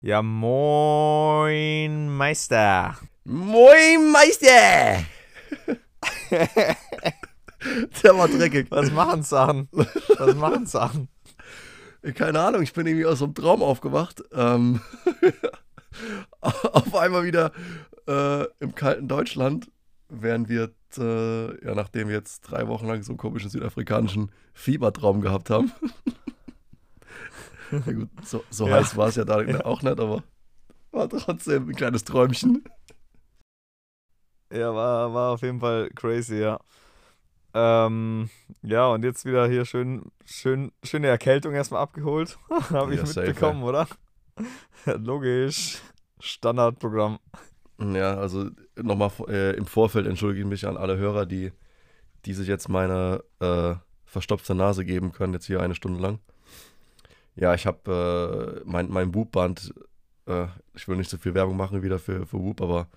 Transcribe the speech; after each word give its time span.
Ja, 0.00 0.22
moin, 0.22 2.08
Meister. 2.16 2.96
Moin 3.24 4.12
Meister! 4.12 5.04
Der 8.02 8.16
war 8.16 8.28
dreckig. 8.28 8.70
Was 8.70 8.92
machen 8.92 9.24
Sachen? 9.24 9.68
Was 9.72 10.34
machen 10.36 10.66
Sachen? 10.66 11.08
Keine 12.14 12.38
Ahnung, 12.38 12.62
ich 12.62 12.72
bin 12.72 12.86
irgendwie 12.86 13.06
aus 13.06 13.20
einem 13.20 13.34
Traum 13.34 13.64
aufgewacht. 13.64 14.22
Ähm, 14.32 14.80
auf 16.40 16.94
einmal 16.94 17.24
wieder 17.24 17.50
äh, 18.06 18.44
im 18.60 18.76
kalten 18.76 19.08
Deutschland, 19.08 19.72
während 20.08 20.48
wir, 20.48 20.72
äh, 20.98 21.64
ja, 21.64 21.74
nachdem 21.74 22.08
wir 22.08 22.16
jetzt 22.16 22.40
drei 22.42 22.66
Wochen 22.68 22.86
lang 22.86 23.02
so 23.02 23.12
einen 23.12 23.18
komischen 23.18 23.50
südafrikanischen 23.50 24.30
Fiebertraum 24.54 25.20
gehabt 25.20 25.50
haben. 25.50 25.72
ja 27.72 27.92
gut, 27.92 28.08
so, 28.24 28.44
so 28.50 28.66
Ja. 28.68 28.72
heiß 28.76 28.96
war 28.96 29.08
es 29.08 29.16
ja 29.16 29.24
da 29.24 29.36
auch 29.64 29.82
nicht, 29.82 30.00
aber 30.00 30.22
war 30.92 31.08
trotzdem 31.08 31.68
ein 31.68 31.74
kleines 31.74 32.04
Träumchen. 32.04 32.64
Ja, 34.52 34.74
war, 34.74 35.12
war 35.12 35.32
auf 35.32 35.42
jeden 35.42 35.60
Fall 35.60 35.90
crazy, 35.94 36.36
ja. 36.40 36.58
Ähm, 37.54 38.30
ja, 38.62 38.88
und 38.88 39.02
jetzt 39.04 39.24
wieder 39.24 39.48
hier 39.48 39.64
schön, 39.64 40.12
schön, 40.24 40.72
schöne 40.84 41.08
Erkältung 41.08 41.54
erstmal 41.54 41.82
abgeholt. 41.82 42.38
Habe 42.70 42.94
ich 42.94 43.00
Ja, 43.00 43.06
safe, 43.06 43.26
mitbekommen, 43.26 43.62
oder? 43.64 43.88
Ja, 44.86 44.94
logisch. 44.98 45.80
Standardprogramm. 46.20 47.18
Ja, 47.78 48.16
also 48.16 48.50
nochmal 48.76 49.10
äh, 49.28 49.56
im 49.56 49.66
Vorfeld 49.66 50.06
entschuldige 50.06 50.40
ich 50.40 50.46
mich 50.46 50.66
an 50.66 50.76
alle 50.76 50.96
Hörer, 50.96 51.26
die, 51.26 51.52
die 52.24 52.32
sich 52.32 52.48
jetzt 52.48 52.68
meine 52.68 53.22
äh, 53.40 53.74
verstopfte 54.04 54.54
Nase 54.54 54.84
geben 54.84 55.12
können, 55.12 55.34
jetzt 55.34 55.46
hier 55.46 55.60
eine 55.60 55.74
Stunde 55.74 56.00
lang. 56.00 56.20
Ja, 57.34 57.52
ich 57.54 57.66
habe 57.66 58.62
äh, 58.64 58.68
mein, 58.68 58.90
mein 58.90 59.14
Whoop-Band, 59.14 59.74
äh, 60.26 60.46
ich 60.74 60.88
will 60.88 60.96
nicht 60.96 61.10
so 61.10 61.18
viel 61.18 61.34
Werbung 61.34 61.56
machen 61.56 61.82
wieder 61.82 61.98
für, 61.98 62.24
für 62.26 62.38
Whoop, 62.38 62.62
aber 62.62 62.88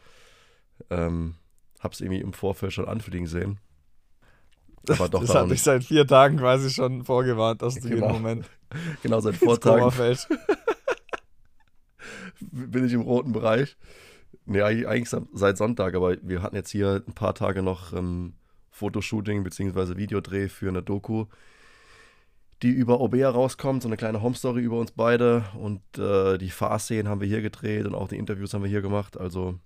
ähm, 0.90 1.36
habe 1.82 1.94
es 1.94 2.00
irgendwie 2.00 2.22
im 2.22 2.32
Vorfeld 2.32 2.72
schon 2.72 2.88
anfliegen 2.88 3.28
sehen. 3.28 3.60
Aber 4.88 5.10
doch 5.10 5.20
das 5.26 5.36
hatte 5.36 5.54
ich 5.54 5.62
seit 5.62 5.84
vier 5.84 6.08
Tagen 6.08 6.38
quasi 6.38 6.70
schon 6.70 7.04
vorgewarnt, 7.04 7.62
dass 7.62 7.76
du 7.76 7.82
Genau. 7.90 7.96
jeden 7.96 8.12
Moment 8.12 8.50
Genau, 9.04 9.20
seit 9.20 9.36
Vortagen 9.36 9.92
bin 12.40 12.86
ich 12.86 12.94
im 12.94 13.02
roten 13.02 13.34
Bereich. 13.34 13.76
Nee, 14.52 14.64
eigentlich 14.64 15.16
seit 15.32 15.58
Sonntag, 15.58 15.94
aber 15.94 16.18
wir 16.24 16.42
hatten 16.42 16.56
jetzt 16.56 16.72
hier 16.72 17.04
ein 17.08 17.14
paar 17.14 17.36
Tage 17.36 17.62
noch 17.62 17.94
ähm, 17.94 18.34
Fotoshooting 18.72 19.44
bzw. 19.44 19.96
Videodreh 19.96 20.48
für 20.50 20.70
eine 20.70 20.82
Doku, 20.82 21.28
die 22.64 22.72
über 22.72 23.00
Obea 23.00 23.30
rauskommt, 23.30 23.84
so 23.84 23.88
eine 23.88 23.96
kleine 23.96 24.24
Home-Story 24.24 24.62
über 24.62 24.80
uns 24.80 24.92
beide 24.92 25.46
und 25.54 25.82
äh, 26.00 26.40
die 26.40 26.50
Fahrszenen 26.50 27.08
haben 27.08 27.22
wir 27.22 27.28
hier 27.28 27.44
gedreht 27.44 27.86
und 27.86 27.94
auch 27.94 28.08
die 28.08 28.18
Interviews 28.18 28.52
haben 28.56 28.64
wir 28.64 28.72
hier 28.72 28.82
gemacht, 28.82 29.20
also 29.20 29.60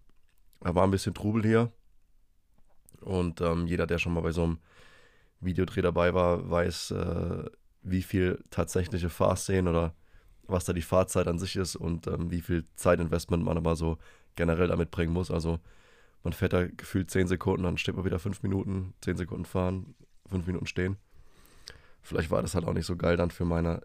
da 0.60 0.76
war 0.76 0.84
ein 0.84 0.92
bisschen 0.92 1.14
Trubel 1.14 1.44
hier 1.44 1.72
und 3.00 3.40
ähm, 3.40 3.68
jeder, 3.68 3.88
der 3.88 4.00
schon 4.00 4.14
mal 4.14 4.20
bei 4.20 4.34
so 4.34 4.44
einem 4.44 4.58
Videodreh 5.40 5.82
dabei 5.82 6.14
war, 6.14 6.50
weiß, 6.50 6.92
äh, 6.92 7.46
wie 7.84 8.02
viel 8.02 8.44
tatsächliche 8.50 9.10
Fahrszenen 9.10 9.74
oder 9.74 9.96
was 10.46 10.66
da 10.66 10.74
die 10.74 10.82
Fahrzeit 10.82 11.30
an 11.30 11.40
sich 11.40 11.56
ist 11.56 11.78
und 11.78 12.06
ähm, 12.08 12.32
wie 12.32 12.42
viel 12.42 12.66
Zeitinvestment 12.76 13.46
man 13.46 13.56
aber 13.56 13.78
so 13.78 13.98
generell 14.36 14.68
damit 14.68 14.92
bringen 14.92 15.14
muss. 15.14 15.32
Also 15.32 15.60
man 16.24 16.34
fährt 16.34 16.54
da 16.54 16.66
gefühlt 16.68 17.12
10 17.12 17.28
Sekunden, 17.28 17.64
dann 17.64 17.78
steht 17.78 17.96
man 17.96 18.06
wieder 18.06 18.20
5 18.20 18.44
Minuten, 18.44 18.94
10 19.02 19.18
Sekunden 19.18 19.46
fahren, 19.46 19.96
5 20.30 20.48
Minuten 20.48 20.68
stehen. 20.68 20.98
Vielleicht 22.02 22.32
war 22.32 22.42
das 22.42 22.56
halt 22.56 22.66
auch 22.66 22.74
nicht 22.74 22.86
so 22.86 22.96
geil 22.96 23.18
dann 23.18 23.32
für 23.32 23.46
meine 23.46 23.82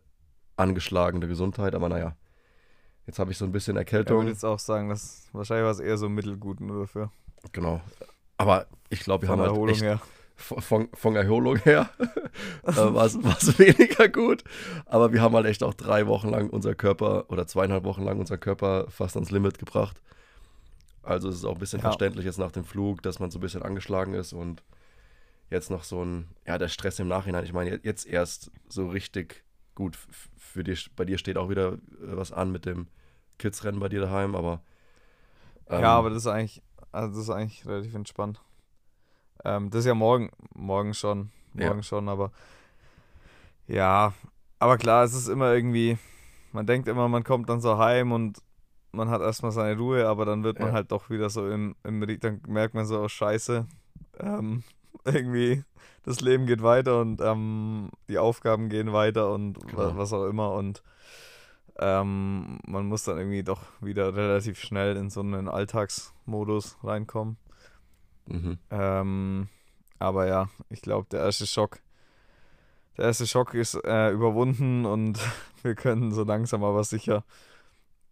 angeschlagene 0.57 1.27
Gesundheit, 1.29 1.75
aber 1.75 1.89
naja. 1.89 2.17
Jetzt 3.07 3.19
habe 3.19 3.31
ich 3.31 3.39
so 3.39 3.45
ein 3.45 3.53
bisschen 3.53 3.77
Ich 3.77 3.81
Erkältung. 3.81 4.19
würde 4.19 4.31
jetzt 4.31 4.45
auch 4.45 4.59
sagen, 4.59 4.89
dass 4.91 5.29
wahrscheinlich 5.33 5.65
war 5.65 5.71
es 5.71 5.81
eher 5.81 5.97
so 5.97 6.09
mittelgut 6.09 6.61
nur 6.61 6.81
dafür. 6.81 7.11
genau. 7.53 7.81
Aber 8.37 8.67
ich 8.91 9.01
glaube, 9.01 9.23
wir 9.23 9.29
Von 9.29 9.39
haben 9.39 9.47
halt 9.47 9.53
Erholung 9.53 9.75
echt 9.75 9.83
her. 9.83 10.01
von, 10.37 10.61
von, 10.63 10.89
von 10.95 11.17
Erholung 11.17 11.57
her 11.57 11.91
äh, 12.65 12.77
war 12.77 13.07
es 13.07 13.59
weniger 13.59 14.09
gut. 14.09 14.45
Aber 14.87 15.13
wir 15.13 15.23
haben 15.23 15.35
halt 15.35 15.47
echt 15.47 15.63
auch 15.63 15.75
drei 15.75 16.07
Wochen 16.07 16.29
lang 16.29 16.51
unser 16.51 16.75
Körper 16.75 17.25
oder 17.31 17.47
zweieinhalb 17.47 17.85
Wochen 17.85 18.03
lang 18.03 18.19
unser 18.21 18.37
Körper 18.39 18.87
fast 18.91 19.17
ans 19.17 19.31
Limit 19.31 19.59
gebracht. 19.59 20.01
Also 21.09 21.31
es 21.31 21.37
ist 21.37 21.45
auch 21.45 21.55
ein 21.55 21.59
bisschen 21.59 21.79
Ja. 21.81 21.85
verständlich 21.87 22.27
jetzt 22.27 22.39
nach 22.39 22.53
dem 22.53 22.65
Flug, 22.65 23.03
dass 23.03 23.19
man 23.19 23.31
so 23.31 23.39
ein 23.39 23.41
bisschen 23.41 23.63
angeschlagen 23.63 24.13
ist 24.13 24.35
und 24.35 24.63
jetzt 25.51 25.71
noch 25.71 25.83
so 25.85 26.05
ein, 26.05 26.29
ja, 26.47 26.59
der 26.59 26.69
Stress 26.69 26.99
im 26.99 27.09
Nachhinein. 27.09 27.45
Ich 27.45 27.55
meine, 27.55 27.81
jetzt 27.83 28.07
erst 28.07 28.51
so 28.69 28.89
richtig 28.89 29.43
gut 29.75 29.97
für 30.37 30.63
dich, 30.65 30.91
bei 30.95 31.07
dir 31.07 31.17
steht 31.17 31.39
auch 31.39 31.49
wieder 31.49 31.73
äh, 31.75 31.79
was 32.01 32.31
an 32.31 32.53
mit 32.53 32.67
dem 32.67 32.89
Kids-Rennen 33.39 33.81
bei 33.81 33.89
dir 33.89 34.01
daheim, 34.03 34.35
aber 34.35 34.61
ähm, 35.69 35.81
Ja, 35.81 35.97
aber 35.97 36.11
das 36.11 36.19
ist 36.19 36.27
eigentlich, 36.27 36.63
also 36.93 37.09
das 37.15 37.19
ist 37.25 37.31
eigentlich 37.31 37.65
relativ 37.67 37.95
entspannt. 37.95 38.43
Ähm, 39.45 39.71
das 39.71 39.81
ist 39.81 39.87
ja 39.87 39.95
morgen, 39.95 40.31
morgen 40.55 40.93
schon, 40.93 41.31
Ja. 41.55 41.69
morgen 41.69 41.83
schon, 41.83 42.09
aber 42.11 42.33
ja, 43.67 44.13
aber 44.59 44.77
klar, 44.77 45.05
es 45.05 45.15
ist 45.15 45.29
immer 45.29 45.55
irgendwie, 45.55 45.97
man 46.53 46.67
denkt 46.67 46.87
immer, 46.89 47.09
man 47.09 47.25
kommt 47.25 47.49
dann 47.49 47.61
so 47.63 47.79
heim 47.79 48.13
und 48.13 48.43
man 48.93 49.11
hat 49.11 49.21
erstmal 49.21 49.53
seine 49.53 49.79
Ruhe, 49.79 50.07
aber 50.09 50.25
dann 50.25 50.45
wird 50.45 50.59
man 50.59 50.69
Ja. 50.69 50.75
halt 50.75 50.93
doch 50.93 51.11
wieder 51.11 51.31
so 51.31 51.49
im, 51.49 51.75
im 51.85 52.01
dann 52.21 52.41
merkt 52.47 52.75
man 52.75 52.87
so, 52.87 53.01
oh 53.01 53.09
scheiße, 53.09 53.67
ähm, 54.19 54.63
irgendwie, 55.05 55.63
das 56.05 56.21
Leben 56.21 56.47
geht 56.47 56.63
weiter 56.63 57.01
und 57.01 57.21
ähm, 57.21 57.91
die 58.09 58.19
Aufgaben 58.19 58.69
gehen 58.69 58.93
weiter 58.93 59.31
und 59.33 59.67
Genau. 59.67 59.97
was 59.97 60.13
auch 60.13 60.27
immer 60.27 60.53
und 60.53 60.83
ähm, 61.79 62.59
man 62.67 62.87
muss 62.87 63.05
dann 63.05 63.19
irgendwie 63.19 63.45
doch 63.45 63.61
wieder 63.81 64.17
relativ 64.17 64.59
schnell 64.59 64.97
in 64.97 65.11
so 65.11 65.21
einen 65.21 65.49
Alltagsmodus 65.49 66.79
reinkommen. 66.83 67.37
mhm. 68.27 68.59
Ähm, 68.71 69.49
aber 70.01 70.27
ja, 70.27 70.49
ich 70.71 70.81
glaube, 70.83 71.07
der 71.11 71.21
erste 71.21 71.47
Schock, 71.47 71.79
der 72.97 73.07
erste 73.07 73.27
Schock 73.27 73.55
ist 73.55 73.75
äh, 73.85 74.11
überwunden 74.11 74.87
und 74.87 75.21
wir 75.63 75.75
können 75.77 76.11
so 76.13 76.25
langsam 76.25 76.65
aber 76.65 76.83
sicher 76.85 77.25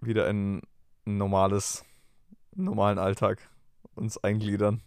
wieder 0.06 0.28
in 0.28 0.58
ein 1.06 1.16
normales, 1.18 1.84
normalen 2.54 2.98
Alltag 2.98 3.38
uns 3.94 4.18
eingliedern. 4.18 4.82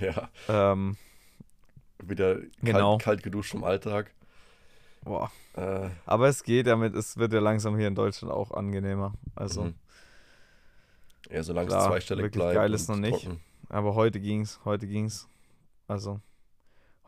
ja, 0.00 0.28
Ähm, 0.48 0.96
wieder 2.02 2.36
kalt, 2.36 2.56
Genau. 2.62 2.98
kalt 2.98 3.22
geduscht 3.22 3.52
vom 3.52 3.64
Alltag. 3.64 4.12
boah. 5.02 5.30
Äh, 5.54 5.90
Aber 6.06 6.28
es 6.28 6.42
geht 6.44 6.66
damit, 6.66 6.94
es 6.94 7.16
wird 7.16 7.32
ja 7.32 7.40
langsam 7.40 7.76
hier 7.76 7.88
in 7.88 7.94
Deutschland 7.94 8.32
auch 8.32 8.52
angenehmer. 8.52 9.14
Also, 9.34 9.64
Mhm. 9.64 9.74
Ja, 11.30 11.42
solange 11.42 11.68
es 11.68 11.74
Klar, 11.74 11.88
zweistellig 11.88 12.24
wirklich 12.24 12.42
bleibt. 12.42 12.54
geil 12.56 12.74
ist 12.74 12.88
noch 12.88 12.96
nicht. 12.96 13.22
trocken. 13.24 13.40
aber 13.68 13.94
heute 13.94 14.20
ging's, 14.20 14.60
heute 14.64 14.86
ging's. 14.86 15.28
Also, 15.86 16.20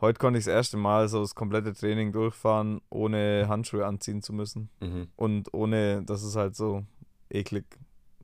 heute 0.00 0.18
konnte 0.18 0.38
ich 0.38 0.44
das 0.44 0.52
erste 0.54 0.76
Mal 0.76 1.08
so 1.08 1.20
das 1.20 1.34
komplette 1.34 1.72
Training 1.72 2.12
durchfahren, 2.12 2.80
ohne 2.90 3.46
Handschuhe 3.48 3.86
anziehen 3.86 4.22
zu 4.22 4.32
müssen. 4.32 4.68
Mhm. 4.80 5.08
Und 5.16 5.52
ohne, 5.54 6.02
dass 6.04 6.22
es 6.22 6.36
halt 6.36 6.54
so 6.56 6.84
eklig 7.34 7.64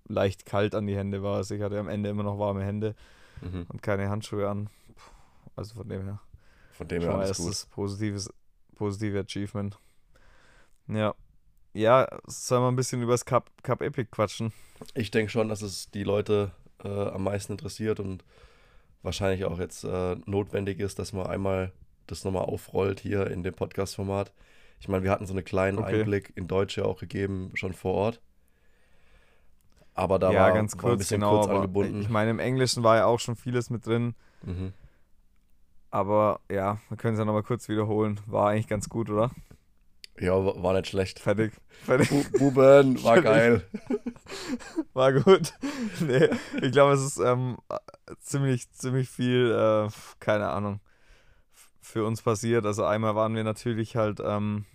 leicht 0.06 0.46
kalt 0.46 0.74
an 0.74 0.86
die 0.86 0.96
Hände 0.96 1.22
war. 1.22 1.36
Also 1.36 1.54
ich 1.54 1.62
hatte 1.62 1.78
am 1.78 1.88
Ende 1.88 2.08
immer 2.10 2.22
noch 2.22 2.38
warme 2.38 2.64
Hände 2.64 2.94
Mhm. 3.40 3.66
und 3.68 3.82
keine 3.82 4.08
Handschuhe 4.08 4.48
an. 4.48 4.68
Also 5.54 5.74
von 5.76 5.88
dem 5.88 6.04
her. 6.04 6.20
Von 6.72 6.88
dem 6.88 7.02
her 7.02 7.14
alles 7.14 7.36
gut. 7.38 7.46
erstes 7.48 7.66
positives, 7.66 8.30
positive 8.74 9.18
Achievement. 9.20 9.78
Ja. 10.88 11.14
Ja, 11.74 12.08
sollen 12.26 12.62
wir 12.62 12.68
ein 12.68 12.76
bisschen 12.76 13.02
über 13.02 13.12
das 13.12 13.24
Cup, 13.24 13.50
Cup 13.62 13.82
Epic 13.82 14.08
quatschen? 14.10 14.52
Ich 14.94 15.10
denke 15.10 15.30
schon, 15.30 15.48
dass 15.48 15.62
es 15.62 15.90
die 15.90 16.02
Leute 16.02 16.52
äh, 16.82 16.88
am 16.88 17.24
meisten 17.24 17.52
interessiert 17.52 18.00
und 18.00 18.24
wahrscheinlich 19.02 19.44
auch 19.44 19.58
jetzt 19.58 19.84
äh, 19.84 20.16
notwendig 20.26 20.80
ist, 20.80 20.98
dass 20.98 21.12
man 21.12 21.26
einmal 21.26 21.72
das 22.06 22.24
nochmal 22.24 22.44
aufrollt 22.46 23.00
hier 23.00 23.26
in 23.28 23.42
dem 23.42 23.54
Podcast-Format. 23.54 24.32
Ich 24.80 24.88
meine, 24.88 25.04
wir 25.04 25.10
hatten 25.10 25.26
so 25.26 25.34
einen 25.34 25.44
kleinen 25.44 25.78
Okay. 25.78 26.00
Einblick 26.00 26.32
in 26.36 26.48
Deutsch 26.48 26.78
ja 26.78 26.84
auch 26.84 26.98
gegeben, 26.98 27.50
schon 27.54 27.74
vor 27.74 27.94
Ort. 27.94 28.20
Aber 29.98 30.18
da 30.18 30.30
ja, 30.30 30.42
war, 30.42 30.52
ganz 30.52 30.74
war 30.74 30.80
kurz, 30.80 30.92
ein 30.92 30.98
bisschen 30.98 31.20
genau. 31.20 31.40
kurz 31.40 31.48
angebunden. 31.48 32.00
Ich 32.00 32.08
meine, 32.08 32.30
im 32.30 32.38
Englischen 32.38 32.82
war 32.84 32.96
ja 32.96 33.06
auch 33.06 33.18
schon 33.18 33.36
vieles 33.36 33.68
mit 33.70 33.86
drin. 33.86 34.14
mhm. 34.42 34.72
Aber 35.90 36.40
ja, 36.50 36.78
wir 36.88 36.98
können 36.98 37.14
es 37.14 37.18
ja 37.18 37.24
nochmal 37.24 37.42
kurz 37.42 37.68
wiederholen. 37.68 38.20
War 38.26 38.50
eigentlich 38.50 38.68
ganz 38.68 38.90
gut, 38.90 39.08
oder? 39.08 39.30
Ja, 40.20 40.32
war, 40.44 40.62
war 40.62 40.74
nicht 40.74 40.88
schlecht. 40.88 41.18
Fertig. 41.18 41.52
Fertig. 41.84 42.10
Bu 42.10 42.50
Buben, 42.50 43.02
war 43.02 43.22
geil. 43.22 43.64
War 44.92 45.12
gut. 45.12 45.54
nee, 46.00 46.28
ich 46.60 46.72
glaube, 46.72 46.92
es 46.92 47.00
ist 47.00 47.18
ähm, 47.18 47.56
ziemlich, 48.20 48.70
ziemlich 48.72 49.08
viel, 49.08 49.50
äh, 49.50 49.88
keine 50.20 50.48
Ahnung, 50.48 50.80
für 51.80 52.04
uns 52.04 52.20
passiert. 52.20 52.66
Also 52.66 52.84
einmal 52.84 53.14
waren 53.14 53.34
wir 53.34 53.44
natürlich 53.44 53.96
halt 53.96 54.20
ähm, 54.22 54.66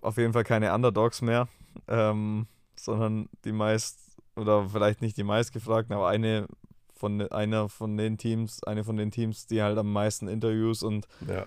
auf 0.00 0.16
jeden 0.16 0.32
Fall 0.32 0.44
keine 0.44 0.72
Underdogs 0.72 1.22
mehr, 1.22 1.48
ähm, 1.88 2.46
sondern 2.80 3.28
die 3.44 3.52
meist, 3.52 3.98
oder 4.36 4.68
vielleicht 4.68 5.00
nicht 5.02 5.16
die 5.16 5.24
meistgefragten, 5.24 5.94
aber 5.94 6.08
eine 6.08 6.46
von 6.94 7.22
einer 7.30 7.68
von 7.68 7.96
den 7.96 8.18
Teams, 8.18 8.62
eine 8.64 8.82
von 8.84 8.96
den 8.96 9.10
Teams, 9.10 9.46
die 9.46 9.62
halt 9.62 9.78
am 9.78 9.92
meisten 9.92 10.26
Interviews 10.28 10.82
und, 10.82 11.06
Ja. 11.28 11.46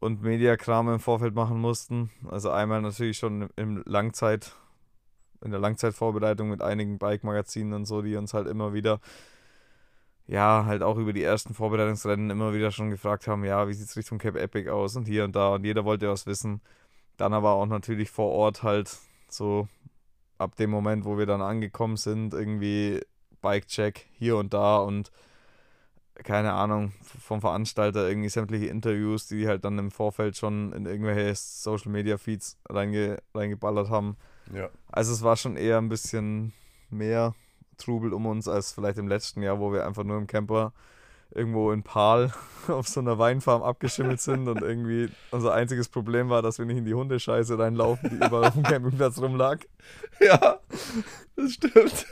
und 0.00 0.22
Mediakram 0.22 0.88
im 0.92 0.98
Vorfeld 1.00 1.34
machen 1.34 1.60
mussten. 1.60 2.10
Also 2.28 2.50
einmal 2.50 2.82
natürlich 2.82 3.18
schon 3.18 3.48
im 3.56 3.82
Langzeit, 3.86 4.52
in 5.44 5.52
der 5.52 5.60
Langzeitvorbereitung 5.60 6.48
mit 6.48 6.62
einigen 6.62 6.98
Bike-Magazinen 6.98 7.74
und 7.74 7.84
so, 7.86 8.02
die 8.02 8.16
uns 8.16 8.34
halt 8.34 8.48
immer 8.48 8.72
wieder, 8.74 9.00
ja, 10.26 10.64
halt 10.66 10.82
auch 10.82 10.96
über 10.96 11.12
die 11.12 11.22
ersten 11.22 11.54
Vorbereitungsrennen 11.54 12.30
immer 12.30 12.52
wieder 12.52 12.72
schon 12.72 12.90
gefragt 12.90 13.28
haben, 13.28 13.44
ja, 13.44 13.68
wie 13.68 13.74
sieht 13.74 13.86
es 13.88 13.96
Richtung 13.96 14.18
Cape 14.18 14.40
Epic 14.40 14.68
aus 14.68 14.96
und 14.96 15.06
hier 15.06 15.22
und 15.24 15.36
da 15.36 15.54
und 15.54 15.64
jeder 15.64 15.84
wollte 15.84 16.08
was 16.08 16.26
wissen. 16.26 16.60
Dann 17.16 17.32
aber 17.32 17.52
auch 17.52 17.66
natürlich 17.66 18.10
vor 18.10 18.32
Ort 18.32 18.64
halt 18.64 18.98
so 19.28 19.68
ab 20.38 20.56
dem 20.56 20.70
Moment, 20.70 21.04
wo 21.04 21.18
wir 21.18 21.26
dann 21.26 21.42
angekommen 21.42 21.96
sind, 21.96 22.34
irgendwie 22.34 23.00
Bike-Check 23.40 24.06
hier 24.12 24.36
und 24.36 24.54
da 24.54 24.78
und 24.78 25.10
keine 26.24 26.52
Ahnung, 26.52 26.92
vom 27.02 27.40
Veranstalter 27.40 28.08
irgendwie 28.08 28.30
sämtliche 28.30 28.66
Interviews, 28.66 29.26
die 29.28 29.38
die 29.38 29.48
halt 29.48 29.64
dann 29.64 29.78
im 29.78 29.90
Vorfeld 29.90 30.36
schon 30.36 30.72
in 30.72 30.86
irgendwelche 30.86 31.34
Social-Media-Feeds 31.34 32.58
reinge 32.70 33.18
reingeballert 33.34 33.90
haben. 33.90 34.16
Ja. 34.52 34.70
Also 34.86 35.12
es 35.12 35.22
war 35.22 35.36
schon 35.36 35.56
eher 35.56 35.78
ein 35.78 35.88
bisschen 35.88 36.52
mehr 36.88 37.34
Trubel 37.76 38.14
um 38.14 38.26
uns 38.26 38.48
als 38.48 38.72
vielleicht 38.72 38.98
im 38.98 39.08
letzten 39.08 39.42
Jahr, 39.42 39.60
wo 39.60 39.72
wir 39.72 39.86
einfach 39.86 40.04
nur 40.04 40.16
im 40.16 40.26
Camper 40.26 40.72
irgendwo 41.34 41.72
in 41.72 41.82
Pal 41.82 42.32
auf 42.68 42.88
so 42.88 43.00
einer 43.00 43.18
Weinfarm 43.18 43.62
abgeschimmelt 43.62 44.20
sind 44.20 44.48
und 44.48 44.62
irgendwie 44.62 45.08
unser 45.30 45.54
einziges 45.54 45.88
Problem 45.88 46.28
war, 46.28 46.42
dass 46.42 46.58
wir 46.58 46.66
nicht 46.66 46.78
in 46.78 46.84
die 46.84 46.94
Hundescheiße 46.94 47.58
reinlaufen, 47.58 48.10
die 48.10 48.16
überall 48.16 48.44
auf 48.44 48.54
dem 48.54 48.62
Campingplatz 48.62 49.18
rumlag. 49.18 49.60
Ja, 50.18 50.60
das 51.36 51.52
stimmt. 51.52 52.06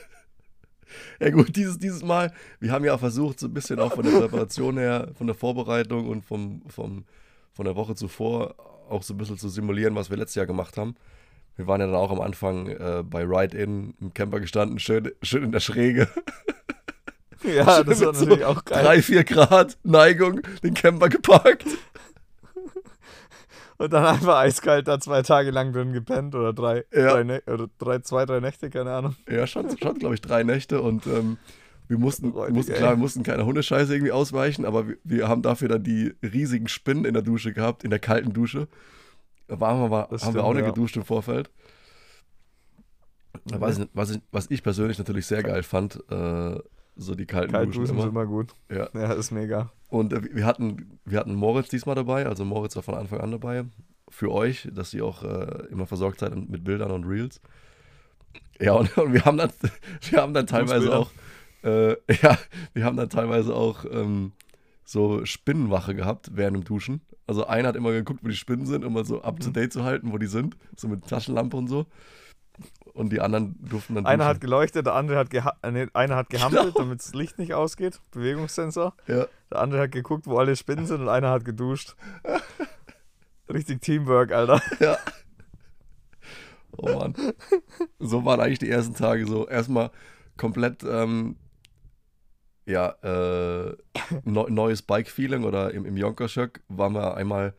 Ja 1.18 1.30
gut, 1.30 1.56
dieses, 1.56 1.78
dieses 1.78 2.02
Mal, 2.04 2.32
wir 2.60 2.70
haben 2.70 2.84
ja 2.84 2.94
auch 2.94 3.00
versucht, 3.00 3.40
so 3.40 3.46
ein 3.46 3.54
bisschen 3.54 3.80
auch 3.80 3.94
von 3.94 4.04
der 4.04 4.12
Präparation 4.12 4.76
her, 4.76 5.08
von 5.16 5.26
der 5.26 5.34
Vorbereitung 5.34 6.08
und 6.08 6.22
vom, 6.22 6.62
vom, 6.68 7.04
von 7.52 7.64
der 7.64 7.76
Woche 7.76 7.94
zuvor 7.94 8.56
auch 8.90 9.02
so 9.02 9.14
ein 9.14 9.16
bisschen 9.16 9.38
zu 9.38 9.48
simulieren, 9.48 9.94
was 9.94 10.10
wir 10.10 10.18
letztes 10.18 10.34
Jahr 10.34 10.46
gemacht 10.46 10.76
haben. 10.76 10.96
Wir 11.56 11.66
waren 11.66 11.80
ja 11.80 11.86
dann 11.86 11.96
auch 11.96 12.10
am 12.10 12.20
Anfang 12.20 12.66
äh, 12.66 13.02
bei 13.08 13.22
Ride-In 13.24 13.94
im 14.00 14.12
Camper 14.12 14.40
gestanden, 14.40 14.78
schön, 14.78 15.12
schön 15.22 15.44
in 15.44 15.52
der 15.52 15.60
Schräge. 15.60 16.08
Ja, 17.54 17.82
das 17.84 18.00
war 18.00 18.08
Mit 18.08 18.16
so 18.16 18.24
natürlich 18.24 18.44
auch 18.44 18.64
geil. 18.64 18.82
3, 18.84 19.02
4 19.02 19.24
Grad 19.24 19.78
Neigung, 19.82 20.40
den 20.62 20.74
Camper 20.74 21.08
geparkt. 21.08 21.66
Und 23.76 23.92
dann 23.92 24.06
einfach 24.06 24.36
eiskalt 24.38 24.86
da 24.86 25.00
zwei 25.00 25.22
Tage 25.22 25.50
lang 25.50 25.72
drin 25.72 25.92
gepennt 25.92 26.34
oder 26.34 26.52
drei, 26.52 26.84
Ja. 26.92 27.12
drei, 27.14 27.22
Nä- 27.22 27.50
oder 27.52 27.68
drei 27.78 27.98
zwei, 27.98 28.24
drei 28.24 28.38
Nächte, 28.40 28.70
keine 28.70 28.92
Ahnung. 28.92 29.16
Ja, 29.28 29.46
schon, 29.46 29.66
schon 29.76 29.98
glaube 29.98 30.14
ich, 30.14 30.20
drei 30.20 30.44
Nächte 30.44 30.80
und 30.80 31.06
ähm, 31.08 31.38
wir 31.88 31.98
mussten, 31.98 32.30
Räudig, 32.30 32.54
mussten 32.54 32.72
klar, 32.74 32.92
wir 32.92 32.96
mussten 32.96 33.24
keine 33.24 33.44
Hundescheiße 33.44 33.92
irgendwie 33.92 34.12
ausweichen, 34.12 34.64
aber 34.64 34.88
wir, 34.88 34.96
wir 35.02 35.28
haben 35.28 35.42
dafür 35.42 35.68
dann 35.68 35.82
die 35.82 36.14
riesigen 36.22 36.68
Spinnen 36.68 37.04
in 37.04 37.14
der 37.14 37.22
Dusche 37.22 37.52
gehabt, 37.52 37.82
in 37.84 37.90
der 37.90 37.98
kalten 37.98 38.32
Dusche. 38.32 38.68
Da 39.48 39.58
waren 39.60 39.90
wir, 39.90 40.08
Das 40.10 40.22
haben 40.24 40.34
wir 40.34 40.40
stimmt, 40.40 40.44
auch 40.44 40.54
nicht 40.54 40.62
ja. 40.62 40.70
geduscht 40.70 40.96
im 40.96 41.04
Vorfeld. 41.04 41.50
Was, 43.46 43.78
ich, 43.78 43.88
was, 43.92 44.18
was 44.30 44.50
ich 44.50 44.62
persönlich 44.62 44.98
natürlich 44.98 45.26
sehr 45.26 45.42
geil 45.42 45.62
fand, 45.64 45.96
äh, 46.10 46.58
so 46.96 47.14
die 47.14 47.26
kalten 47.26 47.52
Kalt 47.52 47.68
Duschen 47.68 47.82
duschen 47.82 47.98
ist 47.98 48.04
immer. 48.04 48.22
immer 48.22 48.26
gut. 48.26 48.54
Ja. 48.70 48.88
Ja, 48.94 49.12
ist 49.12 49.30
mega. 49.32 49.70
Und 49.88 50.12
äh, 50.12 50.22
wir, 50.34 50.46
hatten, 50.46 50.98
wir 51.04 51.18
hatten 51.18 51.34
Moritz 51.34 51.68
diesmal 51.68 51.94
dabei, 51.94 52.26
also 52.26 52.44
Moritz 52.44 52.76
war 52.76 52.82
von 52.82 52.94
Anfang 52.94 53.20
an 53.20 53.30
dabei. 53.32 53.64
Für 54.08 54.30
euch, 54.30 54.68
dass 54.72 54.94
ihr 54.94 55.04
auch 55.04 55.22
äh, 55.24 55.66
immer 55.70 55.86
versorgt 55.86 56.20
seid 56.20 56.34
mit 56.36 56.64
Bildern 56.64 56.90
und 56.90 57.04
Reels. 57.04 57.40
Ja, 58.60 58.72
und, 58.74 58.96
und 58.98 59.12
wir 59.12 59.24
haben 59.24 59.36
dann, 59.36 59.50
wir 60.10 60.20
haben 60.20 60.34
dann 60.34 60.46
teilweise 60.46 60.96
auch, 60.96 61.10
äh, 61.62 61.92
ja, 62.22 62.38
wir 62.72 62.84
haben 62.84 62.96
dann 62.96 63.08
teilweise 63.10 63.54
auch 63.54 63.84
ähm, 63.90 64.32
so 64.84 65.24
Spinnenwache 65.24 65.94
gehabt 65.94 66.30
während 66.34 66.56
dem 66.56 66.64
Duschen. 66.64 67.00
Also 67.26 67.46
einer 67.46 67.68
hat 67.68 67.76
immer 67.76 67.90
geguckt, 67.92 68.20
wo 68.22 68.28
die 68.28 68.36
Spinnen 68.36 68.66
sind, 68.66 68.84
um 68.84 68.92
mal 68.92 69.04
so 69.04 69.22
up 69.22 69.40
to 69.40 69.48
Mhm. 69.48 69.54
date 69.54 69.72
zu 69.72 69.82
halten, 69.82 70.12
wo 70.12 70.18
die 70.18 70.26
sind, 70.26 70.56
so 70.76 70.88
mit 70.88 71.06
Taschenlampe 71.08 71.56
und 71.56 71.68
so. 71.68 71.86
Und 72.94 73.10
die 73.12 73.20
anderen 73.20 73.56
durften 73.68 73.96
dann 73.96 74.06
Einer 74.06 74.24
hat 74.24 74.36
duschen. 74.36 74.40
geleuchtet, 74.42 74.86
der 74.86 74.94
andere 74.94 75.18
hat, 75.18 75.28
geha 75.28 75.56
äh, 75.62 75.70
nee, 75.72 75.88
einer 75.94 76.14
hat 76.16 76.30
gehampelt, 76.30 76.62
Genau. 76.62 76.78
damit 76.78 77.00
das 77.00 77.12
Licht 77.12 77.38
nicht 77.38 77.52
ausgeht. 77.52 78.00
Bewegungssensor. 78.12 78.94
ja, 79.08 79.26
Der 79.50 79.58
andere 79.60 79.82
hat 79.82 79.90
geguckt, 79.92 80.26
wo 80.28 80.38
alle 80.38 80.54
Spinnen 80.54 80.86
sind 80.86 81.00
und 81.00 81.08
einer 81.08 81.30
hat 81.30 81.44
geduscht. 81.44 81.96
Richtig 83.52 83.82
Teamwork, 83.82 84.32
Alter. 84.32 84.62
Ja. 84.80 84.96
Oh 86.76 86.92
Mann. 86.92 87.14
So 87.98 88.24
waren 88.24 88.40
eigentlich 88.40 88.58
die 88.58 88.70
ersten 88.70 88.94
Tage 88.94 89.26
so. 89.26 89.46
Erstmal 89.48 89.90
komplett, 90.36 90.82
ähm, 90.82 91.36
ja, 92.66 92.90
äh, 93.02 93.76
neu, 94.24 94.48
neues 94.50 94.82
Bike-Feeling 94.82 95.44
oder 95.44 95.72
im, 95.72 95.84
im 95.84 95.96
Jonkerschöck 95.96 96.62
waren 96.68 96.94
wir 96.94 97.16
einmal, 97.16 97.54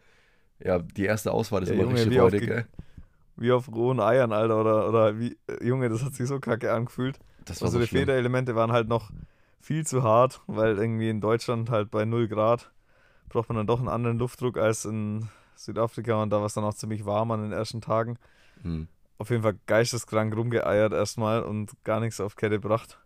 ja, 0.60 0.80
die 0.80 1.06
erste 1.06 1.32
Ausfahrt 1.32 1.64
ist 1.64 1.70
Ja, 1.70 1.76
immer 1.76 1.84
Junge, 1.84 1.96
richtig 1.96 2.20
räudig, 2.20 2.48
ey. 2.50 2.64
Wie 3.38 3.52
auf 3.52 3.68
rohen 3.72 4.00
Eiern, 4.00 4.32
Alter. 4.32 4.60
Oder, 4.60 4.88
oder 4.88 5.20
wie, 5.20 5.38
äh, 5.48 5.66
Junge, 5.66 5.90
das 5.90 6.04
hat 6.04 6.14
sich 6.14 6.28
so 6.28 6.40
kacke 6.40 6.72
angefühlt. 6.74 7.20
Das 7.46 7.62
war 7.62 7.68
Also 7.68 7.78
so 7.78 7.84
die 7.84 7.88
schlimm. 7.88 8.02
Federelemente 8.02 8.56
waren 8.56 8.72
halt 8.72 8.88
noch 8.88 9.12
viel 9.60 9.86
zu 9.86 10.04
hart, 10.04 10.42
weil 10.48 10.78
irgendwie 10.78 11.10
in 11.10 11.22
Deutschland 11.22 11.70
halt 11.70 11.92
bei 11.92 12.06
0 12.06 12.28
Grad 12.28 12.72
braucht 13.30 13.50
man 13.50 13.58
dann 13.58 13.68
doch 13.68 13.80
einen 13.80 13.90
anderen 13.90 14.18
Luftdruck 14.20 14.58
als 14.58 14.86
in 14.86 15.28
Südafrika 15.56 16.22
und 16.22 16.30
da 16.30 16.38
war 16.38 16.46
es 16.46 16.54
dann 16.54 16.64
auch 16.64 16.74
ziemlich 16.74 17.06
warm 17.06 17.32
an 17.32 17.42
den 17.42 17.52
ersten 17.52 17.82
Tagen. 17.82 18.18
Hm. 18.62 18.88
Auf 19.18 19.30
jeden 19.30 19.44
Fall 19.44 19.58
geisteskrank 19.66 20.36
rumgeeiert 20.36 20.94
erstmal 20.94 21.44
und 21.44 21.72
gar 21.84 22.00
nichts 22.00 22.20
auf 22.20 22.36
Kette 22.36 22.60
gebracht. 22.60 23.00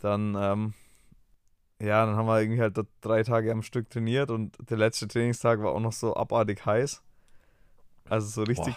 Dann, 0.00 0.34
ähm, 0.38 0.74
ja, 1.78 2.04
dann 2.04 2.16
haben 2.16 2.26
wir 2.26 2.40
irgendwie 2.40 2.60
halt 2.60 2.78
drei 3.00 3.22
Tage 3.22 3.52
am 3.52 3.62
Stück 3.62 3.90
trainiert 3.90 4.30
und 4.30 4.56
der 4.68 4.78
letzte 4.78 5.08
Trainingstag 5.08 5.62
war 5.62 5.72
auch 5.72 5.80
noch 5.80 5.92
so 5.92 6.16
abartig 6.16 6.64
heiß. 6.64 7.02
Also 8.08 8.26
so 8.28 8.42
richtig 8.42 8.74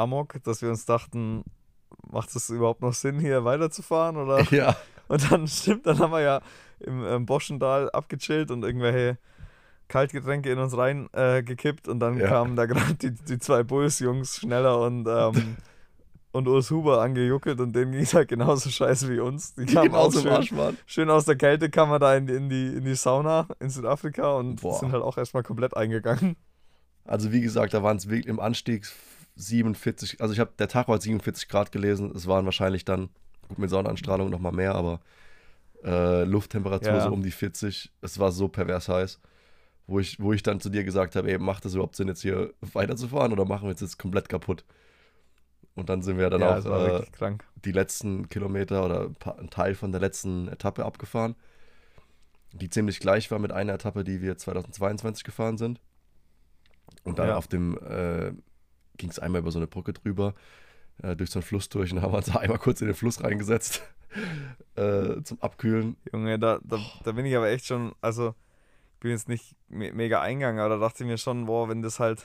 amok, 0.00 0.42
dass 0.44 0.62
wir 0.62 0.70
uns 0.70 0.84
dachten, 0.86 1.44
macht 2.10 2.34
es 2.34 2.48
überhaupt 2.50 2.80
noch 2.82 2.94
Sinn, 2.94 3.20
hier 3.20 3.44
weiterzufahren? 3.44 4.16
Oder? 4.16 4.44
Ja, 4.50 4.76
Und 5.08 5.30
dann 5.30 5.46
stimmt, 5.48 5.86
dann 5.86 5.98
haben 5.98 6.12
wir 6.12 6.20
ja 6.20 6.40
im 6.80 7.04
ähm, 7.04 7.26
Boschendal 7.26 7.90
abgechillt 7.90 8.50
und 8.50 8.64
irgendwelche 8.64 9.18
Kaltgetränke 9.88 10.50
in 10.52 10.58
uns 10.58 10.76
rein 10.76 11.08
äh, 11.12 11.42
gekippt 11.42 11.88
und 11.88 11.98
dann 12.00 12.18
Ja. 12.18 12.28
kamen 12.28 12.54
da 12.56 12.66
gerade 12.66 12.94
die, 12.94 13.10
die 13.12 13.38
zwei 13.38 13.62
Bulls-Jungs 13.64 14.36
schneller 14.36 14.80
und, 14.80 15.06
ähm, 15.08 15.56
und 16.32 16.46
Urs 16.46 16.70
Huber 16.70 17.02
angejuckelt 17.02 17.60
und 17.60 17.74
denen 17.74 17.90
ging 17.90 18.02
es 18.02 18.14
halt 18.14 18.28
genauso 18.28 18.70
scheiße 18.70 19.08
wie 19.10 19.18
uns. 19.18 19.54
Die 19.54 19.66
die 19.66 19.74
kamen 19.74 19.94
auch 19.96 20.14
im 20.14 20.20
schön, 20.20 20.32
Arsch 20.32 20.52
schön 20.86 21.10
aus 21.10 21.24
der 21.24 21.34
Kälte, 21.36 21.70
kamen 21.70 21.90
wir 21.90 21.98
da 21.98 22.14
in 22.16 22.26
die, 22.28 22.34
in 22.34 22.48
die, 22.48 22.66
in 22.68 22.84
die 22.84 22.94
Sauna 22.94 23.48
in 23.58 23.68
Südafrika 23.68 24.34
und 24.34 24.60
Boah. 24.62 24.78
sind 24.78 24.92
halt 24.92 25.02
auch 25.02 25.18
erstmal 25.18 25.42
komplett 25.42 25.76
eingegangen. 25.76 26.36
Also 27.04 27.32
wie 27.32 27.40
gesagt, 27.40 27.74
da 27.74 27.82
waren 27.82 27.96
es 27.96 28.08
wirklich 28.08 28.26
im 28.28 28.38
Anstieg 28.38 28.86
47, 29.36 30.20
also 30.20 30.32
ich 30.34 30.40
habe, 30.40 30.52
der 30.58 30.68
Tag 30.68 30.88
war 30.88 31.00
47 31.00 31.48
Grad 31.48 31.72
gelesen, 31.72 32.12
es 32.14 32.26
waren 32.26 32.44
wahrscheinlich 32.44 32.84
dann, 32.84 33.08
gut 33.48 33.58
mit 33.58 33.70
Sonnenanstrahlung 33.70 34.30
nochmal 34.30 34.52
mehr, 34.52 34.74
aber 34.74 35.00
äh, 35.84 36.24
Lufttemperatur 36.24 36.94
Ja. 36.94 37.00
so 37.00 37.12
um 37.12 37.22
die 37.22 37.30
40, 37.30 37.90
es 38.02 38.18
war 38.18 38.32
so 38.32 38.48
pervers 38.48 38.88
heiß, 38.88 39.20
wo 39.86 39.98
ich, 39.98 40.20
wo 40.20 40.32
ich 40.32 40.42
dann 40.42 40.60
zu 40.60 40.68
dir 40.68 40.84
gesagt 40.84 41.16
habe, 41.16 41.30
ey, 41.30 41.38
macht 41.38 41.64
das 41.64 41.74
überhaupt 41.74 41.96
Sinn, 41.96 42.08
jetzt 42.08 42.22
hier 42.22 42.52
weiterzufahren 42.60 43.32
oder 43.32 43.44
machen 43.44 43.64
wir 43.64 43.70
jetzt, 43.70 43.80
jetzt 43.80 43.98
komplett 43.98 44.28
kaputt? 44.28 44.64
Und 45.74 45.88
dann 45.88 46.02
sind 46.02 46.18
wir 46.18 46.28
dann 46.30 46.40
ja, 46.42 46.58
auch 46.58 46.66
äh, 46.66 47.02
die 47.64 47.72
letzten 47.72 48.28
Kilometer 48.28 48.84
oder 48.84 49.10
ein 49.38 49.50
Teil 49.50 49.74
von 49.74 49.92
der 49.92 50.00
letzten 50.00 50.48
Etappe 50.48 50.84
abgefahren, 50.84 51.34
die 52.52 52.68
ziemlich 52.68 53.00
gleich 53.00 53.30
war 53.30 53.38
mit 53.38 53.52
einer 53.52 53.74
Etappe, 53.74 54.04
die 54.04 54.20
wir 54.20 54.36
2022 54.36 55.24
gefahren 55.24 55.56
sind. 55.56 55.80
Und 57.04 57.18
dann 57.18 57.28
Ja. 57.28 57.36
auf 57.36 57.46
dem 57.46 57.78
äh, 57.78 58.32
ging 59.00 59.10
es 59.10 59.18
einmal 59.18 59.40
über 59.40 59.50
so 59.50 59.58
eine 59.58 59.66
Brücke 59.66 59.92
drüber, 59.92 60.34
äh, 61.02 61.16
durch 61.16 61.30
so 61.30 61.38
einen 61.40 61.44
Fluss 61.44 61.68
durch 61.68 61.90
und 61.90 61.96
dann 61.96 62.04
haben 62.04 62.12
wir 62.12 62.18
uns 62.18 62.34
einmal 62.36 62.58
kurz 62.58 62.80
in 62.80 62.86
den 62.86 62.94
Fluss 62.96 63.22
reingesetzt 63.22 63.82
äh, 64.76 65.22
zum 65.22 65.40
Abkühlen. 65.40 65.96
Junge, 66.12 66.38
da, 66.38 66.60
da, 66.62 66.78
da 67.04 67.12
bin 67.12 67.26
ich 67.26 67.36
aber 67.36 67.48
echt 67.50 67.66
schon, 67.66 67.92
also 68.00 68.34
ich 68.94 69.00
bin 69.00 69.10
jetzt 69.12 69.28
nicht 69.28 69.56
me 69.68 69.92
mega 69.92 70.20
eingegangen, 70.20 70.60
aber 70.60 70.76
da 70.76 70.80
dachte 70.80 71.02
ich 71.04 71.08
mir 71.08 71.18
schon, 71.18 71.46
boah, 71.46 71.68
wenn 71.68 71.82
das 71.82 71.98
halt, 72.00 72.24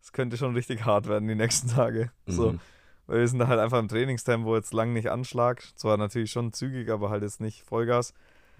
das 0.00 0.12
könnte 0.12 0.36
schon 0.36 0.54
richtig 0.54 0.84
hart 0.84 1.08
werden 1.08 1.26
die 1.28 1.34
nächsten 1.34 1.68
Tage. 1.68 2.10
So, 2.26 2.52
Mhm. 2.52 2.60
weil 3.06 3.20
wir 3.20 3.28
sind 3.28 3.38
da 3.38 3.48
halt 3.48 3.60
einfach 3.60 3.78
im 3.78 3.88
Trainingstempo 3.88 4.54
jetzt 4.56 4.74
lang 4.74 4.92
nicht 4.92 5.10
Anschlag, 5.10 5.62
zwar 5.76 5.96
natürlich 5.96 6.30
schon 6.30 6.52
zügig, 6.52 6.90
aber 6.90 7.08
halt 7.10 7.22
jetzt 7.22 7.40
nicht 7.40 7.62
Vollgas. 7.62 8.12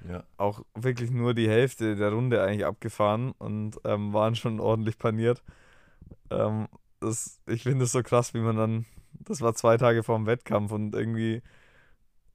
Ja. 0.08 0.24
Auch 0.36 0.64
wirklich 0.74 1.10
nur 1.10 1.32
die 1.34 1.48
Hälfte 1.48 1.94
der 1.94 2.10
Runde 2.12 2.42
eigentlich 2.42 2.64
abgefahren 2.66 3.32
und 3.38 3.78
ähm, 3.84 4.12
waren 4.12 4.34
schon 4.34 4.58
ordentlich 4.58 4.98
paniert. 4.98 5.42
Ähm, 6.30 6.66
das, 7.02 7.40
ich 7.46 7.62
finde 7.64 7.84
es 7.84 7.92
so 7.92 8.02
krass, 8.02 8.34
wie 8.34 8.40
man 8.40 8.56
dann, 8.56 8.86
das 9.12 9.40
war 9.40 9.54
zwei 9.54 9.76
Tage 9.76 10.02
vorm 10.02 10.26
Wettkampf 10.26 10.72
und 10.72 10.94
irgendwie, 10.94 11.42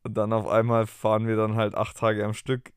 und 0.03 0.15
dann 0.15 0.33
auf 0.33 0.47
einmal 0.47 0.87
fahren 0.87 1.27
wir 1.27 1.35
dann 1.35 1.55
halt 1.55 1.75
acht 1.75 1.97
Tage 1.97 2.23
am 2.25 2.33
Stück, 2.33 2.71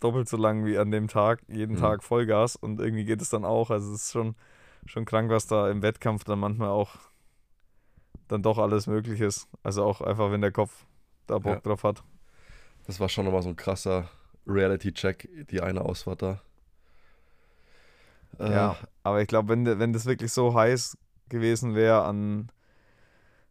doppelt 0.00 0.28
so 0.28 0.36
lang 0.36 0.64
wie 0.66 0.78
an 0.78 0.90
dem 0.90 1.08
Tag, 1.08 1.42
jeden 1.48 1.76
Mhm. 1.76 1.80
Tag 1.80 2.02
Vollgas 2.04 2.56
und 2.56 2.80
irgendwie 2.80 3.04
geht 3.04 3.22
es 3.22 3.30
dann 3.30 3.44
auch. 3.44 3.70
Also 3.70 3.92
es 3.94 4.04
ist 4.04 4.12
schon, 4.12 4.36
schon 4.86 5.04
krank, 5.04 5.30
was 5.30 5.46
da 5.46 5.70
im 5.70 5.82
Wettkampf 5.82 6.24
dann 6.24 6.38
manchmal 6.40 6.68
auch 6.70 6.96
dann 8.28 8.42
doch 8.42 8.58
alles 8.58 8.86
möglich 8.86 9.20
ist. 9.20 9.48
Also 9.62 9.84
auch 9.84 10.00
einfach, 10.00 10.30
wenn 10.32 10.40
der 10.40 10.52
Kopf 10.52 10.84
da 11.26 11.38
Bock 11.38 11.54
Ja. 11.54 11.60
drauf 11.60 11.84
hat. 11.84 12.02
Das 12.86 13.00
war 13.00 13.08
schon 13.08 13.24
nochmal 13.24 13.42
so 13.42 13.48
ein 13.48 13.56
krasser, 13.56 14.08
Reality-Check, 14.46 15.48
die 15.50 15.60
eine 15.60 15.82
Ausfahrt 15.82 16.22
da. 16.22 16.40
Äh, 18.38 18.52
ja, 18.52 18.76
aber 19.02 19.22
ich 19.22 19.28
glaube, 19.28 19.48
wenn, 19.48 19.64
wenn 19.78 19.92
das 19.92 20.06
wirklich 20.06 20.32
so 20.32 20.54
heiß 20.54 20.96
gewesen 21.28 21.74
wäre 21.74 22.04
an, 22.04 22.50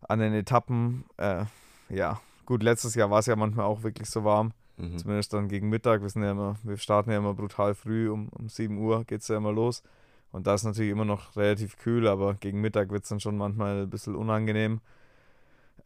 an 0.02 0.20
den 0.20 0.34
Etappen, 0.34 1.06
äh, 1.18 1.46
ja, 1.90 2.20
gut, 2.46 2.64
letztes 2.64 2.96
Jahr 2.96 3.10
war 3.10 3.20
es 3.20 3.26
ja 3.26 3.36
manchmal 3.36 3.66
auch 3.66 3.84
wirklich 3.84 4.10
so 4.10 4.24
warm. 4.24 4.54
Mhm. 4.78 4.98
Zumindest 4.98 5.34
dann 5.34 5.48
gegen 5.48 5.70
Mittag. 5.70 6.02
Wir, 6.02 6.10
sind 6.10 6.24
ja 6.24 6.32
immer, 6.32 6.58
wir 6.64 6.78
starten 6.78 7.12
ja 7.12 7.18
immer 7.18 7.34
brutal 7.34 7.76
früh, 7.76 8.10
um, 8.10 8.30
um 8.30 8.50
7 8.50 8.78
Uhr 8.78 9.04
geht 9.06 9.22
es 9.22 9.28
ja 9.28 9.38
immer 9.38 9.52
los. 9.52 9.84
Und 10.32 10.48
da 10.48 10.56
ist 10.56 10.64
natürlich 10.64 10.92
immer 10.92 11.06
noch 11.06 11.36
relativ 11.38 11.78
kühl, 11.78 12.08
aber 12.08 12.34
gegen 12.36 12.60
Mittag 12.60 12.90
wird 12.90 13.04
es 13.04 13.10
dann 13.10 13.22
schon 13.22 13.38
manchmal 13.38 13.84
ein 13.84 13.90
bisschen 13.90 14.16
unangenehm. 14.16 14.82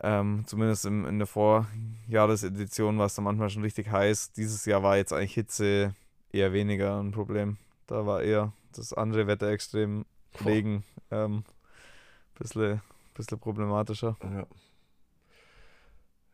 Ähm, 0.01 0.43
zumindest 0.47 0.85
im, 0.85 1.05
in 1.05 1.19
der 1.19 1.27
Vorjahresedition 1.27 2.97
war 2.97 3.05
es 3.05 3.15
dann 3.15 3.25
manchmal 3.25 3.49
schon 3.49 3.63
richtig 3.63 3.91
heiß. 3.91 4.31
Dieses 4.31 4.65
Jahr 4.65 4.81
war 4.81 4.97
jetzt 4.97 5.13
eigentlich 5.13 5.33
Hitze 5.33 5.93
eher 6.31 6.53
weniger 6.53 6.99
ein 6.99 7.11
Problem. 7.11 7.57
Da 7.85 8.05
war 8.05 8.23
eher 8.23 8.53
das 8.73 8.93
andere 8.93 9.27
Wetter 9.27 9.49
extrem 9.49 10.05
Regen 10.45 10.83
ähm, 11.11 11.43
bisschen, 12.39 12.81
bisschen 13.13 13.39
problematischer. 13.39 14.17
Ja. 14.23 14.47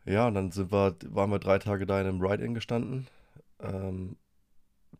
Ja, 0.06 0.28
und 0.28 0.34
dann 0.34 0.52
sind 0.52 0.70
wir, 0.70 0.94
waren 1.08 1.30
wir 1.30 1.40
drei 1.40 1.58
Tage 1.58 1.84
da 1.84 2.00
in 2.00 2.06
einem 2.06 2.20
Ride-In 2.20 2.54
gestanden. 2.54 3.08
Ähm, 3.60 4.16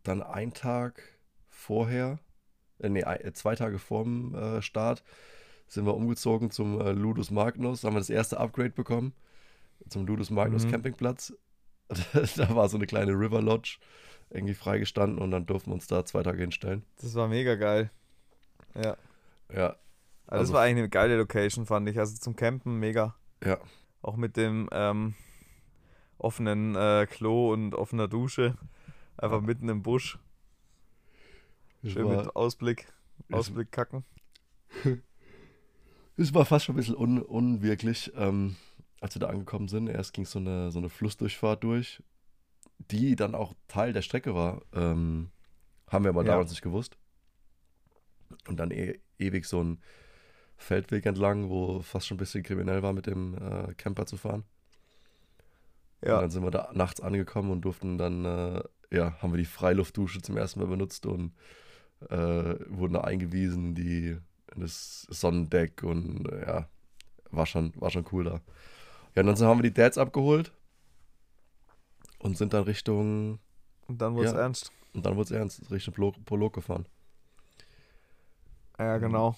dann 0.02 0.22
ein 0.22 0.52
Tag 0.52 1.00
vorher, 1.48 2.18
äh, 2.80 2.88
nee, 2.88 3.04
zwei 3.32 3.54
Tage 3.54 3.78
vorm 3.78 4.34
äh, 4.34 4.62
Start, 4.62 5.04
sind 5.68 5.86
wir 5.86 5.94
umgezogen 5.94 6.50
zum 6.50 6.80
äh, 6.80 6.92
Ludus 6.92 7.30
Magnus, 7.30 7.84
haben 7.84 7.94
wir 7.94 8.00
das 8.00 8.10
erste 8.10 8.38
Upgrade 8.38 8.70
bekommen 8.70 9.14
zum 9.88 10.06
Ludus 10.06 10.30
Magnus 10.30 10.64
mhm. 10.64 10.72
Campingplatz. 10.72 11.32
da 12.36 12.54
war 12.54 12.68
so 12.68 12.76
eine 12.76 12.86
kleine 12.86 13.12
River 13.12 13.40
Lodge 13.40 13.78
irgendwie 14.30 14.54
freigestanden 14.54 15.20
und 15.20 15.30
dann 15.30 15.46
durften 15.46 15.70
wir 15.70 15.75
uns 15.75 15.86
da 15.86 16.04
zwei 16.04 16.22
Tage 16.22 16.40
hinstellen. 16.40 16.84
Das 17.00 17.14
war 17.14 17.28
mega 17.28 17.54
geil. 17.54 17.90
Ja. 18.75 18.96
Ja. 19.54 19.76
Also, 20.26 20.42
das 20.42 20.52
war 20.52 20.62
eigentlich 20.62 20.78
eine 20.78 20.88
geile 20.88 21.16
Location, 21.16 21.66
fand 21.66 21.88
ich. 21.88 21.99
Also 21.99 22.16
zum 22.16 22.37
Campen 22.37 22.78
mega. 22.78 23.14
Ja. 23.45 23.59
Auch 24.02 24.16
mit 24.16 24.37
dem 24.37 24.68
ähm, 24.73 25.14
offenen 26.18 26.75
äh, 26.75 27.06
Klo 27.09 27.52
und 27.52 27.75
offener 27.75 28.09
Dusche. 28.09 28.56
Einfach 29.16 29.40
mitten 29.40 29.68
im 29.68 29.83
Busch. 29.83 30.18
Schön 31.85 32.06
war, 32.06 32.25
mit 32.25 32.37
Ausblick. 32.37 32.92
Ausblick 33.30 33.73
kacken. 33.73 34.04
Es 36.18 36.33
war 36.33 36.47
fast 36.47 36.64
schon 36.64 36.75
ein 36.75 36.78
bisschen 36.78 36.97
un 36.97 37.21
unwirklich, 37.21 38.11
ähm, 38.16 38.56
als 39.00 39.14
wir 39.14 39.21
da 39.21 39.26
angekommen 39.26 39.68
sind. 39.68 39.88
Erst 39.88 40.14
ging 40.14 40.25
so 40.25 40.38
eine, 40.38 40.71
so 40.71 40.78
eine 40.78 40.88
Flussdurchfahrt 40.88 41.62
durch, 41.62 42.02
die 42.90 43.16
dann 43.16 43.35
auch 43.35 43.52
Teil 43.68 43.92
der 43.92 44.00
Strecke 44.00 44.35
war. 44.35 44.62
Ähm, 44.73 45.30
haben 45.90 46.04
wir 46.04 46.09
aber 46.09 46.25
ja. 46.25 46.33
damals 46.33 46.50
nicht 46.50 46.62
gewusst. 46.62 46.97
Und 48.49 48.56
dann 48.59 48.71
e 48.71 48.99
ewig 49.18 49.45
so 49.45 49.62
ein 49.62 49.83
Feldweg 50.56 51.06
entlang, 51.06 51.50
wo 51.50 51.82
fast 51.82 52.06
schon 52.06 52.16
ein 52.16 52.18
bisschen 52.18 52.42
kriminell 52.42 52.82
war, 52.82 52.92
mit 52.92 53.06
dem 53.06 53.34
äh, 53.34 53.75
Camper 53.75 54.06
zu 54.06 54.16
fahren. 54.16 54.44
Ja. 56.02 56.16
Und 56.16 56.22
dann 56.22 56.30
sind 56.30 56.42
wir 56.42 56.50
da 56.50 56.70
nachts 56.72 57.00
angekommen 57.00 57.50
und 57.50 57.62
durften 57.62 57.98
dann, 57.98 58.25
äh, 58.25 58.62
ja, 58.90 59.20
haben 59.20 59.32
wir 59.32 59.38
die 59.38 59.44
Freiluftdusche 59.44 60.22
zum 60.22 60.36
ersten 60.36 60.60
Mal 60.60 60.68
benutzt 60.68 61.06
und 61.06 61.32
äh, 62.08 62.54
wurden 62.68 62.94
da 62.94 63.00
eingewiesen, 63.02 63.75
die 63.75 64.18
das 64.54 65.02
Sonnendeck 65.10 65.82
und 65.82 66.28
ja, 66.46 66.68
war 67.30 67.46
schon, 67.46 67.72
war 67.76 67.90
schon 67.90 68.06
cool 68.12 68.25
da. 68.25 68.40
Ja, 69.14 69.22
und 69.22 69.26
dann 69.26 69.48
haben 69.48 69.58
wir 69.58 69.70
die 69.70 69.75
Dads 69.75 69.98
abgeholt 69.98 70.52
und 72.18 72.36
sind 72.36 72.52
dann 72.52 72.64
Richtung. 72.64 73.38
Und 73.88 74.00
dann 74.00 74.14
wurde 74.14 74.28
es 74.28 74.32
ja, 74.32 74.40
ernst. 74.40 74.72
Und 74.94 75.06
dann 75.06 75.16
wurde 75.16 75.25
es 75.25 75.30
ernst, 75.30 75.70
Richtung 75.70 75.94
Prolog 76.25 76.52
gefahren. 76.52 76.86
Ja, 78.78 78.98
genau. 78.98 79.36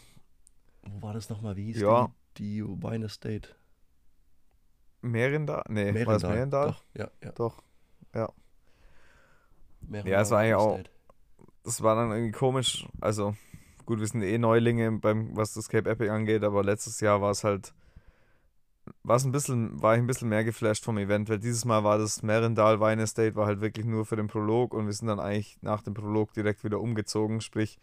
Wo 0.82 1.02
war 1.02 1.14
das 1.14 1.28
nochmal? 1.28 1.56
Wie 1.56 1.66
hieß 1.66 1.80
ja. 1.80 2.11
die, 2.37 2.61
die 2.61 2.64
Wine 2.64 3.06
Estate? 3.06 3.49
Merendal? 5.00 5.62
Nee, 5.68 5.92
Merendal. 5.92 6.06
war 6.06 6.16
es 6.16 6.23
Merendal? 6.23 6.66
Doch, 6.68 6.85
ja, 6.94 7.11
ja. 7.23 7.32
Doch, 7.32 7.62
ja. 8.14 8.28
Merendal 9.80 10.12
ja, 10.12 10.20
es 10.20 10.30
war 10.30 10.40
eigentlich 10.40 10.54
auch. 10.54 10.80
Das 11.62 11.82
war 11.82 11.94
dann 11.94 12.11
irgendwie 12.11 12.32
komisch. 12.32 12.87
Also, 13.00 13.35
Gut, 13.88 14.00
wir 14.00 14.06
sind 14.06 14.20
eh 14.20 14.37
Neulinge 14.37 14.92
beim, 14.92 15.35
was 15.35 15.54
das 15.54 15.70
Cape 15.70 15.88
Epic 15.88 16.11
angeht, 16.11 16.44
aber 16.44 16.62
letztes 16.62 17.00
Jahr 17.00 17.23
war 17.23 17.30
es 17.30 17.42
halt, 17.42 17.73
war 19.02 19.16
es 19.16 19.25
ein 19.25 19.32
bisschen, 19.32 19.80
war 19.80 19.94
ich 19.94 20.02
ein 20.02 20.06
bisschen 20.06 20.28
mehr 20.28 20.44
geflasht 20.44 20.85
vom 20.85 20.99
Event, 20.99 21.30
weil 21.30 21.38
dieses 21.38 21.64
Mal 21.64 21.85
war 21.85 21.97
das 21.97 22.23
Merendal 22.23 22.80
Wine 22.80 23.00
Estate 23.00 23.35
war 23.35 23.47
halt 23.47 23.62
wirklich 23.62 23.87
nur 23.87 24.04
für 24.04 24.16
den 24.16 24.26
Prolog 24.26 24.75
und 24.75 24.85
wir 24.85 24.92
sind 24.92 25.08
dann 25.08 25.18
eigentlich 25.18 25.56
nach 25.62 25.80
dem 25.80 25.94
Prolog 25.94 26.35
direkt 26.35 26.64
wieder 26.64 26.80
umgezogen, 26.80 27.40
sprich, 27.40 27.78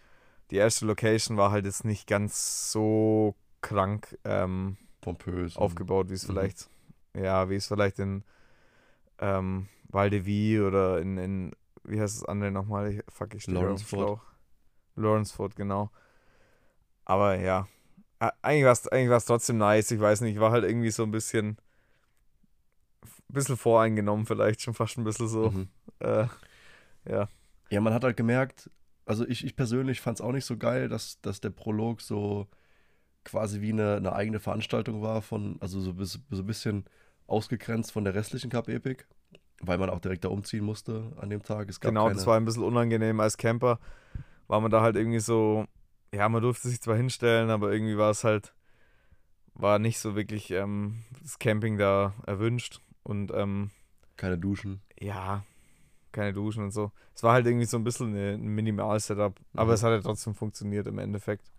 die 0.51 0.57
erste 0.57 0.85
Location 0.85 1.37
war 1.37 1.51
halt 1.51 1.65
jetzt 1.65 1.85
nicht 1.85 2.07
ganz 2.07 2.71
so 2.71 3.35
krank 3.61 4.17
ähm, 4.23 4.77
pompös 5.01 5.57
aufgebaut, 5.57 6.09
wie 6.09 6.13
es 6.13 6.23
mhm. 6.23 6.33
vielleicht, 6.33 6.69
ja, 7.13 7.49
wie 7.49 7.55
es 7.55 7.67
vielleicht 7.67 7.99
in 7.99 8.23
ähm, 9.19 9.67
Valdevie 9.89 10.59
oder 10.59 10.99
in, 10.99 11.17
in, 11.17 11.51
wie 11.83 11.99
heißt 11.99 12.21
das 12.21 12.25
andere 12.27 12.51
nochmal? 12.51 13.03
Fuck, 13.09 13.33
ich 13.33 13.47
Lawrence 13.47 13.85
Ford. 13.85 14.21
Lawrenceford, 14.95 15.55
genau. 15.55 15.89
Aber 17.03 17.37
ja, 17.37 17.67
eigentlich 18.41 18.65
war 18.65 18.71
es 18.71 18.87
eigentlich 18.87 19.23
trotzdem 19.23 19.57
nice. 19.57 19.91
Ich 19.91 19.99
weiß 19.99 20.21
nicht, 20.21 20.39
war 20.39 20.51
halt 20.51 20.63
irgendwie 20.63 20.91
so 20.91 21.03
ein 21.03 21.11
bisschen, 21.11 21.57
bisschen 23.27 23.57
voreingenommen, 23.57 24.25
vielleicht 24.25 24.61
schon 24.61 24.73
fast 24.73 24.97
ein 24.97 25.03
bisschen 25.03 25.27
so. 25.27 25.51
Mhm. 25.51 25.67
Äh, 25.99 26.27
ja. 27.09 27.27
Ja, 27.69 27.81
man 27.81 27.93
hat 27.93 28.03
halt 28.03 28.17
gemerkt, 28.17 28.69
also 29.05 29.27
ich, 29.27 29.45
ich 29.45 29.55
persönlich 29.55 30.01
fand 30.01 30.19
es 30.19 30.21
auch 30.25 30.31
nicht 30.31 30.45
so 30.45 30.57
geil, 30.57 30.89
dass, 30.89 31.21
dass 31.21 31.41
der 31.41 31.51
Prolog 31.51 32.01
so 32.01 32.47
quasi 33.23 33.61
wie 33.61 33.71
eine, 33.71 33.95
eine 33.95 34.13
eigene 34.13 34.39
Veranstaltung 34.39 35.01
war, 35.01 35.21
von, 35.21 35.57
also 35.59 35.79
so, 35.79 35.93
so 36.03 36.19
ein 36.31 36.45
bisschen 36.45 36.85
ausgegrenzt 37.27 37.91
von 37.91 38.03
der 38.03 38.13
restlichen 38.13 38.51
Cup 38.51 38.69
Epic, 38.69 39.03
weil 39.61 39.77
man 39.77 39.89
auch 39.89 39.99
direkt 39.99 40.25
da 40.25 40.29
umziehen 40.29 40.63
musste 40.63 41.11
an 41.17 41.29
dem 41.29 41.41
Tag. 41.41 41.69
genau, 41.79 42.03
keine... 42.05 42.15
das 42.15 42.27
war 42.27 42.37
ein 42.37 42.45
bisschen 42.45 42.63
unangenehm 42.63 43.19
als 43.19 43.37
Camper 43.37 43.79
war 44.47 44.61
man 44.61 44.71
da 44.71 44.81
halt 44.81 44.95
irgendwie 44.95 45.19
so, 45.19 45.65
ja, 46.13 46.27
man 46.29 46.41
durfte 46.41 46.67
sich 46.67 46.81
zwar 46.81 46.95
hinstellen, 46.95 47.49
aber 47.49 47.71
irgendwie 47.71 47.97
war 47.97 48.11
es 48.11 48.23
halt, 48.23 48.53
war 49.53 49.79
nicht 49.79 49.99
so 49.99 50.15
wirklich 50.15 50.51
ähm, 50.51 51.03
das 51.21 51.39
Camping 51.39 51.77
da 51.77 52.13
erwünscht 52.25 52.81
und 53.03 53.31
ähm, 53.33 53.71
keine 54.17 54.37
Duschen. 54.37 54.81
Ja, 54.99 55.43
keine 56.15 56.33
Duschen 56.33 56.63
und 56.63 56.71
so. 56.71 56.91
Es 57.13 57.21
war 57.23 57.33
halt 57.33 57.45
irgendwie 57.45 57.65
so 57.65 57.77
ein 57.77 57.83
bisschen 57.83 58.15
ein 58.15 58.41
Minimal-Setup, 58.41 59.39
aber 59.53 59.67
mhm. 59.67 59.73
es 59.73 59.83
hat 59.83 59.91
ja 59.91 60.01
trotzdem 60.01 60.33
funktioniert 60.33 60.87
im 60.87 60.97
Endeffekt. 60.97 61.51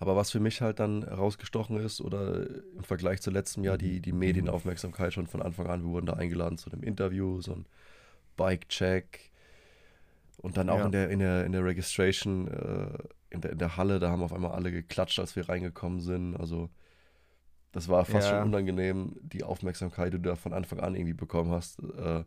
Aber 0.00 0.14
was 0.14 0.30
für 0.30 0.38
mich 0.38 0.60
halt 0.60 0.78
dann 0.78 1.02
rausgestochen 1.02 1.76
ist, 1.78 2.00
oder 2.00 2.46
im 2.48 2.84
Vergleich 2.84 3.20
zu 3.20 3.30
letztem 3.30 3.64
Jahr, 3.64 3.76
die, 3.76 4.00
die 4.00 4.12
Medienaufmerksamkeit 4.12 5.12
schon 5.12 5.26
von 5.26 5.42
Anfang 5.42 5.66
an, 5.66 5.82
wir 5.82 5.90
wurden 5.90 6.06
da 6.06 6.12
eingeladen 6.12 6.56
zu 6.56 6.70
einem 6.70 6.84
Interview, 6.84 7.40
so 7.40 7.52
ein 7.52 7.66
Bike-Check, 8.36 9.32
und 10.40 10.56
dann 10.56 10.70
auch 10.70 10.78
ja. 10.78 10.86
in, 10.86 10.92
der, 10.92 11.10
in, 11.10 11.18
der, 11.18 11.44
in 11.44 11.52
der 11.52 11.64
Registration, 11.64 12.46
äh, 12.46 12.98
in, 13.30 13.40
der, 13.40 13.52
in 13.52 13.58
der 13.58 13.76
Halle, 13.76 13.98
da 13.98 14.10
haben 14.10 14.22
auf 14.22 14.32
einmal 14.32 14.52
alle 14.52 14.70
geklatscht, 14.70 15.18
als 15.18 15.34
wir 15.34 15.48
reingekommen 15.48 16.00
sind. 16.00 16.36
Also 16.36 16.70
das 17.72 17.88
war 17.88 18.04
fast 18.04 18.30
ja. 18.30 18.38
schon 18.38 18.48
unangenehm, 18.48 19.16
die 19.20 19.42
Aufmerksamkeit, 19.42 20.12
die 20.12 20.18
du 20.18 20.28
da 20.28 20.36
von 20.36 20.52
Anfang 20.52 20.78
an 20.78 20.94
irgendwie 20.94 21.14
bekommen 21.14 21.50
hast. 21.50 21.80
Äh, 21.80 22.22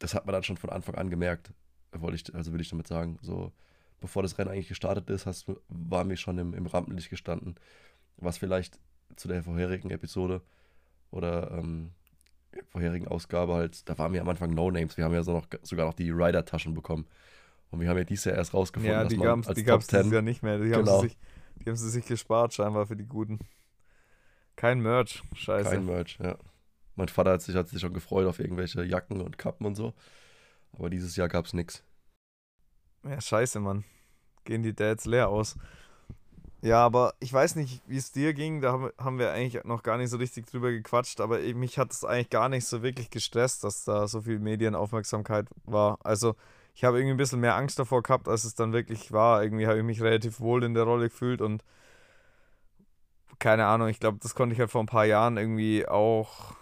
das 0.00 0.14
hat 0.14 0.26
man 0.26 0.32
dann 0.32 0.42
schon 0.42 0.56
von 0.56 0.70
Anfang 0.70 0.96
an 0.96 1.10
gemerkt, 1.10 1.52
wollte 1.92 2.16
ich, 2.16 2.34
also 2.34 2.52
will 2.52 2.60
ich 2.60 2.70
damit 2.70 2.88
sagen. 2.88 3.18
So, 3.22 3.52
bevor 4.00 4.22
das 4.22 4.38
Rennen 4.38 4.50
eigentlich 4.50 4.68
gestartet 4.68 5.08
ist, 5.10 5.26
hast, 5.26 5.46
waren 5.68 6.08
wir 6.08 6.16
schon 6.16 6.38
im, 6.38 6.54
im 6.54 6.66
Rampenlicht 6.66 7.10
gestanden. 7.10 7.54
Was 8.16 8.38
vielleicht 8.38 8.78
zu 9.16 9.28
der 9.28 9.42
vorherigen 9.42 9.90
Episode 9.90 10.42
oder 11.10 11.50
ähm, 11.52 11.92
vorherigen 12.68 13.08
Ausgabe 13.08 13.54
halt, 13.54 13.88
da 13.88 13.98
waren 13.98 14.12
wir 14.12 14.22
am 14.22 14.28
Anfang 14.28 14.54
No-Names. 14.54 14.96
Wir 14.96 15.04
haben 15.04 15.14
ja 15.14 15.22
so 15.22 15.32
noch, 15.32 15.46
sogar 15.62 15.86
noch 15.86 15.94
die 15.94 16.10
Rider-Taschen 16.10 16.74
bekommen. 16.74 17.06
Und 17.70 17.80
wir 17.80 17.88
haben 17.88 17.98
ja 17.98 18.04
dieses 18.04 18.24
Jahr 18.24 18.36
erst 18.36 18.54
rausgefunden, 18.54 18.92
ja, 18.92 19.04
die 19.04 19.16
dass 19.16 19.24
man 19.24 19.44
als 19.44 19.54
die 19.54 19.64
gab 19.64 19.80
es 19.80 19.90
Jahr 19.90 20.22
nicht 20.22 20.42
mehr. 20.42 20.58
Die, 20.58 20.70
genau. 20.70 20.78
haben 20.78 21.00
sie 21.02 21.08
sich, 21.08 21.18
die 21.56 21.66
haben 21.68 21.76
sie 21.76 21.90
sich 21.90 22.04
gespart, 22.04 22.52
scheinbar 22.54 22.86
für 22.86 22.96
die 22.96 23.06
Guten. 23.06 23.38
Kein 24.56 24.80
Merch, 24.80 25.22
scheiße. 25.34 25.70
Kein 25.70 25.86
Merch, 25.86 26.18
ja. 26.20 26.36
Mein 27.00 27.08
Vater 27.08 27.32
hat 27.32 27.40
sich, 27.40 27.56
hat 27.56 27.66
sich 27.66 27.80
schon 27.80 27.94
gefreut 27.94 28.26
auf 28.26 28.40
irgendwelche 28.40 28.84
Jacken 28.84 29.22
und 29.22 29.38
Kappen 29.38 29.64
und 29.64 29.74
so. 29.74 29.94
Aber 30.74 30.90
dieses 30.90 31.16
Jahr 31.16 31.28
gab 31.28 31.46
es 31.46 31.54
nichts. 31.54 31.82
Ja, 33.04 33.18
scheiße, 33.18 33.58
Mann. 33.58 33.84
Gehen 34.44 34.62
die 34.62 34.74
Dads 34.74 35.06
leer 35.06 35.30
aus. 35.30 35.56
Ja, 36.60 36.84
aber 36.84 37.14
ich 37.18 37.32
weiß 37.32 37.56
nicht, 37.56 37.82
wie 37.86 37.96
es 37.96 38.12
dir 38.12 38.34
ging. 38.34 38.60
Da 38.60 38.90
haben 38.98 39.18
wir 39.18 39.32
eigentlich 39.32 39.64
noch 39.64 39.82
gar 39.82 39.96
nicht 39.96 40.10
so 40.10 40.18
richtig 40.18 40.46
drüber 40.46 40.70
gequatscht. 40.70 41.22
Aber 41.22 41.38
mich 41.38 41.78
hat 41.78 41.90
es 41.90 42.04
eigentlich 42.04 42.28
gar 42.28 42.50
nicht 42.50 42.66
so 42.66 42.82
wirklich 42.82 43.08
gestresst, 43.08 43.64
dass 43.64 43.84
da 43.84 44.06
so 44.06 44.20
viel 44.20 44.38
Medienaufmerksamkeit 44.38 45.46
war. 45.64 45.98
Also, 46.04 46.36
ich 46.74 46.84
habe 46.84 46.98
irgendwie 46.98 47.14
ein 47.14 47.16
bisschen 47.16 47.40
mehr 47.40 47.56
Angst 47.56 47.78
davor 47.78 48.02
gehabt, 48.02 48.28
als 48.28 48.44
es 48.44 48.54
dann 48.54 48.74
wirklich 48.74 49.10
war. 49.10 49.42
Irgendwie 49.42 49.66
habe 49.66 49.78
ich 49.78 49.84
mich 49.84 50.02
relativ 50.02 50.38
wohl 50.38 50.64
in 50.64 50.74
der 50.74 50.82
Rolle 50.82 51.08
gefühlt 51.08 51.40
und 51.40 51.64
keine 53.38 53.64
Ahnung. 53.64 53.88
Ich 53.88 54.00
glaube, 54.00 54.18
das 54.20 54.34
konnte 54.34 54.52
ich 54.52 54.60
halt 54.60 54.70
vor 54.70 54.82
ein 54.82 54.86
paar 54.86 55.06
Jahren 55.06 55.38
irgendwie 55.38 55.88
auch. 55.88 56.60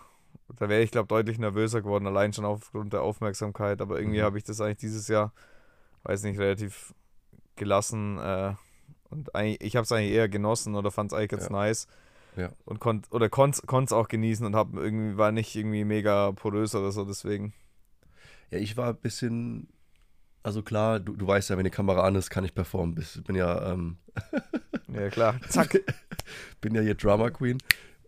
Da 0.58 0.68
wäre 0.68 0.82
ich, 0.82 0.90
glaube 0.90 1.08
deutlich 1.08 1.38
nervöser 1.38 1.80
geworden, 1.82 2.06
allein 2.06 2.32
schon 2.32 2.44
aufgrund 2.44 2.92
der 2.92 3.02
Aufmerksamkeit. 3.02 3.80
Aber 3.80 3.98
irgendwie 3.98 4.18
Mhm. 4.20 4.24
habe 4.24 4.38
ich 4.38 4.44
das 4.44 4.60
eigentlich 4.60 4.78
dieses 4.78 5.08
Jahr, 5.08 5.32
weiß 6.04 6.22
nicht, 6.24 6.38
relativ 6.38 6.94
gelassen. 7.56 8.18
Äh, 8.18 8.54
und 9.10 9.30
ich 9.60 9.76
habe 9.76 9.84
es 9.84 9.92
eigentlich 9.92 10.12
eher 10.12 10.28
genossen 10.28 10.74
oder 10.74 10.90
fand 10.90 11.12
es 11.12 11.16
eigentlich 11.18 11.30
ganz 11.30 11.44
Ja. 11.44 11.50
nice. 11.52 11.86
Ja. 12.36 12.50
Und 12.64 12.78
konnt, 12.78 13.08
oder 13.10 13.28
konnte 13.28 13.60
es 13.66 13.92
auch 13.92 14.08
genießen 14.08 14.44
und 14.46 14.54
hab 14.54 14.74
irgendwie, 14.74 15.16
war 15.16 15.32
nicht 15.32 15.56
irgendwie 15.56 15.84
mega 15.84 16.30
porös 16.32 16.74
oder 16.74 16.92
so, 16.92 17.04
deswegen. 17.04 17.52
Ja, 18.50 18.58
ich 18.58 18.76
war 18.76 18.90
ein 18.90 18.96
bisschen, 18.96 19.68
also 20.42 20.62
klar, 20.62 21.00
du, 21.00 21.16
du 21.16 21.26
weißt 21.26 21.50
ja, 21.50 21.56
wenn 21.56 21.64
die 21.64 21.70
Kamera 21.70 22.02
an 22.04 22.14
ist, 22.14 22.30
kann 22.30 22.44
ich 22.44 22.54
performen. 22.54 22.96
Ich 23.00 23.22
bin 23.24 23.34
ja, 23.34 23.72
ähm, 23.72 23.98
Ja, 24.92 25.08
klar. 25.10 25.34
Zack. 25.48 25.80
bin 26.60 26.74
ja 26.74 26.80
hier 26.82 26.94
Drama 26.94 27.30
Queen. 27.30 27.58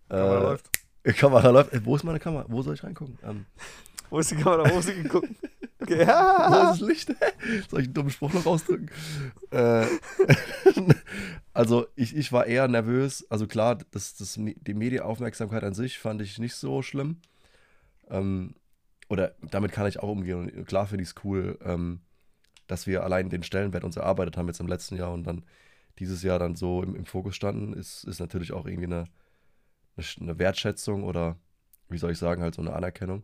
Kamera 0.08 0.38
Äh, 0.38 0.42
läuft. 0.42 0.70
Kamera 1.04 1.48
läuft. 1.50 1.72
Äh, 1.72 1.84
wo 1.84 1.96
ist 1.96 2.04
meine 2.04 2.18
Kamera? 2.20 2.44
Wo 2.48 2.62
soll 2.62 2.74
ich 2.74 2.84
reingucken? 2.84 3.18
Ähm, 3.24 3.46
Wo 4.10 4.18
ist 4.18 4.30
die 4.30 4.36
Kamera? 4.36 4.68
Wo 4.70 4.78
ist 4.78 4.86
sie 4.86 5.02
geguckt? 5.02 5.28
Okay. 5.82 5.96
wo 5.96 6.02
Ja. 6.02 6.72
ist 6.72 6.80
das 6.82 6.88
Licht? 6.88 7.08
Soll 7.70 7.80
ich 7.80 7.86
einen 7.86 7.94
dummen 7.94 8.10
Spruch 8.10 8.34
noch 8.34 8.44
ausdrücken? 8.44 8.90
Äh, 9.50 9.86
also 11.54 11.86
ich, 11.96 12.14
ich 12.14 12.32
war 12.32 12.44
eher 12.46 12.68
nervös. 12.68 13.26
Also 13.30 13.46
klar, 13.46 13.78
das, 13.90 14.14
das, 14.16 14.34
die 14.38 14.74
Medienaufmerksamkeit 14.74 15.64
an 15.64 15.72
sich 15.72 15.98
fand 15.98 16.20
ich 16.20 16.38
nicht 16.38 16.54
so 16.54 16.82
schlimm. 16.82 17.16
Ähm, 18.10 18.54
oder 19.08 19.34
damit 19.40 19.72
kann 19.72 19.86
ich 19.86 20.00
auch 20.00 20.10
umgehen. 20.10 20.50
Und 20.50 20.66
klar 20.66 20.86
finde 20.86 21.02
ich 21.02 21.08
es 21.10 21.14
cool, 21.24 21.58
ähm, 21.64 22.00
dass 22.66 22.86
wir 22.86 23.02
allein 23.02 23.30
den 23.30 23.42
Stellenwert 23.42 23.82
uns 23.84 23.96
erarbeitet 23.96 24.36
haben 24.36 24.48
jetzt 24.48 24.60
im 24.60 24.68
letzten 24.68 24.96
Jahr 24.96 25.12
und 25.12 25.24
dann 25.24 25.44
dieses 25.98 26.22
Jahr 26.22 26.38
dann 26.38 26.56
so 26.56 26.82
im, 26.82 26.94
im 26.94 27.06
Fokus 27.06 27.34
standen, 27.36 27.72
ist, 27.72 28.04
ist 28.04 28.20
natürlich 28.20 28.52
auch 28.52 28.66
irgendwie 28.66 28.86
eine, 28.86 29.04
eine, 29.96 30.38
Wertschätzung 30.38 31.04
oder 31.04 31.36
wie 31.88 31.98
soll 31.98 32.12
ich 32.12 32.18
sagen, 32.18 32.42
halt 32.42 32.54
so 32.54 32.62
eine 32.62 32.72
Anerkennung. 32.72 33.22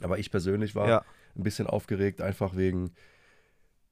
Aber 0.00 0.18
ich 0.18 0.30
persönlich 0.30 0.74
war 0.74 0.88
ja. 0.88 1.04
ein 1.36 1.42
bisschen 1.42 1.66
aufgeregt, 1.66 2.20
einfach 2.20 2.56
wegen, 2.56 2.92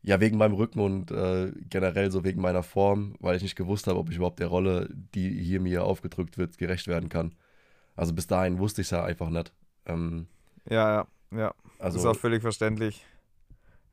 ja, 0.02 0.20
wegen 0.20 0.38
meinem 0.38 0.54
Rücken 0.54 0.80
und 0.80 1.10
äh, 1.10 1.52
generell 1.68 2.10
so 2.10 2.22
wegen 2.22 2.40
meiner 2.40 2.62
Form, 2.62 3.16
weil 3.18 3.36
ich 3.36 3.42
nicht 3.42 3.56
gewusst 3.56 3.86
habe, 3.86 3.98
ob 3.98 4.10
ich 4.10 4.16
überhaupt 4.16 4.38
der 4.38 4.46
Rolle, 4.48 4.88
die 4.92 5.30
hier 5.42 5.60
mir 5.60 5.84
aufgedrückt 5.84 6.38
wird, 6.38 6.58
gerecht 6.58 6.86
werden 6.86 7.08
kann. 7.08 7.34
Also 7.96 8.12
bis 8.12 8.26
dahin 8.26 8.58
wusste 8.58 8.82
ich 8.82 8.88
es 8.88 8.90
ja 8.90 9.04
einfach 9.04 9.30
nicht. 9.30 9.52
Ähm, 9.86 10.26
Ja, 10.68 11.06
ja, 11.32 11.38
ja. 11.38 11.54
also, 11.78 11.96
das 11.96 12.04
ist 12.04 12.06
auch 12.06 12.20
völlig 12.20 12.42
verständlich. 12.42 13.04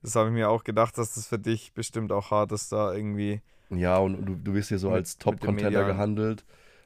Das 0.04 0.16
habe 0.16 0.28
ich 0.28 0.34
mir 0.34 0.50
auch 0.50 0.66
gedacht, 0.66 0.98
dass 0.98 1.16
das 1.16 1.28
für 1.28 1.40
dich 1.40 1.74
bestimmt 1.74 2.12
auch 2.12 2.30
hart 2.30 2.52
ist, 2.52 2.72
da 2.74 2.94
irgendwie. 2.94 3.42
ja, 3.70 3.98
und 3.98 4.26
du, 4.26 4.36
du 4.36 4.54
wirst 4.54 4.68
hier 4.68 4.78
so 4.78 4.92
als 4.92 5.18
Top-Contender 5.18 5.86
gehandelt, 5.86 6.44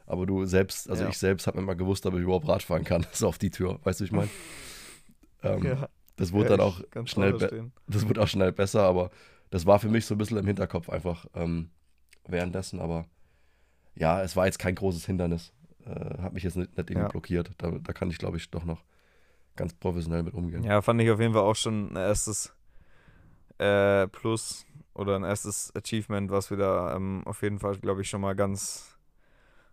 aber 0.07 0.25
du 0.25 0.45
selbst, 0.45 0.89
also 0.89 1.03
Ja. 1.03 1.09
ich 1.09 1.17
selbst 1.17 1.45
habe 1.47 1.59
immer 1.59 1.75
gewusst, 1.75 2.05
ob 2.05 2.15
ich 2.15 2.21
überhaupt 2.21 2.47
Rad 2.47 2.63
fahren 2.63 2.83
kann. 2.83 3.05
so 3.13 3.27
auf 3.27 3.37
die 3.37 3.51
Tür, 3.51 3.79
weißt 3.83 3.99
du, 3.99 4.03
ich 4.05 4.11
meine? 4.11 4.29
ähm, 5.43 5.85
Das 6.15 6.31
wurde 6.33 6.49
Ja, 6.49 6.57
dann 6.57 6.61
auch 6.65 6.81
schnell, 7.05 7.37
das 7.87 8.07
wurde 8.07 8.21
auch 8.21 8.27
schnell 8.27 8.51
besser, 8.51 8.83
aber 8.83 9.11
das 9.51 9.65
war 9.65 9.79
für 9.79 9.89
mich 9.89 10.05
so 10.05 10.15
ein 10.15 10.17
bisschen 10.17 10.37
im 10.37 10.45
Hinterkopf 10.47 10.89
einfach 10.89 11.25
ähm, 11.35 11.69
währenddessen. 12.27 12.79
Aber 12.79 13.05
ja, 13.95 14.21
es 14.23 14.35
war 14.35 14.45
jetzt 14.45 14.59
kein 14.59 14.75
großes 14.75 15.05
Hindernis. 15.05 15.53
Äh, 15.85 16.21
hat 16.21 16.33
mich 16.33 16.43
jetzt 16.43 16.57
nicht, 16.57 16.75
nicht 16.75 16.89
irgendwie 16.89 17.05
Ja. 17.05 17.07
blockiert. 17.07 17.51
Da, 17.59 17.71
da 17.71 17.93
kann 17.93 18.09
ich, 18.09 18.17
glaube 18.17 18.37
ich, 18.37 18.49
doch 18.49 18.65
noch 18.65 18.83
ganz 19.55 19.73
professionell 19.73 20.23
mit 20.23 20.33
umgehen. 20.33 20.63
Ja, 20.63 20.81
fand 20.81 21.01
ich 21.01 21.09
auf 21.11 21.19
jeden 21.19 21.33
Fall 21.33 21.43
auch 21.43 21.55
schon 21.55 21.93
ein 21.93 21.95
erstes 21.95 22.53
äh, 23.59 24.07
Plus 24.07 24.65
oder 24.93 25.15
ein 25.15 25.23
erstes 25.23 25.71
Achievement, 25.75 26.29
was 26.31 26.49
wir 26.49 26.57
da 26.57 26.95
ähm, 26.95 27.21
auf 27.25 27.41
jeden 27.41 27.59
Fall, 27.59 27.77
glaube 27.77 28.01
ich, 28.01 28.09
schon 28.09 28.21
mal 28.21 28.35
ganz 28.35 28.96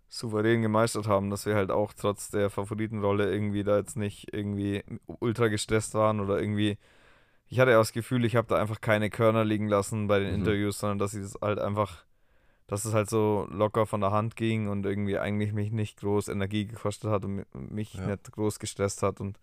souverän 0.09 0.63
gemeistert 0.63 1.09
haben, 1.09 1.31
dass 1.31 1.47
wir 1.47 1.55
halt 1.55 1.71
auch 1.71 1.93
trotz 1.93 2.31
der 2.31 2.51
Favoritenrolle 2.51 3.33
irgendwie 3.33 3.65
da 3.65 3.77
jetzt 3.79 3.97
nicht 3.97 4.33
irgendwie 4.33 4.85
ultra 5.21 5.49
gestresst 5.49 5.95
waren 5.95 6.21
oder 6.21 6.39
irgendwie. 6.41 6.79
Ich 7.49 7.59
hatte 7.61 7.73
ja 7.73 7.79
das 7.79 7.93
Gefühl, 7.93 8.25
ich 8.25 8.37
habe 8.37 8.47
da 8.49 8.57
einfach 8.57 8.81
keine 8.81 9.11
Körner 9.11 9.45
liegen 9.45 9.69
lassen 9.69 10.07
bei 10.07 10.19
den 10.19 10.29
Mhm. 10.29 10.35
Interviews, 10.41 10.79
sondern 10.79 10.99
dass 10.99 11.11
sie 11.13 11.21
das 11.23 11.37
halt 11.41 11.59
einfach, 11.59 12.05
dass 12.67 12.85
es 12.85 12.95
halt 12.95 13.11
so 13.11 13.47
locker 13.51 13.87
von 13.87 14.01
der 14.01 14.13
Hand 14.13 14.37
ging 14.37 14.69
und 14.69 14.87
irgendwie 14.87 15.19
eigentlich 15.19 15.53
mich 15.53 15.71
nicht 15.71 15.99
groß 16.01 16.29
Energie 16.29 16.67
gekostet 16.67 17.11
hat 17.11 17.25
und 17.25 17.37
mi- 17.41 17.45
mich 17.55 17.95
Ja. 17.95 18.07
nicht 18.07 18.31
groß 18.33 18.59
gestresst 18.59 19.03
hat 19.03 19.21
und 19.21 19.39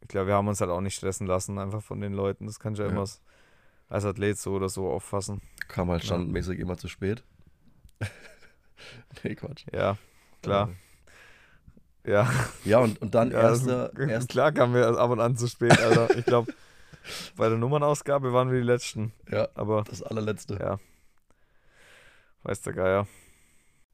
ich 0.00 0.08
glaube, 0.08 0.28
wir 0.28 0.34
haben 0.34 0.46
uns 0.48 0.60
halt 0.60 0.70
auch 0.70 0.80
nicht 0.80 0.94
stressen 0.94 1.26
lassen, 1.26 1.58
einfach 1.58 1.82
von 1.82 2.00
den 2.00 2.12
Leuten. 2.12 2.46
Das 2.46 2.60
kannst 2.60 2.78
du 2.78 2.84
ja 2.84 2.88
Ja. 2.90 2.94
immer 2.94 3.06
als 3.88 4.04
Athlet 4.04 4.38
so 4.38 4.52
oder 4.54 4.68
so 4.68 4.88
auffassen. 4.88 5.40
Kam 5.68 5.90
halt 5.90 6.02
Ja. 6.02 6.06
standardmäßig 6.06 6.58
immer 6.60 6.76
zu 6.76 6.86
spät. 6.88 7.24
nee, 9.24 9.34
Quatsch. 9.34 9.64
Ja, 9.72 9.96
klar. 10.42 10.70
Äh, 12.04 12.10
Ja, 12.10 12.30
ja, 12.64 12.78
und, 12.78 13.00
und 13.02 13.14
dann 13.16 13.30
ja 13.32 13.40
erster, 13.42 13.90
also, 13.90 14.00
erst, 14.02 14.28
klar 14.28 14.52
kamen 14.52 14.74
wir 14.74 14.86
ab 14.86 15.10
und 15.10 15.18
an 15.20 15.36
zu 15.36 15.48
spät, 15.48 15.80
Alter. 15.80 16.16
Ich 16.16 16.24
glaube, 16.26 16.52
bei 17.36 17.48
der 17.48 17.58
Nummernausgabe 17.58 18.32
waren 18.32 18.50
wir 18.50 18.60
die 18.60 18.66
Letzten. 18.66 19.12
ja, 19.30 19.48
Aber 19.54 19.82
das 19.84 20.02
allerletzte. 20.02 20.54
ja, 20.60 20.78
weiß 22.44 22.62
der 22.62 22.72
Geier. 22.74 23.06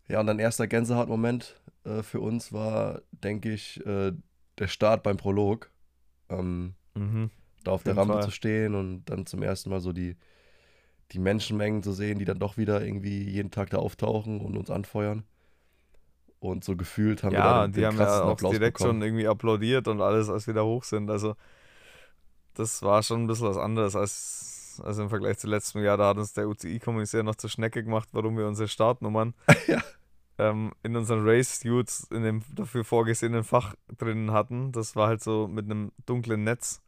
Ja, 0.09 0.21
und 0.21 0.27
dann 0.27 0.38
erster 0.38 0.66
Gänsehautmoment 0.66 1.61
äh, 1.85 2.03
für 2.03 2.21
uns 2.21 2.53
war, 2.53 3.01
denke 3.12 3.53
ich, 3.53 3.85
äh, 3.87 4.12
der 4.59 4.66
Start 4.68 5.03
beim 5.03 5.16
Prolog. 5.16 5.71
Ähm, 6.29 6.75
Mhm. 6.95 7.31
da 7.64 7.71
auf 7.71 7.85
der 7.85 7.92
jeden 7.95 8.01
Rampe 8.01 8.14
Fall. 8.14 8.23
zu 8.25 8.31
stehen 8.31 8.75
und 8.75 9.05
dann 9.07 9.25
zum 9.25 9.42
ersten 9.42 9.71
Mal 9.71 9.81
so 9.81 9.92
die, 9.92 10.16
die 11.12 11.18
Menschenmengen 11.18 11.83
zu 11.83 11.92
sehen, 11.92 12.18
die 12.18 12.25
dann 12.25 12.38
doch 12.38 12.57
wieder 12.57 12.85
irgendwie 12.85 13.22
jeden 13.31 13.51
Tag 13.51 13.70
da 13.70 13.79
auftauchen 13.79 14.40
und 14.40 14.57
uns 14.57 14.70
anfeuern. 14.70 15.25
Und 16.40 16.64
so 16.64 16.77
gefühlt 16.77 17.22
haben 17.22 17.37
wir 17.37 17.42
Ja, 17.42 17.42
da 17.42 17.66
den, 17.66 17.72
die 17.72 17.81
den 17.81 17.87
haben 17.87 17.98
ja 17.98 18.22
auch 18.25 18.31
Applaus 18.33 18.51
direkt 18.51 18.79
bekommen. 18.79 19.01
schon 19.01 19.03
irgendwie 19.03 19.29
applaudiert 19.29 19.87
und 19.88 20.01
alles, 20.01 20.29
als 20.29 20.46
wir 20.46 20.55
da 20.55 20.62
hoch 20.62 20.85
sind. 20.85 21.09
Also, 21.11 21.37
das 22.55 22.83
war 22.83 23.03
schon 23.03 23.25
ein 23.25 23.27
bisschen 23.27 23.46
was 23.48 23.57
anderes 23.57 23.96
als, 23.96 24.81
als 24.85 24.98
im 24.98 25.09
Vergleich 25.09 25.38
zu 25.38 25.46
letztem 25.46 25.83
Jahr. 25.83 25.96
Da 25.96 26.09
hat 26.09 26.18
uns 26.18 26.33
der 26.33 26.48
UCI-Kommissär 26.48 27.22
noch 27.22 27.37
zur 27.37 27.51
Schnecke 27.51 27.83
gemacht, 27.85 28.09
warum 28.12 28.37
wir 28.37 28.46
unsere 28.46 28.68
Startnummern 28.68 29.35
Ja. 29.66 29.83
ähm, 30.38 30.72
in 30.83 30.96
unseren 30.96 31.27
Race-Suits 31.27 32.09
in 32.11 32.22
dem 32.22 32.42
dafür 32.55 32.85
vorgesehenen 32.85 33.44
Fach 33.44 33.75
drin 33.98 34.33
hatten. 34.33 34.72
Das 34.72 34.96
war 34.96 35.09
halt 35.09 35.22
so 35.22 35.48
mit 35.48 35.66
einem 35.66 35.92
dunklen 36.07 36.44
Netz, 36.44 36.83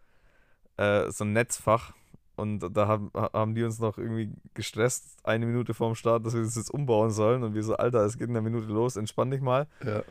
äh, 0.76 1.10
so 1.10 1.24
ein 1.24 1.32
Netzfach. 1.32 1.92
Und 2.36 2.76
da 2.76 2.88
haben, 2.88 3.10
haben 3.14 3.54
die 3.54 3.62
uns 3.62 3.78
noch 3.78 3.96
irgendwie 3.96 4.32
gestresst, 4.54 5.18
eine 5.22 5.46
Minute 5.46 5.72
vorm 5.72 5.94
Start, 5.94 6.26
dass 6.26 6.34
wir 6.34 6.42
das 6.42 6.56
jetzt 6.56 6.72
umbauen 6.72 7.10
sollen. 7.10 7.44
Und 7.44 7.54
wir 7.54 7.62
so, 7.62 7.76
Alter, 7.76 8.04
es 8.04 8.18
geht 8.18 8.28
in 8.28 8.36
einer 8.36 8.42
Minute 8.42 8.66
los, 8.66 8.96
entspann 8.96 9.30
dich 9.30 9.40
mal. 9.40 9.66
Ja. 9.84 10.02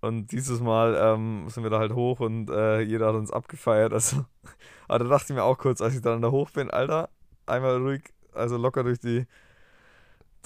Und 0.00 0.30
dieses 0.30 0.60
Mal 0.60 0.96
ähm, 1.00 1.48
sind 1.48 1.62
wir 1.62 1.70
da 1.70 1.78
halt 1.78 1.92
hoch 1.92 2.20
und 2.20 2.50
äh, 2.50 2.80
jeder 2.80 3.08
hat 3.08 3.14
uns 3.14 3.32
abgefeiert. 3.32 3.92
Also, 3.92 4.24
aber 4.88 5.04
da 5.04 5.10
dachte 5.10 5.32
ich 5.32 5.36
mir 5.36 5.42
auch 5.42 5.58
kurz, 5.58 5.80
als 5.80 5.94
ich 5.94 6.02
dann 6.02 6.22
da 6.22 6.30
hoch 6.30 6.50
bin, 6.50 6.70
Alter, 6.70 7.08
einmal 7.46 7.78
ruhig, 7.78 8.02
also 8.32 8.56
locker 8.56 8.84
durch 8.84 9.00
die 9.00 9.26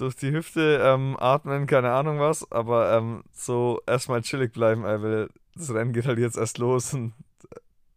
durch 0.00 0.16
die 0.16 0.32
Hüfte 0.32 0.80
ähm, 0.82 1.16
atmen, 1.20 1.66
keine 1.66 1.92
Ahnung 1.92 2.18
was, 2.20 2.50
aber 2.50 2.96
ähm, 2.96 3.22
so 3.32 3.82
erstmal 3.86 4.22
chillig 4.22 4.52
bleiben, 4.52 4.82
weil 4.82 5.28
das 5.54 5.74
Rennen 5.74 5.92
geht 5.92 6.06
halt 6.06 6.18
jetzt 6.18 6.38
erst 6.38 6.56
los 6.56 6.94
und 6.94 7.12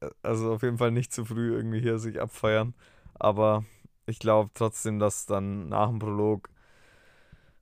äh, 0.02 0.10
also 0.22 0.54
auf 0.54 0.64
jeden 0.64 0.78
Fall 0.78 0.92
nicht 0.92 1.14
zu 1.14 1.24
früh 1.24 1.56
irgendwie 1.56 1.80
hier 1.80 2.00
sich 2.00 2.20
abfeiern. 2.20 2.74
Aber 3.16 3.64
ich 4.06 4.20
glaube 4.20 4.52
trotzdem, 4.54 5.00
dass 5.00 5.26
dann 5.26 5.70
nach 5.70 5.88
dem 5.90 6.00
Prolog, 6.00 6.50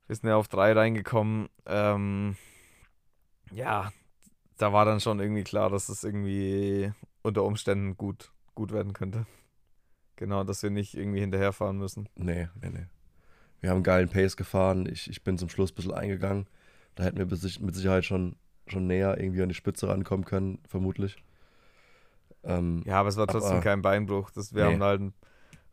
wir 0.07 0.15
sind 0.15 0.27
ja 0.29 0.35
auf 0.35 0.47
drei 0.47 0.73
reingekommen, 0.73 1.49
ähm, 1.65 2.35
ja, 3.51 3.91
da 4.57 4.73
war 4.73 4.85
dann 4.85 4.99
schon 4.99 5.19
irgendwie 5.19 5.43
klar, 5.43 5.69
dass 5.69 5.89
es 5.89 6.03
irgendwie 6.03 6.91
unter 7.21 7.43
Umständen 7.43 7.97
gut, 7.97 8.31
gut 8.55 8.71
werden 8.71 8.93
könnte. 8.93 9.25
Genau, 10.15 10.43
dass 10.43 10.61
wir 10.63 10.69
nicht 10.69 10.95
irgendwie 10.95 11.19
hinterherfahren 11.19 11.77
müssen. 11.77 12.07
Nee, 12.15 12.47
nee, 12.61 12.69
nee. 12.69 12.85
Wir 13.59 13.69
haben 13.69 13.77
einen 13.77 13.83
geilen 13.83 14.09
Pace 14.09 14.37
gefahren. 14.37 14.87
Ich, 14.87 15.09
ich 15.09 15.23
bin 15.23 15.37
zum 15.37 15.49
Schluss 15.49 15.71
ein 15.71 15.75
bisschen 15.75 15.93
eingegangen. 15.93 16.47
Da 16.95 17.03
hätten 17.03 17.17
wir 17.17 17.25
mit 17.25 17.75
Sicherheit 17.75 18.05
schon, 18.05 18.35
schon 18.67 18.87
näher 18.87 19.19
irgendwie 19.19 19.41
an 19.41 19.49
die 19.49 19.55
Spitze 19.55 19.87
rankommen 19.87 20.25
können, 20.25 20.59
vermutlich. 20.67 21.17
Ähm, 22.43 22.81
Ja, 22.85 22.99
aber 22.99 23.09
es 23.09 23.17
war 23.17 23.27
trotzdem 23.27 23.53
Aber- 23.53 23.61
kein 23.61 23.81
Beinbruch. 23.81 24.31
Das, 24.31 24.53
wir 24.53 24.65
Nee. 24.65 24.73
haben 24.73 24.83
halt 24.83 25.13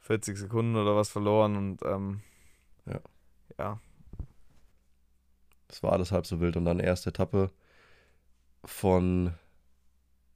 40 0.00 0.37
Sekunden 0.38 0.76
oder 0.76 0.96
was 0.96 1.11
verloren 1.11 1.56
und 1.56 1.82
ähm, 1.84 2.20
Ja. 2.87 3.00
ja, 3.58 3.78
Das 5.68 5.82
war 5.82 5.92
alles 5.92 6.12
halb 6.12 6.26
so 6.26 6.40
wild. 6.40 6.56
Und 6.56 6.64
dann 6.66 6.78
erste 6.80 7.08
Etappe 7.11 7.50
von 8.64 9.32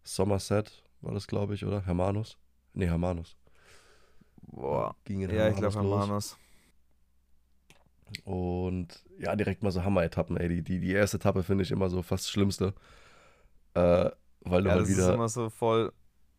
Somerset, 0.05 0.85
war 1.01 1.13
das, 1.13 1.27
glaube 1.27 1.55
ich, 1.55 1.65
oder? 1.65 1.85
Hermanus? 1.85 2.39
Nee, 2.73 2.87
Hermanus. 2.87 3.37
boah. 4.53 4.95
Ging 5.05 5.23
in 5.23 5.31
Ja, 5.31 5.49
ich 5.49 5.57
glaube, 5.57 5.79
los. 5.81 6.13
Hermanos. 6.13 6.39
Und 8.25 9.05
ja, 9.19 9.35
direkt 9.37 9.63
mal 9.63 9.71
so 9.73 9.85
Hammer-Etappen, 9.85 10.37
ey. 10.37 10.49
Die, 10.49 10.63
die, 10.63 10.81
die 10.81 10.93
erste 10.93 11.17
Etappe 11.17 11.43
finde 11.43 11.63
ich 11.65 11.71
immer 11.71 11.89
so 11.91 12.03
fast 12.03 12.25
das 12.25 12.31
Schlimmste. 12.31 12.75
Äh, 13.75 14.11
weil 14.43 14.63
du 14.65 14.71
Ja, 14.71 14.73
halt 14.73 14.87
das 14.87 14.93
ist 14.93 15.09
wieder. 15.09 15.09
immer 15.09 15.29
so 15.29 15.51
voll. 15.51 15.93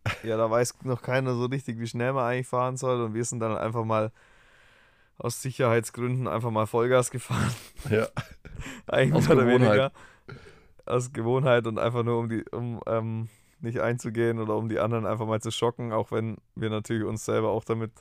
Ja, 0.23 0.37
da 0.37 0.49
weiß 0.49 0.83
noch 0.83 1.01
keiner 1.01 1.33
so 1.33 1.45
richtig, 1.45 1.79
wie 1.79 1.87
schnell 1.87 2.13
man 2.13 2.25
eigentlich 2.25 2.47
fahren 2.47 2.77
soll. 2.77 3.01
Und 3.01 3.13
wir 3.13 3.23
sind 3.23 3.39
dann 3.39 3.57
einfach 3.57 3.85
mal 3.85 4.11
aus 5.17 5.41
Sicherheitsgründen 5.41 6.27
einfach 6.27 6.51
mal 6.51 6.65
Vollgas 6.67 7.11
gefahren. 7.11 7.53
Ja, 7.89 8.07
Eigentlich 8.87 9.13
Aus 9.13 9.27
mehr 9.27 9.37
oder 9.37 9.45
Gewohnheit. 9.45 9.69
weniger. 9.69 9.91
Aus 10.85 11.13
Gewohnheit 11.13 11.67
und 11.67 11.79
einfach 11.79 12.03
nur 12.03 12.19
um 12.19 12.29
die, 12.29 12.43
um, 12.51 12.81
ähm, 12.87 13.29
nicht 13.61 13.79
einzugehen 13.79 14.39
oder 14.39 14.55
um 14.57 14.67
die 14.67 14.79
anderen 14.79 15.05
einfach 15.05 15.25
mal 15.25 15.39
zu 15.41 15.51
schocken, 15.51 15.93
auch 15.93 16.11
wenn 16.11 16.37
wir 16.55 16.69
natürlich 16.69 17.05
uns 17.05 17.23
selber 17.23 17.49
auch 17.49 17.63
damit 17.63 17.91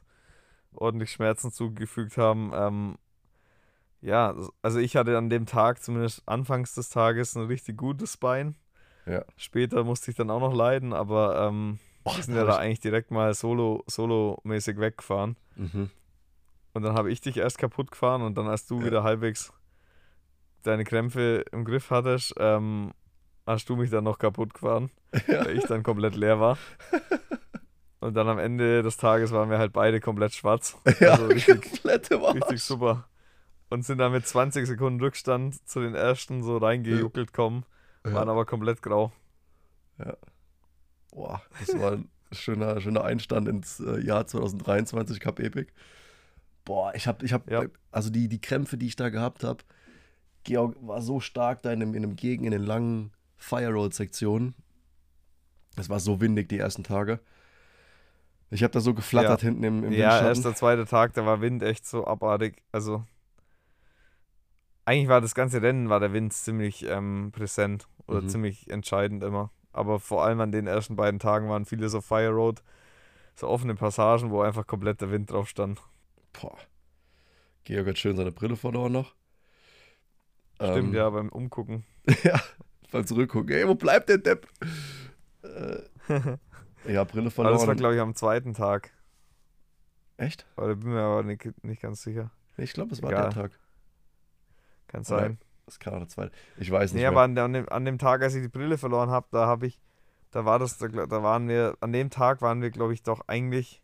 ordentlich 0.75 1.13
Schmerzen 1.13 1.53
zugefügt 1.53 2.17
haben. 2.17 2.51
Ähm, 2.55 2.97
ja, 4.01 4.35
also 4.63 4.81
ich 4.81 4.97
hatte 4.97 5.17
an 5.17 5.31
dem 5.31 5.47
Tag, 5.47 5.81
zumindest 5.83 6.23
anfangs 6.27 6.75
des 6.75 6.89
Tages, 6.89 7.37
ein 7.37 7.47
richtig 7.47 7.77
gutes 7.77 8.17
Bein. 8.17 8.57
Ja. 9.07 9.25
Später 9.37 9.85
musste 9.85 10.11
ich 10.11 10.17
dann 10.17 10.31
auch 10.31 10.41
noch 10.41 10.55
leiden, 10.55 10.93
aber 10.93 11.47
ähm, 11.49 11.79
Och, 12.05 12.17
wir 12.17 12.23
sind 12.25 12.35
ja 12.35 12.41
hab 12.43 12.49
da 12.49 12.57
eigentlich 12.57 12.81
direkt 12.81 13.11
mal 13.11 13.33
solo, 13.35 13.85
solo-mäßig 13.87 14.79
weggefahren. 14.79 15.37
Mhm. 15.57 15.91
Und 16.75 16.83
dann 16.83 16.95
habe 16.95 17.11
ich 17.13 17.21
dich 17.21 17.37
erst 17.37 17.59
kaputt 17.59 17.91
gefahren 17.91 18.23
und 18.23 18.37
dann, 18.37 18.49
als 18.49 18.67
du 18.67 18.81
Ja. 18.81 18.87
wieder 18.87 19.03
halbwegs 19.03 19.53
deine 20.63 20.85
Krämpfe 20.85 21.45
im 21.53 21.65
Griff 21.65 21.91
hattest, 21.91 22.35
ähm, 22.39 22.93
hast 23.47 23.69
du 23.69 23.77
mich 23.77 23.91
dann 23.91 24.05
noch 24.05 24.19
kaputt 24.19 24.55
gefahren, 24.55 24.91
Ja. 25.27 25.45
weil 25.45 25.57
ich 25.59 25.65
dann 25.65 25.83
komplett 25.83 26.17
leer 26.17 26.41
war. 26.41 26.57
Und 28.01 28.15
dann 28.15 28.29
am 28.29 28.39
Ende 28.39 28.83
des 28.83 28.97
Tages 28.97 29.31
waren 29.33 29.49
wir 29.51 29.59
halt 29.59 29.73
beide 29.73 30.01
komplett 30.01 30.33
schwarz. 30.35 30.77
Ja, 31.01 31.13
Also 31.13 31.27
richtig, 31.27 31.83
richtig 31.85 32.63
super. 32.63 33.07
Und 33.71 33.85
sind 33.85 33.99
dann 33.99 34.13
mit 34.13 34.27
20 34.27 34.67
Sekunden 34.67 35.01
Rückstand 35.01 35.67
zu 35.69 35.81
den 35.81 35.95
ersten 35.95 36.43
so 36.43 36.57
reingejuckelt 36.59 37.33
kommen, 37.33 37.65
waren 38.03 38.27
Ja. 38.27 38.33
aber 38.33 38.45
komplett 38.45 38.83
grau. 38.83 39.13
Boah, 41.13 41.43
das 41.61 41.79
war 41.79 41.93
ein 41.93 42.09
schöner, 42.33 42.81
schöner 42.81 43.05
Einstand 43.05 43.47
ins 43.47 43.79
äh, 43.81 44.01
Jahr 44.01 44.27
2023 44.27 45.21
Cup 45.21 45.39
Epic. 45.39 45.71
Boah, 46.65 46.95
ich 46.95 47.07
habe, 47.07 47.25
ich 47.25 47.33
habe, 47.33 47.51
Ja. 47.53 47.65
also 47.91 48.11
die, 48.11 48.29
die 48.29 48.41
Krämpfe, 48.41 48.77
die 48.79 48.87
ich 48.87 48.97
da 48.97 49.11
gehabt 49.11 49.45
habe, 49.45 49.63
Georg 50.45 50.77
war 50.81 51.03
so 51.03 51.21
stark 51.21 51.63
da 51.63 51.73
in 51.73 51.83
einem, 51.83 51.95
in 51.95 52.03
einem 52.03 52.17
Gegen, 52.17 52.45
in 52.45 52.51
den 52.53 52.63
langen 52.63 53.13
Fire 53.37 53.71
Road 53.71 53.95
Sektionen. 53.95 54.55
Es 55.77 55.89
war 55.89 56.01
so 56.01 56.21
windig 56.21 56.49
die 56.49 56.59
ersten 56.59 56.83
Tage. 56.85 57.21
Ich 58.51 58.63
habe 58.63 58.73
da 58.73 58.81
so 58.81 58.93
geflattert 58.93 59.41
hinten 59.41 59.65
im, 59.65 59.85
im 59.85 59.93
Ja, 59.93 60.21
erst 60.27 60.45
der 60.45 60.55
zweite 60.55 60.85
Tag, 60.85 61.15
da 61.15 61.25
war 61.25 61.41
Wind 61.41 61.63
echt 61.63 61.87
so 61.87 62.07
abartig. 62.07 62.63
Also, 62.71 63.05
eigentlich 64.85 65.09
war 65.09 65.21
das 65.21 65.35
ganze 65.35 65.63
Rennen, 65.63 65.89
war 65.89 66.01
der 66.01 66.13
Wind 66.13 66.33
ziemlich 66.33 66.85
ähm, 66.87 67.31
präsent 67.33 67.89
oder 68.07 68.23
Mhm. 68.23 68.29
ziemlich 68.29 68.71
entscheidend 68.71 69.23
immer. 69.23 69.51
Aber 69.73 70.01
vor 70.01 70.25
allem 70.25 70.41
an 70.41 70.53
den 70.53 70.67
ersten 70.67 70.97
beiden 70.97 71.19
Tagen 71.21 71.49
waren 71.49 71.65
viele 71.65 71.89
so 71.89 72.01
Fire 72.01 72.29
Road, 72.31 72.63
so 73.35 73.49
offene 73.49 73.75
Passagen, 73.75 74.31
wo 74.31 74.43
einfach 74.43 74.67
komplett 74.67 75.01
der 75.01 75.11
Wind 75.11 75.31
drauf 75.31 75.49
stand. 75.49 75.81
Boah. 76.33 76.57
Georg 77.65 77.87
hat 77.87 77.99
schön 77.99 78.17
seine 78.17 78.33
Brille 78.33 78.57
verloren 78.57 78.93
noch. 78.93 79.15
Stimmt, 80.57 80.77
Ähm, 80.89 80.95
ja, 80.95 81.09
beim 81.11 81.29
Umgucken. 81.29 81.85
ja, 82.25 82.41
beim 82.91 83.07
Zurückgucken. 83.07 83.55
Ey, 83.55 83.67
wo 83.67 83.75
bleibt 83.75 84.09
der 84.09 84.19
Depp? 84.19 84.47
Äh, 85.43 85.83
ja, 86.93 87.05
Brille 87.05 87.27
Aber 87.27 87.31
verloren. 87.31 87.55
das 87.59 87.67
war, 87.67 87.75
glaube 87.75 87.95
ich, 87.95 88.01
am 88.01 88.15
zweiten 88.15 88.55
Tag. 88.55 88.91
Echt? 90.17 90.47
Aber 90.57 90.69
da 90.69 90.75
bin 90.75 90.91
mir 90.93 91.01
aber 91.01 91.23
nicht, 91.23 91.65
nicht 91.65 91.83
ganz 91.83 92.03
sicher. 92.03 92.31
Ich 92.57 92.73
glaube, 92.75 92.93
es 92.93 93.03
war 93.03 93.11
Egal. 93.11 93.31
der 93.31 93.31
Tag. 93.43 93.59
Kann 94.89 95.01
Aber 95.01 95.05
sein. 95.05 95.39
Das 95.67 95.79
kann 95.79 95.95
auch 95.95 95.99
der 95.99 96.09
zweite. 96.09 96.33
Ich 96.59 96.71
weiß 96.71 96.93
nicht. 96.93 97.03
Nee, 97.03 97.09
mehr. 97.09 97.11
aber 97.11 97.23
an, 97.23 97.39
an, 97.39 97.53
dem, 97.53 97.69
an 97.69 97.85
dem 97.85 97.99
Tag, 97.99 98.23
als 98.23 98.35
ich 98.35 98.43
die 98.43 98.49
Brille 98.49 98.79
verloren 98.79 99.11
habe, 99.11 99.27
da 99.31 99.47
habe 99.47 99.67
ich, 99.67 99.81
da 100.31 100.45
war 100.45 100.59
das, 100.59 100.79
da, 100.79 100.89
da 100.89 101.23
waren 101.23 101.49
wir, 101.49 101.77
an 101.81 101.93
dem 101.93 102.11
Tag 102.11 102.43
waren 102.43 102.61
wir, 102.63 102.71
glaube 102.71 102.93
ich, 102.95 103.03
doch 103.03 103.23
eigentlich, 103.29 103.83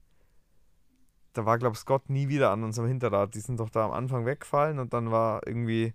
da 1.34 1.44
war, 1.46 1.58
glaube 1.58 1.74
ich, 1.74 1.80
Scott 1.80 2.10
nie 2.10 2.28
wieder 2.28 2.50
an 2.50 2.64
unserem 2.64 2.88
Hinterrad. 2.88 3.34
Die 3.34 3.40
sind 3.40 3.60
doch 3.60 3.70
da 3.70 3.84
am 3.84 3.92
Anfang 3.92 4.26
weggefallen 4.26 4.78
und 4.78 4.92
dann 4.92 5.10
war 5.10 5.46
irgendwie 5.46 5.94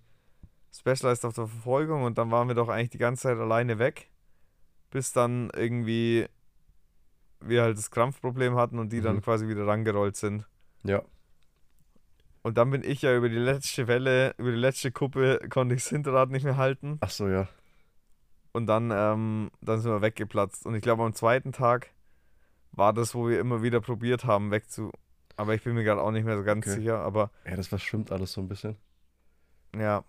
Specialized 0.71 1.25
auf 1.25 1.33
der 1.33 1.47
Verfolgung 1.47 2.03
und 2.03 2.17
dann 2.17 2.31
waren 2.31 2.47
wir 2.47 2.55
doch 2.55 2.69
eigentlich 2.69 2.89
die 2.91 2.97
ganze 2.97 3.23
Zeit 3.23 3.37
alleine 3.37 3.77
weg, 3.77 4.09
bis 4.89 5.11
dann 5.11 5.49
irgendwie 5.55 6.27
wir 7.41 7.61
halt 7.63 7.77
das 7.77 7.91
Krampfproblem 7.91 8.55
hatten 8.55 8.79
und 8.79 8.93
die 8.93 9.01
dann 9.01 9.17
Mhm. 9.17 9.21
quasi 9.21 9.47
wieder 9.47 9.67
rangerollt 9.67 10.15
sind. 10.15 10.47
Ja. 10.83 11.01
Und 12.43 12.57
dann 12.57 12.71
bin 12.71 12.83
ich 12.83 13.01
ja 13.01 13.15
über 13.15 13.29
die 13.29 13.37
letzte 13.37 13.87
Welle, 13.87 14.35
über 14.37 14.51
die 14.51 14.57
letzte 14.57 14.91
Kuppe, 14.91 15.39
konnte 15.49 15.75
ich 15.75 15.83
das 15.83 15.89
Hinterrad 15.89 16.29
nicht 16.29 16.43
mehr 16.43 16.57
halten. 16.57 16.97
Ach 17.01 17.09
so, 17.09 17.27
ja. 17.29 17.47
Und 18.51 18.67
dann, 18.67 18.91
ähm, 18.93 19.49
dann 19.61 19.79
sind 19.79 19.91
wir 19.91 20.01
weggeplatzt. 20.01 20.65
Und 20.65 20.75
ich 20.75 20.81
glaube, 20.81 21.03
am 21.03 21.13
zweiten 21.13 21.53
Tag 21.53 21.89
war 22.71 22.93
das, 22.93 23.15
wo 23.15 23.27
wir 23.29 23.39
immer 23.39 23.63
wieder 23.63 23.79
probiert 23.81 24.25
haben, 24.25 24.51
wegzu. 24.51 24.91
Aber 25.37 25.55
ich 25.55 25.63
bin 25.63 25.73
mir 25.73 25.83
gerade 25.83 26.01
auch 26.01 26.11
nicht 26.11 26.25
mehr 26.25 26.37
so 26.37 26.43
ganz 26.43 26.67
Okay. 26.67 26.79
sicher. 26.79 26.99
Aber 26.99 27.31
Ja, 27.45 27.55
das 27.55 27.67
verschwimmt 27.67 28.11
alles 28.11 28.33
so 28.33 28.41
ein 28.41 28.47
bisschen. 28.47 28.75
ja, 29.75 30.03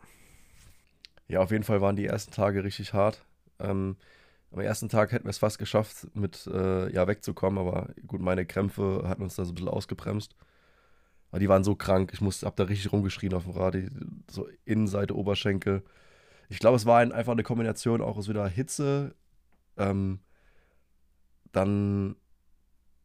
Ja, 1.29 1.40
auf 1.40 1.51
jeden 1.53 1.64
Fall 1.64 1.81
waren 1.81 1.97
die 1.97 2.07
ersten 2.07 2.33
Tage 2.33 2.64
richtig 2.64 2.92
hart. 2.92 3.25
Ähm, 3.61 3.97
am 4.51 4.61
ersten 4.61 4.88
Tag 4.88 5.12
hätten 5.12 5.25
wir 5.25 5.31
es 5.31 5.38
fast 5.38 5.59
geschafft, 5.59 6.09
mit 6.14 6.47
äh, 6.49 6.92
ja, 6.92 7.07
wegzukommen, 7.07 7.59
aber 7.59 7.88
gut, 8.07 8.20
meine 8.20 8.44
Krämpfe 8.44 9.05
hatten 9.07 9.23
uns 9.23 9.37
da 9.37 9.44
so 9.44 9.53
ein 9.53 9.55
bisschen 9.55 9.68
ausgebremst. 9.70 10.35
Aber 11.35 11.40
die 11.40 11.49
waren 11.49 11.64
so 11.64 11.75
krank, 11.75 12.12
ich 12.12 12.20
musste, 12.20 12.47
hab 12.47 12.55
da 12.55 12.62
richtig 12.62 12.92
rumgeschrien 12.92 13.35
auf 13.35 13.42
dem 13.42 13.55
Rad, 13.55 13.77
so 14.31 14.47
Innenseite, 14.64 15.16
Oberschenkel. 15.16 15.83
Ich 16.49 16.61
glaube, 16.61 16.77
es 16.77 16.87
war 16.87 17.01
ein, 17.01 17.11
einfach 17.11 17.33
eine 17.33 17.42
Kombination 17.42 18.01
auch 18.01 18.16
aus 18.16 18.29
wieder 18.29 18.47
Hitze, 18.47 19.16
ähm, 19.77 20.20
dann 21.51 22.14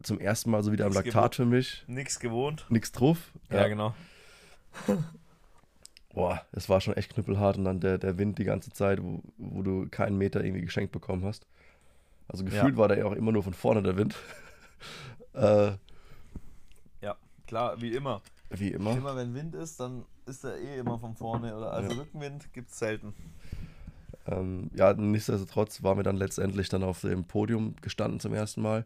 zum 0.04 0.20
ersten 0.20 0.52
Mal 0.52 0.62
so 0.62 0.72
wieder 0.72 0.86
ein 0.86 0.92
Nix 0.92 1.06
Laktat 1.06 1.34
für 1.34 1.46
mich, 1.46 1.84
nichts 1.88 2.20
gewohnt. 2.20 2.68
nix 2.70 2.92
drauf. 2.92 3.34
Ja, 3.50 3.68
genau. 3.68 3.96
Boah, 6.14 6.46
es 6.52 6.70
war 6.70 6.82
schon 6.82 6.94
echt 6.94 7.12
knüppelhart 7.16 7.58
und 7.58 7.64
dann 7.64 7.80
der, 7.80 7.98
der 7.98 8.20
Wind 8.20 8.38
die 8.38 8.44
ganze 8.44 8.72
Zeit, 8.72 9.02
wo, 9.02 9.24
wo 9.40 9.64
du 9.64 9.88
keinen 9.90 10.20
Meter 10.20 10.44
irgendwie 10.44 10.62
geschenkt 10.62 10.92
bekommen 10.92 11.26
hast. 11.26 11.48
Also 12.28 12.46
gefühlt 12.46 12.78
war 12.78 12.90
da 12.90 12.96
ja 12.96 13.06
auch 13.06 13.14
immer 13.14 13.32
nur 13.32 13.42
von 13.42 13.56
vorne 13.56 13.82
der 13.82 13.98
Wind. 13.98 14.16
äh, 15.34 15.40
Ja, 15.40 15.80
klar, 17.50 17.82
wie 17.82 17.94
immer. 17.96 18.22
wie 18.52 18.70
immer. 18.72 18.92
Immer 18.96 19.16
wenn 19.16 19.34
Wind 19.34 19.56
ist, 19.56 19.80
dann 19.80 20.06
ist 20.28 20.44
er 20.44 20.58
eh 20.58 20.78
immer 20.78 20.98
von 21.00 21.16
vorne. 21.16 21.56
Oder 21.58 21.74
also 21.74 21.92
Ja. 21.92 22.00
Rückenwind 22.00 22.54
gibt 22.54 22.70
es 22.70 22.80
selten. 22.80 23.14
Ähm, 24.28 24.70
ja, 24.76 24.94
nichtsdestotrotz 24.94 25.82
waren 25.82 25.98
wir 25.98 26.04
dann 26.04 26.16
letztendlich 26.18 26.70
dann 26.70 26.84
auf 26.84 27.02
dem 27.02 27.24
Podium 27.26 27.76
gestanden 27.82 28.20
zum 28.20 28.34
ersten 28.34 28.62
Mal. 28.62 28.86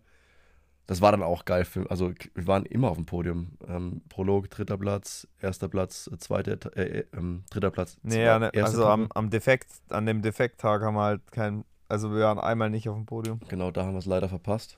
Das 0.88 1.02
war 1.02 1.12
dann 1.12 1.24
auch 1.24 1.46
geil 1.46 1.64
für, 1.66 1.90
also 1.92 2.14
wir 2.34 2.48
waren 2.48 2.66
immer 2.66 2.90
auf 2.90 2.98
dem 2.98 3.06
Podium. 3.06 3.58
Ähm, 3.68 4.02
Prolog, 4.10 4.50
dritter 4.50 4.78
Platz, 4.78 5.28
erster 5.42 5.68
Platz, 5.70 6.10
äh, 6.12 6.18
zweiter, 6.18 6.76
äh, 6.78 7.00
äh, 7.00 7.06
ähm, 7.14 7.44
dritter 7.50 7.72
Platz. 7.72 7.98
Nee, 8.04 8.16
zwei- 8.16 8.20
ja, 8.22 8.40
ne, 8.40 8.52
also 8.62 8.86
am, 8.88 9.08
am 9.14 9.30
Defekt, 9.30 9.68
an 9.90 10.06
dem 10.06 10.22
Defekttag 10.22 10.82
haben 10.82 10.96
wir 10.96 11.04
halt 11.04 11.32
kein. 11.32 11.64
Also 11.90 12.12
wir 12.12 12.24
waren 12.24 12.40
einmal 12.40 12.70
nicht 12.70 12.88
auf 12.90 12.96
dem 12.96 13.06
Podium. 13.06 13.40
Genau, 13.50 13.72
da 13.72 13.84
haben 13.86 13.94
wir 13.94 14.00
es 14.00 14.06
leider 14.06 14.30
verpasst. 14.30 14.78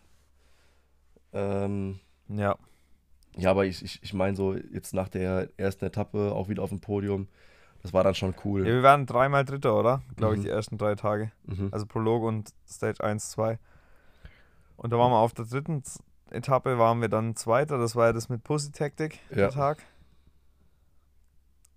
Ähm, 1.34 2.00
Ja. 2.28 2.56
Ja, 3.38 3.52
aber 3.52 3.65
ich, 3.65 3.84
ich, 3.84 4.02
ich 4.02 4.13
meine 4.13 4.36
so, 4.36 4.54
jetzt 4.56 4.93
nach 4.93 5.10
der 5.10 5.50
ersten 5.58 5.86
Etappe 5.86 6.32
auch 6.34 6.48
wieder 6.48 6.63
auf 6.63 6.69
dem 6.69 6.80
Podium, 6.80 7.28
das 7.82 7.93
war 7.93 8.04
dann 8.04 8.15
schon 8.15 8.34
cool. 8.45 8.62
ja 8.65 8.74
wir 8.74 8.84
waren 8.84 9.06
dreimal 9.06 9.43
Dritter, 9.45 9.78
oder? 9.78 10.02
Glaube 10.15 10.36
ich, 10.36 10.39
Mhm. 10.39 10.43
die 10.45 10.50
ersten 10.50 10.78
drei 10.78 10.95
Tage. 10.95 11.32
Mhm. 11.45 11.69
Also 11.71 11.86
Prolog 11.86 12.24
und 12.24 12.54
Stage 12.67 13.04
1, 13.04 13.32
2. 13.32 13.60
Und 14.78 14.91
da 14.91 14.98
waren 14.98 15.12
wir 15.12 15.17
auf 15.17 15.34
der 15.34 15.45
dritten 15.45 15.84
Etappe, 16.32 16.78
waren 16.80 17.00
wir 17.02 17.10
dann 17.10 17.36
Zweiter. 17.36 17.78
Das 17.78 17.95
war 17.95 18.08
ja 18.08 18.13
das 18.13 18.30
mit 18.30 18.43
Pussy-Taktik, 18.43 19.19
Ja. 19.30 19.36
der 19.36 19.52
Tag. 19.52 19.78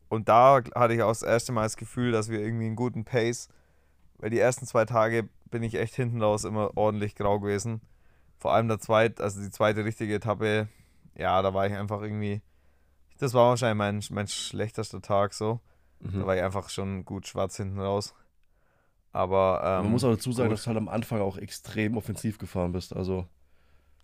Und 0.09 0.29
da 0.29 0.61
hatte 0.75 0.95
ich 0.95 1.03
auch 1.03 1.09
das 1.11 1.23
erste 1.23 1.53
Mal 1.53 1.65
das 1.65 1.77
Gefühl, 1.77 2.13
dass 2.13 2.31
wir 2.31 2.41
irgendwie 2.41 2.67
einen 2.67 2.77
guten 2.77 3.05
Pace, 3.05 3.49
weil 4.19 4.31
die 4.31 4.39
ersten 4.39 4.65
zwei 4.67 4.85
Tage 4.85 5.29
bin 5.51 5.63
ich 5.63 5.75
echt 5.75 5.95
hinten 5.95 6.23
raus 6.23 6.45
immer 6.45 6.77
ordentlich 6.77 7.15
grau 7.15 7.41
gewesen. 7.41 7.81
Vor 8.39 8.53
allem 8.55 8.69
der 8.69 8.79
zweite, 8.79 9.23
also 9.23 9.41
die 9.41 9.51
zweite 9.51 9.85
richtige 9.85 10.15
Etappe, 10.15 10.69
ja, 11.19 11.43
da 11.43 11.53
war 11.53 11.67
ich 11.67 11.75
einfach 11.75 12.01
irgendwie, 12.01 12.41
das 13.19 13.35
war 13.35 13.51
wahrscheinlich 13.51 13.77
mein, 13.77 14.03
mein 14.11 14.29
schlechtester 14.29 15.03
Tag 15.03 15.35
so. 15.35 15.61
Mhm. 16.01 16.21
Da 16.21 16.27
war 16.27 16.37
ich 16.37 16.43
einfach 16.43 16.71
schon 16.71 17.05
gut 17.05 17.27
schwarz 17.27 17.57
hinten 17.57 17.81
raus. 17.81 18.15
Aber 19.13 19.61
ähm, 19.65 19.85
Man 19.85 19.93
muss 19.93 20.05
auch 20.05 20.11
dazu 20.11 20.33
sagen, 20.33 20.49
gut. 20.49 20.57
dass 20.57 20.65
du 20.65 20.69
halt 20.69 20.79
am 20.79 20.89
Anfang 20.89 21.21
auch 21.21 21.37
extrem 21.37 21.97
offensiv 21.97 22.39
gefahren 22.39 22.73
bist. 22.73 22.95
Also, 22.95 23.27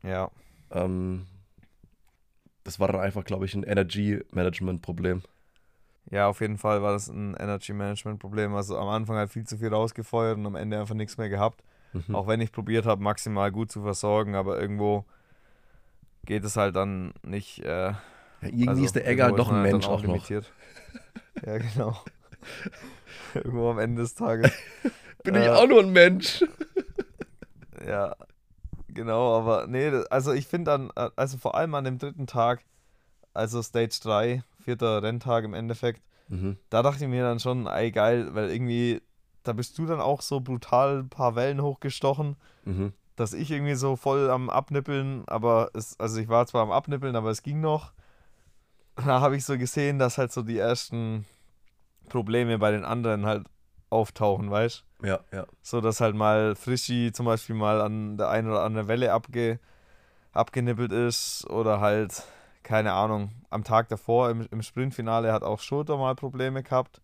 ja, 0.03 0.31
ähm, 0.71 1.27
das 2.65 2.81
war 2.81 2.89
dann 2.89 3.01
einfach, 3.01 3.25
glaube 3.25 3.45
ich, 3.45 3.55
ein 3.55 3.63
Energy-Management-Problem. 3.63 5.23
Ja, 6.11 6.29
auf 6.29 6.41
jeden 6.41 6.59
Fall 6.59 6.83
war 6.83 6.93
das 6.93 7.09
ein 7.09 7.35
Energy 7.35 7.73
Management 7.73 8.19
Problem. 8.19 8.55
Also 8.55 8.79
am 8.79 8.89
Anfang 8.89 9.17
halt 9.17 9.31
viel 9.31 9.45
zu 9.47 9.59
viel 9.59 9.69
rausgefeuert 9.69 10.37
und 10.37 10.47
am 10.47 10.55
Ende 10.55 10.79
einfach 10.79 10.95
nichts 10.95 11.17
mehr 11.17 11.29
gehabt. 11.29 11.63
Mhm. 11.93 12.15
Auch 12.15 12.27
wenn 12.27 12.41
ich 12.41 12.53
probiert 12.53 12.87
habe, 12.87 13.03
maximal 13.03 13.51
gut 13.51 13.71
zu 13.71 13.83
versorgen, 13.83 14.35
aber 14.35 14.61
irgendwo 14.61 15.05
geht 16.25 16.45
es 16.45 16.57
halt 16.57 16.77
dann 16.77 17.13
nicht. 17.23 17.61
Äh, 17.61 17.93
Ja, 17.93 17.99
irgendwie 18.43 18.69
also 18.69 18.85
ist 18.85 18.95
der 18.97 19.07
Egger 19.09 19.33
doch 19.33 19.49
ein 19.49 19.55
halt 19.55 19.73
Mensch 19.73 19.85
dann 19.87 19.93
auch 19.95 20.03
noch. 20.03 20.29
ja, 20.31 21.59
genau. 21.59 21.97
irgendwo 23.35 23.71
am 23.71 23.79
Ende 23.79 24.03
des 24.03 24.15
Tages. 24.15 24.53
Bin 25.23 25.35
ich 25.35 25.43
Äh, 25.43 25.51
auch 25.51 25.67
nur 25.67 25.81
ein 25.81 25.93
Mensch? 25.93 26.45
Ja, 27.87 28.15
genau, 28.89 29.37
aber 29.39 29.67
nee, 29.67 29.91
also 30.09 30.33
ich 30.33 30.47
finde 30.47 30.71
dann, 30.71 30.91
äh, 30.97 31.11
also 31.17 31.37
vor 31.39 31.55
allem 31.57 31.75
an 31.75 31.85
dem 31.85 31.99
dritten 31.99 32.27
Tag, 32.27 32.65
also 33.35 33.63
Stage 33.63 33.99
3, 34.03 34.43
vierter 34.65 35.03
Renntag 35.03 35.45
im 35.45 35.55
Endeffekt, 35.55 36.01
Mhm. 36.29 36.57
da 36.71 36.83
dachte 36.83 37.05
ich 37.05 37.11
mir 37.11 37.25
dann 37.25 37.41
schon, 37.41 37.67
ey 37.67 37.91
geil, 37.91 38.35
weil 38.35 38.51
irgendwie, 38.51 39.03
da 39.43 39.53
bist 39.53 39.77
du 39.77 39.87
dann 39.87 40.01
auch 40.01 40.23
so 40.23 40.41
brutal 40.41 41.01
ein 41.01 41.09
paar 41.09 41.35
Wellen 41.35 41.61
hochgestochen 41.63 42.37
Mhm. 42.65 42.93
Dass 43.17 43.33
ich 43.33 43.51
irgendwie 43.51 43.75
so 43.75 43.97
voll 43.97 44.31
am 44.31 44.51
Abnippeln, 44.51 45.25
aber 45.27 45.71
es, 45.75 45.99
also 46.01 46.21
ich 46.21 46.29
war 46.29 46.47
zwar 46.47 46.63
am 46.63 46.71
Abnippeln, 46.71 47.17
aber 47.17 47.31
es 47.31 47.43
ging 47.43 47.61
noch. 47.61 47.93
Da 48.97 49.21
habe 49.21 49.37
ich 49.37 49.45
so 49.45 49.59
gesehen, 49.59 49.99
dass 49.99 50.19
halt 50.19 50.33
so 50.33 50.43
die 50.43 50.59
ersten 50.59 51.25
Probleme 52.09 52.59
bei 52.59 52.71
den 52.71 52.85
anderen 52.85 53.27
halt 53.27 53.47
auftauchen, 53.91 54.51
weißt 54.51 54.85
Ja, 55.03 55.21
ja. 55.33 55.47
So 55.63 55.81
dass 55.81 56.01
halt 56.01 56.15
mal 56.15 56.55
Frischi 56.57 57.13
zum 57.13 57.27
Beispiel 57.27 57.57
mal 57.57 57.81
an 57.81 58.17
der 58.17 58.29
einen 58.29 58.49
oder 58.49 58.63
anderen 58.63 58.89
Welle 58.89 59.13
abge, 59.13 59.59
abgenippelt 60.33 60.93
ist 60.93 61.49
oder 61.49 61.81
halt, 61.81 62.25
keine 62.63 62.93
Ahnung, 62.93 63.31
am 63.51 63.65
Tag 63.65 63.89
davor 63.89 64.31
im, 64.31 64.47
im 64.51 64.63
Sprintfinale 64.63 65.33
hat 65.33 65.43
auch 65.43 65.61
Schulter 65.61 65.97
mal 65.97 66.15
Probleme 66.15 66.63
gehabt, 66.63 67.01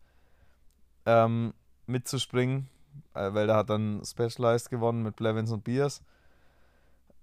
ähm, 1.07 1.55
mitzuspringen, 1.87 2.69
weil 3.13 3.47
da 3.47 3.57
hat 3.57 3.71
dann 3.71 4.03
Specialized 4.05 4.71
gewonnen 4.71 5.03
mit 5.03 5.17
Blevins 5.17 5.51
und 5.53 5.65
Beers 5.65 6.03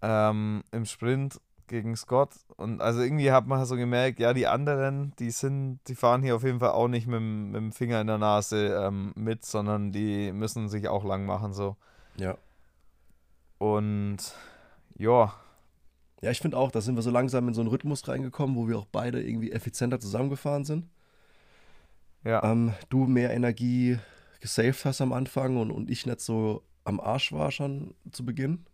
ähm, 0.02 0.64
im 0.72 0.86
Sprint 0.86 1.40
gegen 1.68 1.96
Scott. 1.96 2.32
Und 2.56 2.82
also 2.82 3.02
irgendwie 3.02 3.32
hat 3.32 3.46
man 3.46 3.66
so 3.66 3.76
gemerkt, 3.76 4.20
ja, 4.20 4.34
die 4.34 4.48
anderen, 4.48 5.14
die 5.20 5.32
sind, 5.32 5.80
die 5.88 5.96
fahren 5.96 6.24
hier 6.24 6.36
auf 6.36 6.44
jeden 6.44 6.60
Fall 6.60 6.72
auch 6.72 6.88
nicht 6.88 7.08
mit, 7.08 7.22
mit 7.22 7.56
dem 7.56 7.72
Finger 7.72 8.02
in 8.02 8.08
der 8.08 8.18
Nase 8.18 8.74
ähm, 8.86 9.12
mit, 9.16 9.46
sondern 9.46 9.92
die 9.92 10.32
müssen 10.32 10.70
sich 10.70 10.88
auch 10.88 11.04
lang 11.04 11.26
machen. 11.26 11.54
so. 11.54 11.76
Ja. 12.16 12.38
Und 13.58 14.18
ja, 14.98 15.34
Ja, 16.22 16.32
ich 16.32 16.40
finde 16.40 16.58
auch, 16.58 16.72
da 16.72 16.82
sind 16.82 16.96
wir 16.96 17.02
so 17.04 17.12
langsam 17.12 17.48
in 17.48 17.54
so 17.54 17.62
einen 17.62 17.70
Rhythmus 17.70 18.08
reingekommen, 18.08 18.56
wo 18.56 18.68
wir 18.68 18.78
auch 18.78 18.88
beide 18.92 19.22
irgendwie 19.22 19.52
effizienter 19.52 20.00
zusammengefahren 20.00 20.64
sind. 20.66 20.90
ja, 22.24 22.44
Ähm, 22.44 22.74
du 22.90 23.06
mehr 23.06 23.34
Energie 23.34 24.00
gesaved 24.48 24.86
hast 24.86 25.02
am 25.02 25.14
Anfang 25.14 25.58
und, 25.58 25.72
und 25.72 25.90
ich 25.90 26.06
nicht 26.06 26.22
so 26.22 26.64
am 26.86 27.00
Arsch 27.00 27.34
war 27.34 27.52
schon 27.52 27.94
zu 28.12 28.26
Beginn. 28.26 28.66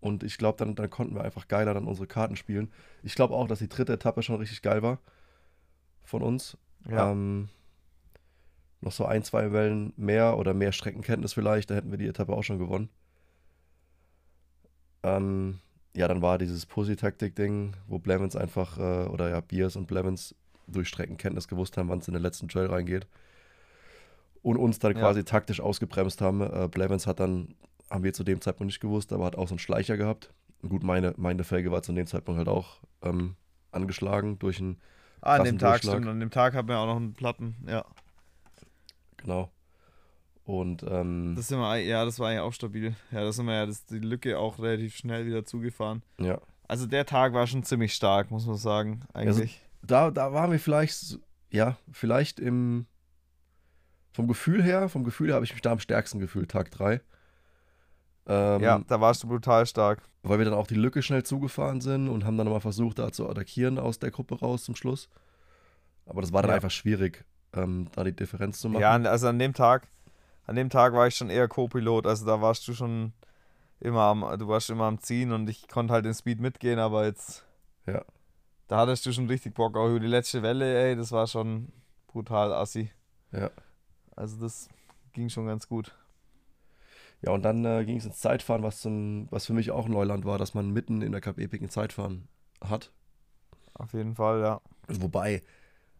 Und 0.00 0.22
ich 0.22 0.38
glaube, 0.38 0.58
dann, 0.58 0.74
dann 0.74 0.90
konnten 0.90 1.14
wir 1.14 1.22
einfach 1.22 1.48
geiler 1.48 1.72
dann 1.72 1.86
unsere 1.86 2.06
Karten 2.06 2.36
spielen. 2.36 2.70
Ich 3.02 3.14
glaube 3.14 3.34
auch, 3.34 3.46
dass 3.48 3.60
die 3.60 3.68
dritte 3.68 3.92
Etappe 3.92 4.22
schon 4.22 4.36
richtig 4.36 4.62
geil 4.62 4.82
war 4.82 4.98
von 6.02 6.22
uns. 6.22 6.56
ja. 6.88 7.10
Ähm, 7.10 7.48
noch 8.82 8.92
so 8.92 9.06
ein, 9.06 9.22
zwei 9.22 9.52
Wellen 9.52 9.94
mehr 9.96 10.36
oder 10.36 10.52
mehr 10.52 10.70
Streckenkenntnis 10.70 11.32
vielleicht, 11.32 11.70
da 11.70 11.74
hätten 11.74 11.90
wir 11.90 11.98
die 11.98 12.06
Etappe 12.06 12.32
auch 12.32 12.42
schon 12.44 12.58
gewonnen. 12.58 12.90
Ähm, 15.02 15.60
ja, 15.96 16.06
dann 16.08 16.20
war 16.20 16.36
dieses 16.36 16.66
Pussy-Taktik-Ding, 16.66 17.74
wo 17.88 17.98
Blevins 17.98 18.36
einfach, 18.36 18.78
äh, 18.78 19.08
oder 19.08 19.30
ja, 19.30 19.40
Beers 19.40 19.76
und 19.76 19.86
Blevins 19.86 20.34
durch 20.66 20.88
Streckenkenntnis 20.88 21.48
gewusst 21.48 21.76
haben, 21.78 21.88
wann 21.88 22.00
es 22.00 22.08
in 22.08 22.14
den 22.14 22.22
letzten 22.22 22.48
Trail 22.48 22.66
reingeht. 22.66 23.06
Und 24.46 24.58
uns 24.58 24.78
dann 24.78 24.92
Ja. 24.92 25.00
quasi 25.00 25.24
taktisch 25.24 25.60
ausgebremst 25.60 26.20
haben. 26.20 26.40
Äh, 26.40 26.68
Blevins 26.70 27.08
hat 27.08 27.18
dann, 27.18 27.56
haben 27.90 28.04
wir 28.04 28.12
zu 28.12 28.22
dem 28.22 28.40
Zeitpunkt 28.40 28.68
nicht 28.68 28.78
gewusst, 28.80 29.12
aber 29.12 29.24
hat 29.24 29.34
auch 29.34 29.48
so 29.48 29.54
einen 29.54 29.58
Schleicher 29.58 29.96
gehabt. 29.96 30.32
Und 30.62 30.68
gut, 30.68 30.84
meine, 30.84 31.14
meine 31.16 31.42
Felge 31.42 31.72
war 31.72 31.82
zu 31.82 31.92
dem 31.92 32.06
Zeitpunkt 32.06 32.38
halt 32.38 32.48
auch 32.48 32.78
ähm, 33.02 33.34
angeschlagen 33.72 34.38
durch 34.38 34.60
einen, 34.60 34.80
ah, 35.20 35.34
an 35.34 35.44
dem 35.44 35.58
Tag 35.58 35.78
stimmt, 35.78 36.06
an 36.06 36.20
dem 36.20 36.30
Tag 36.30 36.54
hatten 36.54 36.68
wir 36.68 36.78
auch 36.78 36.86
noch 36.86 36.96
einen 36.96 37.12
Platten, 37.14 37.56
ja. 37.66 37.84
genau. 39.16 39.50
Und 40.44 40.84
ähm, 40.88 41.34
Das 41.36 41.48
sind 41.48 41.58
wir, 41.58 41.78
ja, 41.78 42.04
das 42.04 42.20
war 42.20 42.28
eigentlich 42.28 42.40
auch 42.40 42.52
stabil. 42.52 42.94
Ja, 43.10 43.22
da 43.22 43.32
sind 43.32 43.46
wir 43.46 43.54
ja 43.54 43.66
das, 43.66 43.84
die 43.86 43.98
Lücke 43.98 44.38
auch 44.38 44.60
relativ 44.60 44.94
schnell 44.96 45.26
wieder 45.26 45.44
zugefahren. 45.44 46.02
ja, 46.20 46.40
Also 46.68 46.86
der 46.86 47.04
Tag 47.04 47.32
war 47.32 47.48
schon 47.48 47.64
ziemlich 47.64 47.92
stark, 47.94 48.30
muss 48.30 48.46
man 48.46 48.56
sagen, 48.56 49.00
eigentlich. 49.12 49.60
da, 49.82 50.12
da 50.12 50.32
waren 50.32 50.52
wir 50.52 50.60
vielleicht, 50.60 51.18
ja, 51.50 51.76
vielleicht 51.90 52.38
im, 52.38 52.86
vom 54.16 54.26
Gefühl 54.26 54.62
her, 54.62 54.88
vom 54.88 55.04
Gefühl 55.04 55.28
her 55.28 55.34
habe 55.36 55.44
ich 55.44 55.52
mich 55.52 55.62
da 55.62 55.70
am 55.72 55.78
stärksten 55.78 56.18
gefühlt, 56.18 56.50
Tag 56.50 56.70
3. 56.72 57.00
Ähm, 58.28 58.62
ja, 58.62 58.80
da 58.88 59.00
warst 59.00 59.22
du 59.22 59.28
brutal 59.28 59.66
stark. 59.66 60.02
Weil 60.22 60.38
wir 60.38 60.44
dann 60.44 60.54
auch 60.54 60.66
die 60.66 60.74
Lücke 60.74 61.02
schnell 61.02 61.22
zugefahren 61.22 61.80
sind 61.80 62.08
und 62.08 62.24
haben 62.24 62.36
dann 62.36 62.46
nochmal 62.46 62.60
versucht, 62.60 62.98
da 62.98 63.12
zu 63.12 63.28
attackieren 63.28 63.78
aus 63.78 64.00
der 64.00 64.10
Gruppe 64.10 64.40
raus 64.40 64.64
zum 64.64 64.74
Schluss. 64.74 65.08
Aber 66.06 66.20
das 66.22 66.32
war 66.32 66.42
dann 66.42 66.50
Ja. 66.50 66.56
einfach 66.56 66.70
schwierig, 66.72 67.24
ähm, 67.52 67.88
da 67.94 68.02
die 68.02 68.12
Differenz 68.16 68.58
zu 68.60 68.68
machen. 68.68 68.82
Ja, 68.82 68.92
also 68.96 69.28
an 69.28 69.38
dem 69.38 69.54
Tag, 69.54 69.86
an 70.46 70.56
dem 70.56 70.70
Tag 70.70 70.92
war 70.94 71.06
ich 71.06 71.14
schon 71.14 71.30
eher 71.30 71.46
Co-Pilot, 71.46 72.06
also 72.06 72.26
da 72.26 72.40
warst 72.40 72.66
du 72.66 72.74
schon 72.74 73.12
immer 73.78 74.02
am, 74.02 74.20
du 74.38 74.48
warst 74.48 74.70
immer 74.70 74.84
am 74.84 74.98
Ziehen 75.00 75.30
und 75.32 75.48
ich 75.48 75.68
konnte 75.68 75.92
halt 75.94 76.04
den 76.04 76.14
Speed 76.14 76.40
mitgehen, 76.40 76.78
aber 76.80 77.04
jetzt, 77.04 77.44
Ja. 77.86 78.02
da 78.66 78.78
hattest 78.78 79.06
du 79.06 79.12
schon 79.12 79.28
richtig 79.28 79.54
Bock, 79.54 79.76
auch 79.76 79.88
über 79.90 80.00
die 80.00 80.06
letzte 80.08 80.42
Welle, 80.42 80.76
ey, 80.88 80.96
das 80.96 81.12
war 81.12 81.26
schon 81.28 81.70
brutal 82.08 82.52
assi. 82.52 82.90
Ja. 83.30 83.50
Also 84.16 84.36
das 84.38 84.68
ging 85.12 85.28
schon 85.28 85.46
ganz 85.46 85.68
gut. 85.68 85.94
Ja, 87.22 87.32
und 87.32 87.42
dann 87.42 87.64
äh, 87.64 87.84
ging 87.84 87.96
es 87.96 88.04
ins 88.04 88.18
Zeitfahren, 88.18 88.62
was, 88.62 88.80
zum, 88.80 89.28
was 89.30 89.46
für 89.46 89.52
mich 89.52 89.70
auch 89.70 89.88
Neuland 89.88 90.24
war, 90.24 90.38
dass 90.38 90.54
man 90.54 90.70
mitten 90.70 91.02
in 91.02 91.12
der 91.12 91.20
Cup 91.20 91.38
Epic 91.38 91.64
ein 91.64 91.70
Zeitfahren 91.70 92.28
hat. 92.62 92.92
Auf 93.74 93.92
jeden 93.92 94.14
Fall, 94.14 94.40
ja. 94.40 94.60
Wobei, 94.88 95.42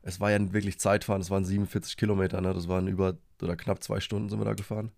es 0.02 0.20
war 0.20 0.30
ja 0.30 0.52
wirklich 0.52 0.78
Zeitfahren, 0.78 1.20
es 1.20 1.30
waren 1.30 1.44
47 1.44 1.96
Kilometer, 1.96 2.40
ne? 2.40 2.54
das 2.54 2.68
waren 2.68 2.86
über 2.86 3.16
oder 3.42 3.56
knapp 3.56 3.82
zwei 3.82 4.00
Stunden 4.00 4.28
sind 4.28 4.38
wir 4.38 4.44
da 4.44 4.54
gefahren. 4.54 4.92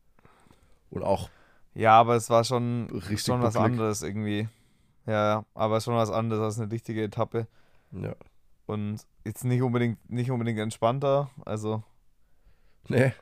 Und 0.91 1.03
auch, 1.03 1.29
Ja, 1.75 1.99
aber 1.99 2.17
es 2.17 2.31
war 2.31 2.45
schon, 2.45 2.89
Richtig 2.91 3.23
schon 3.23 3.43
was 3.43 3.57
anderes 3.57 4.03
irgendwie. 4.03 4.49
Ja, 5.07 5.13
ja, 5.29 5.45
aber 5.55 5.81
schon 5.81 5.95
was 5.95 6.11
anderes 6.11 6.43
als 6.43 6.61
eine 6.61 6.71
richtige 6.71 7.03
Etappe. 7.03 7.47
ja, 7.93 8.15
Und 8.67 9.07
jetzt 9.25 9.45
nicht 9.45 9.63
unbedingt, 9.63 10.11
nicht 10.11 10.31
unbedingt 10.31 10.59
entspannter. 10.59 11.31
Also, 11.45 11.83
nee, 12.89 13.13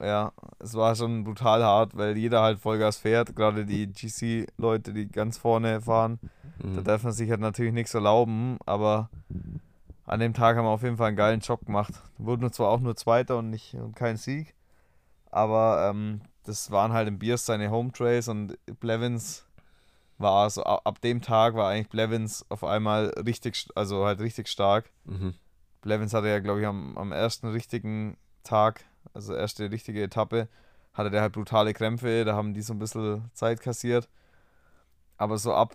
ja, 0.00 0.32
es 0.58 0.74
war 0.74 0.94
schon 0.94 1.24
brutal 1.24 1.62
hart, 1.62 1.96
weil 1.96 2.16
jeder 2.16 2.42
halt 2.42 2.58
Vollgas 2.58 2.98
fährt. 2.98 3.34
Gerade 3.34 3.64
die 3.64 3.86
GC-Leute, 3.86 4.92
die 4.92 5.08
ganz 5.08 5.38
vorne 5.38 5.80
fahren, 5.80 6.18
da 6.58 6.80
mhm. 6.80 6.84
darf 6.84 7.04
man 7.04 7.12
sich 7.12 7.30
halt 7.30 7.40
natürlich 7.40 7.72
nichts 7.72 7.94
erlauben. 7.94 8.58
Aber 8.66 9.08
an 10.04 10.20
dem 10.20 10.34
Tag 10.34 10.56
haben 10.56 10.64
wir 10.64 10.70
auf 10.70 10.82
jeden 10.82 10.96
Fall 10.96 11.08
einen 11.08 11.16
geilen 11.16 11.40
Job 11.40 11.64
gemacht. 11.64 11.94
Wurden 12.18 12.52
zwar 12.52 12.68
auch 12.68 12.80
nur 12.80 12.96
Zweiter 12.96 13.38
und, 13.38 13.50
nicht, 13.50 13.74
und 13.74 13.96
kein 13.96 14.16
Sieg. 14.16 14.54
Aber 15.30 15.88
ähm, 15.90 16.20
das 16.44 16.70
waren 16.70 16.92
halt 16.92 17.08
im 17.08 17.18
Biers 17.18 17.46
seine 17.46 17.70
Home 17.70 17.92
Trails 17.92 18.28
und 18.28 18.58
Blevins 18.80 19.46
war 20.18 20.48
so, 20.50 20.62
ab 20.62 21.00
dem 21.00 21.22
Tag 21.22 21.54
war 21.54 21.70
eigentlich 21.70 21.88
Blevins 21.88 22.44
auf 22.48 22.62
einmal 22.62 23.06
richtig, 23.26 23.66
also 23.74 24.04
halt 24.04 24.20
richtig 24.20 24.48
stark. 24.48 24.90
Mhm. 25.04 25.34
Blevins 25.80 26.12
hatte 26.12 26.28
ja, 26.28 26.38
glaube 26.40 26.60
ich, 26.60 26.66
am, 26.66 26.96
am 26.96 27.10
ersten 27.10 27.48
richtigen 27.48 28.16
Tag, 28.42 28.84
also 29.14 29.34
erste 29.34 29.70
richtige 29.70 30.02
Etappe, 30.02 30.48
hatte 30.94 31.10
der 31.10 31.22
halt 31.22 31.32
brutale 31.32 31.72
Krämpfe, 31.72 32.24
da 32.24 32.34
haben 32.34 32.54
die 32.54 32.62
so 32.62 32.72
ein 32.72 32.78
bisschen 32.78 33.30
Zeit 33.34 33.60
kassiert. 33.60 34.08
Aber 35.16 35.38
so 35.38 35.54
ab, 35.54 35.74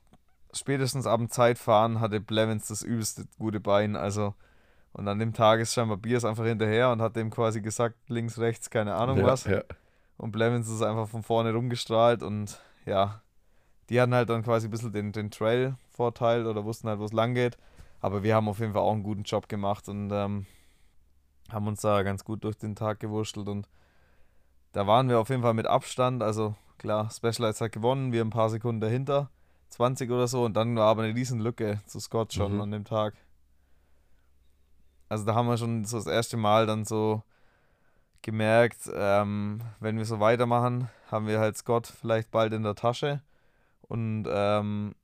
spätestens 0.54 1.08
ab 1.08 1.20
dem 1.20 1.30
Zeitfahren 1.30 2.00
hatte 2.00 2.20
Blevins 2.20 2.68
das 2.68 2.84
übelste 2.84 3.26
gute 3.38 3.60
Bein, 3.60 3.96
also 3.96 4.34
und 4.94 5.08
an 5.08 5.20
dem 5.20 5.34
Tag 5.34 5.60
ist 5.60 5.74
scheinbar 5.74 5.98
Biers 5.98 6.26
einfach 6.26 6.46
hinterher 6.46 6.90
und 6.92 7.02
hat 7.02 7.16
dem 7.16 7.30
quasi 7.30 7.62
gesagt, 7.62 7.96
links, 8.08 8.40
rechts, 8.40 8.72
keine 8.72 8.96
Ahnung 8.96 9.20
ja, 9.20 9.26
was. 9.26 9.44
Ja. 9.44 9.62
Und 10.18 10.32
Blevins 10.32 10.68
ist 10.68 10.82
einfach 10.82 11.08
von 11.08 11.22
vorne 11.22 11.54
rumgestrahlt 11.54 12.24
und 12.24 12.60
ja, 12.86 13.22
die 13.90 14.02
hatten 14.02 14.16
halt 14.16 14.30
dann 14.30 14.44
quasi 14.44 14.68
ein 14.68 14.72
bisschen 14.72 14.92
den, 14.92 15.12
den 15.12 15.30
Trail-Vorteil 15.30 16.48
oder 16.48 16.66
wussten 16.66 16.90
halt, 16.90 17.00
wo 17.00 17.06
es 17.06 17.14
lang 17.14 17.36
geht. 17.36 17.58
Aber 18.02 18.24
wir 18.24 18.36
haben 18.36 18.50
auf 18.50 18.60
jeden 18.60 18.74
Fall 18.74 18.82
auch 18.82 18.94
einen 18.94 19.04
guten 19.04 19.24
Job 19.24 19.48
gemacht 19.48 19.88
und 19.88 20.12
ähm, 20.12 20.48
haben 21.52 21.68
uns 21.68 21.82
da 21.82 22.04
ganz 22.04 22.24
gut 22.24 22.44
durch 22.44 22.58
den 22.58 22.76
Tag 22.76 23.00
gewurschtelt 23.00 23.48
und 23.48 23.68
da 24.74 24.86
waren 24.88 25.10
wir 25.10 25.20
auf 25.20 25.30
jeden 25.30 25.42
Fall 25.42 25.54
mit 25.54 25.66
Abstand. 25.68 26.22
Also 26.22 26.56
klar, 26.78 27.10
Specialized 27.10 27.62
hat 27.62 27.72
gewonnen, 27.72 28.12
wir 28.12 28.24
ein 28.24 28.30
paar 28.30 28.50
Sekunden 28.50 28.82
dahinter, 28.82 29.30
20 29.70 30.12
oder 30.12 30.28
so 30.28 30.46
und 30.46 30.54
dann 30.56 30.76
war 30.76 30.88
aber 30.88 31.04
eine 31.04 31.16
riesen 31.16 31.40
Lücke 31.40 31.82
zu 31.86 32.00
Scott 32.00 32.34
schon 32.34 32.56
Mhm. 32.56 32.62
an 32.62 32.72
dem 32.72 32.86
Tag. 32.86 33.14
Also 35.10 35.26
da 35.26 35.36
haben 35.36 35.48
wir 35.48 35.58
schon 35.58 35.86
so 35.86 35.98
das 35.98 36.08
erste 36.08 36.38
Mal 36.38 36.66
dann 36.66 36.84
so 36.86 37.24
gemerkt, 38.22 38.90
ähm, 38.94 39.62
wenn 39.80 39.98
wir 39.98 40.06
so 40.06 40.20
weitermachen, 40.20 40.90
haben 41.10 41.28
wir 41.28 41.40
halt 41.40 41.58
Scott 41.58 41.88
vielleicht 41.88 42.30
bald 42.32 42.52
in 42.54 42.64
der 42.64 42.76
Tasche. 42.76 43.22
Und, 43.84 44.26
ähm, 44.30 44.96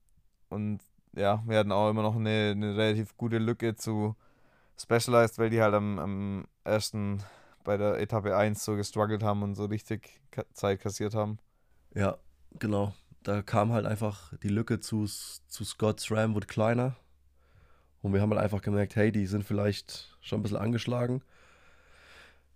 und 0.49 0.81
ja, 1.15 1.41
wir 1.45 1.57
hatten 1.57 1.71
auch 1.71 1.89
immer 1.89 2.01
noch 2.01 2.15
eine, 2.17 2.51
eine 2.51 2.75
relativ 2.75 3.15
gute 3.15 3.37
Lücke 3.37 3.75
zu 3.75 4.15
Specialized, 4.79 5.37
weil 5.37 5.49
die 5.49 5.61
halt 5.61 5.73
am, 5.73 5.99
am 5.99 6.47
ersten 6.63 7.23
bei 7.63 7.77
der 7.77 7.99
Etappe 7.99 8.35
1 8.35 8.63
so 8.63 8.75
gestruggelt 8.75 9.23
haben 9.23 9.43
und 9.43 9.55
so 9.55 9.65
richtig 9.65 10.21
Zeit 10.53 10.81
kassiert 10.81 11.15
haben. 11.15 11.37
Ja, 11.93 12.17
genau. 12.59 12.93
Da 13.23 13.41
kam 13.41 13.71
halt 13.71 13.85
einfach 13.85 14.33
die 14.43 14.49
Lücke 14.49 14.79
zu, 14.79 15.05
zu 15.05 15.63
Scott's 15.63 16.11
Ram 16.11 16.35
wurde 16.35 16.47
kleiner. 16.47 16.95
Und 18.01 18.13
wir 18.13 18.21
haben 18.21 18.31
halt 18.31 18.41
einfach 18.41 18.61
gemerkt, 18.61 18.97
hey, 18.97 19.11
die 19.13 19.25
sind 19.27 19.45
vielleicht 19.45 20.17
schon 20.19 20.39
ein 20.39 20.43
bisschen 20.43 20.57
angeschlagen. 20.57 21.23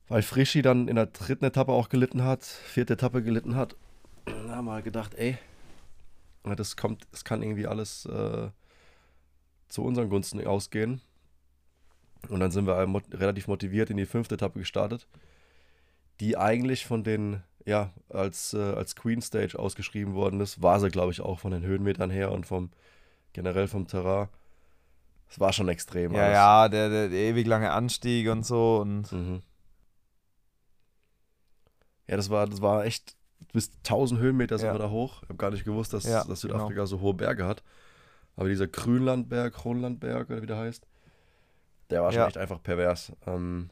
Weil 0.10 0.22
Frischi 0.22 0.62
dann 0.62 0.90
in 0.90 0.96
der 0.96 1.06
dritten 1.06 1.46
Etappe 1.46 1.72
auch 1.72 1.88
gelitten 1.88 2.24
hat, 2.24 2.44
vierte 2.44 2.94
Etappe 2.94 3.24
gelitten 3.24 3.56
hat. 3.56 3.76
Da 4.26 4.56
haben 4.56 4.66
wir 4.66 4.74
halt 4.74 4.86
gedacht, 4.86 5.14
ey, 5.16 5.38
das 6.44 6.76
kommt, 6.76 7.08
es 7.12 7.24
kann 7.24 7.42
irgendwie 7.42 7.68
alles 7.68 8.06
äh, 8.06 8.50
zu 9.68 9.84
unseren 9.84 10.10
Gunsten 10.10 10.46
ausgehen. 10.46 11.02
Und 12.30 12.40
dann 12.40 12.52
sind 12.52 12.68
wir 12.68 12.76
halt 12.76 12.90
relativ 13.14 13.48
motiviert 13.48 13.90
in 13.90 13.98
die 13.98 14.06
fünfte 14.06 14.36
Etappe 14.36 14.60
gestartet, 14.60 15.08
die 16.20 16.38
eigentlich 16.38 16.86
von 16.86 17.04
den 17.04 17.44
ja, 17.66 17.92
als, 18.10 18.54
äh, 18.54 18.58
als 18.58 18.96
Queen 18.96 19.22
Stage 19.22 19.60
ausgeschrieben 19.60 20.14
worden 20.14 20.40
ist, 20.40 20.62
war 20.62 20.80
sie, 20.80 20.90
glaube 20.90 21.12
ich, 21.12 21.20
auch 21.20 21.40
von 21.40 21.52
den 21.52 21.64
Höhenmetern 21.64 22.10
her 22.10 22.32
und 22.32 22.46
vom 22.46 22.72
generell 23.34 23.68
vom 23.68 23.88
Terrain. 23.88 24.30
Es 25.30 25.40
war 25.40 25.52
schon 25.52 25.68
extrem. 25.68 26.14
Ja, 26.14 26.22
alles. 26.22 26.34
ja, 26.34 26.70
der, 26.70 26.90
der, 26.90 27.10
der, 27.10 27.20
ewig 27.20 27.46
lange 27.46 27.72
Anstieg 27.72 28.30
und 28.30 28.46
so 28.46 28.78
und. 28.78 29.12
Mhm. 29.12 29.42
Ja, 32.08 32.16
das 32.16 32.30
war, 32.30 32.48
das 32.48 32.62
war 32.62 32.86
echt 32.86 33.18
bis 33.52 33.70
1000 33.80 34.22
Höhenmeter 34.22 34.58
sind 34.58 34.68
ja. 34.68 34.74
wir 34.74 34.80
da 34.80 34.90
hoch. 34.90 35.24
Ich 35.24 35.30
habe 35.30 35.38
gar 35.38 35.52
nicht 35.52 35.66
gewusst, 35.66 35.92
dass, 35.92 36.06
ja, 36.06 36.24
dass 36.24 36.42
Südafrika 36.42 36.70
genau. 36.70 36.86
so 36.86 37.02
hohe 37.02 37.14
Berge 37.14 37.46
hat. 37.46 37.64
Aber 38.38 38.48
dieser 38.48 38.68
Grünlandberg, 38.68 39.54
Kronlandberg 39.54 40.30
oder 40.30 40.42
wie 40.42 40.48
der 40.48 40.58
heißt, 40.58 40.88
der 41.90 42.02
war 42.02 42.12
schon 42.12 42.22
ja. 42.22 42.28
echt 42.28 42.38
einfach 42.38 42.62
pervers. 42.62 43.12
Ähm, 43.26 43.70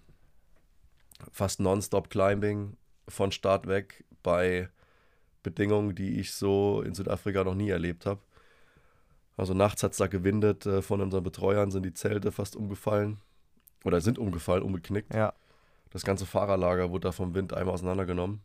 fast 1.32 1.60
nonstop 1.60 2.10
Climbing 2.10 2.78
von 3.08 3.32
Start 3.32 3.68
weg 3.68 4.06
bei 4.24 4.70
Bedingungen, 5.44 5.96
die 5.96 6.20
ich 6.20 6.34
so 6.34 6.82
in 6.82 6.94
Südafrika 6.94 7.44
noch 7.44 7.56
nie 7.56 7.70
erlebt 7.70 8.06
habe. 8.06 8.22
Also 9.38 9.54
nachts 9.54 9.84
hat 9.84 9.92
es 9.92 9.98
da 9.98 10.08
gewindet, 10.08 10.66
äh, 10.66 10.82
von 10.82 11.02
unseren 11.02 11.24
Betreuern 11.24 11.72
sind 11.72 11.84
die 11.84 11.94
Zelte 11.94 12.32
fast 12.32 12.56
umgefallen. 12.56 13.20
Oder 13.84 14.02
sind 14.02 14.18
umgefallen, 14.18 14.64
umgeknickt. 14.64 15.14
Ja. 15.14 15.34
Das 15.92 16.04
ganze 16.04 16.26
Fahrerlager 16.26 16.90
wurde 16.90 17.08
da 17.08 17.12
vom 17.12 17.36
Wind 17.36 17.54
einmal 17.54 17.76
auseinandergenommen. 17.76 18.42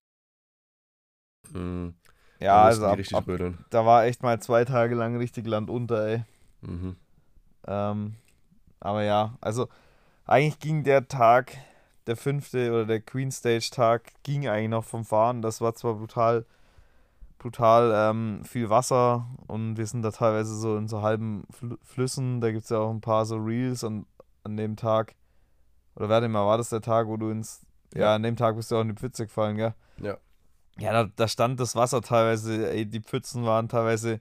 Mhm. 1.52 1.94
Ja, 2.38 2.62
also 2.62 2.87
ab, 2.87 2.98
ab, 3.12 3.24
da 3.70 3.85
war 3.85 4.04
echt 4.04 4.22
mal 4.22 4.40
zwei 4.40 4.64
Tage 4.64 4.94
lang 4.94 5.16
richtig 5.16 5.46
Land 5.46 5.68
unter, 5.68 6.06
ey. 6.06 6.24
Mhm. 6.62 6.96
Ähm, 7.66 8.14
aber 8.80 9.04
ja, 9.04 9.36
also 9.40 9.68
eigentlich 10.24 10.58
ging 10.58 10.84
der 10.84 11.06
Tag, 11.08 11.56
der 12.06 12.16
fünfte 12.16 12.70
oder 12.72 12.86
der 12.86 13.00
Queen 13.00 13.30
Stage 13.30 13.70
Tag, 13.70 14.12
ging 14.22 14.48
eigentlich 14.48 14.70
noch 14.70 14.84
vom 14.84 15.04
Fahren. 15.04 15.42
Das 15.42 15.60
war 15.60 15.74
zwar 15.74 15.94
brutal, 15.94 16.46
brutal 17.38 17.92
ähm, 17.94 18.44
viel 18.44 18.70
Wasser 18.70 19.26
und 19.46 19.76
wir 19.76 19.86
sind 19.86 20.02
da 20.02 20.10
teilweise 20.10 20.54
so 20.56 20.76
in 20.76 20.88
so 20.88 21.02
halben 21.02 21.44
Fl 21.50 21.78
Flüssen. 21.82 22.40
Da 22.40 22.50
gibt 22.52 22.64
es 22.64 22.70
ja 22.70 22.78
auch 22.78 22.90
ein 22.90 23.00
paar 23.00 23.26
so 23.26 23.36
Reels 23.36 23.84
und 23.84 24.06
an 24.44 24.56
dem 24.56 24.76
Tag, 24.76 25.14
oder 25.94 26.08
warte 26.08 26.28
mal, 26.28 26.46
war 26.46 26.58
das 26.58 26.70
der 26.70 26.80
Tag, 26.80 27.06
wo 27.06 27.16
du 27.16 27.30
ins, 27.30 27.66
ja, 27.94 28.00
ja 28.00 28.14
an 28.14 28.22
dem 28.22 28.36
Tag 28.36 28.56
bist 28.56 28.70
du 28.70 28.76
auch 28.76 28.82
in 28.82 28.88
die 28.88 28.94
Pfütze 28.94 29.26
gefallen, 29.26 29.56
gell? 29.56 29.74
Ja. 29.98 30.16
Ja, 30.78 30.92
da, 30.92 31.10
da 31.14 31.28
stand 31.28 31.60
das 31.60 31.76
Wasser 31.76 32.00
teilweise, 32.00 32.70
ey, 32.70 32.86
die 32.86 33.00
Pfützen 33.00 33.44
waren 33.44 33.68
teilweise 33.68 34.20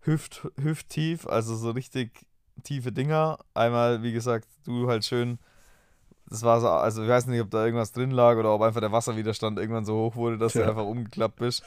hüft, 0.00 0.48
hüfttief, 0.58 1.26
also 1.26 1.54
so 1.54 1.72
richtig 1.72 2.26
tiefe 2.62 2.92
Dinger. 2.92 3.38
Einmal, 3.54 4.02
wie 4.02 4.12
gesagt, 4.12 4.46
du 4.64 4.88
halt 4.88 5.04
schön, 5.04 5.38
das 6.28 6.42
war 6.42 6.60
so, 6.60 6.68
also 6.68 7.02
ich 7.02 7.08
weiß 7.08 7.26
nicht, 7.26 7.40
ob 7.40 7.50
da 7.50 7.64
irgendwas 7.64 7.92
drin 7.92 8.10
lag 8.10 8.36
oder 8.36 8.54
ob 8.54 8.62
einfach 8.62 8.80
der 8.80 8.92
Wasserwiderstand 8.92 9.58
irgendwann 9.58 9.84
so 9.84 9.96
hoch 9.96 10.16
wurde, 10.16 10.38
dass 10.38 10.54
ja. 10.54 10.62
du 10.62 10.68
einfach 10.70 10.84
umgeklappt 10.84 11.36
bist. 11.36 11.62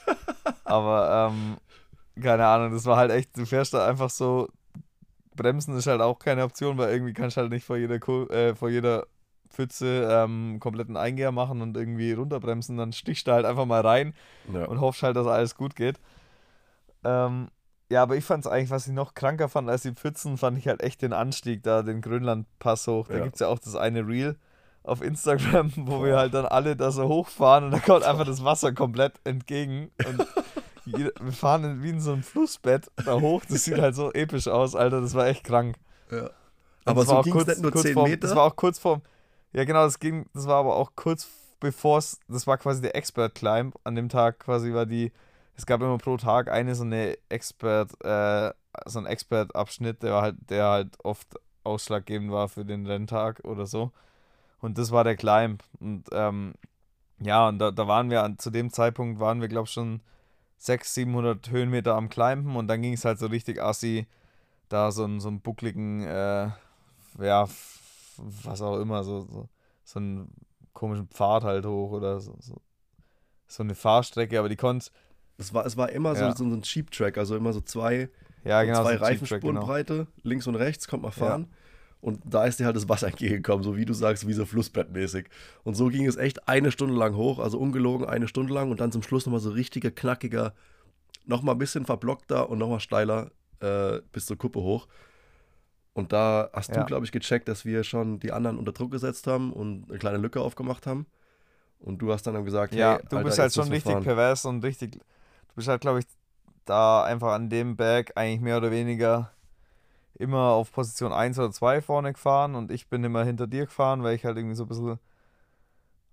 Aber, 0.64 1.32
ähm, 1.32 1.58
keine 2.22 2.48
Ahnung, 2.48 2.72
das 2.72 2.86
war 2.86 2.98
halt 2.98 3.12
echt, 3.12 3.38
du 3.38 3.46
fährst 3.46 3.74
da 3.74 3.88
einfach 3.88 4.10
so, 4.10 4.50
bremsen 5.36 5.78
ist 5.78 5.88
halt 5.88 6.02
auch 6.02 6.20
keine 6.20 6.44
Option, 6.44 6.78
weil 6.78 6.92
irgendwie 6.92 7.14
kannst 7.14 7.38
du 7.38 7.42
halt 7.42 7.52
nicht 7.52 7.66
vor 7.66 7.78
jeder, 7.78 7.96
äh, 8.32 8.56
vor 8.56 8.70
jeder 8.70 9.06
Pfütze 9.50 10.08
ähm, 10.12 10.60
kompletten 10.60 10.98
Eingeher 10.98 11.32
machen 11.32 11.62
und 11.62 11.78
irgendwie 11.78 12.14
runterbremsen, 12.14 12.78
dann 12.78 12.94
stichst 12.94 13.28
du 13.28 13.32
halt 13.32 13.46
einfach 13.46 13.66
mal 13.66 13.82
rein 13.82 14.14
ja. 14.52 14.66
und 14.66 14.82
hoffst 14.82 15.04
halt, 15.04 15.16
dass 15.16 15.28
alles 15.28 15.56
gut 15.56 15.76
geht. 15.76 16.00
Ähm, 17.04 17.50
ja, 17.90 18.02
aber 18.02 18.16
ich 18.16 18.26
fand 18.26 18.46
es 18.46 18.52
eigentlich, 18.52 18.72
was 18.72 18.88
ich 18.88 18.94
noch 18.94 19.14
kranker 19.14 19.50
fand 19.50 19.70
als 19.70 19.84
die 19.84 19.92
Pfützen, 19.92 20.38
fand 20.38 20.58
ich 20.58 20.68
halt 20.68 20.82
echt 20.82 21.02
den 21.02 21.14
Anstieg 21.14 21.64
da, 21.64 21.84
den 21.84 22.02
Grönland-Pass 22.02 22.88
hoch. 22.88 23.08
Da 23.08 23.18
ja. 23.18 23.24
gibt 23.24 23.36
es 23.36 23.40
ja 23.42 23.48
auch 23.48 23.60
das 23.60 23.76
eine 23.76 24.08
Reel 24.08 24.38
auf 24.84 25.02
Instagram, 25.02 25.72
wo 25.76 25.98
Boah. 25.98 26.06
wir 26.06 26.18
halt 26.18 26.34
dann 26.34 26.46
alle 26.46 26.76
da 26.76 26.92
so 26.92 27.08
hochfahren 27.08 27.66
und 27.66 27.72
da 27.72 27.80
kommt 27.80 28.04
einfach 28.04 28.26
das 28.26 28.44
Wasser 28.44 28.74
komplett 28.74 29.14
entgegen. 29.24 29.92
Und 30.06 30.28
wir 30.86 31.12
fahren 31.32 31.84
wie 31.84 31.90
in 31.90 32.02
so 32.02 32.14
einem 32.14 32.24
Flussbett 32.24 32.92
da 33.06 33.20
hoch. 33.20 33.44
Das 33.50 33.66
sieht 33.66 33.80
halt 33.80 33.96
so 33.96 34.12
episch 34.14 34.48
aus, 34.48 34.76
Alter. 34.76 35.02
Das 35.02 35.14
war 35.14 35.28
echt 35.28 35.44
krank. 35.44 35.76
Ja. 36.12 36.30
Aber 36.86 37.04
so 37.04 37.22
ging 37.22 37.36
es 37.36 37.48
nicht 37.48 37.62
nur 37.62 37.74
10 37.74 37.94
vorm, 37.94 38.10
Meter? 38.10 38.28
Das 38.28 38.36
war 38.36 38.44
auch 38.44 38.56
kurz 38.56 38.78
vor, 38.78 39.02
ja, 39.54 39.64
genau, 39.64 39.84
das 39.86 40.00
ging, 40.00 40.28
das 40.34 40.48
war 40.48 40.58
aber 40.58 40.76
auch 40.76 40.92
kurz 40.96 41.28
bevor 41.60 41.98
es, 41.98 42.20
das 42.28 42.46
war 42.46 42.58
quasi 42.58 42.82
der 42.82 42.96
Expert 42.96 43.34
Climb. 43.36 43.76
An 43.84 43.96
dem 43.96 44.10
Tag 44.10 44.40
quasi 44.40 44.74
war 44.74 44.86
die, 44.86 45.12
es 45.56 45.66
gab 45.66 45.82
immer 45.82 45.98
pro 45.98 46.18
Tag 46.18 46.52
eine 46.52 46.76
so 46.76 46.84
eine 46.84 47.18
Expert, 47.30 47.92
äh, 48.04 48.54
so 48.86 49.00
ein 49.00 49.06
Expert-Abschnitt, 49.06 50.04
der 50.04 50.22
halt, 50.22 50.36
der 50.50 50.66
halt 50.66 50.98
oft 51.04 51.40
ausschlaggebend 51.64 52.32
war 52.32 52.50
für 52.50 52.66
den 52.66 52.86
Renntag 52.86 53.42
oder 53.44 53.66
so. 53.66 53.92
Und 54.60 54.78
das 54.78 54.92
war 54.92 55.04
der 55.04 55.16
Climb. 55.16 55.64
Und 55.80 56.06
ähm, 56.12 56.56
ja, 57.20 57.48
und 57.48 57.60
da, 57.60 57.72
da 57.72 57.88
waren 57.88 58.10
wir 58.10 58.36
zu 58.38 58.50
dem 58.50 58.72
Zeitpunkt 58.72 59.20
waren 59.20 59.42
wir, 59.42 59.48
glaube 59.48 59.68
ich, 59.68 59.74
schon 59.74 60.02
600, 60.58 61.46
700 61.46 61.50
Höhenmeter 61.52 61.96
am 61.96 62.10
Climben 62.10 62.56
und 62.56 62.68
dann 62.68 62.82
ging 62.82 62.94
es 62.94 63.06
halt 63.06 63.20
so 63.20 63.28
richtig 63.28 63.62
assi, 63.62 64.08
da 64.70 64.92
so, 64.92 65.04
einen, 65.04 65.20
so 65.20 65.30
einen 65.30 65.42
buckligen, 65.42 66.04
äh, 66.04 66.50
ja, 67.20 67.48
was 68.18 68.62
auch 68.62 68.80
immer, 68.80 69.04
so, 69.04 69.22
so, 69.22 69.50
so 69.84 70.00
einen 70.00 70.32
komischen 70.74 71.08
Pfad 71.08 71.44
halt 71.44 71.66
hoch 71.66 71.92
oder 71.92 72.20
so, 72.20 72.36
so, 72.40 72.62
so 73.48 73.64
eine 73.64 73.76
Fahrstrecke, 73.76 74.40
aber 74.40 74.50
die 74.50 74.56
konnte. 74.56 74.90
Es 75.38 75.54
war, 75.54 75.66
es 75.66 75.76
war 75.78 75.92
immer 75.92 76.16
ja. 76.16 76.32
so, 76.32 76.46
so 76.46 76.56
ein 76.56 76.62
Cheap 76.62 76.92
Track, 76.92 77.18
also 77.18 77.36
immer 77.36 77.54
so 77.54 77.62
zwei, 77.62 78.10
ja, 78.44 78.64
genau, 78.64 78.84
zwei 78.84 78.98
so 78.98 79.04
Reifenspurenbreite, 79.04 79.94
genau. 79.94 80.08
links 80.24 80.48
und 80.48 80.56
rechts 80.56 80.88
kommt 80.88 81.04
man 81.04 81.12
fahren. 81.12 81.48
Ja. 81.50 81.58
Und 82.02 82.22
da 82.24 82.46
ist 82.46 82.60
dir 82.60 82.66
halt 82.66 82.76
das 82.76 82.88
Wasser 82.88 83.08
entgegengekommen, 83.10 83.64
so 83.64 83.76
wie 83.76 83.86
du 83.86 83.94
sagst, 83.94 84.28
wie 84.28 84.34
so 84.34 84.46
Flussbettmäßig. 84.46 85.28
Und 85.64 85.76
so 85.76 85.88
ging 85.88 86.06
es 86.06 86.18
echt 86.18 86.48
eine 86.48 86.72
Stunde 86.72 86.96
lang 86.96 87.16
hoch, 87.16 87.40
also 87.40 87.58
ungelogen 87.58 88.08
eine 88.08 88.28
Stunde 88.28 88.54
lang 88.54 88.72
und 88.72 88.80
dann 88.80 88.92
zum 88.92 89.02
Schluss 89.02 89.26
nochmal 89.26 89.42
so 89.42 89.50
richtiger, 89.50 89.92
knackiger, 89.92 90.54
nochmal 91.26 91.56
ein 91.56 91.60
bisschen 91.60 91.86
verblockter 91.86 92.50
und 92.50 92.60
nochmal 92.60 92.80
steiler 92.80 93.32
äh, 93.60 94.02
bis 94.12 94.26
zur 94.28 94.38
Kuppe 94.38 94.62
hoch. 94.62 94.88
Und 95.94 96.12
da 96.12 96.50
hast 96.54 96.72
ja. 96.72 96.82
du, 96.82 96.86
glaube 96.86 97.06
ich, 97.06 97.12
gecheckt, 97.12 97.48
dass 97.48 97.64
wir 97.64 97.84
schon 97.84 98.20
die 98.20 98.34
anderen 98.34 98.58
unter 98.58 98.74
Druck 98.74 98.92
gesetzt 98.92 99.28
haben 99.28 99.54
und 99.54 99.90
eine 99.90 99.98
kleine 99.98 100.18
Lücke 100.18 100.42
aufgemacht 100.42 100.86
haben. 100.86 101.06
Und 101.80 102.00
du 102.00 102.12
hast 102.12 102.24
dann 102.28 102.44
gesagt, 102.44 102.76
ja, 102.76 102.94
hey, 102.94 103.06
du 103.10 103.16
Alter, 103.16 103.28
bist 103.28 103.40
halt 103.40 103.54
schon 103.54 103.70
richtig 103.70 103.94
fahren. 103.94 104.04
pervers 104.04 104.46
und 104.46 104.64
richtig. 104.64 105.00
Du 105.56 105.60
bist 105.60 105.70
halt, 105.70 105.80
glaube 105.80 106.00
ich, 106.00 106.06
da 106.66 107.06
einfach 107.06 107.32
an 107.32 107.50
dem 107.50 107.78
Berg 107.78 108.12
eigentlich 108.16 108.42
mehr 108.42 108.58
oder 108.58 108.72
weniger 108.72 109.32
immer 110.16 110.50
auf 110.50 110.74
Position 110.74 111.14
1 111.14 111.40
oder 111.40 111.50
2 111.50 111.82
vorne 111.82 112.12
gefahren 112.12 112.56
und 112.56 112.72
ich 112.72 112.90
bin 112.90 113.06
immer 113.06 113.24
hinter 113.24 113.48
dir 113.48 113.64
gefahren, 113.66 114.04
weil 114.04 114.16
ich 114.16 114.26
halt 114.26 114.36
irgendwie 114.36 114.56
so 114.56 114.66
ein 114.66 114.68
bisschen 114.68 115.00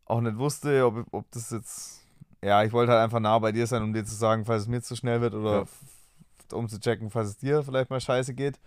auch 0.04 0.20
nicht 0.20 0.38
wusste, 0.38 0.86
ob, 0.86 1.06
ob 1.10 1.28
das 1.32 1.50
jetzt. 1.50 2.06
Ja, 2.40 2.62
ich 2.62 2.72
wollte 2.72 2.92
halt 2.92 3.02
einfach 3.02 3.18
nah 3.18 3.36
bei 3.40 3.50
dir 3.50 3.66
sein, 3.66 3.82
um 3.82 3.92
dir 3.92 4.04
zu 4.04 4.14
sagen, 4.14 4.44
falls 4.44 4.62
es 4.62 4.68
mir 4.68 4.80
zu 4.80 4.94
schnell 4.94 5.20
wird 5.20 5.34
oder 5.34 5.64
ja. 5.64 6.56
um 6.56 6.68
zu 6.68 6.78
checken, 6.78 7.10
falls 7.10 7.30
es 7.30 7.38
dir 7.38 7.64
vielleicht 7.64 7.90
mal 7.90 8.00
scheiße 8.00 8.34
geht. 8.34 8.60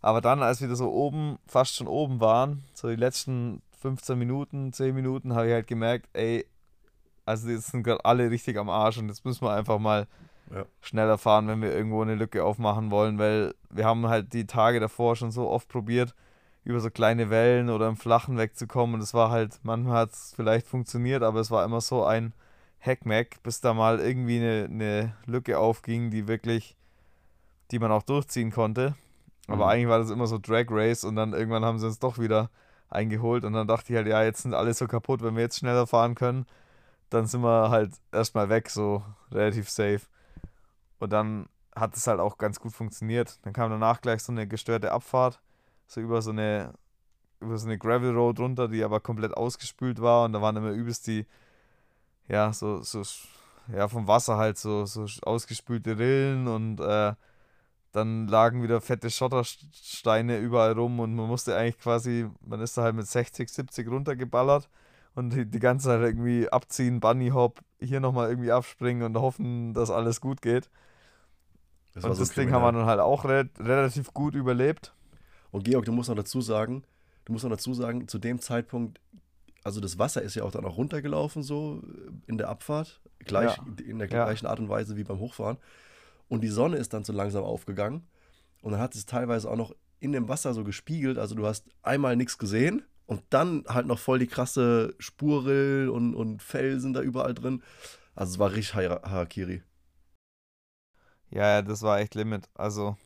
Aber 0.00 0.20
dann, 0.20 0.42
als 0.42 0.60
wir 0.60 0.66
da 0.66 0.74
so 0.74 0.90
oben, 0.90 1.38
fast 1.46 1.76
schon 1.76 1.86
oben 1.86 2.20
waren, 2.20 2.64
so 2.74 2.88
die 2.88 2.96
letzten 2.96 3.62
15 3.78 4.18
Minuten, 4.18 4.72
10 4.72 4.92
Minuten, 4.92 5.34
habe 5.34 5.46
ich 5.46 5.52
halt 5.52 5.68
gemerkt, 5.68 6.08
ey, 6.14 6.46
also 7.24 7.48
jetzt 7.48 7.68
sind 7.68 7.82
gerade 7.82 8.04
alle 8.04 8.30
richtig 8.30 8.56
am 8.58 8.68
Arsch 8.68 8.98
und 8.98 9.08
jetzt 9.08 9.24
müssen 9.24 9.44
wir 9.44 9.52
einfach 9.52 9.78
mal 9.78 10.06
ja. 10.54 10.64
schneller 10.80 11.18
fahren, 11.18 11.48
wenn 11.48 11.62
wir 11.62 11.72
irgendwo 11.72 12.02
eine 12.02 12.14
Lücke 12.14 12.44
aufmachen 12.44 12.90
wollen, 12.90 13.18
weil 13.18 13.54
wir 13.70 13.84
haben 13.84 14.08
halt 14.08 14.32
die 14.32 14.46
Tage 14.46 14.80
davor 14.80 15.16
schon 15.16 15.30
so 15.30 15.48
oft 15.48 15.68
probiert, 15.68 16.14
über 16.64 16.80
so 16.80 16.90
kleine 16.90 17.30
Wellen 17.30 17.70
oder 17.70 17.88
im 17.88 17.96
Flachen 17.96 18.36
wegzukommen 18.36 18.96
und 18.96 19.00
es 19.00 19.14
war 19.14 19.30
halt, 19.30 19.60
manchmal 19.62 19.98
hat 19.98 20.12
es 20.12 20.32
vielleicht 20.34 20.66
funktioniert, 20.66 21.22
aber 21.22 21.40
es 21.40 21.50
war 21.50 21.64
immer 21.64 21.80
so 21.80 22.04
ein 22.04 22.34
Hackmack, 22.80 23.42
bis 23.42 23.60
da 23.60 23.74
mal 23.74 24.00
irgendwie 24.00 24.38
eine, 24.38 24.64
eine 24.64 25.14
Lücke 25.26 25.58
aufging, 25.58 26.10
die 26.10 26.26
wirklich, 26.26 26.76
die 27.70 27.78
man 27.78 27.92
auch 27.92 28.02
durchziehen 28.02 28.50
konnte. 28.50 28.94
Aber 29.46 29.64
mhm. 29.64 29.70
eigentlich 29.70 29.88
war 29.88 29.98
das 29.98 30.10
immer 30.10 30.26
so 30.26 30.38
Drag 30.38 30.66
Race 30.70 31.04
und 31.04 31.16
dann 31.16 31.32
irgendwann 31.32 31.64
haben 31.64 31.78
sie 31.78 31.86
uns 31.86 31.98
doch 31.98 32.18
wieder 32.18 32.50
eingeholt 32.88 33.44
und 33.44 33.52
dann 33.52 33.66
dachte 33.66 33.92
ich 33.92 33.96
halt, 33.96 34.06
ja, 34.06 34.22
jetzt 34.22 34.42
sind 34.42 34.54
alle 34.54 34.74
so 34.74 34.86
kaputt, 34.86 35.22
wenn 35.22 35.34
wir 35.36 35.42
jetzt 35.42 35.58
schneller 35.58 35.86
fahren 35.86 36.14
können, 36.14 36.46
dann 37.10 37.26
sind 37.26 37.42
wir 37.42 37.70
halt 37.70 37.92
erstmal 38.12 38.48
weg, 38.48 38.70
so 38.70 39.04
relativ 39.32 39.68
safe. 39.68 40.02
Und 40.98 41.12
dann 41.12 41.48
hat 41.74 41.96
es 41.96 42.06
halt 42.06 42.20
auch 42.20 42.38
ganz 42.38 42.60
gut 42.60 42.72
funktioniert. 42.72 43.38
Dann 43.42 43.52
kam 43.52 43.70
danach 43.70 44.00
gleich 44.00 44.22
so 44.22 44.32
eine 44.32 44.46
gestörte 44.46 44.92
Abfahrt, 44.92 45.40
so 45.86 46.00
über 46.00 46.22
so 46.22 46.30
eine 46.30 46.74
über 47.40 47.56
so 47.56 47.66
eine 47.66 47.78
Gravel 47.78 48.14
Road 48.14 48.38
runter, 48.38 48.68
die 48.68 48.84
aber 48.84 49.00
komplett 49.00 49.34
ausgespült 49.34 50.00
war 50.02 50.26
und 50.26 50.34
da 50.34 50.42
waren 50.42 50.56
immer 50.56 50.70
übelst 50.72 51.06
die 51.06 51.26
ja, 52.28 52.52
so 52.52 52.82
so 52.82 53.02
ja, 53.74 53.88
vom 53.88 54.06
Wasser 54.06 54.36
halt 54.36 54.58
so 54.58 54.86
so 54.86 55.06
ausgespülte 55.22 55.98
Rillen 55.98 56.48
und 56.48 56.80
äh, 56.80 57.14
dann 57.92 58.28
lagen 58.28 58.62
wieder 58.62 58.80
fette 58.80 59.10
Schottersteine 59.10 60.38
überall 60.38 60.72
rum 60.72 61.00
und 61.00 61.14
man 61.16 61.26
musste 61.26 61.56
eigentlich 61.56 61.78
quasi, 61.78 62.28
man 62.40 62.60
ist 62.60 62.76
da 62.76 62.82
halt 62.82 62.94
mit 62.94 63.06
60, 63.08 63.48
70 63.48 63.88
runtergeballert 63.88 64.68
und 65.14 65.30
die, 65.34 65.46
die 65.46 65.58
ganze 65.58 65.86
Zeit 65.86 66.00
irgendwie 66.00 66.48
abziehen, 66.48 67.00
Bunny 67.00 67.30
Hop, 67.30 67.60
hier 67.80 68.00
nochmal 68.00 68.28
irgendwie 68.28 68.52
abspringen 68.52 69.02
und 69.02 69.16
hoffen, 69.16 69.74
dass 69.74 69.90
alles 69.90 70.20
gut 70.20 70.42
geht. 70.42 70.70
Das 71.94 72.04
und 72.04 72.14
so 72.14 72.20
das 72.20 72.34
Ding 72.34 72.52
haben 72.52 72.62
wir 72.62 72.72
dann 72.72 72.86
halt 72.86 73.00
auch 73.00 73.24
re 73.24 73.48
relativ 73.58 74.14
gut 74.14 74.34
überlebt. 74.34 74.94
Und 75.50 75.64
Georg, 75.64 75.84
du 75.84 75.92
musst 75.92 76.08
noch 76.08 76.16
dazu 76.16 76.40
sagen, 76.40 76.84
du 77.24 77.32
musst 77.32 77.44
noch 77.44 77.50
dazu 77.50 77.74
sagen, 77.74 78.06
zu 78.06 78.18
dem 78.18 78.40
Zeitpunkt 78.40 79.00
also 79.62 79.80
das 79.80 79.98
Wasser 79.98 80.22
ist 80.22 80.34
ja 80.34 80.44
auch 80.44 80.52
dann 80.52 80.64
auch 80.64 80.76
runtergelaufen 80.76 81.42
so 81.42 81.82
in 82.26 82.38
der 82.38 82.48
Abfahrt, 82.48 83.00
gleich 83.18 83.58
Ja. 83.58 83.64
in 83.84 83.98
der 83.98 84.08
Ja. 84.08 84.24
gleichen 84.24 84.46
Art 84.46 84.58
und 84.58 84.68
Weise 84.68 84.96
wie 84.96 85.04
beim 85.04 85.18
Hochfahren. 85.18 85.58
Und 86.28 86.42
die 86.42 86.48
Sonne 86.48 86.76
ist 86.76 86.94
dann 86.94 87.04
so 87.04 87.12
langsam 87.12 87.44
aufgegangen 87.44 88.06
und 88.62 88.72
dann 88.72 88.80
hat 88.80 88.94
es 88.94 89.04
teilweise 89.06 89.50
auch 89.50 89.56
noch 89.56 89.74
in 89.98 90.12
dem 90.12 90.28
Wasser 90.28 90.54
so 90.54 90.64
gespiegelt, 90.64 91.18
also 91.18 91.34
du 91.34 91.46
hast 91.46 91.66
einmal 91.82 92.16
nichts 92.16 92.38
gesehen 92.38 92.82
und 93.10 93.22
dann 93.30 93.64
halt 93.68 93.86
noch 93.86 93.98
voll 93.98 94.20
die 94.20 94.28
krasse 94.28 94.94
Spurrill 95.00 95.88
und, 95.88 96.14
und 96.14 96.42
Felsen 96.42 96.92
da 96.92 97.00
überall 97.02 97.34
drin. 97.34 97.60
Also 98.14 98.34
es 98.34 98.38
war 98.38 98.52
richtig 98.52 98.74
Hara- 98.76 99.02
Harakiri. 99.02 99.62
Ja, 101.30 101.60
das 101.62 101.82
war 101.82 101.98
echt 101.98 102.14
Limit. 102.14 102.48
Also. 102.54 102.96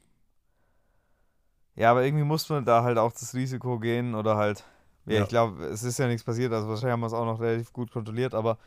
Ja, 1.74 1.90
aber 1.90 2.04
irgendwie 2.04 2.24
muss 2.24 2.48
man 2.50 2.64
da 2.66 2.82
halt 2.84 2.98
auch 2.98 3.12
das 3.12 3.34
Risiko 3.34 3.78
gehen 3.78 4.14
oder 4.14 4.36
halt. 4.36 4.62
Ja, 5.06 5.14
Ja. 5.14 5.22
ich 5.22 5.28
glaube, 5.28 5.64
es 5.64 5.82
ist 5.82 5.98
ja 5.98 6.06
nichts 6.06 6.22
passiert, 6.24 6.52
also 6.52 6.68
wahrscheinlich 6.68 6.92
haben 6.92 7.00
wir 7.00 7.06
es 7.06 7.12
auch 7.14 7.24
noch 7.24 7.40
relativ 7.40 7.72
gut 7.72 7.90
kontrolliert, 7.90 8.34
aber 8.34 8.58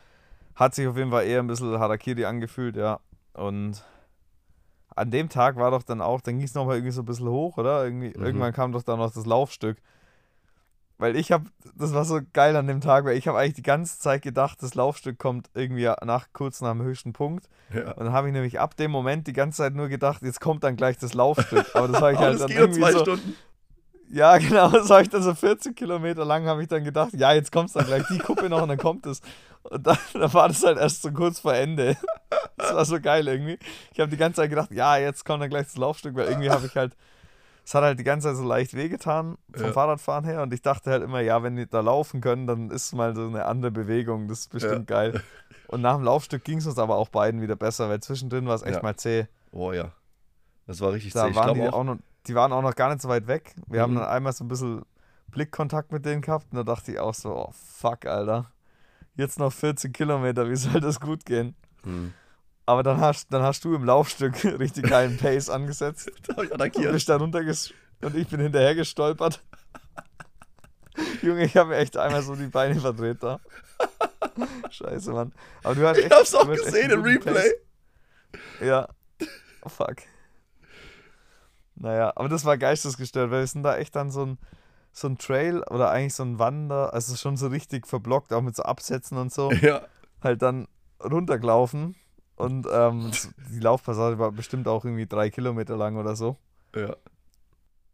hat 0.56 0.74
sich 0.74 0.86
auf 0.88 0.96
jeden 0.96 1.10
Fall 1.10 1.24
eher 1.24 1.40
ein 1.40 1.46
bisschen 1.46 1.78
Harakiri 1.78 2.24
angefühlt, 2.24 2.76
ja. 2.76 3.00
Und 3.34 3.84
an 4.94 5.10
dem 5.12 5.28
Tag 5.28 5.56
war 5.56 5.70
doch 5.70 5.82
dann 5.84 6.00
auch, 6.00 6.20
dann 6.20 6.36
ging 6.38 6.44
es 6.46 6.54
nochmal 6.54 6.76
irgendwie 6.76 6.92
so 6.92 7.02
ein 7.02 7.06
bisschen 7.06 7.28
hoch, 7.28 7.58
oder? 7.58 7.84
Irgendwie, 7.84 8.08
Mhm. 8.16 8.24
Irgendwann 8.24 8.52
kam 8.52 8.72
doch 8.72 8.82
dann 8.82 8.98
noch 8.98 9.12
das 9.12 9.26
Laufstück. 9.26 9.78
Weil 10.98 11.14
ich 11.14 11.30
habe, 11.30 11.44
das 11.76 11.94
war 11.94 12.04
so 12.04 12.20
geil 12.32 12.56
an 12.56 12.66
dem 12.66 12.80
Tag, 12.80 13.04
weil 13.04 13.16
ich 13.16 13.28
habe 13.28 13.38
eigentlich 13.38 13.54
die 13.54 13.62
ganze 13.62 14.00
Zeit 14.00 14.20
gedacht, 14.22 14.58
das 14.60 14.74
Laufstück 14.74 15.16
kommt 15.16 15.48
irgendwie 15.54 15.88
nach, 16.04 16.26
kurz 16.32 16.60
nach 16.60 16.72
dem 16.72 16.82
höchsten 16.82 17.12
Punkt. 17.12 17.48
Ja. 17.72 17.92
Und 17.92 18.06
dann 18.06 18.12
habe 18.12 18.26
ich 18.26 18.32
nämlich 18.32 18.58
ab 18.58 18.76
dem 18.76 18.90
Moment 18.90 19.28
die 19.28 19.32
ganze 19.32 19.58
Zeit 19.58 19.74
nur 19.74 19.88
gedacht, 19.88 20.22
jetzt 20.22 20.40
kommt 20.40 20.64
dann 20.64 20.74
gleich 20.74 20.98
das 20.98 21.14
Laufstück. 21.14 21.66
Aber 21.74 21.86
das 21.86 22.00
habe 22.00 22.12
ich 22.14 22.18
halt 22.18 22.40
dann 22.40 22.50
irgendwie 22.50 22.80
zwei 22.80 22.92
so, 22.92 22.98
Stunden. 23.00 23.36
ja, 24.10 24.38
genau, 24.38 24.70
das 24.70 24.90
habe 24.90 25.02
ich 25.02 25.08
dann 25.08 25.22
so 25.22 25.34
40 25.34 25.76
Kilometer 25.76 26.24
lang, 26.24 26.46
habe 26.46 26.62
ich 26.62 26.68
dann 26.68 26.82
gedacht, 26.82 27.12
ja, 27.14 27.32
jetzt 27.32 27.52
kommt 27.52 27.74
dann 27.76 27.86
gleich 27.86 28.02
die 28.10 28.18
Kuppe 28.18 28.48
noch 28.48 28.62
und 28.62 28.68
dann 28.68 28.78
kommt 28.78 29.06
es. 29.06 29.20
Und 29.62 29.86
dann, 29.86 29.98
dann 30.14 30.34
war 30.34 30.48
das 30.48 30.64
halt 30.64 30.78
erst 30.78 31.02
so 31.02 31.12
kurz 31.12 31.38
vor 31.38 31.54
Ende. 31.54 31.96
Das 32.56 32.74
war 32.74 32.84
so 32.84 33.00
geil 33.00 33.28
irgendwie. 33.28 33.58
Ich 33.92 34.00
habe 34.00 34.10
die 34.10 34.16
ganze 34.16 34.40
Zeit 34.40 34.50
gedacht, 34.50 34.72
ja, 34.72 34.96
jetzt 34.96 35.24
kommt 35.24 35.44
dann 35.44 35.50
gleich 35.50 35.66
das 35.66 35.76
Laufstück, 35.76 36.16
weil 36.16 36.26
irgendwie 36.26 36.50
habe 36.50 36.66
ich 36.66 36.74
halt, 36.74 36.96
es 37.68 37.74
hat 37.74 37.82
halt 37.84 37.98
die 37.98 38.04
ganze 38.04 38.28
Zeit 38.28 38.36
so 38.36 38.44
leicht 38.44 38.72
wehgetan 38.72 39.36
vom 39.52 39.66
Ja. 39.66 39.72
Fahrradfahren 39.72 40.24
her 40.24 40.40
und 40.42 40.54
ich 40.54 40.62
dachte 40.62 40.90
halt 40.90 41.02
immer, 41.02 41.20
ja, 41.20 41.42
wenn 41.42 41.54
die 41.56 41.66
da 41.68 41.80
laufen 41.80 42.22
können, 42.22 42.46
dann 42.46 42.70
ist 42.70 42.94
mal 42.94 43.14
so 43.14 43.26
eine 43.26 43.44
andere 43.44 43.70
Bewegung, 43.70 44.26
das 44.26 44.38
ist 44.40 44.50
bestimmt 44.52 44.86
geil. 44.86 45.20
Und 45.66 45.82
nach 45.82 45.96
dem 45.96 46.04
Laufstück 46.04 46.44
ging 46.44 46.58
es 46.58 46.66
uns 46.66 46.78
aber 46.78 46.96
auch 46.96 47.10
beiden 47.10 47.42
wieder 47.42 47.56
besser, 47.56 47.90
weil 47.90 48.00
zwischendrin 48.00 48.46
war 48.46 48.54
es 48.54 48.62
echt 48.62 48.76
Ja. 48.76 48.82
mal 48.82 48.96
zäh. 48.96 49.26
Oh 49.52 49.72
ja. 49.72 49.92
Das 50.66 50.80
war 50.80 50.92
richtig 50.92 51.12
Da 51.12 51.26
zäh. 51.28 51.34
Waren 51.34 51.54
die 51.54 51.68
auch 51.68 51.84
noch, 51.84 51.98
die 52.26 52.34
waren 52.34 52.52
auch 52.54 52.62
noch 52.62 52.74
gar 52.74 52.88
nicht 52.88 53.02
so 53.02 53.08
weit 53.10 53.26
weg. 53.26 53.54
Wir 53.66 53.82
haben 53.82 53.92
Mhm. 53.92 53.96
dann 53.98 54.08
einmal 54.08 54.32
so 54.32 54.44
ein 54.44 54.48
bisschen 54.48 54.82
Blickkontakt 55.30 55.92
mit 55.92 56.06
denen 56.06 56.22
gehabt 56.22 56.46
und 56.50 56.56
da 56.56 56.62
dachte 56.64 56.92
ich 56.92 56.98
auch 56.98 57.12
so, 57.12 57.36
oh 57.36 57.52
fuck, 57.52 58.06
Alter. 58.06 58.50
Jetzt 59.14 59.38
noch 59.38 59.52
14 59.52 59.92
Kilometer, 59.92 60.48
wie 60.48 60.56
soll 60.56 60.80
das 60.80 61.00
gut 61.00 61.26
gehen? 61.26 61.54
hm. 61.84 62.14
Aber 62.68 62.82
dann 62.82 63.00
hast, 63.00 63.32
dann 63.32 63.42
hast 63.42 63.64
du 63.64 63.74
im 63.74 63.82
Laufstück 63.84 64.44
richtig 64.58 64.90
geilen 64.90 65.16
Pace 65.16 65.48
angesetzt 65.48 66.10
da 66.26 66.36
hab 66.36 66.44
ich 66.44 66.50
und 66.50 66.60
attackiert. 66.60 66.92
bist 66.92 67.08
da 67.08 67.16
runterges 67.16 67.72
und 68.02 68.14
ich 68.14 68.28
bin 68.28 68.40
hinterher 68.40 68.74
gestolpert. 68.74 69.42
Junge, 71.22 71.44
ich 71.46 71.56
habe 71.56 71.70
mir 71.70 71.76
echt 71.76 71.96
einmal 71.96 72.20
so 72.22 72.36
die 72.36 72.48
Beine 72.48 72.78
verdreht 72.78 73.22
da. 73.22 73.40
Scheiße, 74.68 75.12
Mann. 75.12 75.32
Aber 75.62 75.76
du 75.76 75.86
hast 75.88 75.96
echt, 75.96 76.08
Ich 76.08 76.12
hab's 76.12 76.34
auch 76.34 76.46
gesehen 76.46 76.90
im 76.90 77.00
Replay. 77.02 77.32
Pace. 77.32 77.54
Ja. 78.60 78.88
Oh, 79.62 79.70
fuck. 79.70 79.96
Naja, 81.74 82.12
aber 82.16 82.28
das 82.28 82.44
war 82.44 82.58
geistesgestört, 82.58 83.30
weil 83.30 83.40
wir 83.40 83.46
sind 83.46 83.62
da 83.62 83.78
echt 83.78 83.96
dann 83.96 84.10
so 84.10 84.26
ein, 84.26 84.38
so 84.92 85.08
ein 85.08 85.16
Trail 85.16 85.62
oder 85.70 85.90
eigentlich 85.90 86.14
so 86.14 86.22
ein 86.24 86.38
Wander, 86.38 86.92
also 86.92 87.16
schon 87.16 87.38
so 87.38 87.46
richtig 87.46 87.86
verblockt, 87.86 88.32
auch 88.34 88.42
mit 88.42 88.56
so 88.56 88.64
Absätzen 88.64 89.16
und 89.16 89.32
so, 89.32 89.50
Ja. 89.52 89.86
halt 90.22 90.42
dann 90.42 90.68
runtergelaufen. 91.02 91.94
Und 92.38 92.66
ähm, 92.72 93.10
die 93.52 93.60
Laufpassage 93.60 94.18
war 94.18 94.32
bestimmt 94.32 94.68
auch 94.68 94.84
irgendwie 94.84 95.06
drei 95.06 95.30
Kilometer 95.30 95.76
lang 95.76 95.96
oder 95.96 96.16
so. 96.16 96.36
Ja. 96.74 96.96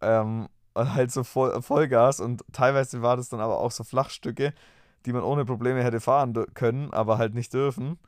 Ähm, 0.00 0.48
und 0.74 0.94
halt 0.94 1.10
so 1.12 1.24
voll, 1.24 1.62
Vollgas 1.62 2.20
und 2.20 2.44
teilweise 2.52 3.00
war 3.00 3.16
das 3.16 3.28
dann 3.28 3.40
aber 3.40 3.58
auch 3.58 3.70
so 3.70 3.84
Flachstücke, 3.84 4.52
die 5.06 5.12
man 5.12 5.22
ohne 5.22 5.44
Probleme 5.44 5.82
hätte 5.82 6.00
fahren 6.00 6.34
können, 6.54 6.92
aber 6.92 7.16
halt 7.16 7.34
nicht 7.34 7.54
dürfen. 7.54 7.98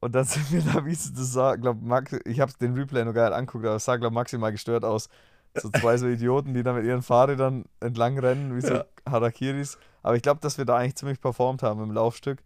Und 0.00 0.14
dann 0.14 0.24
sind 0.24 0.52
wir 0.52 0.60
da, 0.60 0.84
wie 0.84 0.92
es 0.92 1.12
das 1.12 1.32
sah, 1.32 1.56
glaub, 1.56 1.80
Max, 1.82 2.14
ich 2.26 2.40
habe 2.40 2.52
den 2.60 2.74
Replay 2.74 3.04
noch 3.04 3.14
gar 3.14 3.30
nicht 3.30 3.38
angeguckt, 3.38 3.64
aber 3.64 3.76
es 3.76 3.84
sah, 3.84 3.96
glaub 3.96 4.12
maximal 4.12 4.52
gestört 4.52 4.84
aus. 4.84 5.08
So 5.56 5.70
zwei 5.70 5.96
so 5.96 6.06
Idioten, 6.06 6.52
die 6.52 6.62
da 6.62 6.72
mit 6.72 6.84
ihren 6.84 7.02
Fahrrädern 7.02 7.64
entlang 7.80 8.18
rennen, 8.18 8.56
wie 8.56 8.60
so 8.60 8.74
Ja. 8.74 8.84
Harakiris. 9.08 9.78
Aber 10.02 10.16
ich 10.16 10.22
glaube, 10.22 10.40
dass 10.40 10.58
wir 10.58 10.64
da 10.64 10.76
eigentlich 10.76 10.96
ziemlich 10.96 11.20
performt 11.20 11.62
haben 11.62 11.82
im 11.82 11.92
Laufstück. 11.92 12.42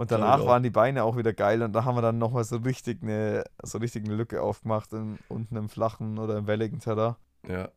Und 0.00 0.10
danach 0.10 0.38
waren 0.46 0.62
die 0.62 0.70
Beine 0.70 1.04
auch 1.04 1.18
wieder 1.18 1.34
geil 1.34 1.62
und 1.62 1.74
da 1.74 1.84
haben 1.84 1.94
wir 1.94 2.00
dann 2.00 2.16
nochmal 2.16 2.42
so 2.44 2.56
richtig 2.56 3.02
eine, 3.02 3.44
so 3.62 3.76
richtig 3.76 4.06
eine 4.06 4.14
Lücke 4.14 4.40
aufgemacht, 4.40 4.94
im, 4.94 5.18
unten 5.28 5.56
im 5.56 5.68
flachen 5.68 6.18
oder 6.18 6.38
im 6.38 6.46
welligen 6.46 6.80
Terrain. 6.80 7.16
Ja. 7.46 7.68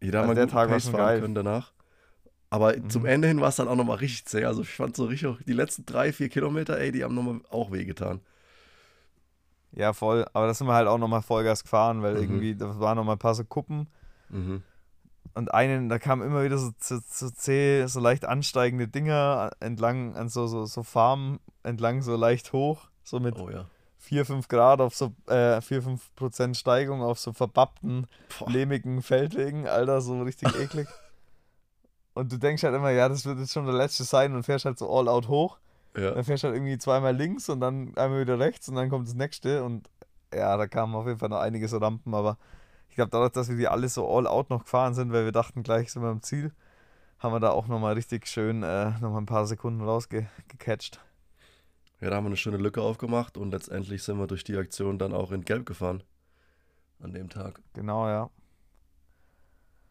Jeder 0.00 0.20
Also 0.20 0.28
mal 0.28 0.34
der 0.36 0.46
Tag 0.46 0.68
war 0.68 0.74
Pace 0.76 0.84
schon 0.84 0.92
fahren 0.92 1.06
geil. 1.06 1.20
können 1.20 1.34
danach. 1.34 1.72
Aber 2.50 2.76
Mhm. 2.76 2.90
zum 2.90 3.06
Ende 3.06 3.26
hin 3.26 3.40
war 3.40 3.48
es 3.48 3.56
dann 3.56 3.66
auch 3.66 3.74
nochmal 3.74 3.96
richtig 3.96 4.26
zäh. 4.26 4.44
Also 4.44 4.62
ich 4.62 4.70
fand 4.70 4.94
so 4.94 5.06
richtig, 5.06 5.36
die 5.46 5.52
letzten 5.52 5.84
drei, 5.84 6.12
vier 6.12 6.28
Kilometer, 6.28 6.78
ey, 6.78 6.92
die 6.92 7.02
haben 7.02 7.14
nochmal 7.16 7.40
auch 7.50 7.72
wehgetan. 7.72 8.20
Ja, 9.72 9.92
voll. 9.92 10.24
Aber 10.32 10.46
da 10.46 10.54
sind 10.54 10.66
wir 10.68 10.74
halt 10.74 10.86
auch 10.88 10.98
nochmal 10.98 11.22
Vollgas 11.22 11.64
gefahren, 11.64 12.02
weil 12.02 12.14
Mhm. 12.14 12.20
irgendwie, 12.20 12.54
da 12.56 12.78
waren 12.78 12.96
nochmal 12.96 13.16
ein 13.16 13.18
paar 13.18 13.34
so 13.34 13.44
Kuppen. 13.44 13.88
Mhm. 14.28 14.62
Und 15.34 15.52
einen, 15.52 15.88
da 15.88 15.98
kamen 15.98 16.22
immer 16.22 16.44
wieder 16.44 16.58
so, 16.58 16.70
so, 16.78 16.98
so 17.08 17.28
zäh, 17.30 17.86
so 17.86 17.98
leicht 17.98 18.24
ansteigende 18.24 18.86
Dinger 18.86 19.50
entlang, 19.58 20.14
an 20.16 20.28
so, 20.28 20.46
so, 20.46 20.64
so 20.64 20.82
Farmen 20.84 21.40
entlang, 21.64 22.02
so 22.02 22.14
leicht 22.14 22.52
hoch. 22.52 22.88
So 23.02 23.20
mit 23.20 23.38
Oh 23.38 23.50
ja. 23.50 23.66
4, 23.98 24.26
5 24.26 24.48
Grad 24.48 24.80
auf 24.80 24.94
so, 24.94 25.12
äh, 25.26 25.60
4, 25.60 25.82
5 25.82 26.14
Prozent 26.14 26.56
Steigung 26.56 27.02
auf 27.02 27.18
so 27.18 27.32
verbappten, 27.32 28.06
Boah. 28.38 28.50
lehmigen 28.50 29.02
Feldwegen, 29.02 29.66
Alter, 29.66 30.00
so 30.00 30.22
richtig 30.22 30.54
eklig. 30.60 30.86
Und 32.14 32.30
du 32.30 32.36
denkst 32.36 32.62
halt 32.62 32.74
immer, 32.74 32.90
ja, 32.90 33.08
das 33.08 33.26
wird 33.26 33.38
jetzt 33.38 33.52
schon 33.52 33.66
der 33.66 33.74
letzte 33.74 34.04
sein 34.04 34.34
und 34.34 34.44
fährst 34.44 34.66
halt 34.66 34.78
so 34.78 34.88
all 34.94 35.08
out 35.08 35.28
hoch. 35.28 35.58
Ja. 35.96 36.12
Dann 36.12 36.24
fährst 36.24 36.44
halt 36.44 36.54
irgendwie 36.54 36.78
zweimal 36.78 37.14
links 37.14 37.48
und 37.48 37.60
dann 37.60 37.96
einmal 37.96 38.20
wieder 38.20 38.38
rechts 38.38 38.68
und 38.68 38.76
dann 38.76 38.88
kommt 38.88 39.08
das 39.08 39.14
nächste. 39.14 39.64
Und 39.64 39.88
ja, 40.32 40.56
da 40.56 40.66
kamen 40.66 40.94
auf 40.94 41.06
jeden 41.06 41.18
Fall 41.18 41.28
noch 41.28 41.40
einige 41.40 41.66
so 41.66 41.78
Rampen, 41.78 42.14
aber 42.14 42.38
ich 42.94 42.96
glaube, 42.96 43.10
dadurch, 43.10 43.32
dass 43.32 43.48
wir 43.48 43.56
die 43.56 43.66
alle 43.66 43.88
so 43.88 44.08
all 44.08 44.28
out 44.28 44.50
noch 44.50 44.62
gefahren 44.62 44.94
sind, 44.94 45.12
weil 45.12 45.24
wir 45.24 45.32
dachten, 45.32 45.64
gleich 45.64 45.90
sind 45.90 46.02
wir 46.02 46.10
am 46.10 46.22
Ziel, 46.22 46.52
haben 47.18 47.34
wir 47.34 47.40
da 47.40 47.50
auch 47.50 47.66
nochmal 47.66 47.94
richtig 47.94 48.28
schön 48.28 48.62
äh, 48.62 48.90
nochmal 49.00 49.20
ein 49.20 49.26
paar 49.26 49.46
Sekunden 49.46 49.82
rausgecatcht. 49.82 51.00
ja, 52.00 52.10
da 52.10 52.14
haben 52.14 52.22
wir 52.22 52.28
eine 52.28 52.36
schöne 52.36 52.56
Lücke 52.56 52.82
aufgemacht 52.82 53.36
und 53.36 53.50
letztendlich 53.50 54.04
sind 54.04 54.16
wir 54.18 54.28
durch 54.28 54.44
die 54.44 54.56
Aktion 54.56 54.96
dann 55.00 55.12
auch 55.12 55.32
in 55.32 55.44
Gelb 55.44 55.66
gefahren. 55.66 56.04
An 57.00 57.12
dem 57.12 57.28
Tag. 57.28 57.60
Genau, 57.72 58.06
ja. 58.06 58.30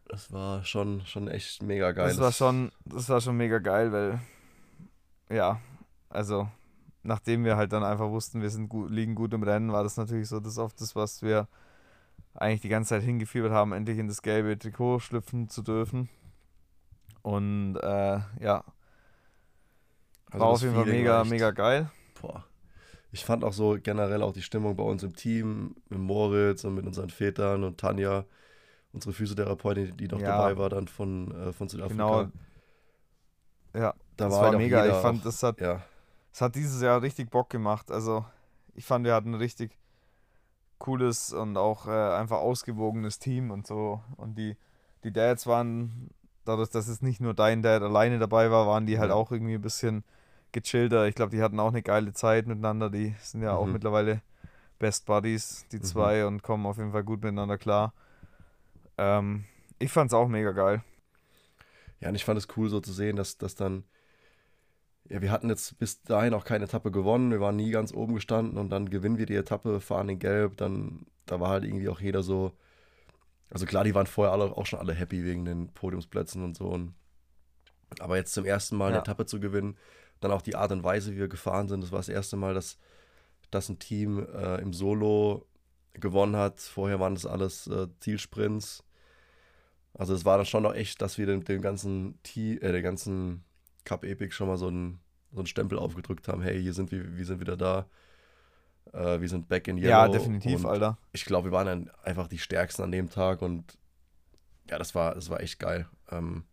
Das 0.08 0.32
war 0.32 0.64
schon, 0.64 1.04
schon 1.04 1.28
echt 1.28 1.62
mega 1.62 1.92
geil. 1.92 2.08
Das 2.08 2.18
war 2.18 2.32
schon, 2.32 2.72
das 2.86 3.10
war 3.10 3.20
schon 3.20 3.36
mega 3.36 3.58
geil, 3.58 3.92
weil 3.92 4.18
ja, 5.28 5.60
also 6.08 6.48
nachdem 7.02 7.44
wir 7.44 7.58
halt 7.58 7.70
dann 7.74 7.84
einfach 7.84 8.08
wussten, 8.08 8.40
wir 8.40 8.48
sind 8.48 8.70
gut, 8.70 8.90
liegen 8.90 9.14
gut 9.14 9.34
im 9.34 9.42
Rennen, 9.42 9.72
war 9.72 9.82
das 9.82 9.98
natürlich 9.98 10.30
so 10.30 10.40
das 10.40 10.56
oft 10.56 10.80
das, 10.80 10.96
was 10.96 11.20
wir 11.20 11.48
eigentlich 12.34 12.60
die 12.60 12.68
ganze 12.68 12.90
Zeit 12.90 13.02
hingefiebert 13.02 13.52
haben, 13.52 13.72
endlich 13.72 13.98
in 13.98 14.08
das 14.08 14.22
gelbe 14.22 14.58
Trikot 14.58 15.00
schlüpfen 15.00 15.48
zu 15.48 15.62
dürfen. 15.62 16.08
Und 17.22 17.76
äh, 17.76 18.20
ja, 18.40 18.64
Also 20.30 20.44
war 20.44 20.52
das 20.52 20.58
auf 20.58 20.62
jeden 20.62 20.74
Fall 20.74 20.84
mega, 20.86 21.20
echt- 21.22 21.30
mega 21.30 21.50
geil. 21.52 21.90
Boah. 22.20 22.44
Ich 23.12 23.24
fand 23.24 23.44
auch 23.44 23.52
so 23.52 23.78
generell 23.80 24.22
auch 24.22 24.32
die 24.32 24.42
Stimmung 24.42 24.74
bei 24.76 24.82
uns 24.82 25.02
im 25.04 25.14
Team, 25.14 25.76
mit 25.88 26.00
Moritz 26.00 26.64
und 26.64 26.74
mit 26.74 26.84
unseren 26.84 27.10
Vätern 27.10 27.62
und 27.62 27.78
Tanja, 27.78 28.24
unsere 28.92 29.12
Physiotherapeutin, 29.12 29.96
die 29.96 30.08
noch 30.08 30.20
Ja. 30.20 30.36
dabei 30.36 30.58
war 30.58 30.68
dann 30.68 30.88
von, 30.88 31.30
äh, 31.30 31.52
von 31.52 31.68
Südafrika. 31.68 32.24
Genau. 32.24 32.32
Ja, 33.72 33.94
da 34.16 34.24
das 34.24 34.32
war, 34.32 34.42
halt 34.48 34.58
mega. 34.58 34.86
Ich 34.86 34.92
fand, 35.02 35.24
das 35.24 35.42
hat 35.42 35.60
ja, 35.60 35.82
Es 36.32 36.40
hat 36.40 36.54
dieses 36.56 36.82
Jahr 36.82 37.00
richtig 37.02 37.30
Bock 37.30 37.50
gemacht. 37.50 37.90
Also, 37.92 38.24
ich 38.74 38.84
fand, 38.84 39.04
wir 39.04 39.14
hatten 39.14 39.34
richtig 39.34 39.78
cooles 40.84 41.32
und 41.32 41.56
auch 41.56 41.86
äh, 41.86 41.90
einfach 41.90 42.38
ausgewogenes 42.38 43.18
Team 43.18 43.50
und 43.50 43.66
so. 43.66 44.02
Und 44.18 44.36
die, 44.36 44.54
die 45.02 45.12
Dads 45.12 45.46
waren, 45.46 46.10
dadurch, 46.44 46.68
dass 46.68 46.88
es 46.88 47.00
nicht 47.00 47.20
nur 47.22 47.32
dein 47.32 47.62
Dad 47.62 47.82
alleine 47.82 48.18
dabei 48.18 48.50
war, 48.50 48.66
waren 48.66 48.84
die 48.84 48.98
halt 48.98 49.10
auch 49.10 49.32
irgendwie 49.32 49.54
ein 49.54 49.62
bisschen 49.62 50.04
gechillter. 50.52 51.06
Ich 51.08 51.14
glaube, 51.14 51.30
die 51.34 51.42
hatten 51.42 51.58
auch 51.58 51.68
eine 51.68 51.82
geile 51.82 52.12
Zeit 52.12 52.46
miteinander. 52.46 52.90
Die 52.90 53.14
sind 53.20 53.42
ja 53.42 53.54
auch 53.54 53.66
Mhm. 53.66 53.72
mittlerweile 53.72 54.20
Best 54.78 55.06
Buddies, 55.06 55.64
die 55.72 55.78
Mhm. 55.78 55.84
zwei, 55.84 56.26
und 56.26 56.42
kommen 56.42 56.66
auf 56.66 56.76
jeden 56.76 56.92
Fall 56.92 57.04
gut 57.04 57.22
miteinander 57.22 57.56
klar. 57.56 57.94
Ähm, 58.98 59.44
ich 59.78 59.90
fand 59.90 60.10
es 60.10 60.14
auch 60.14 60.28
mega 60.28 60.52
geil. 60.52 60.82
Ja, 62.00 62.10
und 62.10 62.14
ich 62.14 62.24
fand 62.26 62.36
es 62.38 62.48
cool 62.56 62.68
so 62.68 62.80
zu 62.80 62.92
sehen, 62.92 63.16
dass, 63.16 63.38
dass 63.38 63.54
dann, 63.54 63.84
ja, 65.08 65.20
wir 65.22 65.30
hatten 65.30 65.48
jetzt 65.50 65.78
bis 65.78 66.02
dahin 66.02 66.34
auch 66.34 66.44
keine 66.44 66.64
Etappe 66.64 66.90
gewonnen, 66.90 67.30
wir 67.30 67.40
waren 67.40 67.56
nie 67.56 67.70
ganz 67.70 67.92
oben 67.92 68.14
gestanden 68.14 68.58
und 68.58 68.70
dann 68.70 68.90
gewinnen 68.90 69.18
wir 69.18 69.26
die 69.26 69.36
Etappe, 69.36 69.80
fahren 69.80 70.08
in 70.08 70.18
Gelb, 70.18 70.56
dann, 70.56 71.06
da 71.26 71.40
war 71.40 71.50
halt 71.50 71.64
irgendwie 71.64 71.88
auch 71.88 72.00
jeder 72.00 72.22
so, 72.22 72.52
also 73.50 73.66
klar, 73.66 73.84
die 73.84 73.94
waren 73.94 74.06
vorher 74.06 74.32
alle 74.32 74.44
auch 74.56 74.66
schon 74.66 74.78
alle 74.78 74.94
happy 74.94 75.24
wegen 75.24 75.44
den 75.44 75.68
Podiumsplätzen 75.72 76.42
und 76.42 76.56
so 76.56 76.66
und 76.68 76.94
Aber 78.00 78.16
jetzt 78.16 78.32
zum 78.34 78.44
ersten 78.44 78.76
Mal 78.76 78.88
eine 78.88 78.98
Etappe 78.98 79.26
zu 79.26 79.40
gewinnen, 79.40 79.76
dann 80.20 80.32
auch 80.32 80.42
die 80.42 80.56
Art 80.56 80.72
und 80.72 80.82
Weise, 80.84 81.12
wie 81.12 81.18
wir 81.18 81.28
gefahren 81.28 81.68
sind, 81.68 81.82
das 81.82 81.92
war 81.92 81.98
das 81.98 82.08
erste 82.08 82.36
Mal, 82.36 82.54
dass, 82.54 82.78
dass 83.50 83.68
ein 83.68 83.78
Team 83.78 84.26
äh, 84.34 84.60
im 84.60 84.72
Solo 84.72 85.46
gewonnen 85.92 86.36
hat. 86.36 86.60
Vorher 86.60 87.00
waren 87.00 87.14
das 87.14 87.26
alles 87.26 87.66
äh, 87.66 87.88
Zielsprints. 88.00 88.84
Also 89.92 90.14
es 90.14 90.24
war 90.24 90.36
dann 90.38 90.46
schon 90.46 90.62
noch 90.64 90.74
echt, 90.74 91.00
dass 91.02 91.18
wir 91.18 91.26
dem, 91.26 91.44
dem 91.44 91.62
ganzen 91.62 92.20
T 92.22 92.56
äh, 92.56 92.72
der 92.72 92.82
ganzen 92.82 93.43
Cup 93.84 94.04
Epic 94.04 94.34
schon 94.34 94.48
mal 94.48 94.56
so 94.56 94.68
einen, 94.68 95.00
so 95.32 95.38
einen 95.38 95.46
Stempel 95.46 95.78
aufgedrückt 95.78 96.28
haben. 96.28 96.42
Hey, 96.42 96.60
hier 96.60 96.72
sind 96.72 96.90
wir, 96.90 97.16
wir 97.16 97.24
sind 97.24 97.40
wieder 97.40 97.56
da. 97.56 97.86
Äh, 98.92 99.20
wir 99.20 99.28
sind 99.28 99.48
back 99.48 99.68
in 99.68 99.76
yellow. 99.76 99.88
Ja, 99.88 100.08
definitiv, 100.08 100.64
Alter. 100.64 100.98
Ich 101.12 101.24
glaube, 101.24 101.48
wir 101.48 101.52
waren 101.52 101.66
dann 101.66 101.90
einfach 102.02 102.28
die 102.28 102.38
Stärksten 102.38 102.82
an 102.82 102.92
dem 102.92 103.10
Tag 103.10 103.42
und 103.42 103.78
ja, 104.70 104.78
das 104.78 104.94
war, 104.94 105.14
das 105.14 105.30
war 105.30 105.40
echt 105.40 105.58
geil. 105.58 105.88
Ähm, 106.10 106.44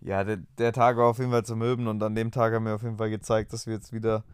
ja, 0.00 0.24
der, 0.24 0.38
der 0.58 0.72
Tag 0.72 0.96
war 0.96 1.06
auf 1.06 1.18
jeden 1.18 1.30
Fall 1.30 1.44
zu 1.44 1.56
möben 1.56 1.86
und 1.86 2.02
an 2.02 2.14
dem 2.14 2.30
Tag 2.30 2.52
haben 2.52 2.66
wir 2.66 2.74
auf 2.74 2.82
jeden 2.82 2.98
Fall 2.98 3.10
gezeigt, 3.10 3.52
dass 3.52 3.66
wir 3.66 3.74
jetzt 3.74 3.92
wieder, 3.92 4.24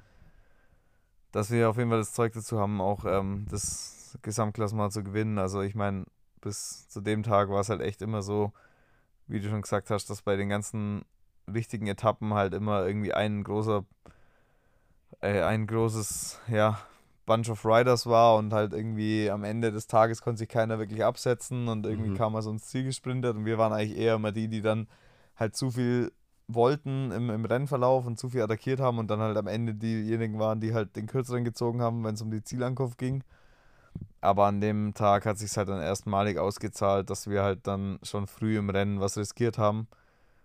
dass 1.30 1.50
wir 1.50 1.70
auf 1.70 1.76
jeden 1.76 1.90
Fall 1.90 2.00
das 2.00 2.12
Zeug 2.12 2.32
dazu 2.32 2.58
haben, 2.58 2.80
auch 2.80 3.04
ähm, 3.04 3.46
das 3.50 4.18
Gesamtklassement 4.22 4.92
zu 4.92 5.02
gewinnen. 5.02 5.38
Also 5.38 5.62
ich 5.62 5.74
meine, 5.74 6.04
bis 6.40 6.88
zu 6.88 7.00
dem 7.00 7.22
Tag 7.22 7.48
war 7.48 7.60
es 7.60 7.68
halt 7.68 7.80
echt 7.80 8.02
immer 8.02 8.22
so, 8.22 8.52
wie 9.28 9.40
du 9.40 9.48
schon 9.48 9.62
gesagt 9.62 9.90
hast, 9.90 10.10
dass 10.10 10.22
bei 10.22 10.36
den 10.36 10.48
ganzen 10.48 11.04
wichtigen 11.46 11.86
Etappen 11.86 12.34
halt 12.34 12.54
immer 12.54 12.86
irgendwie 12.86 13.12
ein 13.12 13.44
großer, 13.44 13.84
äh, 15.20 15.42
ein 15.42 15.66
großes, 15.66 16.40
ja, 16.48 16.78
Bunch 17.24 17.48
of 17.50 17.64
Riders 17.64 18.06
war 18.06 18.36
und 18.36 18.52
halt 18.52 18.72
irgendwie 18.72 19.30
am 19.30 19.44
Ende 19.44 19.70
des 19.70 19.86
Tages 19.86 20.22
konnte 20.22 20.38
sich 20.38 20.48
keiner 20.48 20.78
wirklich 20.78 21.04
absetzen 21.04 21.68
und 21.68 21.86
irgendwie 21.86 22.10
mhm. 22.10 22.16
kam 22.16 22.34
er 22.34 22.42
so 22.42 22.50
ins 22.50 22.66
Ziel 22.66 22.84
gesprintet 22.84 23.36
und 23.36 23.44
wir 23.44 23.58
waren 23.58 23.72
eigentlich 23.72 23.96
eher 23.96 24.16
immer 24.16 24.32
die, 24.32 24.48
die 24.48 24.60
dann 24.60 24.88
halt 25.36 25.56
zu 25.56 25.70
viel 25.70 26.12
wollten 26.48 27.12
im, 27.12 27.30
im 27.30 27.44
Rennverlauf 27.44 28.06
und 28.06 28.18
zu 28.18 28.28
viel 28.28 28.42
attackiert 28.42 28.80
haben 28.80 28.98
und 28.98 29.08
dann 29.10 29.20
halt 29.20 29.36
am 29.36 29.46
Ende 29.46 29.74
diejenigen 29.74 30.38
waren, 30.38 30.60
die 30.60 30.74
halt 30.74 30.96
den 30.96 31.06
kürzeren 31.06 31.44
gezogen 31.44 31.80
haben, 31.80 32.02
wenn 32.04 32.14
es 32.14 32.22
um 32.22 32.30
die 32.30 32.42
Zielankunft 32.42 32.98
ging. 32.98 33.22
Aber 34.20 34.46
an 34.46 34.60
dem 34.60 34.92
Tag 34.94 35.24
hat 35.24 35.38
sich 35.38 35.56
halt 35.56 35.68
dann 35.68 35.80
erstmalig 35.80 36.38
ausgezahlt, 36.38 37.08
dass 37.08 37.28
wir 37.28 37.42
halt 37.42 37.66
dann 37.66 37.98
schon 38.02 38.26
früh 38.26 38.58
im 38.58 38.70
Rennen 38.70 39.00
was 39.00 39.16
riskiert 39.16 39.58
haben 39.58 39.86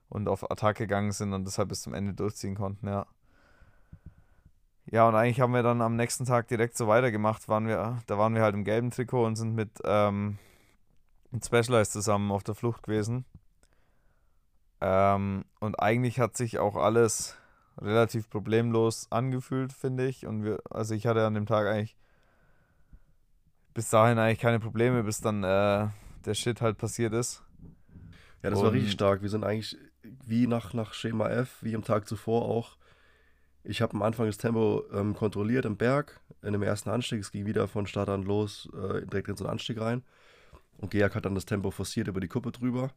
und 0.10 0.28
auf 0.28 0.49
Attacke 0.49 0.84
gegangen 0.84 1.12
sind 1.12 1.34
und 1.34 1.45
deshalb 1.45 1.70
bis 1.70 1.82
zum 1.82 1.93
Ende 1.93 2.14
durchziehen 2.14 2.55
konnten, 2.55 2.88
ja. 2.88 3.05
Ja, 4.89 5.08
und 5.08 5.16
eigentlich 5.16 5.41
haben 5.41 5.53
wir 5.53 5.64
dann 5.64 5.82
am 5.82 5.97
nächsten 5.97 6.24
Tag 6.24 6.47
direkt 6.47 6.78
so 6.78 6.88
weitergemacht. 6.88 7.49
Waren 7.49 7.68
wir, 7.68 8.01
da 8.08 8.18
waren 8.18 8.34
wir 8.36 8.41
halt 8.41 8.55
im 8.55 8.64
gelben 8.64 8.89
Trikot 8.89 9.26
und 9.26 9.36
sind 9.36 9.53
mit, 9.53 9.70
ähm, 9.84 10.38
mit 11.30 11.45
Specialized 11.45 11.91
zusammen 11.91 12.32
auf 12.32 12.43
der 12.43 12.55
Flucht 12.55 12.84
gewesen. 12.84 13.26
Ähm, 14.80 15.43
und 15.60 15.82
eigentlich 15.82 16.22
hat 16.22 16.38
sich 16.38 16.60
auch 16.60 16.78
alles 16.78 17.36
relativ 17.78 18.30
problemlos 18.30 19.08
angefühlt, 19.10 19.74
finde 19.74 20.08
ich. 20.08 20.26
Und 20.26 20.43
wir, 20.43 20.60
also 20.70 20.95
ich 20.95 21.05
hatte 21.05 21.26
an 21.26 21.34
dem 21.34 21.47
Tag 21.47 21.68
eigentlich 21.68 21.97
bis 23.74 23.89
dahin 23.89 24.18
eigentlich 24.18 24.39
keine 24.39 24.60
Probleme, 24.60 25.03
bis 25.03 25.20
dann 25.20 25.43
äh, 25.43 25.88
der 26.26 26.34
Shit 26.34 26.62
halt 26.62 26.78
passiert 26.78 27.14
ist. 27.14 27.43
Ja, 28.41 28.51
das 28.51 28.60
und 28.60 28.66
war 28.66 28.72
richtig 28.72 28.93
stark. 28.93 29.22
Wir 29.22 29.30
sind 29.30 29.43
eigentlich 29.43 29.78
wie 30.04 30.48
nach, 30.48 30.74
nach 30.74 30.93
Schema 30.93 31.30
F, 31.30 31.58
wie 31.62 31.76
am 31.76 31.84
Tag 31.84 32.08
zuvor 32.08 32.43
auch. 32.43 32.78
Ich 33.64 33.82
habe 33.82 33.93
am 33.95 34.02
Anfang 34.02 34.28
das 34.28 34.38
Tempo 34.38 34.84
ähm, 34.93 35.14
kontrolliert 35.14 35.66
im 35.66 35.76
Berg, 35.76 36.22
in 36.41 36.54
dem 36.54 36.64
ersten 36.64 36.89
Anstieg. 36.89 37.20
Es 37.20 37.32
ging 37.32 37.45
wieder 37.45 37.68
von 37.68 37.86
Start 37.86 38.10
an 38.10 38.24
los, 38.24 38.70
äh, 38.74 39.06
direkt 39.06 39.28
in 39.28 39.36
so 39.36 39.43
einen 39.43 39.52
Anstieg 39.52 39.80
rein. 39.80 40.04
Und 40.78 40.91
Georg 40.91 41.16
hat 41.16 41.26
dann 41.26 41.36
das 41.36 41.45
Tempo 41.45 41.72
forciert 41.72 42.08
über 42.08 42.20
die 42.20 42.28
Kuppe 42.28 42.52
drüber. 42.52 42.91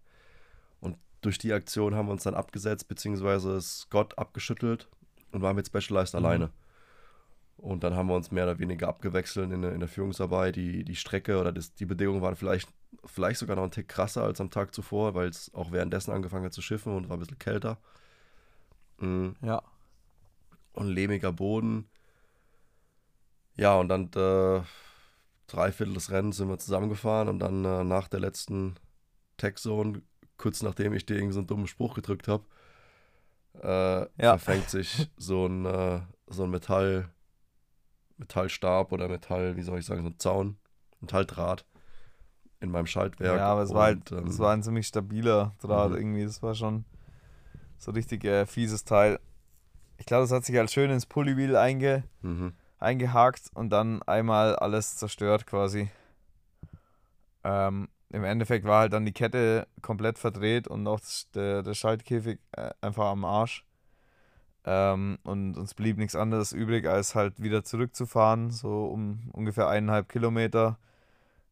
Und 0.81 0.97
durch 1.23 1.39
die 1.39 1.53
Aktion 1.53 1.95
haben 1.95 2.07
wir 2.07 2.13
uns 2.13 2.23
dann 2.23 2.35
abgesetzt, 2.35 2.89
beziehungsweise 2.89 3.61
Scott 3.61 4.17
abgeschüttelt 4.19 4.89
und 5.33 5.43
waren 5.43 5.57
mit 5.57 5.67
Specialized 5.67 6.15
mhm. 6.15 6.25
alleine. 6.25 6.51
Und 7.61 7.85
dann 7.85 7.95
haben 7.95 8.09
wir 8.09 8.15
uns 8.15 8.31
mehr 8.31 8.45
oder 8.45 8.59
weniger 8.59 8.89
abgewechselt 8.89 9.53
in 9.53 9.63
der, 9.63 9.73
in 9.73 9.81
der 9.81 9.89
Führungsarbeit. 9.89 10.57
Die, 10.57 10.83
die 10.83 10.97
Strecke 10.97 11.39
oder 11.39 11.53
das, 11.53 11.75
die 11.75 11.85
Bedingungen 11.85 12.23
waren 12.23 12.37
vielleicht, 12.37 12.69
vielleicht 13.05 13.39
sogar 13.39 13.57
noch 13.57 13.65
ein 13.65 13.71
Tick 13.71 13.89
krasser 13.89 14.23
als 14.23 14.41
am 14.41 14.51
Tag 14.51 14.75
zuvor, 14.75 15.15
weil 15.15 15.29
es 15.29 15.53
auch 15.55 15.71
währenddessen 15.71 16.13
angefangen 16.13 16.47
hat 16.47 16.55
zu 16.55 16.63
schiffen 16.63 16.97
und 16.97 17.09
war 17.09 17.17
ein 17.17 17.21
bisschen 17.21 17.39
kälter. 17.39 17.79
Mhm. 18.99 19.37
Ja. 19.43 19.63
Und 20.73 20.89
lehmiger 20.89 21.33
Boden. 21.33 21.91
Ja, 23.57 23.77
und 23.77 23.89
dann 23.89 24.05
äh, 24.15 24.63
drei 25.47 25.71
Viertel 25.71 25.95
des 25.95 26.11
Rennens 26.11 26.39
sind 26.39 26.49
wir 26.49 26.59
zusammengefahren 26.59 27.29
und 27.29 27.41
dann 27.41 27.65
äh, 27.65 27.85
nach 27.85 28.09
der 28.09 28.21
letzten 28.21 28.77
Tech-Zone 29.37 30.01
kurz 30.41 30.63
nachdem 30.63 30.95
ich 30.95 31.05
dir 31.05 31.17
irgendwie 31.17 31.35
so 31.35 31.41
einen 31.41 31.47
dummen 31.47 31.67
Spruch 31.67 31.95
gedrückt 31.95 32.27
habe, 32.27 32.45
äh, 33.63 34.23
ja. 34.23 34.39
verfängt 34.39 34.71
sich 34.71 35.11
so 35.19 35.47
ein, 35.47 35.67
äh, 35.67 36.01
so 36.29 36.45
ein 36.45 36.51
Metall, 36.51 37.11
Metallstab 38.21 38.93
oder 38.93 39.09
Metall, 39.09 39.57
wie 39.57 39.63
soll 39.63 39.79
ich 39.79 39.87
sagen, 39.87 40.03
so 40.03 40.11
ein 40.11 40.19
Zaun, 40.19 40.57
Metalldraht 41.01 41.65
in 42.61 42.71
meinem 42.71 42.87
Schaltwerk. 42.87 43.39
Ja, 43.39 43.47
aber 43.47 43.63
es 43.63 43.71
und, 43.71 43.77
war 43.77 43.85
halt, 43.85 44.13
ähm, 44.13 44.27
es 44.27 44.39
war 44.39 44.53
ein 44.53 44.63
ziemlich 44.63 44.87
stabiler 44.87 45.55
Draht 45.61 45.91
mhm. 45.91 45.97
irgendwie. 45.97 46.25
Das 46.25 46.43
war 46.43 46.55
schon 46.55 46.85
so 47.79 47.91
richtig 47.91 48.25
äh, 48.25 48.47
fieses 48.47 48.85
Teil. 48.85 49.19
Ich 49.97 50.07
glaube, 50.07 50.23
das 50.23 50.33
hat 50.33 50.45
sich 50.45 50.57
halt 50.57 50.71
schön 50.71 50.91
ins 50.91 51.07
Pullywheel 51.07 51.57
einge, 51.57 52.05
mhm. 52.23 52.53
eingehakt 52.79 53.51
und 53.55 53.71
dann 53.71 54.03
einmal 54.03 54.57
alles 54.57 54.97
zerstört 54.97 55.47
quasi. 55.47 55.91
Ähm, 57.43 57.89
im 58.11 58.25
Endeffekt 58.25 58.67
war 58.67 58.81
halt 58.81 58.93
dann 58.93 59.07
die 59.07 59.13
Kette 59.13 59.67
komplett 59.83 60.19
verdreht 60.19 60.69
und 60.69 60.87
auch 60.87 61.01
der, 61.35 61.63
der 61.63 61.75
Schaltkäfig 61.75 62.39
äh, 62.53 62.71
einfach 62.81 63.07
am 63.07 63.25
Arsch. 63.25 63.65
Ähm, 64.65 65.19
und 65.23 65.57
uns 65.57 65.75
blieb 65.75 65.97
nichts 65.97 66.15
anderes 66.15 66.53
übrig, 66.53 66.87
als 66.87 67.15
halt 67.15 67.43
wieder 67.43 67.65
zurückzufahren, 67.65 68.51
so 68.51 68.87
um 68.87 69.21
ungefähr 69.33 69.69
eineinhalb 69.69 70.09
Kilometer. 70.09 70.79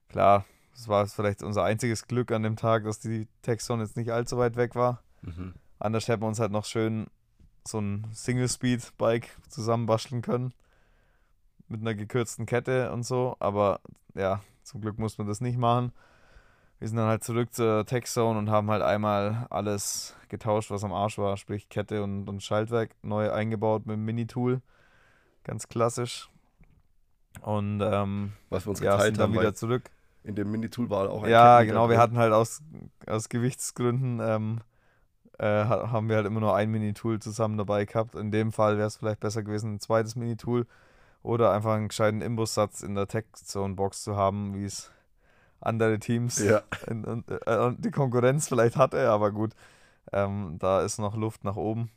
Klar, 0.08 0.44
das 0.74 0.88
war 0.88 1.06
vielleicht 1.06 1.42
unser 1.42 1.64
einziges 1.64 2.06
Glück 2.06 2.30
an 2.32 2.42
dem 2.42 2.56
Tag, 2.56 2.84
dass 2.84 3.00
die 3.00 3.26
Texon 3.42 3.80
jetzt 3.80 3.96
nicht 3.96 4.10
allzu 4.10 4.38
weit 4.38 4.56
weg 4.56 4.74
war. 4.74 5.02
Mhm. 5.22 5.54
Anders 5.78 6.08
hätten 6.08 6.22
wir 6.22 6.28
uns 6.28 6.40
halt 6.40 6.52
noch 6.52 6.64
schön 6.64 7.06
so 7.66 7.80
ein 7.80 8.06
Single-Speed-Bike 8.12 9.28
zusammenbasteln 9.48 10.22
können. 10.22 10.52
Mit 11.68 11.80
einer 11.80 11.94
gekürzten 11.94 12.46
Kette 12.46 12.92
und 12.92 13.04
so. 13.04 13.36
Aber 13.40 13.80
ja, 14.14 14.42
zum 14.62 14.80
Glück 14.80 14.98
muss 14.98 15.18
man 15.18 15.26
das 15.26 15.40
nicht 15.40 15.58
machen 15.58 15.92
wir 16.78 16.88
sind 16.88 16.96
dann 16.96 17.08
halt 17.08 17.24
zurück 17.24 17.52
zur 17.52 17.84
Tech 17.86 18.04
Zone 18.06 18.38
und 18.38 18.50
haben 18.50 18.70
halt 18.70 18.82
einmal 18.82 19.46
alles 19.50 20.16
getauscht, 20.28 20.70
was 20.70 20.84
am 20.84 20.92
Arsch 20.92 21.18
war, 21.18 21.36
sprich 21.36 21.68
Kette 21.68 22.02
und, 22.02 22.28
und 22.28 22.42
Schaltwerk 22.42 22.90
neu 23.02 23.32
eingebaut 23.32 23.86
mit 23.86 23.96
dem 23.96 24.04
Mini-Tool. 24.04 24.60
Ganz 25.42 25.68
klassisch. 25.68 26.30
Und 27.40 27.80
ähm, 27.80 28.32
was 28.48 28.66
wir 28.66 28.70
uns 28.70 28.80
ja, 28.80 28.92
geteilt 28.92 29.16
sind 29.16 29.18
dann 29.18 29.32
wieder 29.32 29.54
zurück. 29.54 29.90
In 30.22 30.34
dem 30.34 30.50
Mini-Tool 30.50 30.90
war 30.90 31.10
auch 31.10 31.24
ein 31.24 31.30
Ja, 31.30 31.62
genau, 31.62 31.88
wir 31.88 31.98
hatten 31.98 32.16
halt 32.16 32.32
aus, 32.32 32.62
aus 33.06 33.28
Gewichtsgründen 33.28 34.20
ähm, 34.20 34.60
äh, 35.38 35.64
haben 35.64 36.08
wir 36.08 36.16
halt 36.16 36.26
immer 36.26 36.40
nur 36.40 36.54
ein 36.54 36.70
Mini-Tool 36.70 37.18
zusammen 37.20 37.58
dabei 37.58 37.86
gehabt. 37.86 38.14
In 38.14 38.30
dem 38.30 38.52
Fall 38.52 38.76
wäre 38.76 38.86
es 38.86 38.96
vielleicht 38.96 39.20
besser 39.20 39.42
gewesen, 39.42 39.74
ein 39.74 39.80
zweites 39.80 40.16
Mini-Tool 40.16 40.66
oder 41.22 41.52
einfach 41.52 41.74
einen 41.74 41.88
gescheiten 41.88 42.20
Imbussatz 42.20 42.82
in 42.82 42.94
der 42.94 43.08
Tech-Zone-Box 43.08 44.02
zu 44.02 44.16
haben, 44.16 44.54
wie 44.54 44.64
es 44.64 44.92
andere 45.60 45.98
Teams 45.98 46.38
ja. 46.38 46.62
und, 46.86 47.06
und, 47.06 47.30
äh, 47.30 47.56
und, 47.58 47.84
die 47.84 47.90
Konkurrenz 47.90 48.48
vielleicht 48.48 48.76
hatte, 48.76 49.10
aber 49.10 49.32
gut, 49.32 49.52
ähm, 50.12 50.56
da 50.58 50.82
ist 50.82 50.98
noch 50.98 51.16
Luft 51.16 51.44
nach 51.44 51.56
oben. 51.56 51.90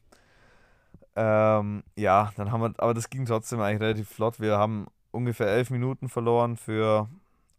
Ähm, 1.16 1.84
ja, 1.96 2.32
dann 2.38 2.52
haben 2.52 2.62
wir, 2.62 2.74
aber 2.78 2.94
das 2.94 3.10
ging 3.10 3.26
trotzdem 3.26 3.60
eigentlich 3.60 3.82
relativ 3.82 4.10
flott. 4.10 4.40
Wir 4.40 4.58
haben 4.58 4.88
ungefähr 5.12 5.48
elf 5.48 5.70
Minuten 5.70 6.10
verloren 6.10 6.58
für 6.58 7.10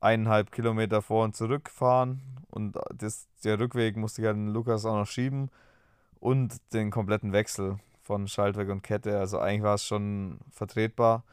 eineinhalb 0.00 0.50
Kilometer 0.50 1.02
vor 1.02 1.24
und 1.24 1.36
zurückfahren 1.36 2.20
und 2.50 2.76
das, 2.94 3.28
der 3.44 3.58
Rückweg 3.58 3.96
musste 3.96 4.22
ich 4.22 4.26
halt 4.26 4.36
den 4.36 4.48
Lukas 4.48 4.84
auch 4.84 4.96
noch 4.96 5.06
schieben 5.06 5.50
und 6.20 6.54
den 6.72 6.90
kompletten 6.90 7.32
Wechsel 7.32 7.78
von 8.02 8.28
Schaltwerk 8.28 8.68
und 8.68 8.82
Kette. 8.82 9.18
Also 9.18 9.38
eigentlich 9.38 9.62
war 9.62 9.74
es 9.74 9.84
schon 9.84 10.38
vertretbar, 10.50 11.24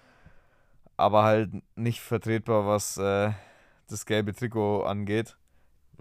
aber 0.98 1.24
halt 1.24 1.52
nicht 1.76 2.00
vertretbar, 2.00 2.66
was 2.68 2.98
äh, 2.98 3.32
das 3.92 4.06
gelbe 4.06 4.34
Trikot 4.34 4.84
angeht. 4.84 5.38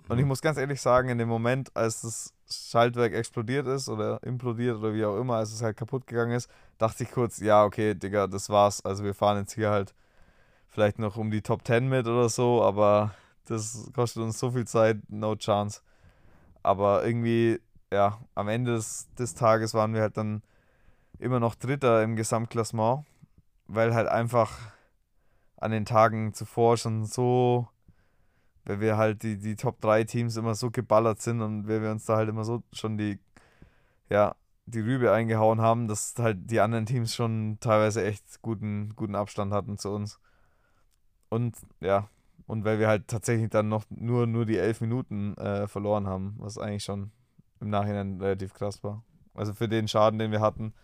Und 0.08 0.18
ich 0.18 0.22
mhm. 0.22 0.28
muss 0.28 0.42
ganz 0.42 0.58
ehrlich 0.58 0.80
sagen, 0.80 1.08
in 1.08 1.18
dem 1.18 1.28
Moment, 1.28 1.74
als 1.76 2.02
das 2.02 2.32
Schaltwerk 2.50 3.12
explodiert 3.12 3.66
ist 3.66 3.88
oder 3.88 4.22
implodiert 4.22 4.78
oder 4.78 4.94
wie 4.94 5.04
auch 5.04 5.18
immer, 5.18 5.36
als 5.36 5.52
es 5.52 5.62
halt 5.62 5.76
kaputt 5.76 6.06
gegangen 6.06 6.32
ist, 6.32 6.48
dachte 6.78 7.02
ich 7.02 7.10
kurz, 7.10 7.38
ja, 7.38 7.64
okay, 7.64 7.94
Digga, 7.94 8.26
das 8.26 8.48
war's. 8.48 8.84
Also 8.84 9.04
wir 9.04 9.14
fahren 9.14 9.38
jetzt 9.38 9.54
hier 9.54 9.70
halt 9.70 9.94
vielleicht 10.68 10.98
noch 10.98 11.16
um 11.16 11.30
die 11.30 11.42
Top 11.42 11.66
10 11.66 11.88
mit 11.88 12.06
oder 12.06 12.28
so, 12.28 12.62
aber 12.62 13.14
das 13.46 13.90
kostet 13.94 14.22
uns 14.22 14.38
so 14.38 14.50
viel 14.50 14.66
Zeit, 14.66 14.98
no 15.08 15.34
chance. 15.36 15.80
Aber 16.62 17.04
irgendwie, 17.04 17.60
ja, 17.92 18.18
am 18.34 18.48
Ende 18.48 18.74
des, 18.74 19.08
des 19.18 19.34
Tages 19.34 19.74
waren 19.74 19.94
wir 19.94 20.02
halt 20.02 20.16
dann 20.16 20.42
immer 21.18 21.40
noch 21.40 21.54
Dritter 21.54 22.02
im 22.02 22.16
Gesamtklassement, 22.16 23.04
weil 23.66 23.94
halt 23.94 24.08
einfach 24.08 24.52
an 25.56 25.70
den 25.70 25.84
Tagen 25.84 26.32
zuvor 26.34 26.76
schon 26.76 27.04
so 27.04 27.68
weil 28.68 28.80
wir 28.80 28.98
halt 28.98 29.22
die, 29.22 29.38
die 29.38 29.56
Top 29.56 29.80
3 29.80 30.04
Teams 30.04 30.36
immer 30.36 30.54
so 30.54 30.70
geballert 30.70 31.22
sind 31.22 31.40
und 31.40 31.66
weil 31.66 31.82
wir 31.82 31.90
uns 31.90 32.04
da 32.04 32.16
halt 32.16 32.28
immer 32.28 32.44
so 32.44 32.62
schon 32.72 32.98
die, 32.98 33.18
ja, 34.10 34.36
die 34.66 34.80
Rübe 34.80 35.10
eingehauen 35.10 35.62
haben, 35.62 35.88
dass 35.88 36.14
halt 36.18 36.50
die 36.50 36.60
anderen 36.60 36.84
Teams 36.84 37.14
schon 37.14 37.56
teilweise 37.60 38.04
echt 38.04 38.42
guten, 38.42 38.94
guten 38.94 39.14
Abstand 39.14 39.54
hatten 39.54 39.78
zu 39.78 39.90
uns. 39.90 40.20
Und 41.30 41.56
ja, 41.80 42.10
und 42.46 42.64
weil 42.66 42.78
wir 42.78 42.88
halt 42.88 43.08
tatsächlich 43.08 43.48
dann 43.48 43.70
noch 43.70 43.84
nur, 43.88 44.26
nur 44.26 44.44
die 44.44 44.58
elf 44.58 44.82
Minuten 44.82 45.34
äh, 45.38 45.66
verloren 45.66 46.06
haben, 46.06 46.34
was 46.38 46.58
eigentlich 46.58 46.84
schon 46.84 47.10
im 47.60 47.70
Nachhinein 47.70 48.20
relativ 48.20 48.52
krass 48.52 48.84
war. 48.84 49.02
Also 49.32 49.54
für 49.54 49.68
den 49.68 49.88
Schaden, 49.88 50.18
den 50.18 50.30
wir 50.30 50.40
hatten. 50.40 50.74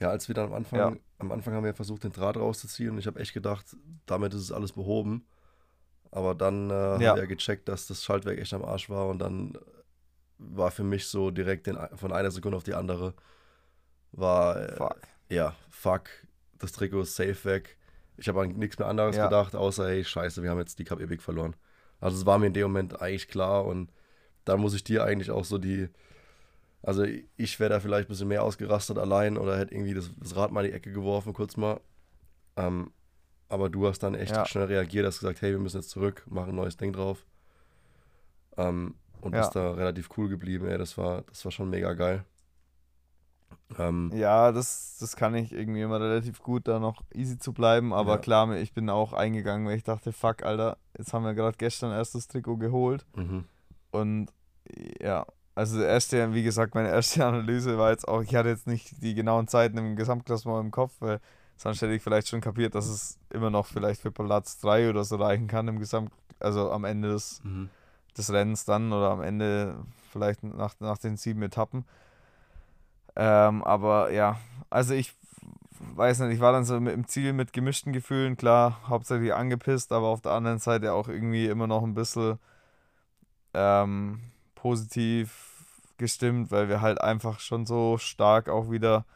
Ja, 0.00 0.10
als 0.10 0.26
wir 0.26 0.34
dann 0.34 0.46
am 0.46 0.54
Anfang, 0.54 0.78
ja. 0.78 0.92
am 1.20 1.30
Anfang 1.30 1.54
haben 1.54 1.64
wir 1.64 1.74
versucht, 1.74 2.02
den 2.02 2.12
Draht 2.12 2.36
rauszuziehen 2.36 2.90
und 2.90 2.98
ich 2.98 3.06
habe 3.06 3.20
echt 3.20 3.32
gedacht, 3.32 3.76
damit 4.06 4.34
ist 4.34 4.42
es 4.42 4.50
alles 4.50 4.72
behoben. 4.72 5.24
Aber 6.10 6.34
dann 6.34 6.70
äh, 6.70 7.02
ja. 7.02 7.10
haben 7.10 7.20
wir 7.20 7.26
gecheckt, 7.26 7.68
dass 7.68 7.86
das 7.86 8.04
Schaltwerk 8.04 8.38
echt 8.38 8.54
am 8.54 8.64
Arsch 8.64 8.88
war 8.88 9.08
und 9.08 9.18
dann 9.18 9.58
war 10.38 10.70
für 10.70 10.84
mich 10.84 11.08
so 11.08 11.30
direkt 11.30 11.66
den, 11.66 11.78
von 11.94 12.12
einer 12.12 12.30
Sekunde 12.30 12.56
auf 12.56 12.64
die 12.64 12.74
andere 12.74 13.14
war 14.12 14.56
äh, 14.56 14.76
fuck. 14.76 14.96
ja, 15.28 15.54
fuck, 15.70 16.08
das 16.58 16.72
Trikot 16.72 17.02
ist 17.02 17.16
safe 17.16 17.44
weg. 17.44 17.76
Ich 18.16 18.28
habe 18.28 18.40
an 18.40 18.52
nichts 18.52 18.78
mehr 18.78 18.88
anderes 18.88 19.16
ja. 19.16 19.24
gedacht, 19.24 19.54
außer 19.54 19.88
hey, 19.88 20.04
scheiße, 20.04 20.42
wir 20.42 20.50
haben 20.50 20.58
jetzt 20.58 20.78
die 20.78 20.84
Cup 20.84 21.00
Epic 21.00 21.22
verloren. 21.22 21.54
Also 22.00 22.16
es 22.16 22.26
war 22.26 22.38
mir 22.38 22.46
in 22.46 22.54
dem 22.54 22.64
Moment 22.64 23.00
eigentlich 23.00 23.28
klar 23.28 23.64
und 23.64 23.90
dann 24.44 24.60
muss 24.60 24.74
ich 24.74 24.84
dir 24.84 25.04
eigentlich 25.04 25.30
auch 25.30 25.44
so 25.44 25.58
die, 25.58 25.88
also 26.82 27.04
ich 27.36 27.60
wäre 27.60 27.70
da 27.70 27.80
vielleicht 27.80 28.08
ein 28.08 28.12
bisschen 28.12 28.28
mehr 28.28 28.42
ausgerastet 28.42 28.98
allein 28.98 29.36
oder 29.36 29.58
hätte 29.58 29.74
irgendwie 29.74 29.94
das, 29.94 30.10
das 30.18 30.36
Rad 30.36 30.52
mal 30.52 30.64
in 30.64 30.70
die 30.70 30.76
Ecke 30.76 30.92
geworfen, 30.92 31.32
kurz 31.32 31.56
mal. 31.56 31.80
Ähm, 32.56 32.90
aber 33.48 33.68
du 33.68 33.86
hast 33.86 34.00
dann 34.00 34.14
echt 34.14 34.34
ja. 34.34 34.46
schnell 34.46 34.64
reagiert, 34.64 35.06
hast 35.06 35.20
gesagt, 35.20 35.42
hey, 35.42 35.52
wir 35.52 35.58
müssen 35.58 35.78
jetzt 35.78 35.90
zurück, 35.90 36.24
machen 36.28 36.50
ein 36.50 36.56
neues 36.56 36.76
Ding 36.76 36.92
drauf. 36.92 37.24
Ähm, 38.56 38.94
und 39.20 39.34
ja. 39.34 39.40
bist 39.40 39.56
da 39.56 39.72
relativ 39.72 40.08
cool 40.16 40.28
geblieben, 40.28 40.66
ey. 40.66 40.78
Das 40.78 40.96
war, 40.98 41.22
das 41.22 41.44
war 41.44 41.52
schon 41.52 41.70
mega 41.70 41.94
geil. 41.94 42.24
Ähm, 43.78 44.12
ja, 44.14 44.52
das, 44.52 44.96
das 45.00 45.16
kann 45.16 45.34
ich 45.34 45.52
irgendwie 45.52 45.82
immer 45.82 46.00
relativ 46.00 46.42
gut, 46.42 46.68
da 46.68 46.78
noch 46.78 47.02
easy 47.12 47.38
zu 47.38 47.52
bleiben. 47.52 47.92
Aber 47.92 48.12
ja. 48.12 48.18
klar, 48.18 48.56
ich 48.56 48.72
bin 48.72 48.88
auch 48.90 49.12
eingegangen, 49.12 49.66
weil 49.66 49.76
ich 49.76 49.84
dachte, 49.84 50.12
fuck, 50.12 50.42
Alter, 50.42 50.78
jetzt 50.96 51.12
haben 51.12 51.24
wir 51.24 51.34
gerade 51.34 51.56
gestern 51.56 51.92
erst 51.92 52.14
das 52.14 52.28
Trikot 52.28 52.58
geholt. 52.58 53.04
Mhm. 53.16 53.44
Und 53.90 54.28
ja, 55.00 55.26
also 55.54 55.80
erste, 55.80 56.34
wie 56.34 56.42
gesagt, 56.42 56.74
meine 56.74 56.90
erste 56.90 57.24
Analyse 57.26 57.78
war 57.78 57.90
jetzt 57.90 58.06
auch, 58.06 58.22
ich 58.22 58.34
hatte 58.34 58.50
jetzt 58.50 58.66
nicht 58.66 59.02
die 59.02 59.14
genauen 59.14 59.48
Zeiten 59.48 59.78
im 59.78 59.96
Gesamtklassement 59.96 60.64
im 60.64 60.70
Kopf, 60.70 60.92
weil 61.00 61.20
sonst 61.56 61.82
hätte 61.82 61.92
ich 61.92 62.02
vielleicht 62.02 62.28
schon 62.28 62.40
kapiert, 62.40 62.74
dass 62.74 62.86
es 62.86 63.18
immer 63.30 63.50
noch 63.50 63.66
vielleicht 63.66 64.02
für 64.02 64.10
Platz 64.10 64.58
3 64.60 64.90
oder 64.90 65.04
so 65.04 65.16
reichen 65.16 65.46
kann 65.48 65.68
im 65.68 65.78
Gesamt, 65.78 66.12
also 66.38 66.70
am 66.70 66.84
Ende 66.84 67.08
des, 67.08 67.42
mhm. 67.44 67.70
des 68.16 68.32
Rennens 68.32 68.64
dann 68.64 68.92
oder 68.92 69.10
am 69.10 69.22
Ende 69.22 69.76
vielleicht 70.12 70.42
nach, 70.42 70.74
nach 70.80 70.98
den 70.98 71.16
sieben 71.16 71.42
Etappen. 71.42 71.84
Ähm, 73.16 73.62
aber 73.64 74.12
ja, 74.12 74.38
also 74.68 74.94
ich 74.94 75.14
weiß 75.80 76.20
nicht, 76.20 76.34
ich 76.34 76.40
war 76.40 76.52
dann 76.52 76.64
so 76.64 76.76
im 76.76 77.06
Ziel 77.06 77.32
mit 77.32 77.52
gemischten 77.52 77.92
Gefühlen, 77.92 78.36
klar, 78.36 78.80
hauptsächlich 78.88 79.34
angepisst, 79.34 79.92
aber 79.92 80.08
auf 80.08 80.20
der 80.20 80.32
anderen 80.32 80.58
Seite 80.58 80.92
auch 80.92 81.08
irgendwie 81.08 81.46
immer 81.46 81.66
noch 81.66 81.82
ein 81.82 81.94
bisschen 81.94 82.38
ähm, 83.54 84.20
positiv 84.54 85.64
gestimmt, 85.96 86.50
weil 86.50 86.68
wir 86.68 86.82
halt 86.82 87.00
einfach 87.00 87.40
schon 87.40 87.64
so 87.64 87.96
stark 87.98 88.48
auch 88.48 88.70
wieder 88.70 89.06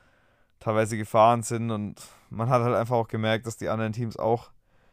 teilweise 0.60 0.96
gefahren 0.96 1.42
sind 1.42 1.70
und 1.70 2.00
man 2.30 2.48
hat 2.48 2.62
halt 2.62 2.74
einfach 2.74 2.96
auch 2.96 3.08
gemerkt, 3.08 3.46
dass 3.46 3.56
die 3.56 3.68
anderen 3.68 3.92
Teams 3.92 4.16
auch 4.16 4.50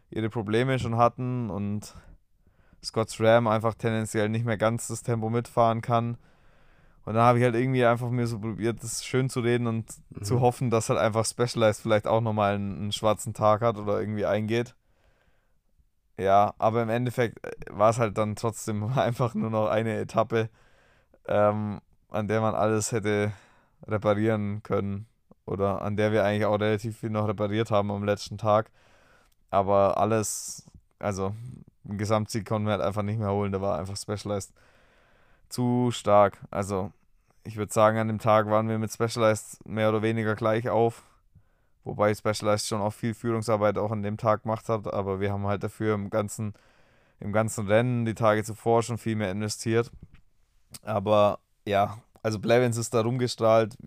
ihre 0.10 0.30
Probleme 0.30 0.80
schon 0.80 0.98
hatten 0.98 1.50
und 1.50 1.94
Scott's 2.84 3.20
Ram 3.20 3.48
einfach 3.48 3.74
tendenziell 3.74 4.30
nicht 4.30 4.46
mehr 4.46 4.58
ganz 4.58 4.88
das 4.88 5.04
Tempo 5.04 5.30
mitfahren 5.30 5.82
kann. 5.82 6.18
Und 7.06 7.14
dann 7.14 7.24
habe 7.24 7.40
ich 7.40 7.44
halt 7.46 7.56
irgendwie 7.56 7.86
einfach 7.86 8.10
mir 8.10 8.28
so 8.28 8.40
probiert, 8.40 8.84
das 8.84 9.06
schön 9.06 9.30
zu 9.30 9.40
reden 9.40 9.68
und 9.68 9.86
mhm. 10.10 10.24
zu 10.24 10.42
hoffen, 10.42 10.70
dass 10.70 10.90
halt 10.90 11.00
einfach 11.00 11.26
Specialized 11.26 11.82
vielleicht 11.82 12.06
auch 12.06 12.22
nochmal 12.22 12.56
einen, 12.56 12.78
einen 12.78 12.92
schwarzen 12.92 13.34
Tag 13.34 13.62
hat 13.62 13.78
oder 13.78 14.00
irgendwie 14.00 14.26
eingeht. 14.26 14.76
Ja, 16.18 16.54
aber 16.58 16.82
im 16.82 16.90
Endeffekt 16.90 17.46
äh, 17.46 17.52
war 17.70 17.92
es 17.92 18.00
halt 18.00 18.18
dann 18.18 18.36
trotzdem 18.36 18.84
einfach 18.98 19.36
nur 19.36 19.50
noch 19.50 19.68
eine 19.68 19.98
Etappe, 19.98 20.50
ähm, 21.28 21.80
an 22.10 22.28
der 22.28 22.42
man 22.42 22.56
alles 22.56 22.92
hätte 22.92 23.32
reparieren 23.86 24.64
können. 24.64 25.08
Oder 25.48 25.82
an 25.82 25.96
der 25.96 26.12
wir 26.12 26.26
eigentlich 26.26 26.46
auch 26.46 26.60
relativ 26.60 27.00
viel 27.00 27.10
noch 27.10 27.28
repariert 27.28 27.72
haben 27.72 27.90
am 27.90 28.04
letzten 28.04 28.38
Tag. 28.38 28.70
Aber 29.50 29.98
alles, 29.98 30.70
also 31.00 31.34
im 31.86 31.98
Gesamtsieg 31.98 32.46
konnten 32.46 32.68
wir 32.68 32.74
halt 32.74 32.82
einfach 32.82 33.02
nicht 33.02 33.18
mehr 33.18 33.32
holen. 33.32 33.54
Da 33.54 33.62
war 33.62 33.80
einfach 33.80 33.96
Specialized 33.96 34.54
zu 35.48 35.90
stark. 35.92 36.38
Also 36.52 36.92
ich 37.46 37.56
würde 37.56 37.74
sagen, 37.74 37.98
an 37.98 38.10
dem 38.10 38.20
Tag 38.20 38.50
waren 38.50 38.68
wir 38.68 38.78
mit 38.78 38.92
Specialized 38.92 39.66
mehr 39.66 39.88
oder 39.88 40.02
weniger 40.02 40.36
gleich 40.36 40.68
auf. 40.70 41.04
Wobei 41.86 42.14
Specialized 42.14 42.68
schon 42.68 42.82
auch 42.82 42.92
viel 42.92 43.14
Führungsarbeit 43.14 43.78
auch 43.78 43.92
an 43.92 44.04
dem 44.04 44.18
Tag 44.18 44.44
gemacht 44.44 44.68
hat. 44.68 44.94
Aber 44.94 45.22
wir 45.22 45.32
haben 45.32 45.48
halt 45.48 45.64
dafür 45.64 45.96
im 45.96 46.10
ganzen, 46.10 46.56
im 47.22 47.32
ganzen 47.32 47.68
Rennen 47.68 48.04
die 48.04 48.16
Tage 48.16 48.44
zuvor 48.44 48.84
schon 48.84 48.98
viel 48.98 49.16
mehr 49.16 49.32
investiert. 49.32 49.92
Aber 50.82 51.40
ja, 51.66 52.00
also 52.22 52.38
Blevins 52.38 52.76
ist 52.76 52.94
da 52.94 53.00
rumgestrahlt 53.00 53.78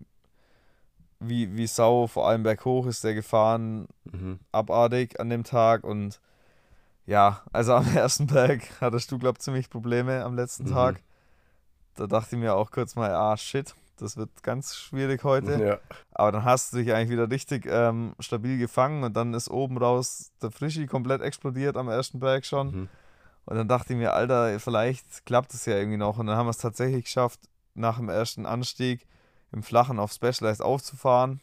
wie, 1.20 1.56
wie 1.56 1.66
Sau, 1.66 2.06
vor 2.06 2.28
allem 2.28 2.42
berghoch 2.42 2.86
ist 2.86 3.04
der 3.04 3.14
gefahren, 3.14 3.86
mhm. 4.04 4.40
abartig 4.52 5.20
an 5.20 5.30
dem 5.30 5.44
Tag 5.44 5.84
und 5.84 6.20
ja, 7.06 7.42
also 7.52 7.74
am 7.74 7.86
ersten 7.96 8.26
Berg 8.26 8.62
hattest 8.80 9.12
du, 9.12 9.18
glaube 9.18 9.36
ich, 9.38 9.42
ziemlich 9.42 9.70
Probleme 9.70 10.24
am 10.24 10.34
letzten 10.34 10.64
mhm. 10.64 10.72
Tag. 10.72 11.02
Da 11.96 12.06
dachte 12.06 12.36
ich 12.36 12.40
mir 12.40 12.54
auch 12.54 12.70
kurz 12.70 12.96
mal, 12.96 13.10
ah 13.10 13.36
shit, 13.36 13.74
das 13.98 14.16
wird 14.16 14.42
ganz 14.42 14.76
schwierig 14.76 15.24
heute. 15.24 15.62
Ja. 15.62 15.78
Aber 16.12 16.32
dann 16.32 16.44
hast 16.44 16.72
du 16.72 16.78
dich 16.78 16.92
eigentlich 16.92 17.10
wieder 17.10 17.30
richtig 17.30 17.66
ähm, 17.68 18.14
stabil 18.20 18.58
gefangen 18.58 19.04
und 19.04 19.14
dann 19.14 19.34
ist 19.34 19.50
oben 19.50 19.76
raus 19.76 20.32
der 20.40 20.50
Frischi 20.50 20.86
komplett 20.86 21.20
explodiert 21.20 21.76
am 21.76 21.88
ersten 21.88 22.20
Berg 22.20 22.46
schon. 22.46 22.66
Mhm. 22.68 22.88
Und 23.46 23.56
dann 23.56 23.68
dachte 23.68 23.92
ich 23.92 23.98
mir, 23.98 24.12
Alter, 24.12 24.60
vielleicht 24.60 25.26
klappt 25.26 25.52
es 25.54 25.66
ja 25.66 25.76
irgendwie 25.76 25.98
noch. 25.98 26.18
Und 26.18 26.26
dann 26.26 26.36
haben 26.36 26.46
wir 26.46 26.50
es 26.50 26.58
tatsächlich 26.58 27.04
geschafft, 27.04 27.40
nach 27.74 27.96
dem 27.98 28.08
ersten 28.08 28.46
Anstieg 28.46 29.06
im 29.52 29.62
Flachen 29.62 29.98
auf 29.98 30.12
Specialized 30.12 30.62
aufzufahren. 30.62 31.40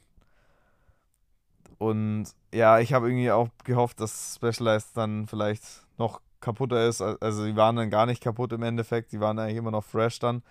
Und 1.77 2.27
ja, 2.53 2.79
ich 2.79 2.93
habe 2.93 3.09
irgendwie 3.09 3.31
auch 3.31 3.49
gehofft, 3.63 3.99
dass 3.99 4.35
Specialized 4.35 4.95
dann 4.97 5.27
vielleicht 5.27 5.63
noch 5.97 6.21
kaputter 6.39 6.87
ist. 6.87 7.01
Also 7.01 7.45
die 7.45 7.55
waren 7.55 7.75
dann 7.75 7.89
gar 7.89 8.05
nicht 8.05 8.23
kaputt 8.23 8.53
im 8.53 8.63
Endeffekt, 8.63 9.11
die 9.11 9.19
waren 9.19 9.37
eigentlich 9.37 9.57
immer 9.57 9.71
noch 9.71 9.83
fresh 9.83 10.19
dann. 10.19 10.43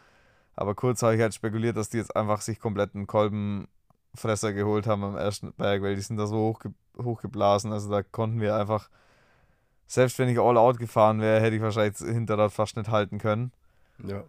Aber 0.54 0.74
kurz 0.74 1.02
habe 1.02 1.14
ich 1.14 1.20
halt 1.20 1.34
spekuliert, 1.34 1.76
dass 1.76 1.90
die 1.90 1.98
jetzt 1.98 2.16
einfach 2.16 2.40
sich 2.40 2.60
komplett 2.60 2.94
einen 2.94 3.06
Kolbenfresser 3.06 4.52
geholt 4.52 4.86
haben 4.86 5.04
am 5.04 5.16
ersten 5.16 5.52
Berg, 5.52 5.82
weil 5.82 5.96
die 5.96 6.00
sind 6.00 6.16
da 6.16 6.26
so 6.26 6.36
hoch, 6.36 6.60
hochgeblasen. 6.98 7.72
Also 7.72 7.90
da 7.90 8.02
konnten 8.02 8.40
wir 8.40 8.56
einfach, 8.56 8.88
selbst 9.86 10.18
wenn 10.18 10.28
ich 10.28 10.38
all 10.38 10.56
out 10.56 10.78
gefahren 10.78 11.20
wäre, 11.20 11.40
hätte 11.40 11.56
ich 11.56 11.62
wahrscheinlich 11.62 11.98
das 11.98 12.08
Hinterrad 12.08 12.52
fast 12.52 12.76
nicht 12.76 12.90
halten 12.90 13.18
können. 13.18 13.52
Ja. 14.02 14.24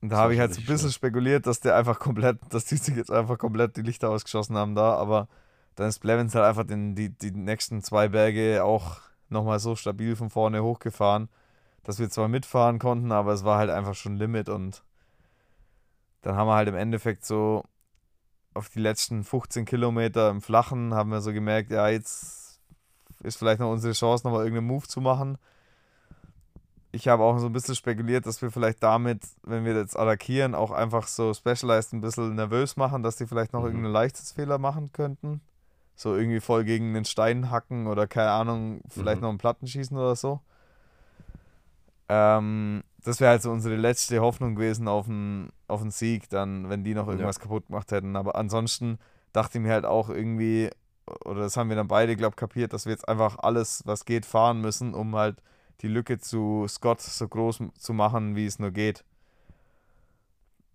Und 0.00 0.10
da 0.10 0.18
habe 0.18 0.34
ich 0.34 0.40
halt 0.40 0.54
so 0.54 0.60
ein 0.60 0.66
bisschen 0.66 0.90
schlimm. 0.90 0.92
spekuliert, 0.92 1.46
dass 1.46 1.60
der 1.60 1.76
einfach 1.76 1.98
komplett, 1.98 2.38
dass 2.50 2.64
die 2.64 2.76
sich 2.76 2.96
jetzt 2.96 3.10
einfach 3.10 3.38
komplett 3.38 3.76
die 3.76 3.82
Lichter 3.82 4.10
ausgeschossen 4.10 4.56
haben 4.56 4.74
da, 4.74 4.94
aber 4.94 5.28
dann 5.74 5.88
ist 5.88 6.00
Blevins 6.00 6.34
halt 6.34 6.44
einfach 6.44 6.64
den, 6.64 6.94
die, 6.94 7.10
die 7.10 7.30
nächsten 7.30 7.82
zwei 7.82 8.08
Berge 8.08 8.64
auch 8.64 8.98
nochmal 9.28 9.58
so 9.60 9.76
stabil 9.76 10.16
von 10.16 10.30
vorne 10.30 10.62
hochgefahren, 10.62 11.28
dass 11.84 11.98
wir 11.98 12.10
zwar 12.10 12.28
mitfahren 12.28 12.78
konnten, 12.78 13.12
aber 13.12 13.32
es 13.32 13.44
war 13.44 13.58
halt 13.58 13.70
einfach 13.70 13.94
schon 13.94 14.16
Limit 14.16 14.48
und 14.48 14.82
dann 16.22 16.36
haben 16.36 16.48
wir 16.48 16.54
halt 16.54 16.68
im 16.68 16.74
Endeffekt 16.74 17.24
so 17.24 17.64
auf 18.54 18.68
die 18.68 18.80
letzten 18.80 19.24
15 19.24 19.64
Kilometer 19.64 20.30
im 20.30 20.42
Flachen 20.42 20.94
haben 20.94 21.10
wir 21.10 21.20
so 21.20 21.32
gemerkt, 21.32 21.70
ja, 21.70 21.88
jetzt 21.88 22.60
ist 23.20 23.38
vielleicht 23.38 23.60
noch 23.60 23.70
unsere 23.70 23.94
Chance, 23.94 24.26
nochmal 24.26 24.44
irgendeinen 24.44 24.66
Move 24.66 24.86
zu 24.86 25.00
machen 25.00 25.38
ich 26.98 27.06
habe 27.06 27.22
auch 27.22 27.38
so 27.38 27.46
ein 27.46 27.52
bisschen 27.52 27.76
spekuliert, 27.76 28.26
dass 28.26 28.42
wir 28.42 28.50
vielleicht 28.50 28.82
damit, 28.82 29.22
wenn 29.44 29.64
wir 29.64 29.74
jetzt 29.76 29.96
attackieren, 29.96 30.56
auch 30.56 30.72
einfach 30.72 31.06
so 31.06 31.32
Specialized 31.32 31.92
ein 31.92 32.00
bisschen 32.00 32.34
nervös 32.34 32.76
machen, 32.76 33.04
dass 33.04 33.16
die 33.16 33.26
vielleicht 33.26 33.52
noch 33.52 33.60
mhm. 33.60 33.66
irgendeinen 33.66 33.92
Leichtesfehler 33.92 34.58
machen 34.58 34.90
könnten. 34.92 35.40
So 35.94 36.16
irgendwie 36.16 36.40
voll 36.40 36.64
gegen 36.64 36.94
den 36.94 37.04
Stein 37.04 37.50
hacken 37.50 37.86
oder 37.86 38.06
keine 38.08 38.30
Ahnung, 38.30 38.80
vielleicht 38.88 39.18
mhm. 39.18 39.22
noch 39.22 39.28
einen 39.28 39.38
Platten 39.38 39.66
schießen 39.68 39.96
oder 39.96 40.16
so. 40.16 40.40
Ähm, 42.08 42.82
das 43.04 43.20
wäre 43.20 43.30
halt 43.30 43.42
so 43.42 43.52
unsere 43.52 43.76
letzte 43.76 44.20
Hoffnung 44.20 44.56
gewesen 44.56 44.88
auf 44.88 45.08
einen, 45.08 45.50
auf 45.68 45.80
einen 45.80 45.92
Sieg, 45.92 46.28
dann, 46.30 46.68
wenn 46.68 46.82
die 46.82 46.94
noch 46.94 47.06
irgendwas 47.06 47.36
ja. 47.36 47.42
kaputt 47.42 47.68
gemacht 47.68 47.92
hätten. 47.92 48.16
Aber 48.16 48.34
ansonsten 48.34 48.98
dachte 49.32 49.58
ich 49.58 49.64
mir 49.64 49.72
halt 49.72 49.84
auch 49.84 50.08
irgendwie, 50.10 50.70
oder 51.24 51.42
das 51.42 51.56
haben 51.56 51.68
wir 51.68 51.76
dann 51.76 51.88
beide, 51.88 52.16
glaube 52.16 52.32
ich, 52.32 52.36
kapiert, 52.36 52.72
dass 52.72 52.86
wir 52.86 52.92
jetzt 52.92 53.08
einfach 53.08 53.38
alles, 53.38 53.82
was 53.86 54.04
geht, 54.04 54.26
fahren 54.26 54.60
müssen, 54.60 54.94
um 54.94 55.14
halt 55.14 55.40
die 55.80 55.88
Lücke 55.88 56.18
zu 56.18 56.66
Scott 56.68 57.00
so 57.00 57.28
groß 57.28 57.62
zu 57.78 57.92
machen, 57.92 58.36
wie 58.36 58.46
es 58.46 58.58
nur 58.58 58.70
geht. 58.70 59.04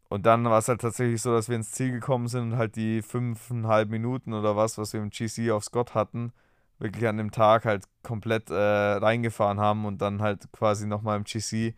Und 0.10 0.26
dann 0.28 0.46
war 0.46 0.60
es 0.60 0.68
halt 0.68 0.82
tatsächlich 0.82 1.22
so, 1.22 1.34
dass 1.34 1.50
wir 1.50 1.56
ins 1.56 1.72
Ziel 1.72 1.92
gekommen 1.92 2.28
sind 2.28 2.54
und 2.54 2.58
halt 2.58 2.76
die 2.76 3.02
fünfeinhalb 3.02 3.90
Minuten 3.90 4.34
oder 4.34 4.56
was, 4.56 4.78
was 4.78 4.94
wir 4.94 5.02
im 5.02 5.10
GC 5.10 5.52
auf 5.52 5.64
Scott 5.64 5.96
hatten, 5.96 6.34
wirklich 6.78 7.08
an 7.08 7.18
dem 7.18 7.32
Tag 7.32 7.66
halt 7.66 7.86
komplett 8.04 8.52
äh, 8.52 8.54
reingefahren 8.54 9.60
haben 9.60 9.86
und 9.86 10.02
dann 10.04 10.22
halt 10.22 10.52
quasi 10.52 10.86
nochmal 10.86 11.18
im 11.18 11.24
GC 11.24 11.74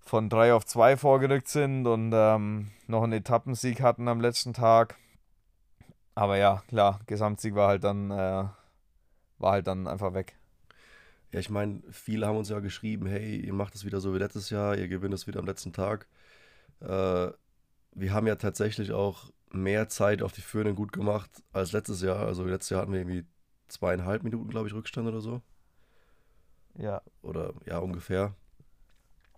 von 0.00 0.30
3 0.30 0.54
auf 0.54 0.64
2 0.64 0.96
vorgerückt 0.96 1.48
sind 1.48 1.86
und 1.86 2.12
ähm, 2.14 2.70
noch 2.86 3.02
einen 3.02 3.12
Etappensieg 3.12 3.82
hatten 3.82 4.08
am 4.08 4.20
letzten 4.20 4.54
Tag. 4.54 4.96
Aber 6.14 6.38
ja, 6.38 6.62
klar, 6.68 7.00
Gesamtsieg 7.06 7.54
war 7.54 7.68
halt 7.68 7.84
dann, 7.84 8.10
äh, 8.10 8.44
war 9.38 9.52
halt 9.52 9.66
dann 9.66 9.86
einfach 9.86 10.14
weg. 10.14 10.36
Ja, 11.32 11.40
ich 11.40 11.50
meine, 11.50 11.82
viele 11.90 12.26
haben 12.26 12.36
uns 12.36 12.48
ja 12.48 12.60
geschrieben, 12.60 13.06
hey, 13.06 13.36
ihr 13.36 13.52
macht 13.52 13.74
es 13.74 13.84
wieder 13.84 14.00
so 14.00 14.14
wie 14.14 14.18
letztes 14.18 14.50
Jahr, 14.50 14.76
ihr 14.76 14.88
gewinnt 14.88 15.14
es 15.14 15.26
wieder 15.26 15.40
am 15.40 15.46
letzten 15.46 15.72
Tag. 15.72 16.06
Äh, 16.80 17.28
wir 17.92 18.12
haben 18.12 18.26
ja 18.26 18.36
tatsächlich 18.36 18.92
auch 18.92 19.30
mehr 19.50 19.88
Zeit 19.88 20.22
auf 20.22 20.32
die 20.32 20.40
Führenden 20.42 20.76
gut 20.76 20.92
gemacht 20.92 21.30
als 21.52 21.72
letztes 21.72 22.02
Jahr. 22.02 22.26
Also 22.26 22.44
letztes 22.44 22.70
Jahr 22.70 22.82
hatten 22.82 22.92
wir 22.92 23.00
irgendwie 23.00 23.24
zweieinhalb 23.68 24.22
Minuten, 24.22 24.50
glaube 24.50 24.68
ich, 24.68 24.74
Rückstand 24.74 25.08
oder 25.08 25.20
so. 25.20 25.42
Ja. 26.78 27.02
Oder 27.22 27.54
ja, 27.66 27.78
ungefähr. 27.78 28.34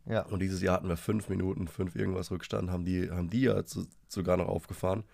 Ja. 0.06 0.22
Und 0.22 0.40
dieses 0.40 0.62
Jahr 0.62 0.76
hatten 0.76 0.88
wir 0.88 0.96
fünf 0.96 1.28
Minuten, 1.28 1.68
fünf 1.68 1.94
irgendwas 1.94 2.30
Rückstand, 2.30 2.70
haben 2.70 2.84
die, 2.84 3.10
haben 3.10 3.30
die 3.30 3.42
ja 3.42 3.64
zu, 3.64 3.86
sogar 4.08 4.36
noch 4.36 4.48
aufgefahren. 4.48 5.04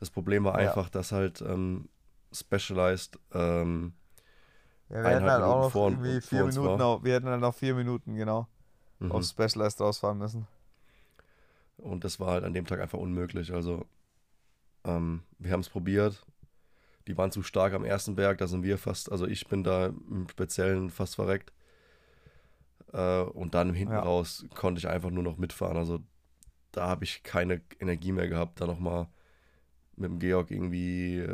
Das 0.00 0.10
Problem 0.10 0.44
war 0.44 0.60
Ja. 0.60 0.68
einfach, 0.68 0.88
dass 0.88 1.12
halt 1.12 1.42
ähm, 1.42 1.88
Specialized 2.32 3.18
ähm, 3.32 3.94
Ja, 4.90 5.02
wir 5.02 5.10
hätten 5.10 5.30
halt 5.30 5.42
auch 5.42 5.62
noch 5.64 5.70
vor- 5.72 5.90
irgendwie 5.90 6.20
vier 6.20 6.44
Minuten, 6.44 6.80
auf, 6.80 7.04
wir 7.04 7.14
hätten 7.14 7.28
halt 7.28 7.40
noch 7.40 7.54
vier 7.54 7.74
Minuten, 7.74 8.14
genau, 8.14 8.46
mhm. 8.98 9.12
auf 9.12 9.24
Specialized 9.24 9.80
rausfahren 9.80 10.18
müssen. 10.18 10.46
Und 11.76 12.04
das 12.04 12.18
war 12.18 12.32
halt 12.32 12.44
an 12.44 12.54
dem 12.54 12.66
Tag 12.66 12.80
einfach 12.80 12.98
unmöglich. 12.98 13.52
Also, 13.52 13.86
ähm, 14.84 15.22
wir 15.38 15.52
haben 15.52 15.60
es 15.60 15.68
probiert. 15.68 16.24
Die 17.06 17.16
waren 17.16 17.30
zu 17.30 17.42
stark 17.42 17.72
am 17.72 17.84
ersten 17.84 18.16
Berg, 18.16 18.38
da 18.38 18.46
sind 18.46 18.62
wir 18.64 18.76
fast, 18.78 19.10
also 19.10 19.26
ich 19.26 19.46
bin 19.48 19.64
da 19.64 19.86
im 19.86 20.28
Speziellen 20.28 20.90
fast 20.90 21.14
verreckt. 21.14 21.52
Äh, 22.92 23.20
und 23.22 23.54
dann 23.54 23.72
hinten 23.74 23.94
Ja. 23.94 24.00
raus 24.00 24.46
konnte 24.54 24.78
ich 24.78 24.88
einfach 24.88 25.10
nur 25.10 25.22
noch 25.22 25.36
mitfahren. 25.38 25.76
Also 25.76 26.00
da 26.72 26.88
habe 26.88 27.04
ich 27.04 27.22
keine 27.22 27.60
Energie 27.80 28.12
mehr 28.12 28.28
gehabt, 28.28 28.60
da 28.60 28.66
nochmal 28.66 29.08
mit 29.96 30.10
dem 30.10 30.18
Georg 30.18 30.50
irgendwie 30.50 31.26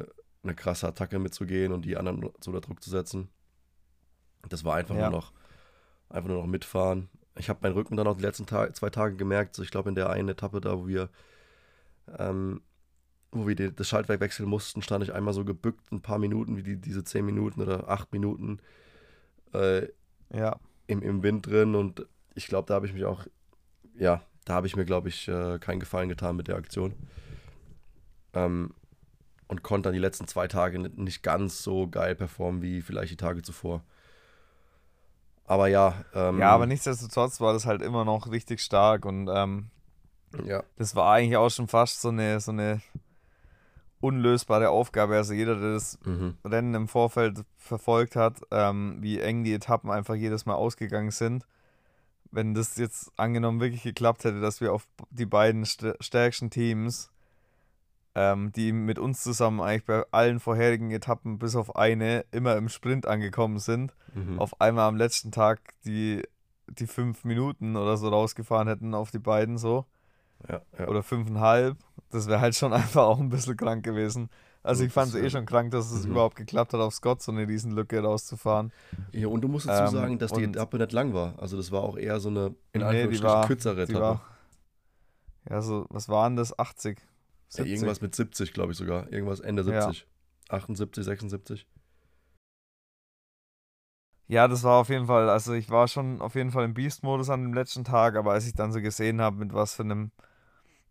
eine 0.42 0.54
krasse 0.54 0.86
Attacke 0.88 1.18
mitzugehen 1.18 1.72
und 1.72 1.84
die 1.84 1.96
anderen 1.96 2.20
so 2.40 2.50
unter 2.50 2.60
Druck 2.60 2.82
zu 2.82 2.90
setzen. 2.90 3.28
Das 4.48 4.64
war 4.64 4.74
einfach 4.76 4.94
Ja. 4.94 5.02
nur 5.10 5.20
noch, 5.20 5.32
einfach 6.08 6.28
nur 6.28 6.38
noch 6.38 6.46
mitfahren. 6.46 7.08
Ich 7.36 7.48
habe 7.48 7.60
meinen 7.62 7.72
Rücken 7.74 7.96
dann 7.96 8.06
auch 8.06 8.16
die 8.16 8.22
letzten 8.22 8.46
Ta 8.46 8.72
zwei 8.72 8.90
Tage 8.90 9.16
gemerkt. 9.16 9.54
So, 9.56 9.62
ich 9.62 9.70
glaube, 9.70 9.88
in 9.88 9.94
der 9.94 10.10
einen 10.10 10.28
Etappe 10.28 10.60
da, 10.60 10.78
wo 10.78 10.86
wir, 10.86 11.08
ähm, 12.18 12.62
wo 13.32 13.46
wir 13.48 13.56
die, 13.56 13.74
das 13.74 13.88
Schaltwerk 13.88 14.20
wechseln 14.20 14.48
mussten, 14.48 14.82
stand 14.82 15.02
ich 15.02 15.12
einmal 15.12 15.34
so 15.34 15.44
gebückt, 15.44 15.90
ein 15.90 16.00
paar 16.00 16.18
Minuten, 16.18 16.56
wie 16.56 16.62
die, 16.62 16.76
diese 16.76 17.02
zehn 17.02 17.24
Minuten 17.24 17.60
oder 17.60 17.88
acht 17.88 18.12
Minuten 18.12 18.60
äh, 19.52 19.88
Ja, 20.32 20.58
im, 20.86 21.02
im 21.02 21.22
Wind 21.22 21.46
drin. 21.46 21.74
Und 21.74 22.06
ich 22.34 22.46
glaube, 22.46 22.66
da 22.68 22.74
habe 22.74 22.86
ich 22.86 22.92
mich 22.92 23.04
auch, 23.04 23.26
ja, 23.98 24.22
da 24.44 24.54
habe 24.54 24.66
ich 24.66 24.76
mir, 24.76 24.84
glaube 24.84 25.08
ich, 25.08 25.26
äh, 25.28 25.58
keinen 25.58 25.80
Gefallen 25.80 26.08
getan 26.08 26.36
mit 26.36 26.48
der 26.48 26.56
Aktion. 26.56 26.94
Ähm, 28.32 28.74
und 29.48 29.62
konnte 29.62 29.88
dann 29.88 29.94
die 29.94 30.00
letzten 30.00 30.26
zwei 30.26 30.48
Tage 30.48 30.78
nicht 30.78 31.22
ganz 31.22 31.62
so 31.62 31.88
geil 31.88 32.14
performen 32.14 32.62
wie 32.62 32.80
vielleicht 32.82 33.12
die 33.12 33.16
Tage 33.16 33.42
zuvor. 33.42 33.82
Aber 35.46 35.68
ja, 35.68 35.94
ähm, 36.14 36.38
ja, 36.38 36.50
aber 36.50 36.66
nichtsdestotrotz 36.66 37.40
war 37.40 37.52
das 37.52 37.66
halt 37.66 37.82
immer 37.82 38.04
noch 38.04 38.30
richtig 38.30 38.60
stark 38.60 39.04
und 39.04 39.28
ähm, 39.32 39.70
Ja, 40.44 40.64
das 40.76 40.96
war 40.96 41.12
eigentlich 41.12 41.36
auch 41.36 41.50
schon 41.50 41.68
fast 41.68 42.00
so 42.00 42.08
eine, 42.08 42.40
so 42.40 42.50
eine 42.50 42.80
unlösbare 44.00 44.70
Aufgabe. 44.70 45.16
Also 45.16 45.34
jeder, 45.34 45.56
der 45.58 45.74
das 45.74 45.98
mhm. 46.04 46.36
Rennen 46.44 46.74
im 46.74 46.88
Vorfeld 46.88 47.44
verfolgt 47.56 48.16
hat, 48.16 48.40
ähm, 48.50 48.98
wie 49.00 49.20
eng 49.20 49.44
die 49.44 49.54
Etappen 49.54 49.90
einfach 49.90 50.14
jedes 50.14 50.46
Mal 50.46 50.54
ausgegangen 50.54 51.10
sind. 51.10 51.46
Wenn 52.30 52.54
das 52.54 52.76
jetzt 52.76 53.12
angenommen 53.16 53.60
wirklich 53.60 53.82
geklappt 53.82 54.24
hätte, 54.24 54.40
dass 54.40 54.60
wir 54.60 54.72
auf 54.72 54.86
die 55.10 55.26
beiden 55.26 55.64
st 55.64 55.94
stärksten 56.00 56.50
Teams, 56.50 57.10
ähm, 58.14 58.52
die 58.52 58.72
mit 58.72 58.98
uns 58.98 59.22
zusammen 59.22 59.60
eigentlich 59.60 59.84
bei 59.86 60.04
allen 60.12 60.38
vorherigen 60.40 60.90
Etappen 60.90 61.38
bis 61.38 61.56
auf 61.56 61.74
eine 61.76 62.24
immer 62.30 62.56
im 62.56 62.68
Sprint 62.68 63.06
angekommen 63.06 63.58
sind, 63.58 63.94
Mhm. 64.14 64.38
auf 64.38 64.60
einmal 64.60 64.86
am 64.88 64.96
letzten 64.96 65.32
Tag 65.32 65.60
die, 65.84 66.22
die 66.68 66.86
fünf 66.86 67.24
Minuten 67.24 67.76
oder 67.76 67.96
so 67.96 68.08
rausgefahren 68.08 68.68
hätten 68.68 68.94
auf 68.94 69.10
die 69.10 69.18
beiden 69.18 69.58
so 69.58 69.84
ja, 70.48 70.60
ja. 70.78 70.86
oder 70.88 71.02
fünfeinhalb, 71.02 71.76
das 72.10 72.28
wäre 72.28 72.40
halt 72.40 72.54
schon 72.54 72.72
einfach 72.72 73.02
auch 73.04 73.18
ein 73.18 73.28
bisschen 73.30 73.56
krank 73.56 73.84
gewesen. 73.84 74.30
Also 74.62 74.84
ich 74.84 74.92
fand 74.92 75.08
es 75.12 75.20
eh 75.20 75.28
schon 75.28 75.44
krank, 75.44 75.72
dass 75.72 75.90
es 75.90 76.04
Mhm. 76.06 76.12
überhaupt 76.12 76.36
geklappt 76.36 76.72
hat, 76.72 76.80
auf 76.80 76.94
Scott 76.94 77.20
so 77.22 77.32
eine 77.32 77.46
Riesenlücke 77.46 78.00
rauszufahren. 78.02 78.72
ja, 79.12 79.26
und 79.26 79.40
du 79.42 79.48
musst 79.48 79.68
dazu 79.68 79.94
Ähm, 79.96 80.00
sagen, 80.00 80.18
dass 80.18 80.32
die 80.32 80.44
Etappe 80.44 80.78
nicht 80.78 80.92
lang 80.92 81.12
war. 81.12 81.34
Also 81.38 81.56
das 81.58 81.70
war 81.72 81.82
auch 81.82 81.96
eher 81.98 82.18
so 82.20 82.28
eine, 82.30 82.54
in 82.72 82.80
Nee, 82.86 83.08
die 83.08 83.22
war- 83.22 83.46
kürzere 83.46 83.82
Etappe. 83.82 84.00
war, 84.00 84.20
ja, 85.50 85.60
so, 85.60 85.86
was 85.90 86.08
waren 86.08 86.36
das? 86.36 86.58
80? 86.58 86.98
Ja, 87.56 87.64
70? 87.64 87.72
irgendwas 87.74 88.00
mit 88.00 88.14
70, 88.14 88.52
glaube 88.52 88.72
ich 88.72 88.78
sogar. 88.78 89.10
Irgendwas 89.12 89.40
Ende 89.40 89.62
Ja. 89.62 89.82
70. 89.82 90.06
78, 90.48 91.04
76. 91.04 91.66
Ja, 94.26 94.48
das 94.48 94.62
war 94.62 94.80
auf 94.80 94.88
jeden 94.88 95.06
Fall, 95.06 95.28
also 95.28 95.52
ich 95.52 95.68
war 95.68 95.86
schon 95.86 96.20
auf 96.22 96.34
jeden 96.34 96.50
Fall 96.50 96.64
im 96.64 96.72
Beast-Modus 96.74 97.28
an 97.28 97.42
dem 97.42 97.52
letzten 97.52 97.84
Tag, 97.84 98.16
aber 98.16 98.32
als 98.32 98.46
ich 98.46 98.54
dann 98.54 98.72
so 98.72 98.80
gesehen 98.80 99.20
habe, 99.20 99.36
mit 99.36 99.52
was 99.52 99.74
für 99.74 99.82
einem, 99.82 100.12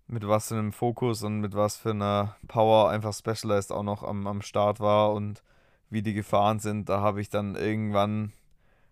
mit 0.07 0.27
was 0.27 0.49
für 0.49 0.55
einem 0.55 0.71
Fokus 0.71 1.23
und 1.23 1.39
mit 1.39 1.55
was 1.55 1.77
für 1.77 1.91
einer 1.91 2.35
Power 2.47 2.89
einfach 2.89 3.13
Specialized 3.13 3.71
auch 3.71 3.83
noch 3.83 4.03
am, 4.03 4.27
am 4.27 4.41
Start 4.43 4.79
war 4.79 5.13
und 5.13 5.41
wie 5.89 6.03
die 6.03 6.13
gefahren 6.13 6.59
sind, 6.59 6.89
da 6.89 7.01
habe 7.01 7.21
ich 7.21 7.29
dann 7.29 7.55
irgendwann, 7.55 8.33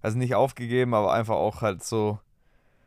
also 0.01 0.17
nicht 0.17 0.33
aufgegeben, 0.33 0.95
aber 0.95 1.13
einfach 1.13 1.35
auch 1.35 1.61
halt 1.61 1.83
so 1.83 2.19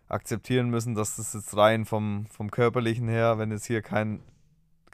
akzeptieren 0.09 0.71
müssen, 0.71 0.95
dass 0.95 1.17
das 1.17 1.35
jetzt 1.35 1.57
rein 1.57 1.85
vom, 1.85 2.27
vom 2.27 2.51
Körperlichen 2.51 3.09
her, 3.09 3.39
wenn 3.39 3.53
jetzt 3.53 3.67
hier 3.67 3.83
kein, 3.83 4.21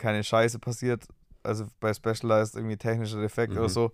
keine 0.00 0.24
Scheiße 0.24 0.58
passiert, 0.58 1.06
also 1.42 1.66
bei 1.78 1.94
Specialized 1.94 2.56
irgendwie 2.56 2.76
technischer 2.76 3.20
Defekt 3.20 3.52
oder 3.52 3.64
Mhm. 3.64 3.68
so, 3.68 3.92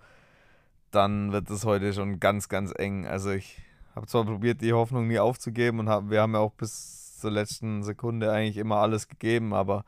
dann 0.90 1.32
wird 1.32 1.50
es 1.50 1.64
heute 1.64 1.92
schon 1.92 2.20
ganz, 2.20 2.48
ganz 2.48 2.72
eng. 2.76 3.06
Also 3.06 3.30
ich 3.30 3.60
habe 3.94 4.06
zwar 4.06 4.24
probiert, 4.24 4.60
die 4.62 4.72
Hoffnung 4.72 5.08
nie 5.08 5.18
aufzugeben 5.18 5.80
und 5.80 5.88
hab, 5.88 6.08
wir 6.10 6.22
haben 6.22 6.32
ja 6.34 6.40
auch 6.40 6.52
bis 6.52 7.18
zur 7.18 7.30
letzten 7.30 7.82
Sekunde 7.82 8.30
eigentlich 8.32 8.56
immer 8.56 8.76
alles 8.76 9.08
gegeben, 9.08 9.52
aber 9.52 9.84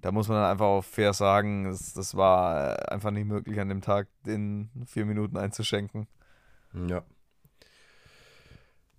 da 0.00 0.12
muss 0.12 0.28
man 0.28 0.38
dann 0.38 0.50
einfach 0.50 0.66
auch 0.66 0.84
fair 0.84 1.12
sagen, 1.12 1.64
das, 1.64 1.92
das 1.92 2.14
war 2.16 2.70
äh, 2.72 2.92
einfach 2.92 3.10
nicht 3.10 3.26
möglich 3.26 3.60
an 3.60 3.68
dem 3.68 3.82
Tag, 3.82 4.08
den 4.26 4.70
vier 4.86 5.04
Minuten 5.04 5.36
einzuschenken. 5.36 6.06
Ja. 6.88 7.02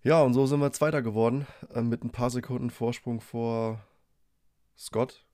Ja, 0.04 0.22
und 0.22 0.34
so 0.34 0.46
sind 0.48 0.60
wir 0.60 0.72
Zweiter 0.72 1.02
geworden, 1.02 1.46
äh, 1.74 1.82
mit 1.82 2.04
ein 2.04 2.12
paar 2.12 2.30
Sekunden 2.30 2.70
Vorsprung 2.70 3.20
vor 3.22 3.80
Scott 4.78 5.26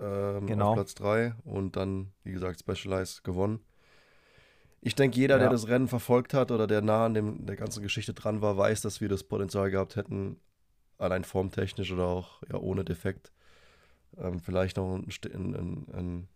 ähm, 0.00 0.46
Genau. 0.46 0.68
auf 0.70 0.74
Platz 0.74 0.94
3 0.94 1.34
und 1.44 1.76
dann, 1.76 2.12
wie 2.24 2.32
gesagt, 2.32 2.60
Specialized 2.60 3.24
gewonnen. 3.24 3.60
Ich 4.80 4.94
denke, 4.94 5.18
jeder, 5.18 5.38
der 5.38 5.46
Ja. 5.46 5.52
das 5.52 5.66
Rennen 5.68 5.88
verfolgt 5.88 6.34
hat 6.34 6.50
oder 6.52 6.66
der 6.66 6.82
nah 6.82 7.06
an 7.06 7.14
dem, 7.14 7.46
der 7.46 7.56
ganzen 7.56 7.82
Geschichte 7.82 8.14
dran 8.14 8.40
war, 8.42 8.56
weiß, 8.56 8.80
dass 8.80 9.00
wir 9.00 9.08
das 9.08 9.24
Potenzial 9.24 9.70
gehabt 9.70 9.96
hätten, 9.96 10.40
allein 10.98 11.24
formtechnisch 11.24 11.92
oder 11.92 12.06
auch 12.06 12.42
ja, 12.48 12.56
ohne 12.58 12.84
Defekt, 12.84 13.32
ähm, 14.16 14.38
vielleicht 14.40 14.76
noch 14.76 14.94
ein, 14.94 15.08
ein, 15.34 15.86
ein, 15.92 16.28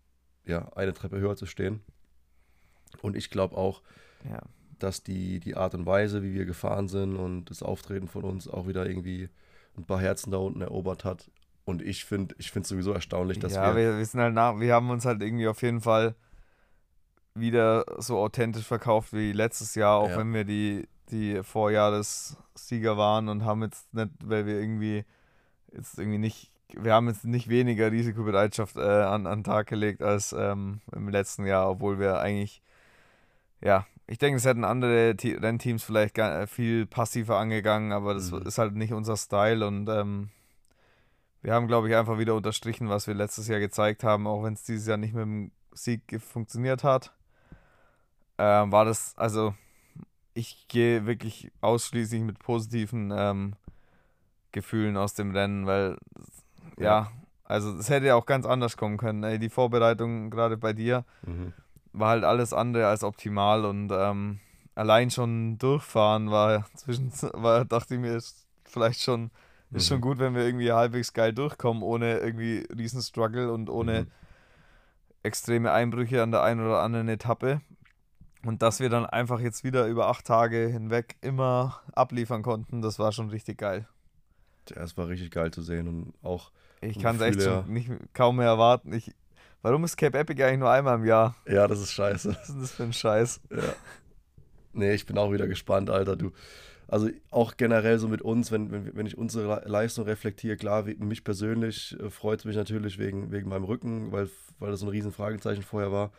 ja, 0.44 0.68
eine 0.74 0.92
Treppe 0.92 1.18
höher 1.20 1.36
zu 1.36 1.46
stehen. 1.46 1.80
Und 3.00 3.16
ich 3.16 3.30
glaube 3.30 3.56
auch, 3.56 3.82
Ja. 4.28 4.40
dass 4.78 5.02
die, 5.04 5.38
die 5.40 5.54
Art 5.56 5.74
und 5.74 5.86
Weise, 5.86 6.22
wie 6.22 6.34
wir 6.34 6.44
gefahren 6.44 6.88
sind 6.88 7.16
und 7.16 7.44
das 7.46 7.62
Auftreten 7.62 8.08
von 8.08 8.24
uns 8.24 8.48
auch 8.48 8.66
wieder 8.66 8.86
irgendwie 8.86 9.28
ein 9.76 9.84
paar 9.84 10.00
Herzen 10.00 10.32
da 10.32 10.38
unten 10.38 10.60
erobert 10.60 11.04
hat. 11.04 11.30
Und 11.64 11.80
ich 11.82 12.04
finde 12.04 12.34
ich 12.38 12.50
finde 12.50 12.68
sowieso 12.68 12.92
erstaunlich, 12.92 13.38
dass 13.38 13.54
ja, 13.54 13.74
wir, 13.74 13.92
wir, 13.92 13.98
wir 13.98 14.06
sind 14.06 14.20
halt 14.20 14.34
nach, 14.34 14.58
wir 14.58 14.74
haben 14.74 14.90
uns 14.90 15.04
halt 15.04 15.22
irgendwie 15.22 15.46
auf 15.48 15.62
jeden 15.62 15.80
Fall 15.80 16.14
wieder 17.34 17.84
so 17.98 18.18
authentisch 18.18 18.66
verkauft 18.66 19.12
wie 19.12 19.32
letztes 19.32 19.74
Jahr, 19.74 19.98
auch 19.98 20.08
Ja. 20.10 20.18
wenn 20.18 20.34
wir 20.34 20.44
die, 20.44 20.86
die 21.10 21.42
Vorjahressieger 21.42 22.96
waren 22.96 23.28
und 23.28 23.44
haben 23.44 23.62
jetzt 23.62 23.92
nicht, 23.94 24.10
weil 24.24 24.44
wir 24.46 24.60
irgendwie 24.60 25.04
jetzt 25.72 25.98
irgendwie 25.98 26.18
nicht, 26.18 26.50
wir 26.74 26.92
haben 26.92 27.08
jetzt 27.08 27.24
nicht 27.24 27.48
weniger 27.48 27.90
Risikobereitschaft 27.90 28.76
äh, 28.76 28.80
an, 28.80 29.26
an 29.26 29.38
den 29.38 29.44
Tag 29.44 29.66
gelegt 29.68 30.02
als 30.02 30.34
ähm, 30.36 30.80
im 30.94 31.08
letzten 31.08 31.46
Jahr, 31.46 31.70
obwohl 31.70 31.98
wir 31.98 32.18
eigentlich, 32.20 32.60
ja, 33.62 33.86
ich 34.06 34.18
denke, 34.18 34.36
es 34.36 34.44
hätten 34.44 34.64
andere 34.64 35.16
Te 35.16 35.40
Rennteams 35.40 35.82
vielleicht 35.84 36.14
ga- 36.14 36.46
viel 36.46 36.86
passiver 36.86 37.38
angegangen, 37.38 37.92
aber 37.92 38.12
das 38.14 38.30
Mhm. 38.30 38.42
ist 38.42 38.58
halt 38.58 38.74
nicht 38.74 38.92
unser 38.92 39.16
Style 39.16 39.66
und 39.66 39.88
ähm, 39.88 40.28
wir 41.42 41.52
haben, 41.54 41.66
glaube 41.66 41.88
ich, 41.88 41.96
einfach 41.96 42.18
wieder 42.18 42.34
unterstrichen, 42.34 42.88
was 42.88 43.06
wir 43.06 43.14
letztes 43.14 43.48
Jahr 43.48 43.60
gezeigt 43.60 44.04
haben, 44.04 44.26
auch 44.26 44.44
wenn 44.44 44.54
es 44.54 44.62
dieses 44.62 44.86
Jahr 44.86 44.96
nicht 44.96 45.14
mit 45.14 45.22
dem 45.22 45.50
Sieg 45.72 46.20
funktioniert 46.20 46.84
hat. 46.84 47.12
Ähm, 48.38 48.72
war 48.72 48.84
das, 48.84 49.14
also 49.16 49.54
ich 50.34 50.66
gehe 50.68 51.06
wirklich 51.06 51.50
ausschließlich 51.60 52.22
mit 52.22 52.38
positiven 52.38 53.12
ähm, 53.14 53.54
Gefühlen 54.52 54.96
aus 54.96 55.14
dem 55.14 55.32
Rennen, 55.32 55.66
weil 55.66 55.98
ja, 56.78 56.84
Ja. 56.84 57.12
also 57.44 57.76
es 57.76 57.90
hätte 57.90 58.06
ja 58.06 58.14
auch 58.14 58.26
ganz 58.26 58.46
anders 58.46 58.76
kommen 58.76 58.96
können. 58.96 59.22
Ey, 59.24 59.38
die 59.38 59.50
Vorbereitung 59.50 60.30
gerade 60.30 60.56
bei 60.56 60.72
dir 60.72 61.04
mhm. 61.26 61.52
war 61.92 62.10
halt 62.10 62.24
alles 62.24 62.52
andere 62.52 62.86
als 62.86 63.02
optimal 63.04 63.64
und 63.64 63.90
ähm, 63.92 64.40
allein 64.74 65.10
schon 65.10 65.58
durchfahren 65.58 66.30
war 66.30 66.66
zwischen, 66.76 67.12
war, 67.34 67.64
dachte 67.64 67.94
ich 67.94 68.00
mir, 68.00 68.20
vielleicht 68.64 69.02
schon 69.02 69.30
ist 69.72 69.86
schon 69.88 70.00
gut, 70.00 70.18
wenn 70.18 70.34
wir 70.34 70.44
irgendwie 70.44 70.72
halbwegs 70.72 71.12
geil 71.12 71.32
durchkommen, 71.32 71.82
ohne 71.82 72.18
irgendwie 72.18 72.66
riesen 72.76 73.00
Struggle 73.02 73.52
und 73.52 73.70
ohne 73.70 74.02
Mhm. 74.02 74.10
extreme 75.22 75.72
Einbrüche 75.72 76.22
an 76.22 76.30
der 76.30 76.42
einen 76.42 76.60
oder 76.64 76.80
anderen 76.82 77.08
Etappe. 77.08 77.60
Und 78.44 78.60
dass 78.62 78.80
wir 78.80 78.90
dann 78.90 79.06
einfach 79.06 79.38
jetzt 79.40 79.62
wieder 79.62 79.86
über 79.86 80.08
acht 80.08 80.26
Tage 80.26 80.66
hinweg 80.66 81.16
immer 81.20 81.80
abliefern 81.92 82.42
konnten, 82.42 82.82
das 82.82 82.98
war 82.98 83.12
schon 83.12 83.30
richtig 83.30 83.58
geil. 83.58 83.86
Ja, 84.70 84.82
es 84.82 84.96
war 84.96 85.08
richtig 85.08 85.30
geil 85.30 85.50
zu 85.52 85.62
sehen 85.62 85.86
und 85.88 86.14
auch, 86.22 86.50
Ich 86.80 86.98
kann 86.98 87.16
es 87.16 87.22
echt 87.22 87.42
schon 87.42 87.72
nicht, 87.72 87.90
kaum 88.14 88.36
mehr 88.36 88.46
erwarten. 88.46 88.92
Ich, 88.92 89.12
warum 89.62 89.84
ist 89.84 89.96
Cape 89.96 90.18
Epic 90.18 90.42
eigentlich 90.42 90.58
nur 90.58 90.70
einmal 90.70 90.96
im 90.96 91.04
Jahr? 91.04 91.36
ja, 91.46 91.66
das 91.68 91.80
ist 91.80 91.92
scheiße. 91.92 92.30
Was 92.30 92.48
ist 92.48 92.48
denn 92.54 92.60
das 92.60 92.72
für 92.72 92.82
ein 92.82 92.92
Scheiß? 92.92 93.40
Ja. 93.50 93.74
Nee, 94.72 94.94
ich 94.94 95.06
bin 95.06 95.18
auch 95.18 95.32
wieder 95.32 95.46
gespannt, 95.46 95.90
Alter. 95.90 96.16
Du, 96.16 96.32
also 96.92 97.08
auch 97.30 97.56
generell 97.56 97.98
so 97.98 98.06
mit 98.06 98.20
uns, 98.22 98.52
wenn, 98.52 98.70
wenn, 98.70 98.94
wenn 98.94 99.06
ich 99.06 99.16
unsere 99.16 99.46
Le- 99.46 99.62
Leistung 99.66 100.04
reflektiere, 100.04 100.56
klar, 100.56 100.86
wie- 100.86 100.94
mich 100.96 101.24
persönlich 101.24 101.96
äh, 101.98 102.10
freut 102.10 102.40
es 102.40 102.44
mich 102.44 102.54
natürlich 102.56 102.98
wegen, 102.98 103.30
wegen 103.32 103.48
meinem 103.48 103.64
Rücken, 103.64 104.12
weil, 104.12 104.28
weil 104.58 104.70
das 104.70 104.80
so 104.80 104.86
ein 104.86 104.90
riesen 104.90 105.10
Fragezeichen 105.10 105.62
vorher 105.62 105.90
war. 105.90 106.12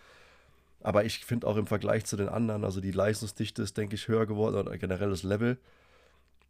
Aber 0.82 1.06
ich 1.06 1.24
finde 1.24 1.46
auch 1.48 1.58
im 1.58 1.68
Vergleich 1.68 2.06
zu 2.06 2.18
den 2.18 2.28
anderen, 2.28 2.64
also 2.66 2.82
die 2.82 2.92
Leistungsdichte 2.92 3.62
ist, 3.62 3.78
denke 3.78 3.96
ich, 3.96 4.08
höher 4.08 4.26
geworden 4.26 4.56
oder 4.56 4.78
generell 4.78 5.12
das 5.12 5.24
Level. 5.24 5.58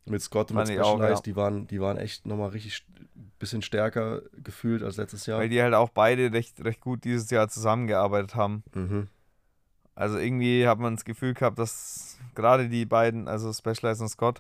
Mit 0.06 0.22
Scott 0.22 0.52
und 0.52 0.58
mit 0.58 0.70
ich 0.70 0.80
auch, 0.80 0.96
Specialized, 0.96 1.28
ja. 1.28 1.32
die 1.32 1.36
waren, 1.36 1.68
die 1.68 1.80
waren 1.82 1.98
echt 1.98 2.26
nochmal 2.26 2.50
richtig 2.50 2.74
st- 2.76 2.84
bisschen 3.40 3.62
stärker 3.62 4.22
gefühlt 4.42 4.84
als 4.84 4.98
letztes 4.98 5.26
Jahr. 5.26 5.40
Weil 5.40 5.50
die 5.50 5.62
halt 5.62 5.74
auch 5.74 5.90
beide 5.90 6.32
recht, 6.32 6.64
recht 6.64 6.82
gut 6.82 7.04
dieses 7.04 7.30
Jahr 7.30 7.48
zusammengearbeitet 7.50 8.36
haben. 8.36 8.64
Mhm. 8.74 9.08
Also 9.96 10.18
irgendwie 10.18 10.68
hat 10.68 10.80
man 10.80 10.96
das 10.96 11.06
Gefühl 11.06 11.34
gehabt, 11.34 11.60
dass 11.60 12.18
gerade 12.36 12.70
die 12.70 12.86
beiden, 12.86 13.28
also 13.28 13.54
Specialized 13.54 14.02
und 14.02 14.10
Scott, 14.10 14.40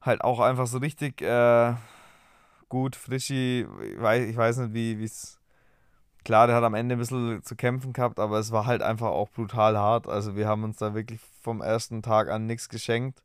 halt 0.00 0.22
auch 0.22 0.40
einfach 0.40 0.66
so 0.66 0.78
richtig 0.78 1.22
äh, 1.22 1.74
gut, 2.68 2.96
Frischi, 2.96 3.66
ich 3.82 4.00
weiß, 4.00 4.28
ich 4.28 4.36
weiß 4.36 4.58
nicht, 4.58 4.74
wie 4.74 5.04
es. 5.04 5.38
Klar, 6.24 6.46
der 6.46 6.56
hat 6.56 6.64
am 6.64 6.74
Ende 6.74 6.94
ein 6.94 6.98
bisschen 6.98 7.42
zu 7.42 7.54
kämpfen 7.54 7.92
gehabt, 7.92 8.18
aber 8.18 8.38
es 8.38 8.50
war 8.50 8.64
halt 8.64 8.80
einfach 8.80 9.08
auch 9.08 9.28
brutal 9.28 9.76
hart. 9.76 10.08
Also 10.08 10.36
wir 10.36 10.48
haben 10.48 10.64
uns 10.64 10.78
da 10.78 10.94
wirklich 10.94 11.20
vom 11.42 11.60
ersten 11.60 12.00
Tag 12.00 12.30
an 12.30 12.46
nichts 12.46 12.70
geschenkt. 12.70 13.22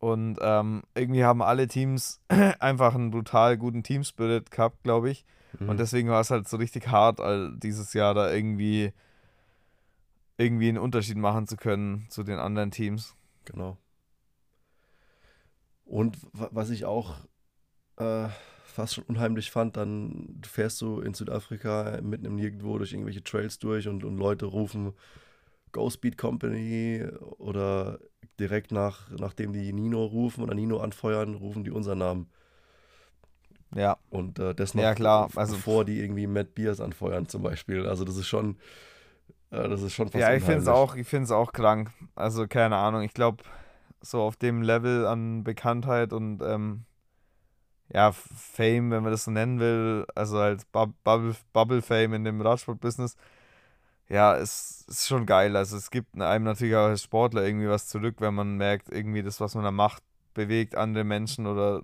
Und 0.00 0.36
ähm, 0.42 0.82
irgendwie 0.94 1.24
haben 1.24 1.40
alle 1.40 1.66
Teams 1.66 2.20
einfach 2.60 2.94
einen 2.94 3.10
brutal 3.10 3.56
guten 3.56 3.82
Teamspirit 3.82 4.50
gehabt, 4.50 4.82
glaube 4.82 5.08
ich. 5.08 5.24
Mhm. 5.58 5.70
Und 5.70 5.80
deswegen 5.80 6.10
war 6.10 6.20
es 6.20 6.30
halt 6.30 6.46
so 6.46 6.58
richtig 6.58 6.88
hart, 6.88 7.20
all 7.20 7.56
dieses 7.56 7.94
Jahr 7.94 8.12
da 8.12 8.30
irgendwie, 8.30 8.92
irgendwie 10.36 10.68
einen 10.68 10.78
Unterschied 10.78 11.16
machen 11.16 11.46
zu 11.46 11.56
können 11.56 12.06
zu 12.10 12.22
den 12.22 12.38
anderen 12.38 12.70
Teams. 12.70 13.14
Genau. 13.44 13.78
Und 15.84 16.16
wa- 16.32 16.48
was 16.52 16.70
ich 16.70 16.84
auch 16.84 17.16
äh, 17.96 18.28
fast 18.64 18.94
schon 18.94 19.04
unheimlich 19.04 19.50
fand, 19.50 19.76
dann 19.76 20.40
fährst 20.44 20.80
du 20.80 21.00
in 21.00 21.14
Südafrika 21.14 22.00
mitten 22.02 22.24
im 22.24 22.36
Nirgendwo 22.36 22.78
durch 22.78 22.92
irgendwelche 22.92 23.22
Trails 23.22 23.58
durch 23.58 23.86
und, 23.88 24.04
und 24.04 24.16
Leute 24.16 24.46
rufen 24.46 24.92
Go 25.72 25.90
Speed 25.90 26.18
Company 26.18 27.04
oder 27.38 27.98
direkt 28.40 28.72
nach, 28.72 29.10
nachdem 29.10 29.52
die 29.52 29.72
Nino 29.72 30.04
rufen 30.04 30.42
oder 30.42 30.54
Nino 30.54 30.78
anfeuern, 30.78 31.34
rufen 31.34 31.64
die 31.64 31.70
unseren 31.70 31.98
Namen. 31.98 32.26
Ja, 33.74 33.96
Und 34.10 34.38
äh, 34.38 34.54
das 34.54 34.74
noch 34.74 34.82
Ja, 34.82 34.94
klar, 34.94 35.28
also- 35.34 35.54
bevor 35.54 35.84
die 35.84 36.00
irgendwie 36.00 36.26
Matt 36.26 36.54
Beers 36.54 36.80
anfeuern 36.80 37.28
zum 37.28 37.42
Beispiel. 37.42 37.86
Also 37.86 38.04
das 38.04 38.16
ist 38.16 38.26
schon, 38.28 38.56
äh, 39.54 39.68
das 39.68 39.82
ist 39.82 39.94
schon 39.94 40.08
fast 40.08 40.20
ja 40.20 40.34
ich 40.34 40.42
finde 40.42 40.60
es 40.60 40.68
auch, 40.68 40.94
ich 40.96 41.06
find's 41.06 41.30
auch 41.30 41.52
krank. 41.52 41.90
Also 42.14 42.46
keine 42.46 42.76
Ahnung, 42.76 43.02
ich 43.02 43.14
glaube, 43.14 43.42
so 44.00 44.22
auf 44.22 44.36
dem 44.36 44.62
Level 44.62 45.06
an 45.06 45.44
Bekanntheit 45.44 46.12
und 46.12 46.42
ähm, 46.42 46.84
ja, 47.92 48.12
Fame, 48.12 48.90
wenn 48.90 49.02
man 49.02 49.12
das 49.12 49.24
so 49.24 49.30
nennen 49.30 49.60
will, 49.60 50.06
also 50.14 50.38
halt 50.38 50.70
Bub- 50.72 50.94
Bubble, 51.04 51.36
Bubble 51.52 51.82
Fame 51.82 52.14
in 52.14 52.24
dem 52.24 52.40
Radsport-Business, 52.40 53.16
ja, 54.08 54.36
es 54.36 54.84
ist 54.88 55.06
schon 55.06 55.26
geil. 55.26 55.56
Also 55.56 55.76
es 55.76 55.90
gibt 55.90 56.20
einem 56.20 56.44
natürlich 56.44 56.74
auch 56.76 56.86
als 56.88 57.02
Sportler 57.02 57.44
irgendwie 57.44 57.68
was 57.68 57.88
zurück, 57.88 58.16
wenn 58.18 58.34
man 58.34 58.56
merkt, 58.56 58.90
irgendwie 58.90 59.22
das, 59.22 59.40
was 59.40 59.54
man 59.54 59.64
da 59.64 59.70
macht, 59.70 60.02
bewegt 60.34 60.74
andere 60.74 61.04
Menschen 61.04 61.46
oder 61.46 61.82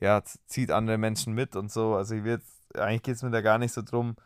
ja, 0.00 0.22
zieht 0.46 0.70
andere 0.70 0.98
Menschen 0.98 1.34
mit 1.34 1.56
und 1.56 1.72
so. 1.72 1.94
Also 1.94 2.14
ich 2.14 2.24
will 2.24 2.32
jetzt, 2.32 2.76
eigentlich 2.76 3.02
geht 3.02 3.16
es 3.16 3.22
mir 3.22 3.30
da 3.30 3.40
gar 3.40 3.58
nicht 3.58 3.72
so 3.72 3.82
drum, 3.82 4.16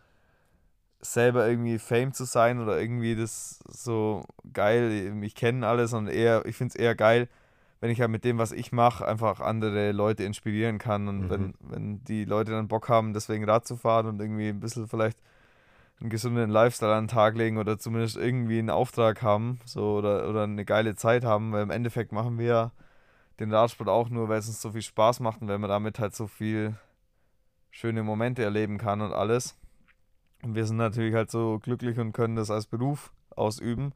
selber 1.03 1.49
irgendwie 1.49 1.79
Fame 1.79 2.13
zu 2.13 2.25
sein 2.25 2.61
oder 2.61 2.81
irgendwie 2.81 3.17
das 3.17 3.59
so 3.69 4.25
geil, 4.53 5.13
ich 5.23 5.35
kenne 5.35 5.67
alles, 5.67 5.91
sondern 5.91 6.15
eher, 6.15 6.47
ich 6.47 6.57
finde 6.57 6.73
es 6.73 6.77
eher 6.77 6.95
geil, 6.95 7.29
wenn 7.81 7.91
ich 7.91 8.01
halt 8.01 8.11
mit 8.11 8.25
dem, 8.25 8.39
was 8.39 8.53
ich 8.53 8.71
mache, 8.71 9.07
einfach 9.07 9.41
andere 9.41 9.91
Leute 9.91 10.23
inspirieren 10.23 10.79
kann 10.79 11.09
und 11.09 11.23
Mhm. 11.23 11.31
wenn, 11.31 11.55
wenn 11.59 12.05
die 12.05 12.25
Leute 12.25 12.53
dann 12.53 12.69
Bock 12.69 12.89
haben, 12.89 13.13
deswegen 13.13 13.45
Rad 13.45 13.67
zu 13.67 13.77
fahren 13.77 14.07
und 14.07 14.21
irgendwie 14.21 14.49
ein 14.49 14.61
bisschen 14.61 14.87
vielleicht 14.87 15.19
einen 16.01 16.11
gesunden 16.11 16.51
Lifestyle 16.51 16.95
an 16.95 17.05
den 17.05 17.09
Tag 17.09 17.37
legen 17.37 17.59
oder 17.59 17.79
zumindest 17.79 18.17
irgendwie 18.17 18.61
einen 18.61 18.71
Auftrag 18.71 19.23
haben, 19.23 19.59
so 19.65 19.97
oder, 19.97 20.29
oder 20.29 20.45
eine 20.45 20.65
geile 20.65 20.95
Zeit 20.95 21.25
haben, 21.25 21.53
weil 21.53 21.63
im 21.63 21.71
Endeffekt 21.71 22.13
machen 22.13 22.39
wir 22.39 22.47
ja 22.47 22.73
den 23.41 23.53
Radsport 23.53 23.89
auch 23.89 24.09
nur, 24.09 24.29
weil 24.29 24.39
es 24.39 24.47
uns 24.47 24.63
so 24.63 24.71
viel 24.71 24.83
Spaß 24.83 25.19
macht 25.21 25.43
und 25.43 25.49
weil 25.49 25.59
man 25.59 25.71
damit 25.71 25.99
halt 25.99 26.15
so 26.15 26.29
viel 26.29 26.77
schöne 27.71 28.05
Momente 28.05 28.45
erleben 28.45 28.79
kann 28.79 29.01
und 29.01 29.13
alles. 29.13 29.57
Wir 30.45 30.67
sind 30.67 30.77
natürlich 30.77 31.15
halt 31.15 31.31
so 31.31 31.59
glücklich 31.61 31.99
und 31.99 32.13
können 32.13 32.37
das 32.37 32.51
als 32.51 32.67
Beruf 32.67 33.13
ausüben. 33.31 33.93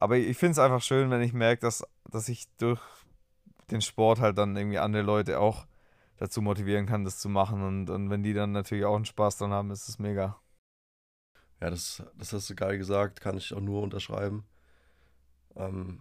Aber 0.00 0.16
ich 0.16 0.36
finde 0.36 0.52
es 0.52 0.58
einfach 0.58 0.82
schön, 0.82 1.10
wenn 1.10 1.22
ich 1.22 1.32
merke, 1.32 1.60
dass, 1.60 1.84
dass 2.10 2.28
ich 2.28 2.48
durch 2.56 2.80
den 3.70 3.82
Sport 3.82 4.20
halt 4.20 4.38
dann 4.38 4.56
irgendwie 4.56 4.78
andere 4.78 5.02
Leute 5.02 5.40
auch 5.40 5.66
dazu 6.16 6.40
motivieren 6.42 6.86
kann, 6.86 7.04
das 7.04 7.18
zu 7.18 7.28
machen. 7.28 7.62
Und, 7.62 7.90
und 7.90 8.10
wenn 8.10 8.22
die 8.22 8.32
dann 8.32 8.52
natürlich 8.52 8.84
auch 8.84 8.96
einen 8.96 9.04
Spaß 9.04 9.38
dran 9.38 9.52
haben, 9.52 9.70
ist 9.70 9.88
es 9.88 9.98
mega. 9.98 10.40
Ja, 11.60 11.70
das, 11.70 12.02
das 12.16 12.32
hast 12.32 12.48
du 12.48 12.54
geil 12.54 12.78
gesagt, 12.78 13.20
kann 13.20 13.36
ich 13.36 13.52
auch 13.52 13.60
nur 13.60 13.82
unterschreiben. 13.82 14.44
Ähm, 15.56 16.00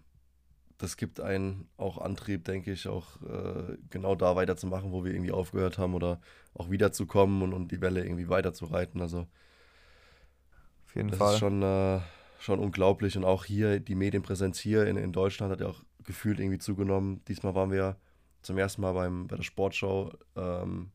das 0.78 0.97
gibt 0.97 1.20
einen 1.20 1.68
auch 1.78 1.97
Antrieb, 1.97 2.45
denke 2.45 2.72
ich, 2.72 2.88
auch 2.88 3.20
äh, 3.24 3.78
genau 3.89 4.15
da 4.15 4.36
weiterzumachen, 4.36 4.91
wo 4.91 5.03
wir 5.03 5.11
irgendwie 5.11 5.32
aufgehört 5.32 5.80
haben 5.80 5.95
oder 5.95 6.22
auch 6.53 6.70
wiederzukommen 6.70 7.41
und, 7.41 7.53
und 7.53 7.72
die 7.72 7.82
Welle 7.82 8.03
irgendwie 8.03 8.30
weiterzureiten. 8.30 9.01
Also 9.01 9.28
Auf 10.88 10.95
jeden 10.95 11.09
das 11.09 11.19
Fall. 11.19 11.33
ist 11.33 11.39
schon, 11.39 11.61
äh, 11.61 11.99
schon 12.39 12.59
unglaublich 12.59 13.17
und 13.17 13.25
auch 13.25 13.45
hier 13.45 13.79
die 13.79 13.95
Medienpräsenz 13.95 14.59
hier 14.59 14.88
in, 14.88 14.97
in 14.97 15.11
Deutschland 15.11 15.51
hat 15.51 15.59
ja 15.61 15.67
auch 15.67 15.83
gefühlt 16.03 16.39
irgendwie 16.39 16.59
zugenommen. 16.59 17.21
Diesmal 17.27 17.55
waren 17.55 17.71
wir 17.71 17.97
zum 18.41 18.57
ersten 18.57 18.81
Mal 18.81 18.93
beim, 18.93 19.27
bei 19.27 19.35
der 19.35 19.43
Sportshow 19.43 20.11
ähm, 20.35 20.91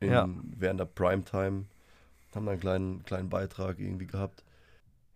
in, 0.00 0.10
Ja. 0.10 0.28
während 0.56 0.80
der 0.80 0.84
Primetime, 0.86 1.66
haben 2.34 2.44
da 2.46 2.52
einen 2.52 2.60
kleinen, 2.60 3.02
kleinen 3.04 3.28
Beitrag 3.30 3.78
irgendwie 3.80 4.06
gehabt. 4.06 4.44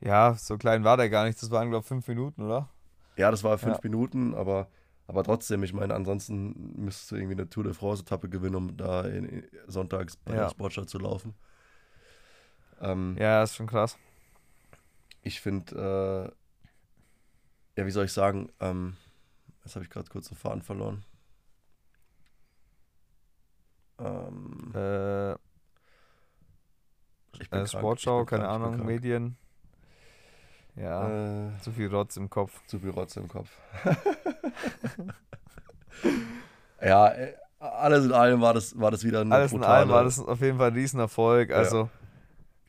Ja, 0.00 0.34
so 0.34 0.56
klein 0.56 0.84
war 0.84 0.96
der 0.96 1.10
gar 1.10 1.26
nicht. 1.26 1.40
Das 1.42 1.50
waren, 1.50 1.68
glaube 1.68 1.82
ich, 1.82 1.88
fünf 1.88 2.08
Minuten, 2.08 2.42
oder? 2.42 2.68
Ja, 3.16 3.30
das 3.30 3.44
war 3.44 3.58
fünf 3.58 3.76
Ja. 3.76 3.80
Minuten, 3.84 4.34
aber, 4.34 4.68
aber 5.06 5.22
trotzdem, 5.22 5.62
ich 5.62 5.74
meine, 5.74 5.94
ansonsten 5.94 6.72
müsstest 6.82 7.10
du 7.10 7.16
irgendwie 7.16 7.34
eine 7.34 7.50
Tour 7.50 7.64
de 7.64 7.74
France-Etappe 7.74 8.30
gewinnen, 8.30 8.54
um 8.56 8.76
da 8.76 9.02
in, 9.04 9.24
in, 9.26 9.44
sonntags 9.66 10.16
bei 10.16 10.34
Ja. 10.34 10.44
der 10.44 10.48
Sportstadt 10.48 10.88
zu 10.88 10.98
laufen. 10.98 11.34
Ähm, 12.80 13.16
Ja, 13.18 13.42
ist 13.42 13.56
schon 13.56 13.66
krass. 13.66 13.98
Ich 15.22 15.40
finde, 15.40 16.32
äh, 17.76 17.80
ja, 17.80 17.86
wie 17.86 17.90
soll 17.90 18.06
ich 18.06 18.12
sagen, 18.12 18.50
ähm, 18.60 18.96
jetzt 19.64 19.74
habe 19.74 19.84
ich 19.84 19.90
gerade 19.90 20.08
kurz 20.10 20.28
den 20.28 20.36
Faden 20.36 20.62
verloren. 20.62 21.04
Ähm, 23.98 24.72
Äh, 24.74 25.32
ich 27.38 27.50
bin 27.50 27.60
äh, 27.60 27.66
Sportschau, 27.66 28.22
ich 28.22 28.28
bin 28.30 28.38
keine 28.40 28.48
krank, 28.48 28.64
Ahnung. 28.74 28.86
Medien. 28.86 29.36
Ja, 30.76 31.48
Äh, 31.48 31.58
zu 31.60 31.72
viel 31.72 31.88
Rotz 31.94 32.16
im 32.16 32.30
Kopf. 32.30 32.64
zu 32.66 32.78
viel 32.78 32.90
Rotze 32.90 33.20
im 33.20 33.28
Kopf. 33.28 33.50
ja, 36.80 37.08
äh, 37.08 37.34
alles 37.58 38.06
in 38.06 38.12
allem 38.12 38.40
war 38.40 38.54
das, 38.54 38.78
war 38.78 38.90
das 38.90 39.04
wieder 39.04 39.20
eine 39.20 39.34
Alles 39.34 39.52
in 39.52 39.62
allem 39.62 39.90
war 39.90 40.04
das 40.04 40.18
auf 40.18 40.40
jeden 40.40 40.56
Fall 40.56 40.68
ein 40.68 40.74
Riesenerfolg. 40.74 41.50
Also 41.50 41.90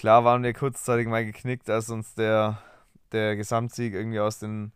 klar 0.02 0.24
waren 0.24 0.42
wir 0.42 0.54
kurzzeitig 0.54 1.08
mal 1.08 1.24
geknickt, 1.24 1.70
als 1.70 1.92
uns 1.92 2.16
der, 2.16 2.58
der 3.12 3.36
Gesamtsieg 3.36 3.94
irgendwie 3.94 4.20
aus 4.20 4.40
den 4.40 4.72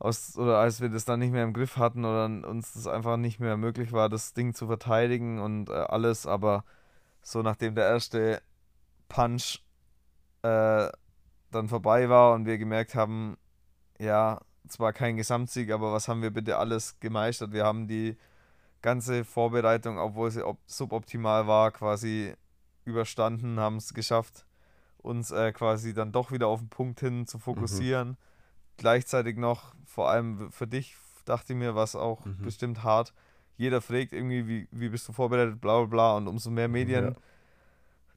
aus 0.00 0.36
oder 0.36 0.58
als 0.58 0.80
wir 0.80 0.88
das 0.88 1.04
dann 1.04 1.20
nicht 1.20 1.30
mehr 1.30 1.44
im 1.44 1.52
Griff 1.52 1.76
hatten 1.76 2.04
oder 2.04 2.24
uns 2.24 2.72
das 2.72 2.88
einfach 2.88 3.16
nicht 3.16 3.38
mehr 3.38 3.56
möglich 3.56 3.92
war, 3.92 4.08
das 4.08 4.34
Ding 4.34 4.54
zu 4.54 4.66
verteidigen 4.66 5.38
und 5.38 5.70
äh, 5.70 5.74
alles, 5.74 6.26
aber 6.26 6.64
so 7.22 7.42
nachdem 7.42 7.76
der 7.76 7.86
erste 7.86 8.42
Punch 9.08 9.62
äh, 10.42 10.88
dann 11.52 11.68
vorbei 11.68 12.08
war 12.08 12.34
und 12.34 12.44
wir 12.44 12.58
gemerkt 12.58 12.96
haben, 12.96 13.36
ja, 14.00 14.40
zwar 14.66 14.92
kein 14.94 15.16
Gesamtsieg, 15.16 15.70
aber 15.70 15.92
was 15.92 16.08
haben 16.08 16.22
wir 16.22 16.32
bitte 16.32 16.58
alles 16.58 16.98
gemeistert? 16.98 17.52
Wir 17.52 17.64
haben 17.64 17.86
die 17.86 18.16
ganze 18.82 19.24
Vorbereitung, 19.24 19.96
obwohl 19.98 20.32
sie 20.32 20.44
op 20.44 20.58
suboptimal 20.66 21.46
war, 21.46 21.70
quasi 21.70 22.34
überstanden, 22.86 23.60
haben 23.60 23.76
es 23.76 23.92
geschafft, 23.94 24.46
uns 24.98 25.30
äh, 25.30 25.52
quasi 25.52 25.92
dann 25.94 26.12
doch 26.12 26.32
wieder 26.32 26.46
auf 26.48 26.60
den 26.60 26.68
Punkt 26.68 27.00
hin 27.00 27.26
zu 27.26 27.38
fokussieren. 27.38 28.16
Gleichzeitig 28.76 29.36
noch, 29.36 29.74
vor 29.84 30.10
allem 30.10 30.50
für 30.52 30.66
dich, 30.66 30.96
dachte 31.24 31.52
ich 31.52 31.58
mir, 31.58 31.74
was 31.74 31.96
auch 31.96 32.24
Mhm. 32.24 32.38
bestimmt 32.42 32.82
hart. 32.84 33.12
Jeder 33.56 33.80
fragt 33.80 34.12
irgendwie, 34.12 34.46
wie, 34.46 34.68
wie 34.70 34.88
bist 34.88 35.08
du 35.08 35.12
vorbereitet, 35.12 35.60
bla 35.60 35.78
bla 35.78 35.86
bla. 35.86 36.16
Und 36.16 36.28
umso 36.28 36.50
mehr 36.50 36.68
Medien 36.68 37.04
Ja. 37.06 37.12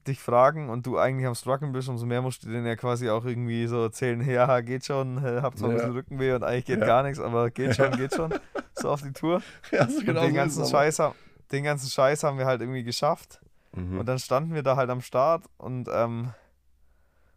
dich 0.06 0.20
fragen 0.20 0.68
und 0.68 0.86
du 0.86 0.98
eigentlich 0.98 1.26
am 1.26 1.34
Struggeln 1.34 1.72
bist, 1.72 1.88
umso 1.88 2.06
mehr 2.06 2.22
musst 2.22 2.44
du 2.44 2.48
denen 2.48 2.66
ja 2.66 2.76
quasi 2.76 3.08
auch 3.10 3.24
irgendwie 3.24 3.66
so 3.66 3.82
erzählen, 3.82 4.20
ja, 4.28 4.60
geht 4.60 4.84
schon, 4.84 5.20
hab 5.42 5.56
zwar 5.56 5.70
ein 5.70 5.76
Ja. 5.76 5.78
bisschen 5.78 5.92
Rückenweh 5.96 6.32
und 6.34 6.44
eigentlich 6.44 6.66
geht 6.66 6.80
Ja. 6.80 6.86
gar 6.86 7.02
nichts, 7.02 7.18
aber 7.20 7.50
geht 7.50 7.74
schon, 7.76 7.90
geht 7.92 8.14
schon. 8.14 8.34
So 8.74 8.90
auf 8.90 9.02
die 9.02 9.12
Tour. 9.12 9.42
Ja, 9.72 9.88
so 9.88 10.00
genau 10.04 10.22
den 10.22 10.34
ganzen. 10.34 10.66
Scheiß, 10.66 10.98
ha- 11.00 11.14
den 11.52 11.64
ganzen 11.64 11.88
Scheiß 11.90 12.22
haben 12.22 12.38
wir 12.38 12.46
halt 12.46 12.60
irgendwie 12.60 12.84
geschafft. 12.84 13.40
Mhm. 13.72 13.98
Und 14.00 14.06
dann 14.06 14.18
standen 14.18 14.54
wir 14.54 14.62
da 14.62 14.76
halt 14.76 14.90
am 14.90 15.00
Start 15.00 15.44
und 15.58 15.88
ähm, 15.92 16.32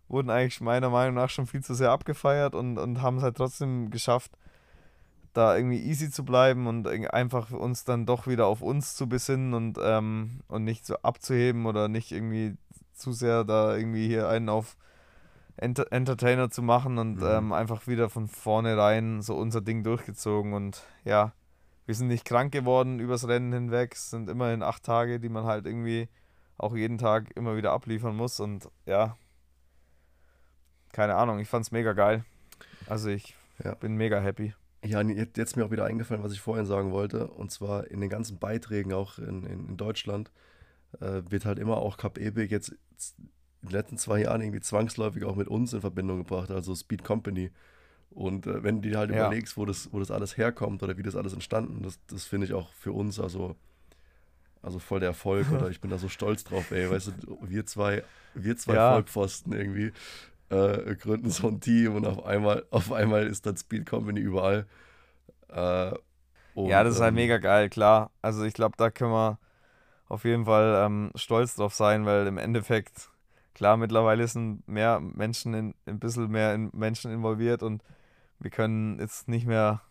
wurden 0.08 0.30
eigentlich 0.30 0.62
meiner 0.62 0.90
Meinung 0.90 1.16
nach 1.16 1.30
schon 1.30 1.48
viel 1.48 1.64
zu 1.64 1.74
sehr 1.74 1.92
abgefeiert 1.92 2.56
und, 2.56 2.78
und 2.78 3.02
haben 3.02 3.18
es 3.18 3.24
halt 3.24 3.38
trotzdem 3.38 3.90
geschafft, 3.90 4.32
da 5.34 5.56
irgendwie 5.56 5.82
easy 5.82 6.12
zu 6.12 6.24
bleiben 6.24 6.68
und 6.68 6.88
einfach 6.88 7.52
uns 7.52 7.84
dann 7.86 8.06
doch 8.06 8.28
wieder 8.28 8.46
auf 8.46 8.62
uns 8.62 8.96
zu 8.96 9.08
besinnen 9.08 9.54
und, 9.54 9.80
ähm, 9.82 10.42
und 10.48 10.64
nicht 10.64 10.86
so 10.86 10.96
abzuheben 10.98 11.66
oder 11.66 11.88
nicht 11.88 12.12
irgendwie 12.12 12.56
zu 12.94 13.12
sehr 13.12 13.44
da 13.44 13.76
irgendwie 13.76 14.08
hier 14.08 14.30
einen 14.30 14.50
auf 14.50 14.78
Enter 15.56 15.92
Entertainer 15.92 16.50
zu 16.50 16.62
machen 16.62 16.98
und 16.98 17.18
Mhm. 17.18 17.26
ähm, 17.28 17.54
einfach 17.54 17.88
wieder 17.88 18.10
von 18.10 18.28
vornherein 18.28 19.22
so 19.22 19.36
unser 19.36 19.62
Ding 19.62 19.84
durchgezogen 19.84 20.54
und 20.54 20.84
ja, 21.04 21.34
wir 21.86 21.96
sind 21.96 22.08
nicht 22.08 22.26
krank 22.26 22.52
geworden 22.52 23.00
übers 23.00 23.28
Rennen 23.28 23.52
hinweg. 23.52 23.94
Es 23.94 24.10
sind 24.10 24.30
immerhin 24.30 24.64
acht 24.64 24.84
Tage, 24.84 25.20
die 25.20 25.30
man 25.30 25.44
halt 25.46 25.66
irgendwie 25.66 26.08
auch 26.58 26.76
jeden 26.76 26.98
Tag 26.98 27.36
immer 27.36 27.56
wieder 27.58 27.72
abliefern 27.72 28.16
muss. 28.16 28.40
Und 28.40 28.70
ja, 28.86 29.18
keine 30.92 31.16
Ahnung, 31.16 31.40
ich 31.40 31.48
fand's 31.50 31.72
mega 31.72 31.94
geil. 31.94 32.24
Also 32.88 33.10
ich 33.10 33.36
Ja. 33.64 33.74
bin 33.76 33.96
mega 33.96 34.20
happy. 34.20 34.54
Ja, 34.86 35.02
jetzt 35.02 35.56
mir 35.56 35.66
auch 35.66 35.72
wieder 35.72 35.86
eingefallen, 35.86 36.24
was 36.24 36.34
ich 36.34 36.42
vorhin 36.42 36.66
sagen 36.66 36.92
wollte. 36.92 37.28
Und 37.28 37.52
zwar 37.52 37.88
in 37.90 38.02
den 38.02 38.10
ganzen 38.10 38.38
Beiträgen 38.38 38.92
auch 38.94 39.18
in, 39.18 39.46
in, 39.46 39.70
in 39.70 39.78
Deutschland 39.78 40.32
äh, 41.00 41.22
wird 41.30 41.46
halt 41.46 41.58
immer 41.60 41.78
auch 41.78 41.98
Cup 41.98 42.18
Epic 42.18 42.52
jetzt 42.54 42.70
in 42.70 43.70
den 43.70 43.72
letzten 43.72 43.98
zwei 43.98 44.22
Jahren 44.22 44.42
irgendwie 44.42 44.60
zwangsläufig 44.60 45.24
auch 45.24 45.36
mit 45.38 45.48
uns 45.48 45.72
in 45.72 45.80
Verbindung 45.82 46.18
gebracht, 46.18 46.52
also 46.52 46.76
Speed 46.76 47.04
Company. 47.06 47.52
Und 48.10 48.46
äh, 48.46 48.62
wenn 48.62 48.82
du 48.82 48.90
dir 48.90 48.98
halt 49.00 49.10
Ja. 49.10 49.26
überlegst, 49.28 49.56
wo 49.58 49.66
das, 49.66 49.92
wo 49.94 50.00
das 50.00 50.12
alles 50.12 50.38
herkommt 50.38 50.84
oder 50.84 50.98
wie 50.98 51.04
das 51.04 51.16
alles 51.16 51.34
entstanden, 51.34 51.82
das, 51.82 52.00
das 52.08 52.26
finde 52.26 52.46
ich 52.48 52.54
auch 52.54 52.74
für 52.74 52.92
uns 52.92 53.20
also, 53.22 53.56
also 54.64 54.80
voll 54.80 55.02
der 55.02 55.10
Erfolg 55.10 55.52
oder 55.52 55.70
ich 55.72 55.82
bin 55.82 55.92
da 55.92 56.00
so 56.00 56.10
stolz 56.10 56.46
drauf, 56.46 56.72
ey, 56.72 56.90
weißt 56.90 57.10
du, 57.10 57.40
wir 57.42 57.66
zwei, 57.68 58.04
wir 58.34 58.58
zwei 58.58 58.76
Ja. 58.76 58.90
Vollpfosten 58.90 59.54
irgendwie 59.54 59.94
äh, 60.50 60.96
gründen 60.96 61.32
so 61.32 61.48
ein 61.50 61.62
Team 61.62 61.96
und 61.96 62.06
auf 62.08 62.26
einmal, 62.26 62.66
auf 62.72 62.92
einmal 62.94 63.28
ist 63.28 63.46
dann 63.46 63.58
Speed 63.58 63.88
Company 63.88 64.22
überall. 64.22 64.68
Äh, 65.50 65.94
und, 66.54 66.70
ja, 66.70 66.84
das 66.84 66.96
ist 66.96 67.02
halt 67.02 67.10
ähm, 67.10 67.16
mega 67.16 67.38
geil, 67.38 67.70
klar. 67.70 68.12
Also 68.22 68.44
ich 68.44 68.54
glaube, 68.54 68.76
da 68.78 68.90
können 68.92 69.12
wir 69.12 69.40
auf 70.08 70.26
jeden 70.26 70.46
Fall 70.46 70.84
ähm, 70.86 71.12
stolz 71.16 71.56
drauf 71.56 71.74
sein, 71.76 72.06
weil 72.06 72.28
im 72.28 72.38
Endeffekt, 72.38 73.10
klar, 73.56 73.78
mittlerweile 73.78 74.28
sind 74.28 74.68
mehr 74.68 75.00
Menschen, 75.00 75.54
in, 75.54 75.76
ein 75.86 76.00
bisschen 76.00 76.30
mehr 76.32 76.54
in 76.54 76.70
Menschen 76.74 77.12
involviert 77.12 77.64
und 77.64 77.84
wir 78.40 78.52
können 78.52 79.00
jetzt 79.00 79.28
nicht 79.30 79.48
mehr 79.48 79.82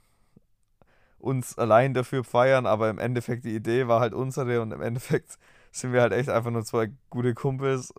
uns 1.22 1.56
allein 1.56 1.94
dafür 1.94 2.24
feiern, 2.24 2.66
aber 2.66 2.90
im 2.90 2.98
Endeffekt 2.98 3.44
die 3.44 3.54
Idee 3.54 3.86
war 3.88 4.00
halt 4.00 4.12
unsere 4.12 4.60
und 4.60 4.72
im 4.72 4.82
Endeffekt 4.82 5.38
sind 5.72 5.92
wir 5.92 6.02
halt 6.02 6.12
echt 6.12 6.28
einfach 6.28 6.50
nur 6.50 6.64
zwei 6.64 6.90
gute 7.10 7.32
Kumpels, 7.34 7.94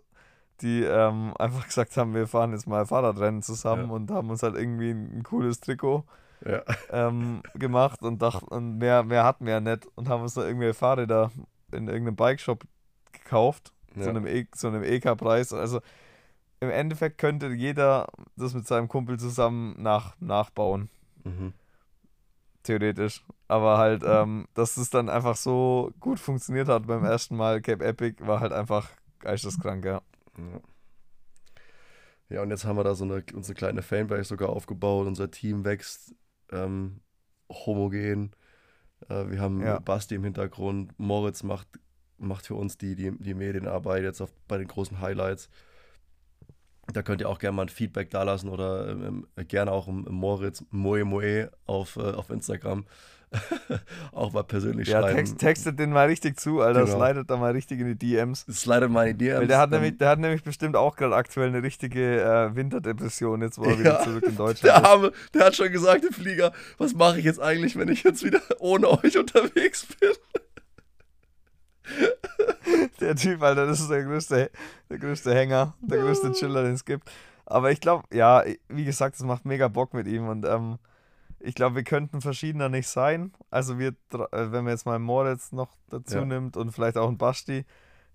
die 0.60 0.82
ähm, 0.84 1.34
einfach 1.38 1.66
gesagt 1.66 1.96
haben, 1.96 2.14
wir 2.14 2.28
fahren 2.28 2.52
jetzt 2.52 2.66
mal 2.68 2.86
Fahrradrennen 2.86 3.42
zusammen 3.42 3.88
Ja. 3.88 3.94
und 3.94 4.10
haben 4.10 4.30
uns 4.30 4.42
halt 4.42 4.54
irgendwie 4.54 4.90
ein, 4.90 5.18
ein 5.18 5.22
cooles 5.24 5.60
Trikot 5.60 6.04
Ja, 6.46 6.62
ähm, 6.90 7.42
gemacht 7.54 8.02
und 8.02 8.20
dachten, 8.22 8.46
und 8.46 8.78
mehr, 8.78 9.02
mehr 9.02 9.24
hatten 9.24 9.46
wir 9.46 9.54
ja 9.54 9.60
nicht 9.60 9.86
und 9.96 10.08
haben 10.08 10.22
uns 10.22 10.34
da 10.34 10.44
irgendwelche 10.46 10.74
Fahrräder 10.74 11.32
in 11.72 11.88
irgendeinem 11.88 12.16
Bikeshop 12.16 12.64
gekauft, 13.12 13.72
zu 13.94 14.00
Ja. 14.00 14.08
einem, 14.10 14.26
e 14.26 14.46
zu 14.52 14.68
einem 14.68 14.82
EK-Preis. 14.84 15.52
Also 15.52 15.80
im 16.60 16.70
Endeffekt 16.70 17.18
könnte 17.18 17.48
jeder 17.48 18.06
das 18.36 18.54
mit 18.54 18.66
seinem 18.66 18.88
Kumpel 18.88 19.18
zusammen 19.18 19.74
nach, 19.78 20.14
nachbauen, 20.20 20.88
mhm. 21.24 21.52
Theoretisch. 22.64 23.24
Aber 23.48 23.78
halt, 23.78 24.02
ähm, 24.04 24.48
dass 24.54 24.76
es 24.76 24.90
dann 24.90 25.08
einfach 25.08 25.36
so 25.36 25.92
gut 26.00 26.18
funktioniert 26.18 26.68
hat 26.68 26.86
beim 26.86 27.04
ersten 27.04 27.36
Mal 27.36 27.60
Cape 27.60 27.84
Epic, 27.84 28.26
war 28.26 28.40
halt 28.40 28.52
einfach 28.52 28.90
geisteskrank, 29.20 29.84
ja. 29.84 30.02
Ja. 30.36 30.60
Ja, 32.30 32.42
und 32.42 32.50
jetzt 32.50 32.64
haben 32.64 32.76
wir 32.76 32.84
da 32.84 32.94
so 32.94 33.04
eine, 33.04 33.22
unsere 33.34 33.54
kleine 33.54 33.82
Fanbase 33.82 34.24
sogar 34.24 34.48
aufgebaut. 34.48 35.06
Unser 35.06 35.30
Team 35.30 35.64
wächst 35.64 36.14
ähm, 36.50 37.00
homogen. 37.50 38.32
Äh, 39.08 39.28
wir 39.28 39.40
haben 39.40 39.60
Ja. 39.60 39.78
Basti 39.78 40.14
im 40.14 40.24
Hintergrund. 40.24 40.98
Moritz 40.98 41.42
macht, 41.42 41.68
macht 42.18 42.46
für 42.46 42.54
uns 42.54 42.78
die, 42.78 42.96
die, 42.96 43.12
die 43.18 43.34
Medienarbeit 43.34 44.02
jetzt 44.02 44.20
auf, 44.20 44.32
bei 44.48 44.56
den 44.58 44.68
großen 44.68 45.00
Highlights. 45.00 45.48
Da 46.92 47.02
könnt 47.02 47.20
ihr 47.20 47.28
auch 47.28 47.38
gerne 47.38 47.56
mal 47.56 47.62
ein 47.62 47.68
Feedback 47.68 48.10
dalassen 48.10 48.48
oder 48.50 48.88
ähm, 48.90 49.26
gerne 49.48 49.72
auch 49.72 49.88
im, 49.88 50.06
im 50.06 50.14
Moritz 50.14 50.62
Moe 50.70 51.04
Moe 51.04 51.50
auf, 51.66 51.96
äh, 51.96 52.00
auf 52.12 52.30
Instagram 52.30 52.84
auch 54.12 54.32
mal 54.32 54.44
persönlich 54.44 54.86
Ja, 54.88 55.00
schreiben. 55.00 55.16
text, 55.16 55.38
textet 55.38 55.78
den 55.80 55.90
mal 55.90 56.06
richtig 56.06 56.38
zu, 56.38 56.60
Alter. 56.60 56.84
Genau. 56.84 57.04
Slidet 57.04 57.28
da 57.28 57.36
mal 57.36 57.50
richtig 57.50 57.80
in 57.80 57.88
die 57.88 57.96
DMs. 57.96 58.46
Das 58.46 58.58
ist 58.58 58.66
leider 58.66 58.88
meine 58.88 59.10
Idee. 59.10 59.34
Weil 59.34 59.48
der 59.48 59.58
hat, 59.58 59.72
Ähm, 59.72 59.80
nämlich, 59.80 59.98
der 59.98 60.08
hat 60.10 60.20
nämlich 60.20 60.44
bestimmt 60.44 60.76
auch 60.76 60.94
gerade 60.94 61.16
aktuell 61.16 61.48
eine 61.48 61.60
richtige 61.62 62.22
äh, 62.22 62.54
Winterdepression, 62.54 63.42
jetzt 63.42 63.58
wo 63.58 63.64
er 63.64 63.78
wieder 63.80 63.94
Ja, 63.94 64.04
zurück 64.04 64.22
in 64.28 64.36
Deutschland 64.36 64.62
Der 64.64 64.76
ist. 64.82 64.88
Arme, 64.88 65.12
der 65.32 65.46
hat 65.46 65.56
schon 65.56 65.72
gesagt, 65.72 66.04
der 66.04 66.12
Flieger, 66.12 66.52
was 66.78 66.94
mache 66.94 67.18
ich 67.18 67.24
jetzt 67.24 67.40
eigentlich, 67.40 67.76
wenn 67.76 67.88
ich 67.88 68.04
jetzt 68.04 68.22
wieder 68.22 68.40
ohne 68.60 68.88
euch 69.02 69.18
unterwegs 69.18 69.84
bin? 69.98 70.10
Der 73.04 73.16
Typ, 73.16 73.42
Alter, 73.42 73.66
das 73.66 73.80
ist 73.80 73.90
der 73.90 74.02
größte, 74.02 74.50
der 74.88 74.98
größte 74.98 75.34
Hänger, 75.34 75.74
der 75.82 75.98
größte 75.98 76.32
Chiller, 76.32 76.62
den 76.62 76.72
es 76.72 76.84
gibt. 76.86 77.10
Aber 77.44 77.70
ich 77.70 77.80
glaube, 77.80 78.04
ja, 78.12 78.42
wie 78.68 78.84
gesagt, 78.86 79.16
es 79.16 79.22
macht 79.22 79.44
mega 79.44 79.68
Bock 79.68 79.92
mit 79.92 80.06
ihm 80.06 80.26
und 80.28 80.46
ähm, 80.46 80.78
ich 81.38 81.54
glaube, 81.54 81.76
wir 81.76 81.84
könnten 81.84 82.22
verschiedener 82.22 82.70
nicht 82.70 82.88
sein. 82.88 83.32
Also 83.50 83.78
wir, 83.78 83.88
äh, 84.12 84.26
wenn 84.30 84.64
man 84.64 84.68
jetzt 84.68 84.86
mal 84.86 84.98
Moritz 84.98 85.52
noch 85.52 85.68
dazu 85.90 86.16
Ja. 86.18 86.24
nimmt 86.24 86.56
und 86.56 86.72
vielleicht 86.72 86.96
auch 86.96 87.08
ein 87.08 87.18
Basti, 87.18 87.66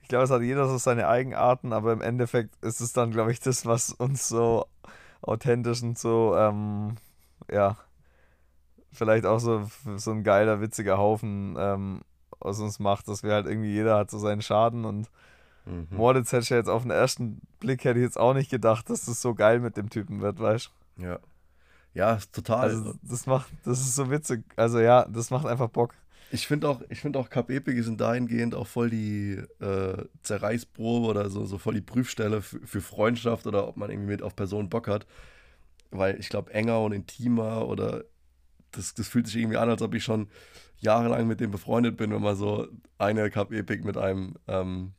ich 0.01 0.07
glaube, 0.07 0.23
es 0.23 0.31
hat 0.31 0.41
jeder 0.41 0.67
so 0.67 0.77
seine 0.79 1.07
Eigenarten, 1.07 1.71
aber 1.71 1.93
im 1.93 2.01
Endeffekt 2.01 2.55
ist 2.65 2.81
es 2.81 2.91
dann, 2.91 3.11
glaube 3.11 3.31
ich, 3.31 3.39
das, 3.39 3.67
was 3.67 3.91
uns 3.91 4.27
so 4.27 4.65
authentisch 5.21 5.83
und 5.83 5.99
so, 5.99 6.35
ähm, 6.35 6.95
ja, 7.51 7.77
vielleicht 8.91 9.25
auch 9.27 9.39
so, 9.39 9.69
so 9.97 10.11
ein 10.11 10.23
geiler, 10.23 10.61
witziger 10.61 10.97
Haufen 10.97 11.55
ähm, 11.59 12.01
aus 12.39 12.59
uns 12.59 12.79
macht, 12.79 13.07
dass 13.07 13.23
wir 13.23 13.33
halt 13.33 13.45
irgendwie, 13.47 13.73
jeder 13.73 13.97
hat 13.97 14.11
so 14.11 14.19
seinen 14.19 14.41
Schaden 14.41 14.85
und 14.85 15.09
Mhm. 15.65 15.87
Moritz 15.91 16.31
hätte 16.31 16.43
ich 16.43 16.49
jetzt 16.49 16.69
auf 16.69 16.81
den 16.81 16.89
ersten 16.89 17.41
Blick 17.59 17.83
hätte 17.83 17.99
ich 17.99 18.03
jetzt 18.03 18.17
auch 18.17 18.33
nicht 18.33 18.49
gedacht, 18.49 18.89
dass 18.89 19.05
das 19.05 19.21
so 19.21 19.35
geil 19.35 19.59
mit 19.59 19.77
dem 19.77 19.89
Typen 19.89 20.19
wird, 20.19 20.39
weißt 20.39 20.71
du? 20.97 21.03
Ja. 21.03 21.19
Ja, 21.93 22.13
ist 22.15 22.33
total. 22.33 22.69
Also 22.69 22.93
das 23.03 23.27
macht, 23.27 23.51
das 23.65 23.79
ist 23.79 23.93
so 23.95 24.09
witzig. 24.09 24.43
Also 24.55 24.79
ja, 24.79 25.05
das 25.05 25.29
macht 25.29 25.45
einfach 25.45 25.69
Bock. 25.69 25.93
ich 26.31 26.47
finde 26.47 26.69
auch, 26.69 26.81
ich 26.89 27.01
finde 27.01 27.19
auch 27.19 27.29
Cup 27.29 27.51
Epic 27.51 27.83
sind 27.83 27.99
dahingehend 28.01 28.55
auch 28.55 28.67
voll 28.67 28.89
die 28.89 29.43
äh, 29.59 30.05
Zerreißprobe 30.23 31.07
oder 31.07 31.29
so, 31.29 31.45
so 31.45 31.57
voll 31.59 31.73
die 31.75 31.81
Prüfstelle 31.81 32.41
für, 32.41 32.59
für 32.65 32.81
Freundschaft 32.81 33.45
oder 33.45 33.67
ob 33.67 33.77
man 33.77 33.91
irgendwie 33.91 34.11
mit 34.11 34.23
auf 34.23 34.35
Personen 34.35 34.69
Bock 34.69 34.87
hat. 34.87 35.05
Weil 35.91 36.19
ich 36.19 36.29
glaube, 36.29 36.51
enger 36.53 36.81
und 36.81 36.93
intimer 36.93 37.67
oder 37.67 38.05
das, 38.71 38.93
das 38.93 39.07
fühlt 39.07 39.27
sich 39.27 39.37
irgendwie 39.37 39.57
an, 39.57 39.69
als 39.69 39.81
ob 39.81 39.93
ich 39.93 40.03
schon 40.03 40.27
jahrelang 40.79 41.27
mit 41.27 41.39
dem 41.39 41.51
befreundet 41.51 41.97
bin, 41.97 42.11
wenn 42.11 42.21
man 42.21 42.35
so 42.35 42.67
eine 42.97 43.29
Cup 43.29 43.51
Epic 43.51 43.83
mit 43.83 43.97
einem 43.97 44.35
ähm, 44.47 44.93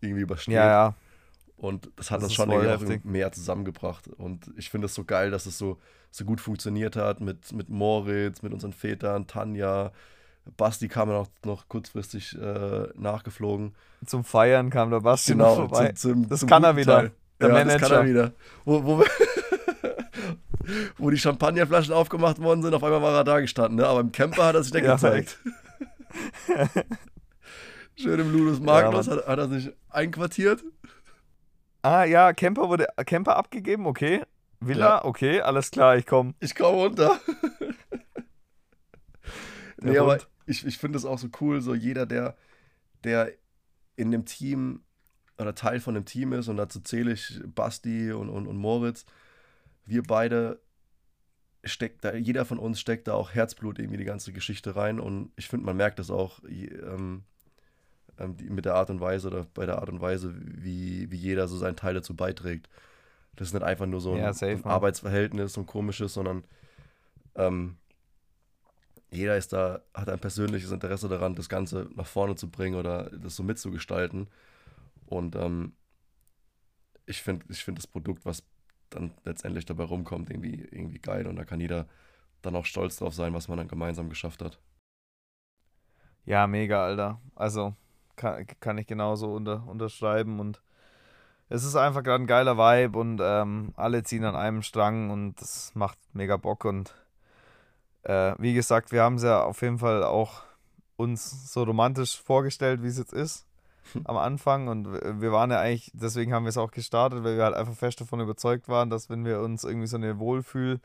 irgendwie 0.00 0.22
übersteht. 0.22 0.54
Ja, 0.54 0.66
ja. 0.68 0.94
Und 1.56 1.90
das 1.96 2.10
hat 2.10 2.18
Das 2.18 2.24
uns 2.24 2.34
schon 2.34 2.50
irgendwie 2.50 3.00
mehr 3.04 3.32
zusammengebracht. 3.32 4.08
Und 4.08 4.50
ich 4.56 4.70
finde 4.70 4.86
es 4.86 4.94
so 4.94 5.04
geil, 5.04 5.30
dass 5.30 5.44
es 5.46 5.58
so, 5.58 5.78
so 6.10 6.24
gut 6.24 6.40
funktioniert 6.40 6.96
hat 6.96 7.20
mit, 7.20 7.52
mit 7.52 7.68
Moritz, 7.68 8.40
mit 8.42 8.52
unseren 8.54 8.72
Vätern, 8.72 9.26
Tanja. 9.26 9.92
Basti 10.56 10.88
kam 10.88 11.10
ja 11.10 11.16
noch, 11.18 11.28
noch 11.44 11.68
kurzfristig 11.68 12.34
äh, 12.40 12.88
nachgeflogen. 12.94 13.74
Zum 14.06 14.24
Feiern 14.24 14.70
kam 14.70 14.90
der 14.90 15.00
Basti 15.00 15.34
noch 15.34 15.54
vorbei. 15.56 15.92
zum- 15.92 16.22
zum, 16.22 16.28
Das 16.30 16.40
zum 16.40 16.48
kann 16.48 16.64
er 16.64 16.76
wieder. 16.76 16.96
Teil. 16.96 17.10
Der 17.40 17.48
ja, 17.50 17.64
das 17.64 17.80
kann 17.80 17.90
er 17.92 17.98
Manager. 17.98 18.08
wieder. 18.08 18.32
Wo, 18.64 18.82
wo, 18.84 19.04
wo 20.98 21.10
die 21.10 21.18
Champagnerflaschen 21.18 21.94
aufgemacht 21.94 22.40
worden 22.40 22.62
sind, 22.62 22.74
auf 22.74 22.84
einmal 22.84 23.02
war 23.02 23.14
er 23.16 23.24
da 23.24 23.40
gestanden. 23.40 23.76
Ne? 23.76 23.86
Aber 23.86 24.00
im 24.00 24.12
Camper 24.12 24.46
hat 24.46 24.54
er 24.54 24.62
sich 24.62 24.72
dann 24.72 24.84
Ja, 24.84 24.94
gezeigt. 24.94 25.38
Schön 27.96 28.20
im 28.20 28.32
Ludus 28.32 28.60
Magnus 28.60 29.06
Mann. 29.06 29.18
hat, 29.18 29.26
hat 29.26 29.38
er 29.38 29.48
sich 29.48 29.70
einquartiert. 29.90 30.64
ah 31.82 32.04
ja, 32.04 32.32
Camper 32.32 32.68
wurde 32.68 32.86
Camper 33.06 33.36
abgegeben, 33.36 33.86
okay. 33.86 34.22
Villa, 34.60 34.98
Ja. 34.98 35.04
okay, 35.04 35.40
alles 35.40 35.70
klar, 35.70 35.96
ich 35.96 36.06
komme. 36.06 36.34
Ich 36.40 36.54
komme 36.54 36.76
runter. 36.76 37.18
nee, 39.80 39.98
aber 39.98 40.18
ich, 40.46 40.66
ich 40.66 40.78
finde 40.78 40.98
es 40.98 41.04
auch 41.04 41.18
so 41.18 41.28
cool, 41.40 41.60
so 41.60 41.74
jeder, 41.74 42.06
der, 42.06 42.36
der 43.04 43.30
in 43.96 44.10
dem 44.10 44.24
Team 44.26 44.82
oder 45.38 45.54
Teil 45.54 45.80
von 45.80 45.94
dem 45.94 46.04
Team 46.04 46.32
ist, 46.34 46.48
und 46.48 46.56
dazu 46.58 46.80
zähle 46.80 47.12
ich 47.12 47.40
Basti 47.54 48.12
und, 48.12 48.28
und, 48.28 48.46
und 48.46 48.56
Moritz, 48.56 49.06
wir 49.90 50.02
beide 50.02 50.60
steckt 51.64 52.04
da, 52.04 52.14
jeder 52.14 52.44
von 52.46 52.58
uns 52.58 52.80
steckt 52.80 53.08
da 53.08 53.14
auch 53.14 53.34
Herzblut 53.34 53.78
irgendwie 53.78 53.98
die 53.98 54.04
ganze 54.04 54.32
Geschichte 54.32 54.76
rein 54.76 54.98
und 54.98 55.30
ich 55.36 55.48
finde, 55.48 55.66
man 55.66 55.76
merkt 55.76 55.98
das 55.98 56.10
auch 56.10 56.40
ähm, 56.48 57.24
ähm, 58.18 58.36
mit 58.48 58.64
der 58.64 58.76
Art 58.76 58.88
und 58.88 59.00
Weise 59.00 59.26
oder 59.26 59.46
bei 59.52 59.66
der 59.66 59.78
Art 59.78 59.90
und 59.90 60.00
Weise, 60.00 60.34
wie, 60.36 61.10
wie 61.10 61.16
jeder 61.16 61.48
so 61.48 61.56
seinen 61.56 61.76
Teil 61.76 61.94
dazu 61.94 62.14
beiträgt. 62.14 62.68
Das 63.36 63.48
ist 63.48 63.54
nicht 63.54 63.62
einfach 63.62 63.86
nur 63.86 64.00
so 64.00 64.12
ein, 64.12 64.18
Ja, 64.18 64.32
safe, 64.32 64.52
ein. 64.52 64.64
Arbeitsverhältnis, 64.64 65.58
ein 65.58 65.66
komisches, 65.66 66.14
sondern 66.14 66.44
ähm, 67.34 67.76
jeder 69.10 69.36
ist 69.36 69.52
da, 69.52 69.82
hat 69.92 70.08
ein 70.08 70.20
persönliches 70.20 70.70
Interesse 70.70 71.08
daran, 71.08 71.34
das 71.34 71.48
Ganze 71.48 71.88
nach 71.94 72.06
vorne 72.06 72.36
zu 72.36 72.48
bringen 72.48 72.76
oder 72.76 73.10
das 73.10 73.36
so 73.36 73.42
mitzugestalten. 73.42 74.28
Und 75.06 75.34
ähm, 75.34 75.72
ich 77.06 77.22
finde 77.22 77.44
ich 77.48 77.64
find 77.64 77.76
das 77.76 77.88
Produkt, 77.88 78.24
was 78.24 78.44
dann 78.90 79.12
letztendlich 79.24 79.66
dabei 79.66 79.84
rumkommt, 79.84 80.30
irgendwie, 80.30 80.66
irgendwie 80.70 80.98
geil. 80.98 81.26
Und 81.26 81.36
da 81.36 81.44
kann 81.44 81.60
jeder 81.60 81.86
dann 82.42 82.56
auch 82.56 82.64
stolz 82.64 82.96
drauf 82.96 83.14
sein, 83.14 83.34
was 83.34 83.48
man 83.48 83.58
dann 83.58 83.68
gemeinsam 83.68 84.08
geschafft 84.08 84.42
hat. 84.42 84.58
Ja, 86.24 86.46
mega, 86.46 86.84
Alter. 86.84 87.20
Also 87.34 87.74
kann, 88.16 88.46
kann 88.60 88.78
ich 88.78 88.86
genauso 88.86 89.32
unter, 89.32 89.66
unterschreiben 89.66 90.40
und 90.40 90.60
es 91.48 91.64
ist 91.64 91.74
einfach 91.74 92.04
gerade 92.04 92.22
ein 92.22 92.28
geiler 92.28 92.56
Vibe 92.56 92.98
und 92.98 93.20
ähm, 93.22 93.72
alle 93.76 94.04
ziehen 94.04 94.24
an 94.24 94.36
einem 94.36 94.62
Strang 94.62 95.10
und 95.10 95.40
das 95.40 95.74
macht 95.74 95.98
mega 96.12 96.36
Bock 96.36 96.64
und 96.64 96.94
äh, 98.04 98.34
wie 98.38 98.54
gesagt, 98.54 98.92
wir 98.92 99.02
haben 99.02 99.16
es 99.16 99.24
ja 99.24 99.42
auf 99.42 99.60
jeden 99.62 99.78
Fall 99.78 100.04
auch 100.04 100.42
uns 100.96 101.52
so 101.52 101.64
romantisch 101.64 102.20
vorgestellt, 102.22 102.82
wie 102.82 102.88
es 102.88 102.98
jetzt 102.98 103.12
ist 103.12 103.49
am 104.04 104.16
Anfang 104.16 104.68
und 104.68 104.92
w- 104.92 105.20
wir 105.20 105.32
waren 105.32 105.50
ja 105.50 105.60
eigentlich, 105.60 105.90
deswegen 105.94 106.32
haben 106.34 106.44
wir 106.44 106.50
es 106.50 106.58
auch 106.58 106.70
gestartet, 106.70 107.24
weil 107.24 107.36
wir 107.36 107.44
halt 107.44 107.54
einfach 107.56 107.74
fest 107.74 108.00
davon 108.00 108.20
überzeugt 108.20 108.68
waren, 108.68 108.90
dass 108.90 109.10
wenn 109.10 109.24
wir 109.24 109.40
uns 109.40 109.64
irgendwie 109.64 109.86
so 109.86 109.96
eine 109.96 110.18
Wohlfühl 110.18 110.80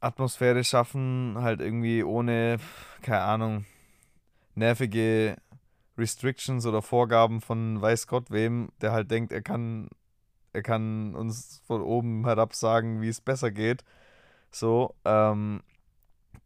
Atmosphäre 0.00 0.64
schaffen, 0.64 1.36
halt 1.40 1.60
irgendwie 1.60 2.02
ohne, 2.02 2.58
keine 3.02 3.20
Ahnung, 3.20 3.66
nervige 4.54 5.36
Restrictions 5.98 6.66
oder 6.66 6.82
Vorgaben 6.82 7.40
von 7.40 7.80
weiß 7.80 8.06
Gott 8.06 8.30
wem, 8.30 8.70
der 8.80 8.92
halt 8.92 9.10
denkt, 9.10 9.32
er 9.32 9.42
kann, 9.42 9.88
er 10.52 10.62
kann 10.62 11.14
uns 11.14 11.62
von 11.66 11.82
oben 11.82 12.24
herab 12.24 12.54
sagen, 12.54 13.02
wie 13.02 13.08
es 13.08 13.20
besser 13.20 13.50
geht. 13.50 13.84
So, 14.50 14.94
ähm, 15.04 15.62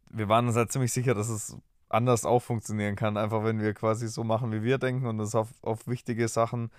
wir 0.09 0.29
waren 0.29 0.47
uns 0.47 0.55
halt 0.55 0.71
ziemlich 0.71 0.93
sicher, 0.93 1.13
dass 1.13 1.29
es 1.29 1.57
anders 1.89 2.25
auch 2.25 2.41
funktionieren 2.41 2.95
kann, 2.95 3.17
einfach 3.17 3.43
wenn 3.43 3.59
wir 3.61 3.73
quasi 3.73 4.07
so 4.07 4.23
machen, 4.23 4.51
wie 4.51 4.63
wir 4.63 4.77
denken 4.77 5.05
und 5.05 5.19
uns 5.19 5.35
auf, 5.35 5.49
auf 5.61 5.87
wichtige 5.87 6.27
Sachen 6.27 6.71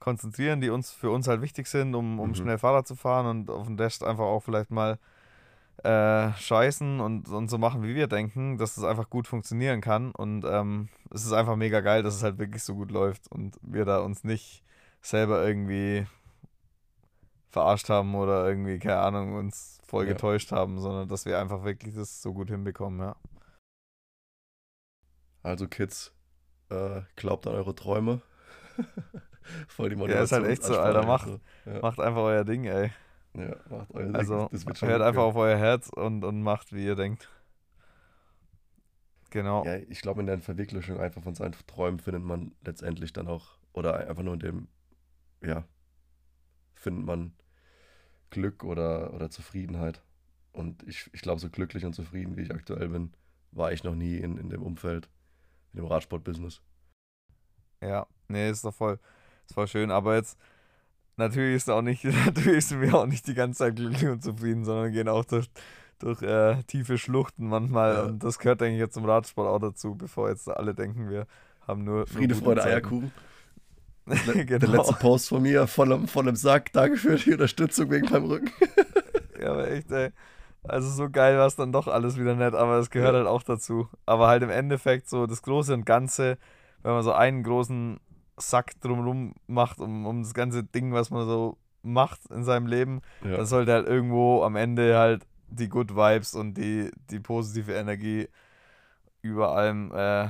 konzentrieren, 0.00 0.60
die 0.60 0.70
uns 0.70 0.90
für 0.90 1.10
uns 1.10 1.28
halt 1.28 1.40
wichtig 1.40 1.66
sind, 1.66 1.94
um, 1.94 2.20
um 2.20 2.30
Mhm. 2.30 2.34
schnell 2.34 2.58
Fahrrad 2.58 2.86
zu 2.86 2.94
fahren 2.94 3.26
und 3.26 3.50
auf 3.50 3.66
den 3.66 3.78
Rest 3.78 4.04
einfach 4.04 4.24
auch 4.24 4.40
vielleicht 4.40 4.70
mal 4.70 4.98
äh, 5.82 6.32
scheißen 6.34 7.00
und, 7.00 7.28
und 7.28 7.48
so 7.48 7.58
machen, 7.58 7.82
wie 7.82 7.94
wir 7.94 8.06
denken, 8.06 8.58
dass 8.58 8.76
es 8.76 8.84
einfach 8.84 9.10
gut 9.10 9.26
funktionieren 9.26 9.80
kann. 9.80 10.12
Und 10.12 10.44
ähm, 10.44 10.88
es 11.10 11.24
ist 11.26 11.32
einfach 11.32 11.56
mega 11.56 11.80
geil, 11.80 12.02
dass 12.02 12.14
es 12.14 12.22
halt 12.22 12.38
wirklich 12.38 12.62
so 12.62 12.74
gut 12.74 12.90
läuft 12.90 13.30
und 13.32 13.58
wir 13.62 13.84
da 13.84 13.98
uns 14.00 14.24
nicht 14.24 14.62
selber 15.02 15.46
irgendwie 15.46 16.06
verarscht 17.50 17.88
haben 17.88 18.14
oder 18.14 18.46
irgendwie, 18.48 18.78
keine 18.78 18.98
Ahnung, 18.98 19.34
uns 19.34 19.78
voll 19.86 20.06
Ja. 20.06 20.12
getäuscht 20.12 20.52
haben, 20.52 20.78
sondern 20.80 21.08
dass 21.08 21.24
wir 21.24 21.38
einfach 21.38 21.64
wirklich 21.64 21.94
das 21.94 22.22
so 22.22 22.32
gut 22.32 22.50
hinbekommen, 22.50 23.00
ja. 23.00 23.16
Also 25.44 25.68
Kids, 25.68 26.12
äh, 26.70 27.02
glaubt 27.16 27.46
an 27.46 27.54
eure 27.54 27.74
Träume. 27.74 28.22
Voll 29.68 29.90
die 29.90 29.96
Ja, 30.10 30.22
ist 30.22 30.32
halt 30.32 30.46
echt 30.46 30.64
so, 30.64 30.76
Alter, 30.76 31.04
macht- 31.06 31.28
So. 31.28 31.40
Ja, 31.66 31.80
Macht 31.80 32.00
einfach 32.00 32.22
euer 32.22 32.44
Ding, 32.44 32.64
ey. 32.64 32.90
ja, 33.34 33.54
macht 33.68 33.90
euer 33.92 34.06
Ding. 34.06 34.16
Also 34.16 34.48
hört 34.80 35.02
einfach 35.02 35.22
auf 35.22 35.36
euer 35.36 35.58
Herz 35.58 35.90
und, 35.90 36.24
und 36.24 36.42
macht, 36.42 36.72
wie 36.72 36.84
ihr 36.86 36.96
denkt. 36.96 37.28
Genau. 39.30 39.66
Ja, 39.66 39.76
ich 39.76 40.00
glaube, 40.00 40.20
in 40.20 40.26
der 40.26 40.38
Verwirklichung 40.38 40.98
einfach 40.98 41.22
von 41.22 41.34
seinen 41.34 41.54
Träumen 41.66 41.98
findet 41.98 42.22
man 42.22 42.54
letztendlich 42.64 43.12
dann 43.12 43.28
auch, 43.28 43.58
oder 43.74 44.08
einfach 44.08 44.22
nur 44.22 44.34
in 44.34 44.40
dem, 44.40 44.68
ja, 45.42 45.64
findet 46.74 47.04
man 47.04 47.34
Glück 48.30 48.64
oder, 48.64 49.12
oder 49.12 49.28
Zufriedenheit. 49.30 50.02
Und 50.52 50.82
ich, 50.84 51.10
ich 51.12 51.20
glaube, 51.20 51.40
so 51.40 51.50
glücklich 51.50 51.84
und 51.84 51.94
zufrieden, 51.94 52.36
wie 52.36 52.42
ich 52.42 52.54
aktuell 52.54 52.88
bin, 52.88 53.12
war 53.50 53.72
ich 53.72 53.84
noch 53.84 53.94
nie 53.94 54.16
in, 54.16 54.38
in 54.38 54.48
dem 54.50 54.62
Umfeld, 54.62 55.08
in 55.74 55.82
dem 55.82 55.86
Radsport-Business. 55.86 56.60
Ja, 57.82 58.06
nee, 58.28 58.48
ist 58.48 58.64
doch 58.64 58.74
voll, 58.74 58.98
ist 59.46 59.54
voll 59.54 59.66
schön. 59.66 59.90
Aber 59.90 60.14
jetzt, 60.14 60.38
natürlich 61.16 61.56
ist 61.56 61.70
auch 61.70 61.82
nicht, 61.82 62.04
natürlich 62.26 62.66
sind 62.66 62.80
wir 62.80 62.94
auch 62.94 63.06
nicht 63.06 63.26
die 63.26 63.34
ganze 63.34 63.58
Zeit 63.58 63.76
glücklich 63.76 64.08
und 64.08 64.22
zufrieden, 64.22 64.64
sondern 64.64 64.92
gehen 64.92 65.08
auch 65.08 65.24
durch, 65.24 65.50
durch 65.98 66.22
äh, 66.22 66.62
tiefe 66.64 66.96
Schluchten 66.96 67.48
manchmal. 67.48 67.94
Ja. 67.94 68.02
Und 68.04 68.22
das 68.22 68.38
gehört, 68.38 68.60
denke 68.60 68.74
ich, 68.74 68.80
jetzt 68.80 68.94
zum 68.94 69.04
Radsport 69.04 69.48
auch 69.48 69.58
dazu, 69.58 69.96
bevor 69.96 70.28
jetzt 70.28 70.48
alle 70.48 70.74
denken, 70.74 71.10
wir 71.10 71.26
haben 71.66 71.84
nur. 71.84 72.06
Friede, 72.06 72.34
Freude, 72.34 72.60
Zeiten. 72.60 72.74
Eierkuchen. 72.74 73.12
Der 74.34 74.44
genau. 74.44 74.70
letzte 74.70 74.94
Post 74.94 75.30
von 75.30 75.42
mir, 75.42 75.66
vollem, 75.66 76.06
vollem 76.08 76.36
Sack. 76.36 76.72
Danke 76.72 76.98
für 76.98 77.16
die 77.16 77.32
Unterstützung 77.32 77.90
wegen 77.90 78.06
meinem 78.10 78.26
Rücken. 78.26 78.50
Ja, 79.40 79.52
aber 79.52 79.70
echt, 79.70 79.90
ey. 79.90 80.10
Also 80.66 80.88
so 80.90 81.10
geil 81.10 81.36
war 81.38 81.46
es 81.46 81.56
dann 81.56 81.72
doch 81.72 81.88
alles 81.88 82.18
wieder 82.18 82.34
nett, 82.34 82.54
aber 82.54 82.78
es 82.78 82.90
gehört 82.90 83.12
Ja. 83.12 83.18
halt 83.18 83.28
auch 83.28 83.42
dazu. 83.42 83.88
Aber 84.06 84.28
halt 84.28 84.42
im 84.42 84.50
Endeffekt 84.50 85.08
so 85.08 85.26
das 85.26 85.42
Große 85.42 85.74
und 85.74 85.84
Ganze, 85.84 86.38
wenn 86.82 86.92
man 86.92 87.02
so 87.02 87.12
einen 87.12 87.42
großen 87.42 88.00
Sack 88.36 88.80
drumrum 88.80 89.34
macht, 89.46 89.78
um, 89.78 90.06
um 90.06 90.22
das 90.22 90.34
ganze 90.34 90.64
Ding, 90.64 90.92
was 90.92 91.10
man 91.10 91.26
so 91.26 91.58
macht 91.82 92.20
in 92.30 92.44
seinem 92.44 92.66
Leben, 92.66 93.02
Ja. 93.22 93.36
dann 93.36 93.46
sollte 93.46 93.72
halt 93.72 93.86
irgendwo 93.86 94.42
am 94.42 94.56
Ende 94.56 94.96
halt 94.98 95.26
die 95.48 95.68
Good 95.68 95.94
Vibes 95.94 96.34
und 96.34 96.54
die, 96.54 96.90
die 97.10 97.20
positive 97.20 97.72
Energie 97.74 98.28
über 99.22 99.54
allem 99.54 99.92
äh, 99.94 100.28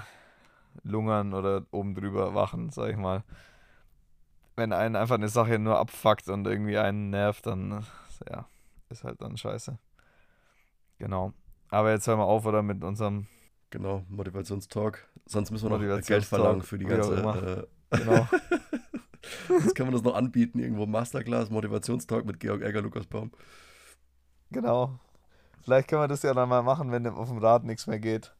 lungern 0.82 1.32
oder 1.32 1.62
oben 1.70 1.94
drüber 1.94 2.34
wachen, 2.34 2.70
sag 2.70 2.90
ich 2.90 2.96
mal. 2.96 3.22
Wenn 4.56 4.72
einen 4.72 4.96
einfach 4.96 5.14
eine 5.16 5.28
Sache 5.28 5.58
nur 5.58 5.78
abfuckt 5.78 6.28
und 6.28 6.46
irgendwie 6.46 6.78
einen 6.78 7.10
nervt, 7.10 7.46
dann 7.46 7.72
äh, 7.72 8.30
ja, 8.32 8.46
ist 8.88 9.04
halt 9.04 9.22
dann 9.22 9.36
scheiße. 9.36 9.78
Genau. 10.98 11.32
Aber 11.70 11.90
jetzt 11.92 12.06
hören 12.06 12.18
wir 12.18 12.24
auf, 12.24 12.46
oder 12.46 12.62
mit 12.62 12.82
unserem, 12.84 13.26
Genau, 13.70 14.04
Motivationstalk. 14.08 15.08
Sonst 15.26 15.50
müssen 15.50 15.68
wir 15.68 15.76
noch 15.78 16.00
Geld 16.02 16.24
verlangen 16.24 16.62
für 16.62 16.78
die 16.78 16.84
ganze. 16.84 17.66
Äh, 17.90 17.96
genau. 17.96 18.28
Jetzt 19.48 19.74
können 19.74 19.88
wir 19.88 19.92
das 19.94 20.02
noch 20.02 20.14
anbieten, 20.14 20.58
irgendwo 20.60 20.86
Masterclass, 20.86 21.50
Motivationstalk 21.50 22.24
mit 22.24 22.38
Georg 22.38 22.62
Egger, 22.62 22.82
Lukas 22.82 23.06
Baum. 23.06 23.32
genau. 24.50 25.00
Vielleicht 25.62 25.88
können 25.88 26.02
wir 26.02 26.08
das 26.08 26.22
ja 26.22 26.34
dann 26.34 26.48
mal 26.50 26.62
machen, 26.62 26.92
wenn 26.92 27.06
auf 27.08 27.28
dem 27.30 27.38
Rad 27.38 27.64
nichts 27.64 27.86
mehr 27.86 27.98
geht. 27.98 28.32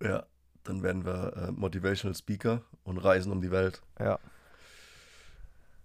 Ja, 0.00 0.24
dann 0.62 0.82
werden 0.82 1.04
wir 1.04 1.36
äh, 1.36 1.52
Motivational 1.52 2.14
Speaker 2.14 2.62
und 2.84 2.98
reisen 2.98 3.32
um 3.32 3.42
die 3.42 3.50
Welt. 3.50 3.82
Ja. 3.98 4.18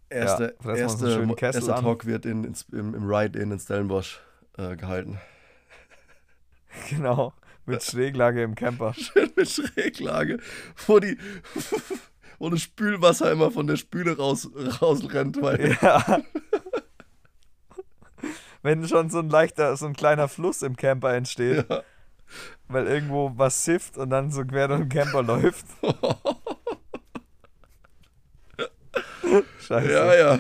Erste, 0.09 0.55
einen 0.63 0.75
erste, 0.75 1.75
an. 1.75 1.83
Talk 1.83 2.05
wird 2.05 2.25
in, 2.27 2.43
ins- 2.43 2.69
im, 2.71 2.93
im 2.93 3.09
Ride-In 3.09 3.51
in 3.51 3.59
Stellenbosch 3.59 4.21
äh, 4.57 4.75
gehalten. 4.75 5.19
Genau. 6.89 7.33
Mit 7.65 7.81
Schräglage 7.83 8.43
im 8.43 8.55
Camper. 8.55 8.93
Schön 8.97 9.31
mit 9.35 9.49
Schräglage, 9.49 10.39
wo, 10.87 10.99
die, 10.99 11.17
wo 12.39 12.49
das 12.49 12.61
Spülwasser 12.61 13.31
immer 13.31 13.51
von 13.51 13.67
der 13.67 13.77
Spüle 13.77 14.17
raus, 14.17 14.49
rausrennt, 14.81 15.41
weil 15.41 15.77
Ja. 15.81 16.21
Wenn 18.61 18.87
schon 18.87 19.09
so 19.09 19.19
ein 19.19 19.29
leichter, 19.29 19.75
so 19.75 19.85
ein 19.85 19.93
kleiner 19.93 20.27
Fluss 20.29 20.61
im 20.61 20.77
Camper 20.77 21.13
entsteht, 21.13 21.69
ja. 21.69 21.83
weil 22.69 22.87
irgendwo 22.87 23.31
was 23.35 23.65
sifft 23.65 23.97
und 23.97 24.09
dann 24.09 24.31
so 24.31 24.45
quer 24.45 24.69
durch 24.69 24.79
den 24.81 24.89
Camper 24.89 25.21
läuft. 25.21 25.65
Scheiße. 29.59 29.91
ja, 29.91 30.15
ja. 30.15 30.39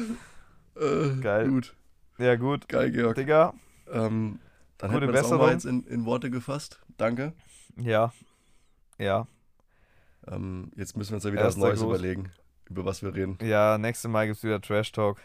Äh, 0.75 1.19
Geil. 1.21 1.49
Gut, 1.49 1.75
Ja, 2.17 2.35
gut. 2.35 2.67
geil, 2.67 2.91
Georg. 2.91 3.15
Digga. 3.15 3.53
Ähm, 3.91 4.39
dann 4.87 4.91
Gute 4.91 5.05
hätten 5.05 5.13
wir 5.13 5.21
das 5.21 5.25
auch 5.25 5.29
Besserung. 5.31 5.45
mal 5.45 5.53
jetzt 5.53 5.65
in, 5.65 5.83
in 5.87 6.05
Worte 6.05 6.29
gefasst. 6.29 6.81
Danke. 6.97 7.33
Ja. 7.77 8.13
Ja. 8.99 9.27
Ähm, 10.27 10.71
jetzt 10.75 10.95
müssen 10.95 11.11
wir 11.11 11.15
uns 11.15 11.23
ja 11.25 11.31
wieder 11.31 11.41
was 11.43 11.55
Erster 11.55 11.67
Neues 11.67 11.79
Gruß. 11.81 11.89
überlegen, 11.89 12.31
über 12.69 12.85
was 12.85 13.01
wir 13.03 13.13
reden. 13.13 13.37
Ja, 13.41 13.77
nächstes 13.77 14.09
Mal 14.09 14.25
gibt 14.27 14.37
es 14.37 14.43
wieder 14.43 14.61
Trash 14.61 14.91
Talk. 14.91 15.19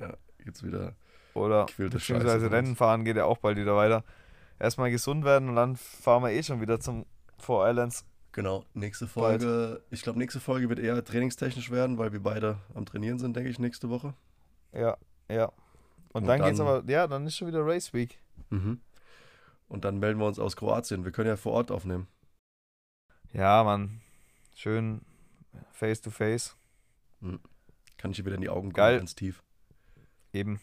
Ja, 0.00 0.14
jetzt 0.44 0.62
wieder. 0.64 0.94
Oder 1.34 1.66
beziehungsweise. 1.76 2.50
Rennen 2.50 2.74
fahren 2.76 3.04
geht 3.04 3.16
ja 3.16 3.24
auch 3.24 3.38
bald 3.38 3.58
wieder 3.58 3.76
weiter. 3.76 4.04
Erstmal 4.58 4.90
gesund 4.90 5.24
werden 5.24 5.48
und 5.50 5.56
dann 5.56 5.76
fahren 5.76 6.22
wir 6.22 6.30
eh 6.30 6.42
schon 6.42 6.60
wieder 6.60 6.80
zum 6.80 7.06
Four 7.38 7.68
Islands. 7.68 8.04
Genau, 8.32 8.64
nächste 8.74 9.06
Folge. 9.06 9.82
Ich 9.90 10.02
glaube, 10.02 10.18
nächste 10.18 10.40
Folge 10.40 10.68
wird 10.68 10.78
eher 10.78 11.02
trainingstechnisch 11.04 11.70
werden, 11.70 11.98
weil 11.98 12.12
wir 12.12 12.22
beide 12.22 12.58
am 12.74 12.84
Trainieren 12.86 13.18
sind, 13.18 13.36
denke 13.36 13.50
ich, 13.50 13.58
nächste 13.58 13.88
Woche. 13.88 14.14
Ja, 14.72 14.96
ja. 15.30 15.46
Und, 16.12 16.22
Und 16.22 16.26
dann, 16.26 16.42
geht's 16.42 16.58
dann- 16.58 16.66
aber, 16.66 16.90
ja, 16.90 17.06
dann 17.06 17.26
ist 17.26 17.36
schon 17.36 17.48
wieder 17.48 17.64
Race 17.64 17.92
Week. 17.94 18.18
Mhm. 18.50 18.80
Und 19.68 19.84
dann 19.84 19.98
melden 19.98 20.18
wir 20.18 20.26
uns 20.26 20.38
aus 20.38 20.56
Kroatien. 20.56 21.04
Wir 21.04 21.12
können 21.12 21.28
ja 21.28 21.36
vor 21.36 21.52
Ort 21.52 21.70
aufnehmen. 21.70 22.08
Ja, 23.32 23.62
Mann. 23.64 24.00
Schön 24.54 25.02
face 25.72 26.00
to 26.00 26.10
face. 26.10 26.56
Kann 27.96 28.10
ich 28.10 28.16
dir 28.16 28.24
wieder 28.24 28.36
in 28.36 28.42
die 28.42 28.48
Augen 28.48 28.72
gucken, 28.72 28.98
ganz 28.98 29.14
tief. 29.14 29.42
Eben. 30.32 30.60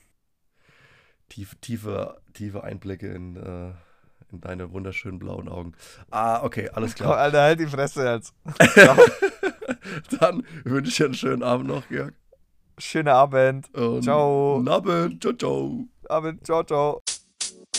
Tief, 1.29 1.55
tiefe, 1.61 2.21
tiefe 2.33 2.63
Einblicke 2.63 3.11
in, 3.11 3.35
äh, 3.35 3.73
in 4.31 4.41
deine 4.41 4.71
wunderschönen 4.71 5.19
blauen 5.19 5.49
Augen. 5.49 5.73
Ah, 6.11 6.43
okay, 6.43 6.69
alles 6.69 6.95
klar. 6.95 7.17
Alter, 7.17 7.41
halt 7.41 7.59
die 7.59 7.67
Fresse 7.67 8.05
jetzt. 8.05 8.33
Dann 10.19 10.45
wünsche 10.63 10.89
ich 10.89 10.97
dir 10.97 11.05
einen 11.05 11.13
schönen 11.13 11.43
Abend 11.43 11.67
noch, 11.67 11.87
Georg. 11.87 12.13
Schönen 12.77 13.07
Abend. 13.07 13.73
Und 13.73 14.03
Ciao. 14.03 14.63
Abend. 14.67 15.21
Ciao, 15.21 15.33
ciao. 15.33 15.87
Abend. 16.09 16.45
Ciao, 16.45 16.63
ciao. 16.63 17.01